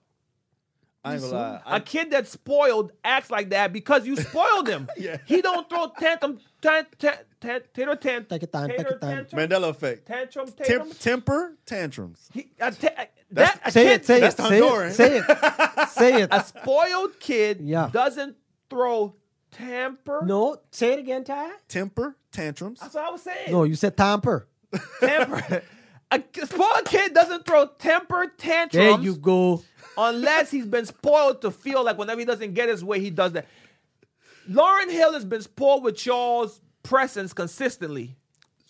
I 1.04 1.14
ain't 1.14 1.22
gonna 1.22 1.34
lie. 1.36 1.62
a 1.68 1.80
kid 1.82 2.10
that's 2.10 2.32
spoiled 2.32 2.92
acts 3.04 3.30
like 3.30 3.50
that 3.52 3.72
because 3.72 4.08
you 4.08 4.16
spoiled 4.16 4.68
him 4.68 4.88
Yeah. 4.98 5.18
he 5.26 5.42
don't 5.42 5.70
throw 5.70 5.92
tantrum 6.00 6.40
tan, 6.62 6.88
tan, 6.98 7.18
tan, 7.40 7.62
tater 7.76 7.96
tan, 7.96 8.26
Take 8.26 8.44
it 8.44 8.52
time, 8.52 8.70
take 8.70 8.78
tater 8.78 8.90
it 8.96 9.02
time. 9.02 9.26
tantrum 9.28 9.42
Mandela 9.50 9.70
effect. 9.70 10.08
tantrum 10.08 10.48
Temp- 10.48 10.58
tantrum 10.68 10.92
temper 11.00 11.58
tantrums. 11.66 12.30
he, 12.34 12.50
a 12.60 12.72
ta- 12.72 13.06
that 13.32 13.60
a 13.66 13.72
Say 13.72 13.84
kid, 13.84 13.92
it, 14.02 14.06
say 14.06 14.20
That's 14.20 14.34
it, 14.34 14.38
the 14.38 14.50
say 14.50 14.60
Honduran. 14.62 14.90
it, 14.90 14.94
say 14.94 15.18
it, 15.18 15.90
say 15.90 16.22
it. 16.24 16.30
a 16.34 16.44
spoiled 16.44 17.20
kid 17.20 17.62
Yeah. 17.62 17.90
doesn't 17.94 18.36
throw 18.70 19.16
tamper 19.52 20.24
No, 20.26 20.58
say 20.72 20.94
it 20.94 21.00
again, 21.00 21.24
Ty. 21.24 21.52
Temper 21.68 22.16
tantrums. 22.32 22.80
that's 22.80 22.96
what 22.96 23.04
i 23.06 23.10
was 23.12 23.22
saying 23.22 23.52
No, 23.52 23.64
you 23.64 23.76
said 23.76 23.96
tamper. 23.96 24.48
temper. 25.00 25.62
A 26.12 26.22
spoiled 26.46 26.86
kid 26.86 27.14
doesn't 27.14 27.46
throw 27.46 27.68
temper 27.80 28.32
tantrums. 28.38 28.74
There 28.98 29.00
you 29.02 29.16
go. 29.18 29.64
unless 29.98 30.52
he's 30.52 30.66
been 30.66 30.86
spoiled 30.86 31.42
to 31.42 31.52
feel 31.52 31.84
like 31.84 31.98
whenever 31.98 32.20
he 32.20 32.26
doesn't 32.26 32.54
get 32.54 32.70
his 32.70 32.84
way, 32.84 33.00
he 33.00 33.10
does 33.10 33.34
that. 33.34 33.48
Lauryn 34.50 34.92
Hill 34.92 35.14
has 35.14 35.26
been 35.26 35.42
spoiled 35.42 35.84
with 35.84 36.06
y'all's 36.06 36.62
presence 36.84 37.34
consistently. 37.34 38.16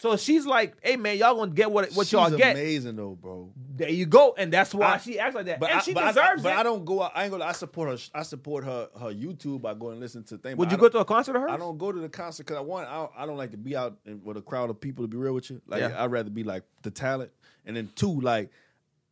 So 0.06 0.18
she's 0.18 0.46
like, 0.46 0.76
hey 0.84 0.98
man, 0.98 1.18
y'all 1.18 1.34
gonna 1.36 1.50
get 1.52 1.72
what, 1.72 1.92
what 1.94 2.12
y'all 2.12 2.30
get. 2.30 2.52
amazing 2.56 2.96
though, 2.96 3.18
bro. 3.20 3.52
There 3.76 3.90
you 3.90 4.06
go. 4.06 4.36
And 4.38 4.54
that's 4.54 4.72
why 4.74 4.94
I- 4.94 4.98
she 5.00 5.18
acts 5.20 5.34
like 5.34 5.48
that. 5.48 5.60
But 5.60 5.72
and 5.72 5.80
I, 5.80 5.82
she 5.82 5.94
but 5.94 6.04
I- 6.04 6.08
deserves 6.12 6.44
but 6.44 6.54
it. 6.54 6.58
I 6.60 6.64
don't 6.64 6.86
go. 6.86 7.02
out- 7.02 7.12
I 7.16 7.24
ain't 7.24 7.32
gonna. 7.32 7.44
I 7.46 7.54
support 7.54 7.90
her. 7.90 7.98
I 8.14 8.22
support 8.22 8.64
her. 8.66 8.88
Her 9.00 9.12
YouTube 9.12 9.62
by 9.64 9.74
going 9.74 9.94
and 9.94 10.00
listen 10.02 10.24
to 10.26 10.38
things. 10.38 10.58
Would 10.58 10.72
you 10.72 10.78
go 10.78 10.90
to 10.90 11.00
a 11.00 11.06
concert 11.06 11.36
of 11.36 11.42
hers? 11.42 11.52
I 11.52 11.58
don't 11.58 11.78
go 11.80 11.92
to 11.92 12.00
the 12.00 12.08
concert 12.08 12.44
because 12.46 12.58
I 12.58 12.62
want. 12.62 12.88
I 12.88 12.94
don't, 12.94 13.12
I 13.18 13.26
don't 13.26 13.38
like 13.38 13.52
to 13.52 13.58
be 13.58 13.76
out 13.76 13.98
in- 14.06 14.22
with 14.24 14.38
a 14.38 14.42
crowd 14.42 14.70
of 14.70 14.80
people. 14.80 15.04
To 15.04 15.08
be 15.08 15.18
real 15.18 15.34
with 15.34 15.50
you, 15.50 15.60
like 15.68 15.82
Yeah. 15.82 15.96
I'd 16.04 16.12
rather 16.12 16.30
be 16.30 16.44
like 16.44 16.62
the 16.84 16.92
talent, 16.92 17.32
and 17.66 17.76
then 17.76 17.90
two, 17.96 18.22
like 18.22 18.52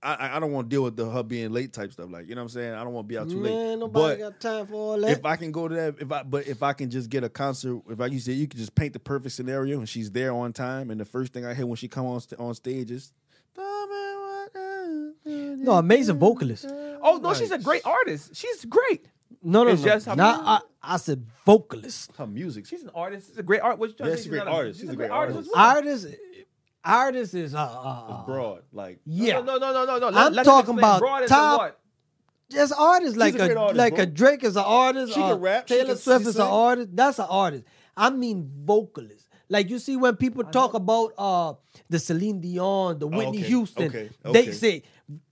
I- 0.04 0.16
I, 0.16 0.38
I 0.38 0.39
don't 0.39 0.51
want 0.51 0.70
to 0.70 0.76
deal 0.76 0.84
with 0.84 0.95
the 0.97 1.10
her 1.10 1.24
being 1.24 1.51
late 1.51 1.72
type 1.74 1.91
stuff. 1.93 2.10
Like 2.12 2.28
you 2.28 2.36
know 2.36 2.41
what 2.41 2.45
I'm 2.45 2.49
saying. 2.49 2.74
I 2.74 2.84
don't 2.84 2.93
want 2.93 3.08
to 3.08 3.10
be 3.14 3.18
out 3.18 3.30
too 3.30 3.38
Man, 3.38 3.51
late. 3.70 3.80
nobody 3.80 4.22
But 4.22 4.32
got 4.32 4.39
time 4.39 4.68
for 4.68 4.74
all 4.76 4.99
that. 5.01 5.12
if 5.12 5.26
I 5.26 5.36
can 5.36 5.51
go 5.51 5.68
to 5.68 5.76
that, 5.76 5.95
if 5.99 6.12
I 6.12 6.24
but 6.24 6.47
if 6.47 6.62
I 6.64 6.74
can 6.74 6.89
just 6.89 7.10
get 7.10 7.24
a 7.24 7.30
concert, 7.30 7.82
if 7.89 7.99
I 8.01 8.08
you 8.08 8.20
say 8.20 8.34
you 8.34 8.47
can 8.47 8.60
just 8.60 8.76
paint 8.76 8.93
the 8.93 8.99
perfect 8.99 9.34
scenario 9.36 9.80
and 9.80 9.88
she's 9.88 10.12
there 10.12 10.34
on 10.34 10.51
time, 10.54 10.91
and 10.91 10.99
the 10.99 11.06
first 11.06 11.34
thing 11.34 11.45
I 11.45 11.54
hear 11.54 11.66
when 11.66 11.78
she 11.78 11.88
come 11.88 12.06
on 12.06 12.20
st- 12.22 12.39
on 12.39 12.54
stage 12.56 12.91
is. 12.91 13.12
no, 15.26 15.74
amazing 15.74 16.18
vocalist. 16.20 16.66
Oh 16.70 17.20
no, 17.22 17.34
she's 17.34 17.51
a 17.51 17.58
great 17.58 17.86
artist. 17.86 18.36
She's 18.36 18.66
great. 18.66 19.06
No, 19.41 19.64
no, 19.64 19.72
It's 19.72 19.82
no. 19.82 19.88
just 19.89 20.06
how- 20.06 20.16
Nah, 20.16 20.60
I, 20.82 20.93
I 20.93 20.97
said 20.97 21.26
vocalist. 21.45 22.12
Her 22.18 22.28
music. 22.28 22.66
She's 22.66 22.84
an 22.84 22.91
artist. 22.95 23.28
She's 23.30 23.38
a 23.38 23.43
great 23.43 23.62
art. 23.62 23.78
What 23.78 23.89
you 23.89 23.95
trying 23.95 24.10
Yeah, 24.10 24.16
to 24.16 24.22
say? 24.22 24.24
she's 24.24 24.28
a 24.28 24.36
great 24.38 24.45
not 24.45 24.54
artist. 24.56 24.80
She's, 24.80 24.88
She's 24.88 24.93
a 24.93 24.95
great 24.95 25.12
artist. 25.12 25.39
as 25.39 25.49
artist. 25.56 26.06
Artist, 26.06 26.18
artist 26.84 27.34
is 27.34 27.55
uh, 27.55 27.59
uh, 27.59 28.05
uh 28.09 28.25
broad, 28.25 28.63
like 28.71 28.99
yeah. 29.05 29.39
No, 29.39 29.57
no, 29.57 29.71
no, 29.71 29.86
no, 29.86 29.97
no. 29.99 30.07
I'm 30.07 30.13
Let- 30.13 30.34
let 30.34 30.45
talking 30.45 30.77
about 30.77 30.99
Broad 30.99 31.23
as 31.23 31.29
top- 31.29 31.79
Just 32.51 32.73
artists 32.77 33.17
like 33.17 33.36
a 33.36 33.53
a, 33.53 33.55
artist, 33.55 33.77
like 33.77 33.95
bro. 33.95 34.03
a 34.03 34.05
Drake 34.05 34.43
is 34.43 34.55
an 34.55 34.63
artist. 34.65 35.13
She 35.13 35.21
uh, 35.21 35.29
can 35.34 35.41
rap, 35.41 35.67
she 35.67 35.75
Taylor 35.75 35.88
can- 35.88 35.97
Swift 35.97 36.25
is 36.27 36.36
an 36.36 36.41
artist. 36.41 36.89
That's 36.95 37.19
an 37.19 37.27
artist. 37.29 37.65
I 37.95 38.09
mean 38.09 38.51
vocalist. 38.63 39.27
Like 39.49 39.69
you 39.69 39.79
see 39.79 39.97
when 39.97 40.15
people 40.15 40.43
talk 40.43 40.73
about 40.73 41.13
uh 41.17 41.53
the 41.89 41.99
Celine 41.99 42.41
Dion, 42.41 42.99
the 42.99 43.07
Whitney 43.07 43.25
Oh, 43.25 43.29
okay, 43.29 43.47
Houston, 43.47 43.88
okay, 43.88 44.09
they 44.23 44.51
say 44.51 44.84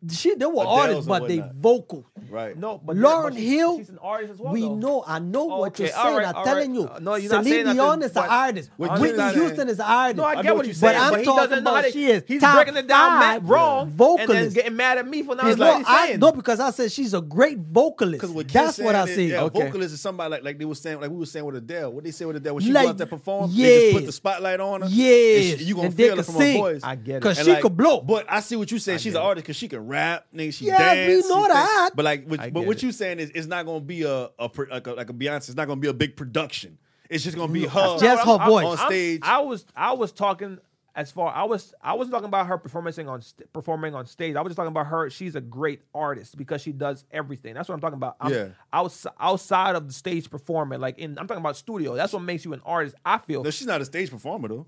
she 0.09 0.33
they 0.35 0.45
were 0.45 0.53
Adele's 0.63 0.67
artists, 0.79 1.05
but 1.07 1.27
they 1.27 1.37
whatnot. 1.39 1.55
vocal. 1.55 2.05
right. 2.29 2.57
No, 2.57 2.81
but 2.83 2.95
Lauren 2.95 3.33
but 3.33 3.39
she's- 3.39 3.51
Hill, 3.53 3.77
she's 3.77 3.89
an 3.89 3.99
artist 4.01 4.33
as 4.33 4.39
well. 4.39 4.53
we 4.53 4.61
though. 4.61 4.75
know, 4.75 5.03
I 5.05 5.19
know 5.19 5.51
Oh, 5.51 5.59
what 5.59 5.77
you're 5.77 5.89
saying. 5.89 6.15
right, 6.15 6.27
I'm 6.27 6.35
all 6.35 6.43
telling 6.45 6.71
right. 6.71 6.81
you, 6.81 6.87
Uh, 6.87 6.99
no, 6.99 7.15
you're 7.15 7.31
not 7.31 7.43
Celine 7.43 7.53
saying 7.53 7.63
nothing, 7.65 7.77
Dion 7.77 8.01
is 8.03 8.15
an 8.15 8.23
artist. 8.27 8.69
What 8.77 8.99
Whitney 8.99 9.17
you're 9.23 9.31
Houston 9.33 9.69
is 9.69 9.79
an 9.79 9.85
artist. 9.85 10.17
No, 10.17 10.23
I 10.23 10.29
I 10.31 10.35
get 10.37 10.45
know 10.45 10.51
what 10.53 10.57
what 10.57 10.65
you're 10.65 10.67
you're 10.67 10.73
saying, 10.75 10.99
saying. 10.99 11.11
but, 11.11 11.25
But 11.25 11.31
I'm 11.31 11.49
doesn't 11.49 11.63
know 11.63 11.71
how 11.71 11.81
talking 11.81 11.89
about 11.91 11.93
she 11.93 12.05
is 12.07 12.23
he's 12.27 12.41
top 12.41 12.55
breaking 12.55 12.77
it 12.77 12.87
down 12.87 13.19
mad 13.19 13.41
five 13.41 13.49
wrong, 13.49 13.81
and 13.81 13.89
then 13.91 13.97
vocalist. 13.97 14.55
getting 14.55 14.75
mad 14.75 14.97
at 14.97 15.07
me 15.07 15.21
for 15.23 15.35
not 15.35 15.45
It's 15.47 15.61
understanding 15.61 15.83
no, 15.83 15.87
I, 15.93 16.07
saying. 16.07 16.19
no, 16.19 16.31
because 16.31 16.59
I 16.59 16.71
said 16.71 16.91
she's 16.91 17.13
a 17.13 17.21
great 17.21 17.59
vocalist. 17.59 18.21
That's 18.53 18.79
what 18.79 18.95
I 18.95 19.05
saying 19.05 19.15
see. 19.17 19.25
is, 19.25 19.31
yeah, 19.33 19.43
Okay. 19.43 19.65
vocalist 19.67 19.93
is 19.93 20.01
somebody 20.01 20.31
like 20.31 20.43
like 20.43 20.57
they 20.57 20.65
were 20.65 20.75
saying 20.75 20.99
like 20.99 21.11
we 21.11 21.17
were 21.17 21.25
saying 21.25 21.45
with 21.45 21.55
Adele. 21.57 21.91
What 21.91 22.03
they 22.03 22.11
say 22.11 22.25
with 22.25 22.37
Adele 22.37 22.55
when 22.55 22.63
she 22.63 22.71
Like, 22.71 22.83
go 22.85 22.89
out 22.89 22.97
there 22.97 23.07
perform, 23.07 23.55
they 23.55 23.81
just 23.91 23.95
put 23.97 24.05
the 24.07 24.11
spotlight 24.11 24.59
on 24.59 24.81
her. 24.81 24.87
Yeah, 24.89 25.37
and 25.51 25.59
she- 25.59 25.65
you 25.65 25.75
gonna 25.75 25.87
And 25.87 25.95
feel 25.95 26.13
it 26.13 26.15
can 26.15 26.23
from 26.23 26.35
sing. 26.35 26.55
her 26.55 26.61
voice. 26.73 26.81
I 26.83 26.95
get 26.95 27.15
it. 27.17 27.19
Because 27.21 27.37
And 27.37 27.45
she 27.45 27.51
like- 27.53 27.61
could 27.61 27.77
blow. 27.77 28.01
But 28.01 28.25
I 28.29 28.39
see 28.39 28.55
what 28.55 28.71
you 28.71 28.79
saying. 28.79 28.99
She's 28.99 29.15
an 29.15 29.21
artist 29.21 29.43
because 29.45 29.55
she 29.57 29.67
can 29.67 29.87
rap, 29.91 30.25
nigga. 30.33 30.53
She 30.53 30.65
Yeah, 30.65 30.77
dance. 30.95 31.23
we 31.23 31.29
know 31.29 31.43
she 31.43 31.47
that. 31.53 31.89
But 31.95 32.05
like, 32.05 32.25
what, 32.25 32.39
but 32.39 32.53
get 32.53 32.67
what 32.67 32.77
it. 32.77 32.83
you 32.83 32.91
saying 32.91 33.19
is, 33.19 33.29
it's 33.35 33.47
not 33.47 33.65
gonna 33.65 33.79
be 33.81 34.03
a, 34.03 34.29
a 34.39 34.49
pro- 34.49 34.67
like 34.69 34.87
a 34.87 34.93
like 34.93 35.09
a 35.09 35.13
Beyonce. 35.13 35.49
It's 35.49 35.55
not 35.55 35.67
gonna 35.67 35.79
be 35.81 35.87
a 35.89 35.93
big 35.93 36.15
production. 36.15 36.77
It's 37.09 37.23
just 37.23 37.35
gonna 37.37 37.51
be 37.51 37.65
her 37.65 37.97
Just 37.99 38.23
her 38.25 38.31
I'm- 38.31 38.49
voice. 38.49 38.65
on 38.65 38.77
I'm- 38.77 38.87
stage. 38.87 39.19
I 39.23 39.39
was 39.39 39.65
I 39.75 39.91
was 39.93 40.11
talking 40.11 40.57
as 40.95 41.09
far 41.11 41.33
I 41.33 41.43
was 41.45 41.73
I 41.81 41.93
wasn't 41.93 42.13
talking 42.13 42.27
about 42.27 42.47
her 42.47 42.57
performing 42.57 43.07
on 43.07 43.21
st- 43.21 43.51
performing 43.53 43.95
on 43.95 44.05
stage. 44.05 44.35
I 44.35 44.41
was 44.41 44.49
just 44.51 44.57
talking 44.57 44.71
about 44.71 44.87
her. 44.87 45.09
She's 45.09 45.35
a 45.35 45.41
great 45.41 45.81
artist 45.93 46.37
because 46.37 46.61
she 46.61 46.71
does 46.73 47.03
everything. 47.11 47.53
That's 47.53 47.69
what 47.69 47.75
I'm 47.75 47.81
talking 47.81 47.95
about. 47.97 48.15
I'm, 48.19 48.33
Yeah. 48.33 48.47
outs- 48.73 49.07
outside 49.19 49.75
of 49.75 49.87
the 49.87 49.93
stage 49.93 50.29
performing, 50.29 50.79
like 50.81 50.99
in 50.99 51.17
I'm 51.19 51.27
talking 51.27 51.41
about 51.41 51.55
studio. 51.57 51.95
That's 51.95 52.13
what 52.13 52.21
makes 52.23 52.43
you 52.45 52.53
an 52.53 52.61
artist. 52.65 52.95
I 53.05 53.17
feel. 53.19 53.43
No, 53.43 53.49
she's 53.51 53.67
not 53.67 53.81
a 53.81 53.85
stage 53.85 54.09
performer 54.09 54.47
though. 54.47 54.67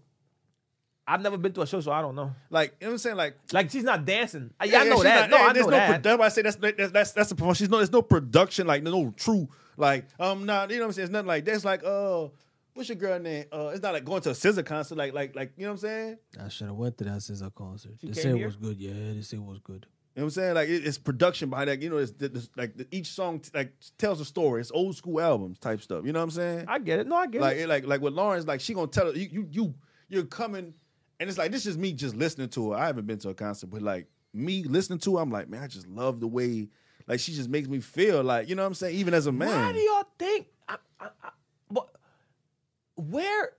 I've 1.06 1.22
never 1.22 1.38
been 1.38 1.51
to 1.54 1.62
a 1.62 1.68
show, 1.68 1.82
so 1.82 1.91
I 1.91 2.01
don't 2.01 2.16
know. 2.16 2.34
Like 2.49 2.76
you 2.80 2.86
know 2.86 2.91
what 2.91 2.93
I'm 2.93 2.97
saying? 2.99 3.16
Like 3.18 3.38
Like 3.51 3.70
she's 3.70 3.84
not 3.84 4.06
dancing. 4.06 4.51
I, 4.60 4.66
yeah, 4.66 4.80
I 4.80 4.84
know 4.86 4.95
she's 4.95 5.04
that. 5.04 5.30
not- 5.30 5.38
no, 5.39 5.45
I 5.49 5.54
there's 5.54 5.66
know 5.66 5.72
no, 5.72 5.78
that. 5.78 5.89
pro- 5.89 5.97
That's 6.12 6.20
why 6.20 6.26
I 6.26 6.30
say 6.30 6.41
that's 6.43 6.56
that's 6.56 6.91
that's, 6.91 7.12
that's 7.12 7.30
the 7.30 7.36
performance. 7.36 7.58
She's 7.58 7.70
no, 7.70 7.78
there's 7.78 7.91
no 7.91 8.01
production 8.01 8.68
like 8.68 8.84
no 8.84 9.12
true 9.18 9.49
like 9.76 10.06
um 10.20 10.45
nah, 10.45 10.64
you 10.70 10.76
know 10.78 10.82
what 10.84 10.86
I'm 10.88 10.91
saying? 10.93 11.04
It's 11.06 11.12
nothing 11.12 11.28
like 11.28 11.45
that's 11.45 11.66
like 11.66 11.84
uh 11.84 12.28
what's 12.74 12.89
your 12.89 12.95
girl 12.95 13.20
name? 13.20 13.45
Uh, 13.51 13.68
it's 13.74 13.82
not 13.82 13.93
like 13.93 14.06
going 14.06 14.22
to 14.22 14.30
a 14.30 14.34
SZA 14.34 14.66
concert 14.66 14.97
like 14.97 15.14
like 15.14 15.36
like 15.36 15.51
you 15.58 15.64
know 15.64 15.70
what 15.70 15.74
I'm 15.74 15.78
saying? 15.80 16.18
I 16.43 16.47
should 16.49 16.68
have 16.68 16.76
went 16.76 16.97
to 16.99 17.04
that 17.06 17.18
SZA 17.18 17.54
concert. 17.54 17.91
She 17.99 18.08
They 18.08 18.14
came 18.14 18.24
said 18.24 18.36
it 18.41 18.45
was 18.45 18.56
good. 18.56 18.80
Yeah, 18.80 18.93
they 19.14 19.22
said 19.22 19.39
it 19.39 19.43
was 19.45 19.60
good. 19.60 19.86
You 20.16 20.20
know 20.22 20.26
what 20.26 20.28
I'm 20.28 20.30
saying? 20.30 20.54
Like 20.54 20.70
it, 20.70 20.86
it's 20.86 20.99
production 20.99 21.49
behind 21.49 21.70
that. 21.70 21.82
You 21.82 21.89
know, 21.89 21.97
it's, 21.97 22.14
it's 22.20 22.49
like 22.56 22.78
the, 22.78 22.88
each 22.91 23.08
song 23.08 23.39
t- 23.39 23.49
like 23.54 23.74
tells 23.97 24.22
a 24.22 24.26
story. 24.26 24.62
It's 24.62 24.72
old 24.72 24.95
school 24.95 25.20
albums 25.20 25.58
type 25.58 25.82
stuff. 25.82 26.06
You 26.06 26.14
know 26.14 26.20
what 26.20 26.26
I'm 26.26 26.32
saying? 26.32 26.66
I 26.68 26.78
get 26.78 26.99
it. 26.99 27.08
No, 27.08 27.16
I 27.16 27.26
get 27.28 27.41
like 27.41 27.58
it. 27.58 27.62
it, 27.62 27.68
like 27.68 27.88
like 27.88 27.99
with 27.99 28.14
Lawrence, 28.14 28.45
like 28.45 28.62
she 28.62 28.74
gonna 28.76 28.88
tell 28.88 29.08
her 29.08 29.18
you 29.18 29.28
you 29.32 29.47
you 29.51 29.74
you're 30.10 30.26
coming, 30.26 30.76
and 31.24 31.30
it's 31.30 31.38
like 31.38 31.51
this 31.53 31.65
is 31.65 31.78
me 31.78 31.93
just 31.93 32.17
listening 32.17 32.49
to 32.49 32.71
her. 32.71 32.78
I 32.78 32.88
haven't 32.88 33.07
been 33.07 33.17
to 33.19 33.30
a 33.30 33.34
concert, 33.34 33.67
but 33.67 33.82
like 33.82 34.07
me 34.34 34.63
listening 34.63 34.99
to 34.99 35.15
her, 35.15 35.21
I'm 35.21 35.32
like, 35.32 35.47
man, 35.47 35.63
I 35.63 35.67
just 35.67 35.88
love 35.88 36.19
the 36.19 36.28
way 36.28 36.67
like 37.07 37.21
she 37.21 37.32
just 37.32 37.47
makes 37.47 37.69
me 37.69 37.80
feel 37.80 38.21
like 38.24 38.49
you 38.49 38.55
know 38.55 38.63
what 38.63 38.67
I'm 38.67 38.74
saying. 38.74 38.97
Even 38.97 39.13
as 39.13 39.26
a 39.26 39.32
man, 39.32 39.47
Why 39.47 39.71
do 39.71 39.80
y'all 39.80 40.03
think? 40.19 40.47
I, 40.67 40.76
I, 40.99 41.05
I, 41.24 41.30
what? 41.69 41.95
Where? 42.97 43.53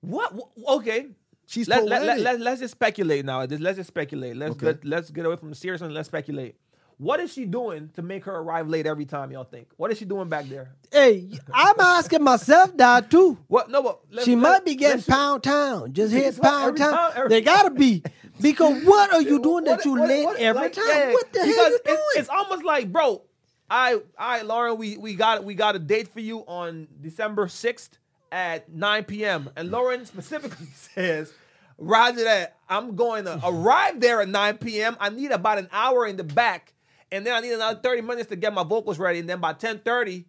What? 0.00 0.32
wh- 0.32 0.72
Okay. 0.72 1.10
she's 1.46 1.68
Let, 1.68 1.84
let, 1.84 2.02
let, 2.18 2.40
let, 2.40 2.54
us 2.54 2.58
just 2.58 2.72
speculate 2.72 3.24
now. 3.24 3.44
Let's 3.44 3.76
just 3.76 3.86
speculate. 3.86 4.34
Let's 4.36 4.56
Okay. 4.56 4.66
let, 4.66 4.84
let's 4.84 5.10
get 5.12 5.26
away 5.26 5.36
from 5.36 5.50
the 5.50 5.54
serious 5.54 5.82
and 5.82 5.94
let's 5.94 6.08
speculate. 6.08 6.56
What 7.00 7.18
is 7.18 7.32
she 7.32 7.46
doing 7.46 7.88
to 7.94 8.02
make 8.02 8.26
her 8.26 8.34
arrive 8.36 8.68
late 8.68 8.84
every 8.86 9.06
time? 9.06 9.32
Y'all 9.32 9.44
think? 9.44 9.68
What 9.78 9.90
is 9.90 9.96
she 9.96 10.04
doing 10.04 10.28
back 10.28 10.44
there? 10.50 10.68
Hey, 10.92 11.30
I'm 11.52 11.80
asking 11.80 12.22
myself 12.22 12.76
that 12.76 13.10
too. 13.10 13.38
What? 13.48 13.70
No, 13.70 13.82
but 13.82 14.00
let's- 14.10 14.26
She 14.26 14.36
let's- 14.36 14.42
might 14.42 14.64
be 14.66 14.74
getting 14.74 15.02
pound 15.02 15.42
town. 15.42 15.94
Just 15.94 16.12
hit 16.12 16.38
pound 16.38 16.76
town. 16.76 17.12
every- 17.16 17.28
They 17.30 17.40
gotta 17.40 17.70
be. 17.70 18.02
Because 18.40 18.82
what 18.84 19.12
are 19.12 19.20
you 19.20 19.38
doing 19.42 19.64
that 19.64 19.84
you 19.84 19.92
what- 19.92 20.08
late 20.08 20.24
what- 20.24 20.38
every 20.38 20.62
like, 20.62 20.72
time? 20.72 20.84
yeah, 20.88 21.12
what 21.12 21.30
the 21.32 21.38
hell 21.40 21.48
you 21.48 21.54
doing? 21.84 21.98
It's, 22.12 22.18
it's 22.20 22.28
almost 22.28 22.64
like, 22.64 22.90
bro. 22.92 23.22
I, 23.68 24.00
I, 24.18 24.40
Lauryn, 24.40 24.78
we 24.78 24.96
we 24.96 25.14
got 25.14 25.44
we 25.44 25.54
got 25.54 25.76
a 25.76 25.78
date 25.78 26.08
for 26.08 26.20
you 26.20 26.40
on 26.40 26.88
December 27.00 27.48
sixth 27.48 27.98
at 28.32 28.70
nine 28.72 29.04
p.m. 29.04 29.48
And 29.56 29.70
Lauryn 29.70 30.06
specifically 30.06 30.66
says, 30.74 31.32
Roger 31.78 32.24
that. 32.24 32.56
I'm 32.68 32.96
going 32.96 33.24
to 33.26 33.40
arrive 33.44 34.00
there 34.00 34.20
at 34.22 34.28
nine 34.28 34.56
p.m. 34.58 34.96
I 35.00 35.08
need 35.10 35.30
about 35.32 35.58
an 35.58 35.68
hour 35.72 36.06
in 36.06 36.16
the 36.16 36.24
back, 36.24 36.72
and 37.12 37.26
then 37.26 37.34
I 37.34 37.40
need 37.40 37.52
another 37.52 37.80
thirty 37.80 38.02
minutes 38.02 38.28
to 38.30 38.36
get 38.36 38.52
my 38.52 38.62
vocals 38.64 38.98
ready. 38.98 39.18
And 39.20 39.28
then 39.28 39.40
by 39.40 39.52
ten 39.52 39.78
thirty, 39.78 40.26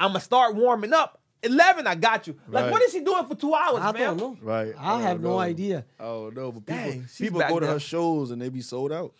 I'm 0.00 0.10
gonna 0.10 0.20
start 0.20 0.54
warming 0.54 0.92
up. 0.92 1.20
Eleven, 1.42 1.86
I 1.86 1.94
got 1.94 2.26
you. 2.26 2.34
Like, 2.48 2.64
Right. 2.64 2.72
what 2.72 2.82
is 2.82 2.92
she 2.92 3.00
doing 3.00 3.24
for 3.26 3.34
two 3.34 3.54
hours, 3.54 3.80
I 3.80 3.92
man? 3.92 4.02
don't 4.02 4.16
know. 4.16 4.36
Right. 4.40 4.74
I 4.78 4.94
I 4.98 5.02
have 5.02 5.22
don't 5.22 5.30
no 5.32 5.38
idea. 5.38 5.84
Oh 6.00 6.30
no, 6.34 6.50
but 6.52 6.66
people 6.66 6.82
Dang, 6.92 7.06
people 7.18 7.40
go 7.40 7.60
to 7.60 7.66
there. 7.66 7.74
her 7.74 7.80
shows 7.80 8.30
and 8.30 8.40
they 8.40 8.48
be 8.48 8.62
sold 8.62 8.92
out. 8.92 9.12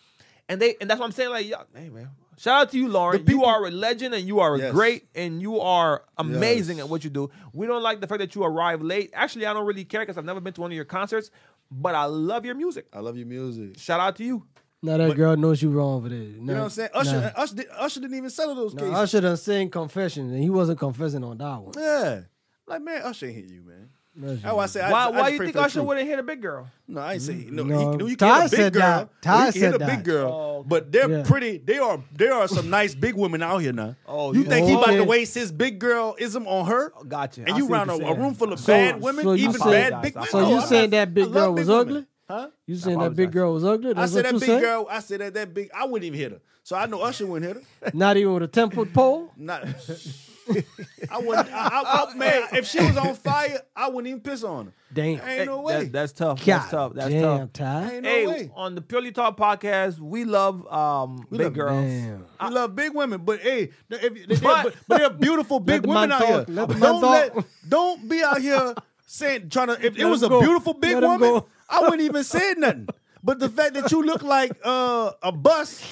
And 0.48 0.60
they 0.60 0.76
and 0.80 0.88
that's 0.90 0.98
what 0.98 1.06
I'm 1.06 1.12
saying. 1.12 1.30
Like, 1.30 1.46
y'all, 1.46 1.66
hey 1.74 1.88
man, 1.90 2.08
shout 2.38 2.62
out 2.62 2.70
to 2.72 2.78
you, 2.78 2.88
Lauryn. 2.88 3.18
People- 3.18 3.32
you 3.34 3.44
are 3.44 3.66
a 3.66 3.70
legend, 3.70 4.14
and 4.14 4.26
you 4.26 4.40
are 4.40 4.56
Yes. 4.56 4.72
great, 4.72 5.08
and 5.14 5.42
you 5.42 5.60
are 5.60 6.04
amazing 6.18 6.78
Yes. 6.78 6.86
at 6.86 6.90
what 6.90 7.04
you 7.04 7.10
do. 7.10 7.30
We 7.52 7.66
don't 7.66 7.82
like 7.82 8.00
the 8.00 8.06
fact 8.06 8.20
that 8.20 8.34
you 8.34 8.42
arrive 8.44 8.80
late. 8.82 9.10
Actually, 9.12 9.46
I 9.46 9.52
don't 9.52 9.66
really 9.66 9.84
care 9.84 10.00
because 10.00 10.16
I've 10.16 10.24
never 10.24 10.40
been 10.40 10.54
to 10.54 10.60
one 10.60 10.70
of 10.70 10.76
your 10.76 10.84
concerts, 10.84 11.30
but 11.70 11.94
I 11.94 12.04
love 12.04 12.44
your 12.44 12.54
music. 12.54 12.86
I 12.92 13.00
love 13.00 13.16
your 13.16 13.26
music. 13.26 13.78
Shout 13.78 14.00
out 14.00 14.16
to 14.16 14.24
you. 14.24 14.46
Now 14.86 14.96
that 14.98 15.16
girl 15.16 15.36
knows 15.36 15.60
you 15.60 15.70
wrong 15.70 16.02
for 16.02 16.08
that. 16.08 16.14
You 16.16 16.40
know 16.40 16.54
what 16.54 16.62
I'm 16.62 16.70
saying? 16.70 16.90
Usher, 16.94 17.32
Usher, 17.36 17.54
did, 17.56 17.66
Usher 17.76 18.00
didn't 18.00 18.16
even 18.16 18.30
settle 18.30 18.54
those 18.54 18.72
cases. 18.72 18.92
Usher 18.92 19.20
done 19.20 19.36
saying 19.36 19.70
confession, 19.70 20.32
and 20.32 20.42
he 20.42 20.48
wasn't 20.48 20.78
confessing 20.78 21.24
on 21.24 21.38
that 21.38 21.60
one. 21.60 21.72
Yeah. 21.76 22.20
Like, 22.68 22.82
man, 22.82 23.02
Usher 23.02 23.26
ain't 23.26 23.34
hit 23.36 23.44
you, 23.50 23.62
man. 23.62 23.90
That's 24.18 24.40
That's 24.42 24.54
why 24.54 24.62
I 24.62 24.66
say, 24.66 24.80
I, 24.80 24.90
why 24.92 25.04
I 25.04 25.10
why 25.10 25.28
you 25.28 25.38
think 25.38 25.52
for 25.52 25.58
the 25.58 25.64
Usher 25.64 25.72
truth. 25.74 25.86
wouldn't 25.88 26.08
hit 26.08 26.18
a 26.18 26.22
big 26.22 26.40
girl? 26.40 26.70
No, 26.88 27.00
I 27.02 27.12
ain't 27.14 27.22
say 27.22 27.34
no. 27.50 27.64
No, 27.64 27.78
he, 27.90 27.96
no, 27.98 28.06
you 28.06 28.16
Ty 28.16 28.48
can 28.48 28.48
hit 28.48 28.52
a 28.52 28.56
big 28.64 28.72
girl. 28.72 28.80
that. 28.82 29.08
Ty 29.22 29.30
No, 29.30 29.46
you 29.46 29.52
can 29.52 29.60
hit 29.62 29.72
said 29.72 29.82
a 29.82 29.86
big 29.86 30.04
girl, 30.04 30.32
Oh, 30.32 30.64
but 30.66 30.90
they're 30.90 31.10
Yeah. 31.10 31.22
pretty. 31.22 31.58
They 31.58 31.76
are. 31.78 32.02
There 32.12 32.32
are 32.32 32.48
some 32.48 32.70
nice 32.70 32.94
big 32.94 33.14
women 33.14 33.42
out 33.42 33.58
here 33.58 33.74
now. 33.74 33.94
Oh, 34.06 34.32
you 34.32 34.40
you- 34.40 34.46
think 34.46 34.68
he 34.68 34.72
about 34.72 34.84
Okay. 34.88 34.96
to 34.96 35.02
oh, 35.02 35.06
waste 35.06 35.34
his 35.34 35.52
big 35.52 35.78
girl 35.80 36.14
ism 36.18 36.46
on 36.46 36.64
her? 36.66 36.92
Oh, 36.96 37.04
gotcha. 37.04 37.42
And 37.42 37.50
I 37.50 37.56
you 37.58 37.64
see 37.66 37.70
what 37.70 37.88
a, 37.90 37.92
a 38.06 38.14
room 38.18 38.32
full 38.34 38.54
of 38.54 38.60
So- 38.60 38.72
bad 38.72 39.02
women, 39.02 39.22
so 39.22 39.32
you 39.34 39.48
even 39.50 39.60
saying- 39.60 39.90
bad 39.90 40.02
big 40.02 40.12
So 40.14 40.20
women. 40.20 40.30
So 40.30 40.48
you 40.48 40.56
I- 40.56 40.64
saying 40.64 40.90
that 40.90 41.12
big 41.12 41.30
girl 41.32 41.52
was 41.52 41.66
women. 41.68 41.80
ugly? 41.88 42.06
Huh? 42.28 42.48
You 42.66 42.74
saying 42.76 42.98
that 42.98 43.14
big 43.14 43.30
girl 43.30 43.52
was 43.54 43.64
ugly? 43.64 43.94
I 43.94 44.06
said 44.06 44.24
that 44.24 44.32
big 44.34 44.42
said? 44.42 44.60
girl. 44.60 44.88
I 44.90 44.98
said 45.00 45.20
that 45.20 45.34
that 45.34 45.54
big. 45.54 45.70
I 45.74 45.84
wouldn't 45.84 46.04
even 46.06 46.18
hit 46.18 46.32
her. 46.32 46.40
So 46.64 46.74
I 46.74 46.86
know 46.86 47.00
Usher 47.02 47.24
wouldn't 47.26 47.56
hit 47.56 47.64
her. 47.84 47.90
Not 47.94 48.16
even 48.16 48.34
with 48.34 48.42
a 48.42 48.48
ten 48.48 48.70
foot 48.70 48.92
pole. 48.92 49.30
Not. 49.36 49.62
I 51.10 51.18
wouldn't. 51.18 51.52
I, 51.52 51.68
I, 51.68 52.06
I, 52.10 52.14
man, 52.14 52.42
if 52.52 52.66
she 52.66 52.78
was 52.80 52.96
on 52.96 53.14
fire, 53.16 53.60
I 53.74 53.88
wouldn't 53.88 54.06
even 54.08 54.20
piss 54.20 54.44
on 54.44 54.66
her. 54.66 54.72
Damn. 54.92 55.20
Ain't 55.28 55.46
no 55.46 55.60
way. 55.60 55.84
That- 55.84 55.92
that's 55.92 56.12
tough. 56.12 56.38
God 56.38 56.46
that's 56.46 56.70
tough. 56.70 56.92
That's 56.94 57.08
damn, 57.10 57.38
tough. 57.38 57.52
Ty. 57.52 57.92
Ain't 57.94 58.02
no 58.04 58.08
hey, 58.08 58.26
way. 58.26 58.50
on 58.54 58.74
the 58.76 58.80
Purely 58.80 59.10
Talk 59.12 59.36
podcast, 59.36 59.98
we 59.98 60.24
love 60.24 60.66
um 60.72 61.26
big 61.30 61.40
love- 61.40 61.52
girls. 61.54 61.84
Damn. 61.84 62.24
We 62.42 62.48
love 62.50 62.76
big 62.76 62.94
women, 62.94 63.22
but 63.24 63.40
hey, 63.40 63.70
if, 63.90 64.02
if, 64.04 64.30
if, 64.30 64.42
But- 64.42 64.64
but, 64.64 64.74
but 64.88 64.98
they're 64.98 65.10
beautiful 65.10 65.58
big 65.60 65.82
the 65.82 65.88
women 65.88 66.12
out 66.12 66.18
talk. 66.20 66.28
here. 66.28 66.44
Let 66.48 66.68
Don't 66.80 67.02
let, 67.02 67.36
don't 67.68 68.08
be 68.08 68.22
out 68.22 68.40
here 68.40 68.74
saying 69.06 69.48
trying 69.50 69.68
to. 69.68 69.84
If 69.84 69.98
it 69.98 70.04
was 70.04 70.22
him 70.22 70.26
a 70.26 70.30
go. 70.30 70.40
beautiful 70.40 70.74
big 70.74 70.94
Let 70.94 71.02
woman, 71.02 71.30
go. 71.30 71.46
I 71.68 71.80
wouldn't 71.80 72.02
even 72.02 72.24
say 72.24 72.54
nothing. 72.56 72.88
But 73.22 73.38
the 73.40 73.48
fact 73.48 73.74
that 73.74 73.90
you 73.90 74.02
look 74.02 74.22
like 74.22 74.52
uh, 74.64 75.12
a 75.22 75.32
bus, 75.32 75.82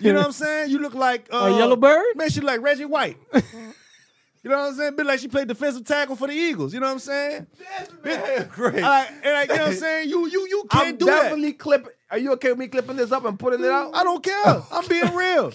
you 0.00 0.12
know 0.12 0.18
what 0.20 0.26
I'm 0.26 0.32
saying? 0.32 0.70
You 0.70 0.78
look 0.78 0.94
like 0.94 1.26
uh, 1.32 1.36
A 1.36 1.58
yellow 1.58 1.76
bird? 1.76 2.04
Man, 2.16 2.28
she 2.28 2.40
like 2.40 2.60
Reggie 2.60 2.84
White. 2.84 3.16
You 4.42 4.50
know 4.52 4.58
what 4.58 4.68
I'm 4.68 4.74
saying? 4.74 4.94
Bit 4.96 5.06
like 5.06 5.18
she 5.18 5.26
played 5.26 5.48
defensive 5.48 5.84
tackle 5.84 6.14
for 6.14 6.28
the 6.28 6.32
Eagles. 6.34 6.72
You 6.72 6.78
know 6.78 6.86
what 6.86 6.92
I'm 6.92 6.98
saying? 7.00 7.46
man, 8.04 8.48
great. 8.52 8.80
Like, 8.80 9.10
and 9.24 9.32
like, 9.32 9.48
you 9.48 9.56
know 9.56 9.62
what 9.62 9.70
I'm 9.72 9.76
saying? 9.76 10.08
You 10.08 10.26
you 10.28 10.46
you 10.48 10.64
can't 10.70 10.88
I'm 10.88 10.96
do 10.96 11.06
that. 11.06 11.22
definitely 11.22 11.52
clipping. 11.54 11.90
Are 12.12 12.18
you 12.18 12.32
okay 12.34 12.50
with 12.50 12.58
me 12.58 12.68
clipping 12.68 12.94
this 12.96 13.10
up 13.10 13.24
and 13.24 13.36
putting 13.36 13.64
it 13.64 13.70
out? 13.70 13.90
I 13.96 14.04
don't 14.04 14.22
care. 14.22 14.62
I'm 14.70 14.86
being 14.86 15.12
real. 15.16 15.52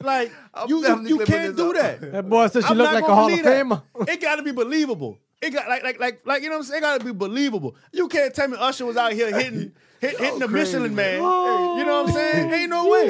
Like 0.00 0.32
I'm 0.54 0.68
you 0.70 0.76
you, 0.76 0.82
definitely 0.82 1.10
you 1.10 1.16
clipping 1.16 1.34
can't 1.34 1.56
this 1.56 1.56
do 1.56 1.70
up. 1.70 2.00
that. 2.00 2.12
That 2.12 2.28
boy 2.30 2.46
said 2.46 2.62
she 2.62 2.68
I'm 2.70 2.78
looked 2.78 2.92
not 2.92 2.94
like 2.94 3.04
a 3.04 3.06
gonna 3.08 3.14
Hall 3.16 3.24
of 3.26 3.30
believe 3.30 3.44
that. 3.44 3.66
Famer. 3.66 4.08
It 4.08 4.20
got 4.22 4.36
to 4.36 4.42
be 4.42 4.52
believable. 4.52 5.18
It 5.40 5.50
got 5.50 5.68
like 5.68 5.82
like 5.84 6.00
like 6.00 6.20
like 6.26 6.42
you 6.42 6.48
know 6.48 6.56
what 6.56 6.62
I'm 6.62 6.64
saying. 6.64 6.78
It 6.78 6.82
got 6.82 6.98
to 7.00 7.04
be 7.06 7.12
believable. 7.12 7.76
You 7.92 8.08
can't 8.08 8.34
tell 8.34 8.48
me 8.48 8.56
Usher 8.58 8.84
was 8.86 8.96
out 8.96 9.12
here 9.12 9.32
hitting 9.38 9.72
hit, 10.00 10.18
hitting 10.18 10.38
the 10.40 10.48
crazy, 10.48 10.72
Michelin 10.78 10.94
man. 10.96 11.20
man. 11.22 11.78
You 11.78 11.84
know 11.84 12.02
what 12.02 12.08
I'm 12.08 12.12
saying? 12.14 12.52
Ain't 12.52 12.70
no 12.70 12.88
way, 12.88 13.06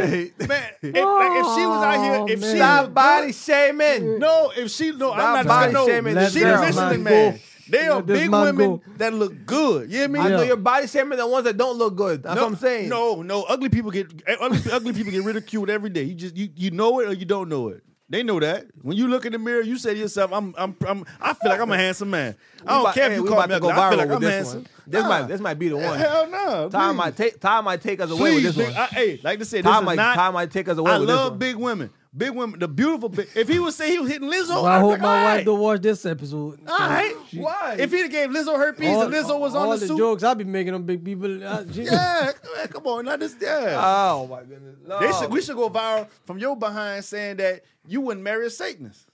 man. 0.46 0.70
If, 0.82 0.94
like 0.94 1.32
if 1.32 1.46
she 1.56 1.66
was 1.66 1.82
out 1.82 2.04
here, 2.28 2.36
if 2.36 2.42
Oh, 2.44 2.50
she 2.52 2.56
Stop 2.58 2.84
was 2.86 2.94
body 2.94 3.32
shaming. 3.32 4.18
no, 4.18 4.52
if 4.56 4.70
she 4.70 4.90
no, 4.92 5.12
Stop 5.12 5.16
I'm 5.18 5.34
not 5.34 5.46
body 5.46 5.72
no. 5.72 5.86
shaming 5.86 6.14
this 6.14 6.32
She 6.34 6.40
the 6.40 6.58
Michelin 6.58 7.02
man. 7.02 7.04
man. 7.04 7.32
Go. 7.34 7.38
They 7.70 7.86
are 7.88 8.02
big 8.02 8.30
women 8.30 8.56
go. 8.76 8.82
that 8.96 9.12
look 9.12 9.44
good. 9.44 9.90
You 9.92 9.98
hear 9.98 10.08
me? 10.08 10.20
I 10.20 10.28
know 10.30 10.40
Yeah. 10.40 10.48
you're 10.48 10.56
body 10.56 10.86
shaming 10.86 11.18
the 11.18 11.26
ones 11.26 11.44
that 11.44 11.56
don't 11.56 11.76
look 11.76 11.96
good. 11.96 12.22
That's 12.22 12.36
no, 12.36 12.42
what 12.44 12.52
I'm 12.52 12.56
saying. 12.58 12.88
No, 12.88 13.20
no, 13.22 13.42
ugly 13.42 13.68
people 13.68 13.90
get 13.90 14.10
eh, 14.26 14.36
ugly, 14.40 14.60
ugly 14.72 14.92
people 14.94 15.12
get 15.12 15.22
ridiculed 15.22 15.68
every 15.68 15.90
day. 15.90 16.02
You 16.04 16.14
just 16.14 16.34
you 16.36 16.48
you 16.56 16.70
know 16.70 17.00
it 17.00 17.08
or 17.08 17.12
you 17.12 17.24
don't 17.26 17.48
know 17.50 17.68
it. 17.68 17.82
They 18.10 18.22
know 18.22 18.40
that. 18.40 18.66
When 18.80 18.96
you 18.96 19.06
look 19.08 19.26
in 19.26 19.32
the 19.32 19.38
mirror, 19.38 19.60
you 19.60 19.76
say 19.76 19.92
to 19.92 20.00
yourself, 20.00 20.32
"I'm 20.32 20.54
I'm, 20.56 20.74
I'm 20.86 21.04
I 21.20 21.34
feel 21.34 21.50
like 21.50 21.60
I'm 21.60 21.70
a 21.70 21.76
handsome 21.84 22.08
man. 22.08 22.34
I 22.66 22.72
don't 22.72 22.80
about- 22.80 22.94
care 22.94 23.12
if 23.12 23.18
you 23.18 23.24
call 23.26 23.46
me 23.46 23.54
to 23.54 23.60
go 23.60 23.68
ugly. 23.68 23.70
I 23.70 23.74
feel 23.74 23.82
viral 23.82 23.96
like 23.98 24.08
with 24.08 24.16
I'm 24.16 24.22
this 24.22 24.32
handsome. 24.34 24.58
one. 24.60 24.66
This 24.86 25.02
Nah. 25.02 25.08
might 25.08 25.28
this 25.28 25.40
might 25.42 25.58
be 25.58 25.68
the 25.68 25.76
one. 25.76 25.98
Hell 25.98 26.30
no. 26.30 26.68
Please. 26.70 26.96
might 26.96 27.16
take 27.16 27.38
Ty 27.40 27.60
might 27.60 27.82
take 27.82 28.00
us 28.00 28.10
away 28.10 28.20
Please, 28.20 28.34
with 28.36 28.56
this 28.56 28.56
big- 28.66 28.74
one. 28.74 28.82
I, 28.82 28.86
hey, 28.86 29.20
like 29.22 29.40
I 29.40 29.42
said, 29.42 29.62
Ty 29.64 29.70
this 29.72 29.80
is 29.80 29.84
might 29.86 29.94
not. 29.96 30.14
Ty 30.16 30.30
might 30.30 30.50
take 30.50 30.68
us 30.68 30.78
away 30.78 30.90
I 30.92 30.98
with 30.98 31.08
this 31.08 31.16
love 31.16 31.38
big 31.38 31.56
women. 31.56 31.90
Big 32.16 32.30
women, 32.30 32.58
the 32.58 32.66
beautiful. 32.66 33.10
Big, 33.10 33.28
if 33.34 33.48
he 33.48 33.58
would 33.58 33.74
say 33.74 33.90
he 33.90 33.98
was 33.98 34.10
hitting 34.10 34.28
Lizzo, 34.30 34.48
Well, 34.48 34.66
I 34.66 34.76
I'd 34.76 34.80
hope 34.80 34.90
like, 34.92 35.00
my 35.02 35.08
all 35.18 35.24
wife 35.24 35.36
right. 35.36 35.44
don't 35.44 35.60
watch 35.60 35.80
this 35.82 36.06
episode. 36.06 36.58
All 36.66 36.78
right. 36.78 37.14
Why? 37.34 37.76
If 37.78 37.92
he 37.92 38.08
gave 38.08 38.30
Lizzo 38.30 38.56
herpes 38.56 38.88
all, 38.88 39.02
and 39.02 39.12
Lizzo 39.12 39.38
was 39.38 39.54
all 39.54 39.64
on 39.70 39.74
the, 39.78 39.80
the 39.80 39.86
suit, 39.88 39.98
jokes 39.98 40.22
I 40.24 40.32
be 40.34 40.44
making 40.44 40.72
them 40.72 40.84
big 40.84 41.04
people. 41.04 41.44
uh, 41.46 41.64
yeah, 41.70 42.32
come 42.70 42.86
on, 42.86 43.04
not 43.04 43.20
this. 43.20 43.36
Yeah, 43.40 43.76
Oh 43.78 44.26
my 44.26 44.40
goodness. 44.42 44.76
No. 44.86 45.00
They 45.00 45.12
should, 45.12 45.30
we 45.30 45.42
should 45.42 45.56
go 45.56 45.68
viral 45.68 46.08
from 46.24 46.38
your 46.38 46.56
behind 46.56 47.04
saying 47.04 47.36
that 47.36 47.60
you 47.86 48.00
wouldn't 48.00 48.24
marry 48.24 48.46
a 48.46 48.50
Satanist. 48.50 49.06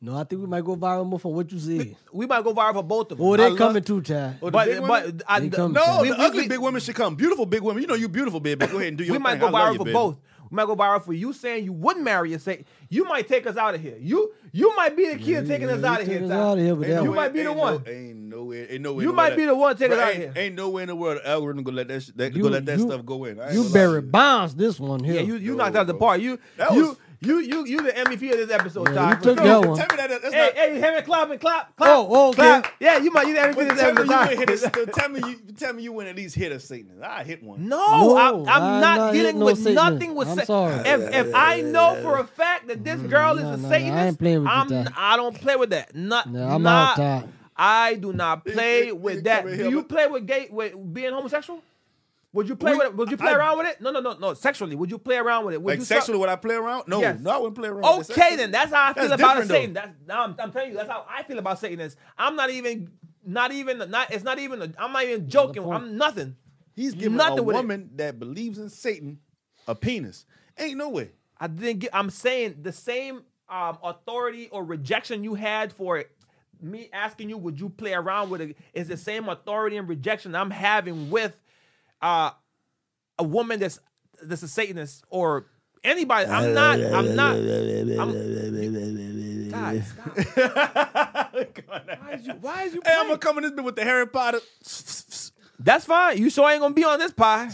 No, 0.00 0.16
I 0.16 0.22
think 0.22 0.40
we 0.40 0.46
might 0.46 0.64
go 0.64 0.76
viral 0.76 1.04
more 1.04 1.18
from 1.18 1.32
what 1.32 1.50
you 1.50 1.58
said. 1.58 1.96
we 2.12 2.24
might 2.24 2.44
go 2.44 2.54
viral 2.54 2.74
for 2.74 2.82
both 2.84 3.10
of 3.10 3.18
them. 3.18 3.26
Oh, 3.26 3.34
I 3.34 3.36
they 3.36 3.48
love- 3.48 3.58
coming 3.58 3.82
too, 3.82 4.00
Chad. 4.00 4.38
Oh, 4.40 4.48
but 4.48 4.66
big 4.66 4.80
but? 4.80 5.22
I, 5.26 5.40
the- 5.40 5.68
No, 5.68 5.98
we- 6.02 6.10
the 6.10 6.14
we- 6.16 6.24
ugly 6.24 6.42
we- 6.42 6.48
big 6.48 6.60
women 6.60 6.80
should 6.80 6.94
come. 6.94 7.16
Beautiful 7.16 7.46
big 7.46 7.62
women. 7.62 7.82
You 7.82 7.88
know 7.88 7.94
you 7.96 8.08
beautiful, 8.08 8.38
baby. 8.38 8.64
Go 8.68 8.76
ahead 8.76 8.88
and 8.90 8.96
do 8.98 9.02
your 9.02 9.14
we 9.14 9.16
thing. 9.16 9.22
might 9.24 9.40
go 9.40 9.48
viral 9.50 9.72
you, 9.72 9.78
for 9.78 9.84
baby. 9.86 9.92
both. 9.94 10.16
We 10.50 10.56
might 10.56 10.66
go 10.66 10.76
viral 10.76 11.02
for 11.02 11.12
you 11.12 11.32
saying 11.32 11.64
you 11.64 11.72
wouldn't 11.72 12.04
marry 12.04 12.32
a 12.34 12.38
Satan. 12.38 12.64
You 12.88 13.04
might 13.04 13.28
take 13.28 13.46
us 13.46 13.56
out 13.56 13.74
of 13.74 13.80
here. 13.80 13.96
You 14.00 14.32
you 14.52 14.74
might 14.76 14.96
be 14.96 15.08
the 15.12 15.18
kid 15.18 15.46
taking 15.46 15.68
us 15.68 15.82
out 15.84 16.00
of 16.00 16.06
here. 16.06 16.20
take 16.20 16.24
us 16.24 16.30
Ty. 16.30 16.36
outta 16.40 16.60
here, 16.60 16.74
but 16.74 16.86
Ain't 16.86 16.94
that- 16.94 17.02
You 17.04 17.10
way- 17.10 17.16
might 17.16 17.32
be 17.32 17.42
the 17.42 17.50
ain't 17.50 17.58
one. 17.58 17.82
No, 17.84 17.90
ain't 17.92 18.16
no 18.18 18.44
way. 18.44 18.68
Ain't 18.70 18.82
no 18.82 18.92
way. 18.94 19.02
You 19.04 19.10
in 19.10 19.16
the 19.16 19.16
might 19.16 19.28
world 19.28 19.36
be 19.36 19.44
the 19.46 19.54
one 19.56 19.76
taking 19.76 19.92
us 19.92 19.98
out 20.02 20.10
of 20.12 20.16
here. 20.16 20.32
ain't 20.36 20.54
no 20.54 20.68
way 20.70 20.82
in 20.82 20.88
the 20.88 20.96
world 20.96 21.18
the 21.22 21.28
algorithm 21.28 21.62
gonna 21.64 21.76
let 21.76 21.88
that, 21.88 22.02
sh- 22.02 22.10
that 22.16 22.34
You- 22.34 22.42
gonna 22.42 22.54
let 22.54 22.66
that 22.66 22.78
you- 22.78 22.86
stuff 22.88 23.04
go 23.04 23.24
in. 23.24 23.36
You 23.36 23.62
gonna 23.62 23.70
bury 23.70 24.00
to 24.00 24.06
you. 24.06 24.10
bounds 24.12 24.54
this 24.54 24.80
one 24.80 25.04
here. 25.04 25.14
Yeah, 25.16 25.20
you 25.22 25.36
you 25.36 25.50
No, 25.52 25.64
knocked 25.64 25.76
out 25.76 25.86
the 25.86 25.92
bro. 25.94 26.00
park. 26.08 26.20
You 26.22 26.38
That 26.56 26.72
you 26.72 26.88
was- 26.88 26.96
You 27.20 27.40
you 27.40 27.66
you 27.66 27.82
the 27.82 27.90
MVP 27.92 28.30
of 28.32 28.38
this 28.38 28.50
episode, 28.50 28.88
Yeah, 28.90 28.94
Ty. 28.94 29.10
you 29.10 29.16
took 29.16 29.38
sure. 29.38 29.46
that 29.60 29.68
one. 29.68 29.76
Tell 29.78 29.86
me 29.90 29.96
that 29.96 30.22
that's 30.22 30.32
Hey, 30.34 30.40
not. 30.46 30.54
hey, 30.54 30.80
him 30.98 31.04
clap 31.04 31.30
and 31.30 31.40
clap, 31.40 31.74
clap. 31.76 31.90
Oh, 31.90 32.06
oh, 32.10 32.28
okay. 32.28 32.36
clap. 32.36 32.72
Yeah, 32.78 32.98
you 32.98 33.10
might 33.10 33.26
you 33.26 33.34
the 33.34 33.40
MVP 33.40 33.60
of 33.70 33.76
this 33.76 33.80
tell 33.80 33.92
me, 33.94 34.00
episode. 34.02 34.30
you 34.30 34.38
hit 34.38 34.50
a, 34.50 34.86
tell 34.92 35.08
me 35.08 35.20
you 35.28 35.52
tell 35.56 35.72
me 35.72 35.82
you 35.82 35.92
wouldn't 35.92 36.16
at 36.16 36.22
least 36.22 36.36
hit 36.36 36.52
a 36.52 36.60
Satanist. 36.60 37.02
I 37.02 37.24
hit 37.24 37.42
one. 37.42 37.68
No, 37.68 37.76
No, 37.76 38.16
I, 38.16 38.28
I'm 38.28 38.36
I'm 38.48 38.80
not 38.80 38.96
not 38.98 39.12
dealing 39.12 39.38
no 39.40 39.46
with 39.46 39.58
Satan. 39.58 39.74
nothing 39.74 40.14
with 40.14 40.28
I'm 40.28 40.34
Satan. 40.34 40.46
sorry. 40.46 40.74
If 40.88 41.14
if 41.26 41.34
I 41.34 41.60
know 41.62 41.98
for 42.02 42.18
a 42.18 42.24
fact 42.24 42.68
that 42.68 42.84
this 42.84 43.00
mm, 43.00 43.10
girl 43.10 43.36
is 43.36 43.44
a 43.44 43.56
no, 43.56 43.56
no, 43.56 43.66
I 43.68 43.70
Satanist, 43.72 44.06
ain't 44.06 44.18
playing 44.20 44.38
with 44.42 44.48
I'm 44.52 44.68
Ty. 44.68 44.86
I 44.96 45.16
don't 45.16 45.34
play 45.40 45.56
with 45.56 45.70
that. 45.70 45.94
Not 45.96 46.28
Yeah, 46.30 46.54
I'm 46.54 46.62
not, 46.62 46.98
out, 47.00 47.22
Ty. 47.22 47.28
I 47.56 47.94
do 47.94 48.12
not 48.12 48.44
play 48.44 48.92
with 48.92 49.24
that. 49.24 49.44
Do 49.44 49.68
you 49.70 49.82
play 49.82 50.06
with 50.06 50.24
gay 50.24 50.46
with 50.52 50.74
being 50.94 51.12
homosexual? 51.12 51.60
Would 52.34 52.48
you 52.48 52.56
play 52.56 52.72
We- 52.72 52.78
with 52.78 52.86
it? 52.88 52.96
Would 52.96 53.10
you 53.10 53.16
play 53.16 53.32
I- 53.32 53.36
around 53.36 53.58
with 53.58 53.66
it? 53.68 53.80
No, 53.80 53.90
no, 53.90 54.00
no, 54.00 54.12
no. 54.14 54.34
Sexually, 54.34 54.76
would 54.76 54.90
you 54.90 54.98
play 54.98 55.16
around 55.16 55.46
with 55.46 55.54
it? 55.54 55.62
Would 55.62 55.72
Like 55.72 55.78
you 55.78 55.84
sexually, 55.84 56.18
would 56.18 56.28
I 56.28 56.36
play 56.36 56.56
around? 56.56 56.86
No, 56.86 57.00
Yes. 57.00 57.20
no, 57.20 57.30
I 57.30 57.36
wouldn't 57.38 57.56
play 57.56 57.68
around. 57.68 57.98
with 57.98 58.10
Okay, 58.10 58.36
then 58.36 58.50
that's 58.50 58.70
how 58.72 58.90
I 58.90 58.92
feel 58.92 59.08
That's 59.08 59.20
about 59.20 59.38
a 59.42 59.46
Satan. 59.46 59.72
though. 59.72 59.80
That's 59.80 59.92
now 60.06 60.24
I'm, 60.24 60.36
I'm 60.38 60.52
telling 60.52 60.70
you, 60.70 60.76
that's 60.76 60.90
how 60.90 61.06
I 61.08 61.22
feel 61.22 61.38
about 61.38 61.58
Satanists. 61.58 61.98
I'm 62.18 62.36
not 62.36 62.50
even, 62.50 62.90
not 63.24 63.50
even, 63.52 63.78
not. 63.90 64.12
It's 64.12 64.24
not 64.24 64.38
even. 64.38 64.60
A, 64.60 64.72
I'm 64.78 64.92
not 64.92 65.04
even 65.04 65.28
joking. 65.28 65.64
I'm 65.70 65.96
nothing. 65.96 66.36
He's 66.76 66.94
giving 66.94 67.16
Nothing 67.16 67.38
a 67.40 67.42
with 67.42 67.56
woman 67.56 67.90
that 67.96 68.18
believes 68.18 68.58
in 68.58 68.68
Satan 68.68 69.18
a 69.66 69.74
penis. 69.74 70.26
Ain't 70.58 70.76
no 70.76 70.90
way. 70.90 71.12
I 71.40 71.46
didn't 71.46 71.78
get. 71.80 71.90
I'm 71.94 72.10
saying 72.10 72.56
the 72.62 72.72
same 72.72 73.22
um, 73.48 73.78
authority 73.82 74.48
or 74.52 74.62
rejection 74.64 75.24
you 75.24 75.34
had 75.34 75.72
for 75.72 75.96
it, 75.98 76.10
me 76.60 76.90
asking 76.92 77.30
you, 77.30 77.38
would 77.38 77.58
you 77.58 77.68
play 77.70 77.94
around 77.94 78.28
with 78.30 78.42
it? 78.42 78.56
Is 78.74 78.88
the 78.88 78.96
same 78.98 79.28
authority 79.30 79.76
and 79.78 79.88
rejection 79.88 80.34
I'm 80.34 80.50
having 80.50 81.10
with 81.10 81.36
uh, 82.02 82.30
a 83.18 83.24
woman 83.24 83.60
that's 83.60 83.78
that's 84.22 84.42
a 84.42 84.48
Satanist 84.48 85.04
or 85.10 85.46
anybody. 85.84 86.26
I'm 86.30 86.54
not. 86.60 86.80
I'm 86.80 87.14
not. 87.16 87.36
I'm, 87.36 89.50
guys, 89.50 89.88
stop. 89.88 90.16
Why 91.66 92.12
is 92.14 92.26
you? 92.26 92.32
Why 92.40 92.62
is 92.64 92.74
you? 92.74 92.82
Hey, 92.84 92.94
I'm 92.96 93.06
gonna 93.06 93.18
come 93.18 93.38
in 93.38 93.42
this 93.44 93.52
bit 93.52 93.64
with 93.64 93.76
the 93.76 93.84
Harry 93.84 94.06
Potter. 94.06 94.40
That's 95.60 95.84
fine. 95.84 96.18
You 96.18 96.30
sure 96.30 96.48
ain't 96.50 96.60
gonna 96.60 96.74
be 96.74 96.84
on 96.84 96.98
this 96.98 97.12
pie. 97.12 97.50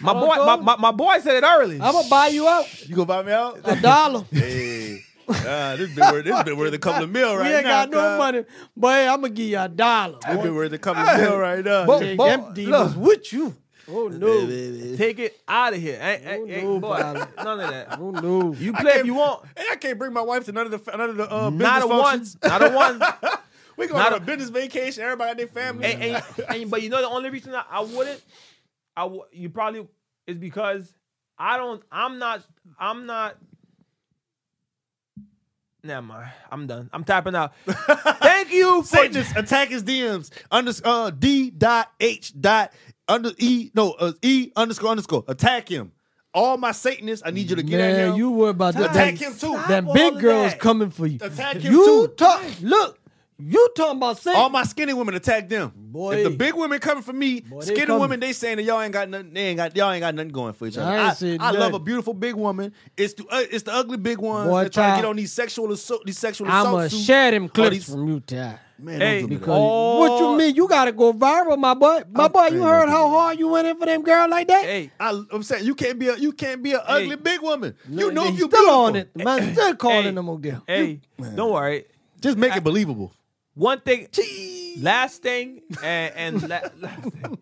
My 0.00 0.12
don't 0.12 0.26
boy, 0.26 0.36
my, 0.44 0.56
my, 0.56 0.76
my 0.76 0.90
boy 0.90 1.18
said 1.20 1.36
it 1.36 1.44
early. 1.46 1.76
I'm 1.80 1.92
gonna 1.92 2.08
buy 2.08 2.28
you 2.28 2.46
out 2.46 2.88
You 2.88 2.96
gonna 2.96 3.06
buy 3.06 3.22
me 3.22 3.32
out? 3.32 3.60
a 3.64 3.80
dollar. 3.80 4.24
hey, 4.30 5.00
uh, 5.28 5.76
this 5.76 5.94
bit 5.94 6.12
worth 6.12 6.24
this 6.24 6.42
bit 6.42 6.56
worth 6.56 6.74
a 6.74 6.78
couple 6.78 7.04
of 7.04 7.10
mil 7.10 7.36
right 7.36 7.44
now. 7.44 7.48
we 7.48 7.54
ain't 7.54 7.64
now. 7.64 7.86
got 7.86 7.90
no 7.90 7.98
cuz. 7.98 8.18
money, 8.18 8.44
boy. 8.76 9.08
I'm 9.08 9.20
gonna 9.20 9.28
give 9.30 9.46
you 9.48 9.58
a 9.58 9.68
dollar. 9.68 10.18
This 10.26 10.36
boy. 10.36 10.42
bit 10.42 10.54
worth 10.54 10.72
a 10.72 10.78
couple 10.78 11.02
of 11.02 11.20
mil 11.20 11.38
right 11.38 11.64
now. 11.64 11.86
But- 11.86 11.98
Take 12.00 12.18
Boy, 12.18 12.28
them 12.28 12.54
demons 12.54 12.96
with 12.96 13.32
you. 13.32 13.54
Oh 13.88 14.08
no, 14.08 14.46
Take 14.96 15.18
it 15.20 15.40
out 15.46 15.72
of 15.74 15.80
here. 15.80 15.98
Ain't, 16.02 16.26
ain't, 16.26 16.40
Oh, 16.42 16.46
ain't- 16.52 16.64
no, 16.64 16.80
boy, 16.80 16.98
none 17.42 17.60
of 17.60 17.70
that. 17.70 17.98
oh 18.00 18.10
no. 18.10 18.52
You 18.54 18.72
play 18.72 18.92
if 18.92 19.06
you 19.06 19.14
want. 19.14 19.44
Hey, 19.56 19.64
I 19.70 19.76
can't 19.76 19.98
bring 19.98 20.12
my 20.12 20.22
wife 20.22 20.44
to 20.46 20.52
none 20.52 20.72
of 20.72 20.84
the 20.84 20.96
none 20.96 21.10
of 21.10 21.16
the 21.16 21.30
uh, 21.30 21.50
business 21.50 21.62
Not 21.68 21.82
a 21.82 21.86
one. 21.86 22.26
Not 22.42 22.62
a 22.64 22.74
one. 22.74 23.02
We 23.76 23.86
going 23.86 23.98
not 24.02 24.12
on 24.12 24.20
a 24.20 24.22
a- 24.22 24.26
business 24.26 24.48
vacation. 24.48 25.02
Everybody 25.04 25.30
got 25.30 25.36
their 25.36 25.46
family. 25.48 25.84
and, 25.84 26.02
and, 26.02 26.24
and- 26.48 26.70
but 26.70 26.82
you 26.82 26.88
know 26.88 27.00
the 27.00 27.08
only 27.08 27.30
reason 27.30 27.54
I, 27.54 27.62
I 27.70 27.80
wouldn't, 27.82 28.22
I 28.96 29.02
w- 29.02 29.22
you 29.32 29.50
probably 29.50 29.86
is 30.26 30.36
because 30.38 30.92
I 31.38 31.56
don't. 31.56 31.82
I'm 31.92 32.18
not. 32.18 32.42
I'm 32.80 33.06
not. 33.06 33.36
Never 35.84 36.02
mind. 36.02 36.30
I'm 36.50 36.66
done. 36.66 36.90
I'm 36.92 37.04
tapping 37.04 37.36
out. 37.36 37.52
Thank 37.66 38.50
you 38.50 38.82
for. 38.82 38.88
Satanist 38.96 39.36
attack 39.36 39.68
his 39.68 39.84
DMs. 39.84 40.30
Under 40.50 40.72
uh 40.84 41.10
D 41.10 41.50
dot 41.50 41.92
H 42.00 42.32
dot 42.40 42.72
under 43.08 43.30
E 43.38 43.70
no 43.74 43.92
uh, 43.92 44.12
E 44.22 44.50
underscore 44.56 44.90
underscore 44.90 45.24
attack 45.28 45.68
him. 45.68 45.92
All 46.34 46.58
my 46.58 46.72
Satanists, 46.72 47.22
I 47.26 47.30
need 47.30 47.48
you 47.48 47.56
to 47.56 47.62
get 47.62 47.80
at 47.80 47.92
Man, 47.96 48.08
him. 48.10 48.16
you 48.16 48.30
worry 48.30 48.50
about 48.50 48.74
that. 48.74 48.90
attack 48.90 49.14
him 49.16 49.34
too. 49.34 49.58
Them 49.68 49.88
all 49.88 49.94
big 49.94 50.14
of 50.16 50.20
girls 50.20 50.50
that. 50.52 50.60
coming 50.60 50.90
for 50.90 51.06
you. 51.06 51.18
Attack 51.22 51.56
him 51.56 51.72
you 51.72 51.84
too. 52.08 52.08
talk. 52.14 52.42
Look, 52.60 52.98
you 53.38 53.68
talking 53.74 53.96
about 53.96 54.18
Satan? 54.18 54.38
All 54.38 54.50
my 54.50 54.64
skinny 54.64 54.92
women 54.92 55.14
attack 55.14 55.48
them. 55.48 55.72
Boy. 55.74 56.16
if 56.16 56.24
the 56.24 56.30
big 56.36 56.54
women 56.54 56.78
coming 56.78 57.02
for 57.02 57.14
me, 57.14 57.40
Boy, 57.40 57.60
they 57.60 57.66
skinny 57.66 57.86
coming. 57.86 58.00
women 58.02 58.20
they 58.20 58.34
saying 58.34 58.56
that 58.58 58.64
y'all 58.64 58.82
ain't 58.82 58.92
got 58.92 59.08
nothing. 59.08 59.32
They 59.32 59.46
ain't 59.48 59.56
got 59.56 59.74
y'all 59.76 59.90
ain't 59.92 60.02
got 60.02 60.14
nothing 60.14 60.28
going 60.32 60.52
for 60.52 60.66
each 60.66 60.76
other. 60.76 60.90
I 60.90 60.96
ain't 60.98 61.08
I, 61.08 61.12
said 61.14 61.40
I 61.40 61.50
love 61.52 61.58
nothing. 61.60 61.74
a 61.76 61.78
beautiful 61.80 62.12
big 62.12 62.34
woman. 62.34 62.72
It's 62.98 63.14
the 63.14 63.24
uh, 63.30 63.42
it's 63.50 63.62
the 63.62 63.72
ugly 63.72 63.96
big 63.96 64.18
ones 64.18 64.50
Boy, 64.50 64.64
that 64.64 64.72
try 64.74 64.84
to 64.84 64.88
child. 64.90 65.02
get 65.02 65.08
on 65.08 65.16
these 65.16 65.32
sexual 65.32 65.72
assault 65.72 66.04
these 66.04 66.18
sexual 66.18 66.48
I'ma 66.50 66.88
suits. 66.88 67.02
share 67.04 67.30
them 67.30 67.48
clips 67.48 67.70
these- 67.76 67.88
from 67.90 68.08
you, 68.08 68.20
Ty. 68.20 68.58
Man, 68.78 69.00
Hey, 69.00 69.20
don't 69.20 69.28
do 69.28 69.34
me 69.34 69.38
Because. 69.38 69.58
Oh. 69.58 69.98
what 70.00 70.20
you 70.20 70.36
mean? 70.36 70.54
You 70.54 70.68
gotta 70.68 70.92
go 70.92 71.12
viral, 71.12 71.58
my 71.58 71.72
boy. 71.74 72.02
My 72.10 72.24
I'm- 72.24 72.32
boy, 72.32 72.46
you 72.48 72.58
man, 72.60 72.68
heard 72.68 72.88
how 72.88 73.08
hard 73.08 73.38
you 73.38 73.48
went 73.48 73.66
in 73.66 73.76
for 73.78 73.86
them 73.86 74.02
girl 74.02 74.28
like 74.28 74.48
that? 74.48 74.64
Hey, 74.64 74.90
I, 75.00 75.22
I'm 75.32 75.42
saying 75.42 75.64
you 75.64 75.74
can't 75.74 75.98
be 75.98 76.08
a 76.08 76.16
you 76.16 76.32
can't 76.32 76.62
be 76.62 76.72
an 76.74 76.80
ugly 76.84 77.16
big 77.16 77.40
woman. 77.40 77.74
You 77.88 78.10
know 78.12 78.24
if 78.26 78.32
you 78.32 78.46
still 78.46 78.48
beautiful. 78.48 78.74
on 78.74 78.96
it. 78.96 79.16
Man, 79.16 79.52
still 79.54 79.74
calling 79.76 80.04
Hey. 80.04 80.10
them 80.10 80.28
over 80.28 80.42
there. 80.42 80.62
hey, 80.66 81.00
don't 81.34 81.52
worry. 81.52 81.84
Just 82.20 82.36
make 82.38 82.54
it 82.56 82.62
believable. 82.64 83.12
One 83.54 83.80
thing, 83.80 84.08
last 84.80 85.22
thing, 85.22 85.62
and, 85.82 86.14
and 86.14 86.42
la- 86.48 86.60
last 86.78 87.02
thing. 87.02 87.38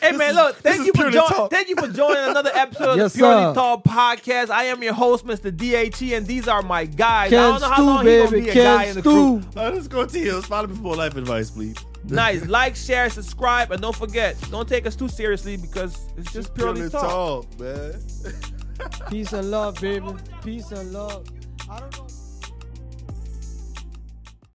Hey 0.00 0.12
man, 0.12 0.34
look! 0.34 0.56
Thank 0.56 0.86
you 0.86 0.92
for 0.92 1.08
purely 1.10 1.12
joining. 1.28 1.48
Thank 1.48 1.68
you 1.68 1.76
for 1.76 1.88
joining 1.88 2.30
another 2.30 2.50
episode 2.54 2.96
Yes, 2.96 3.06
of 3.06 3.12
the 3.12 3.18
Purely 3.18 3.42
sir. 3.42 3.54
Talk 3.54 3.84
podcast. 3.84 4.50
I 4.50 4.64
am 4.64 4.82
your 4.82 4.92
host, 4.94 5.26
Mr. 5.26 5.50
DHE, 5.54 6.14
and 6.14 6.26
these 6.26 6.46
are 6.48 6.62
my 6.62 6.84
guys. 6.84 7.32
I 7.32 7.36
don't 7.36 7.60
know 7.60 7.68
how 7.68 7.74
Stu, 7.76 7.82
long 7.84 8.06
he's 8.06 8.18
gonna 8.18 8.30
baby. 8.30 8.44
be 8.44 8.50
a 8.50 8.54
guy 8.54 8.84
Ken 8.84 8.88
in 8.90 8.94
the 8.96 9.02
crew. 9.02 9.42
Stu. 9.50 9.60
Uh, 9.60 9.70
let's 9.70 9.88
go 9.88 10.06
to 10.06 10.18
Hills. 10.18 10.46
Follow 10.46 10.68
me 10.68 10.76
for 10.76 10.96
life 10.96 11.16
advice, 11.16 11.50
please. 11.50 11.76
Nice. 12.04 12.44
Like, 12.48 12.76
share, 12.76 13.10
subscribe, 13.10 13.70
and 13.72 13.82
don't 13.82 13.94
forget, 13.96 14.36
don't 14.50 14.68
take 14.68 14.86
us 14.86 14.96
too 14.96 15.08
seriously 15.08 15.56
because 15.56 16.08
it's 16.16 16.32
just 16.32 16.54
purely, 16.54 16.88
talk. 16.88 17.46
man. 17.60 18.00
Peace 19.10 19.32
and 19.32 19.50
love, 19.50 19.80
baby. 19.80 20.06
Peace 20.44 20.70
and 20.70 20.92
love. 20.92 21.26
I 21.68 21.80
don't 21.80 21.98
know. 21.98 22.07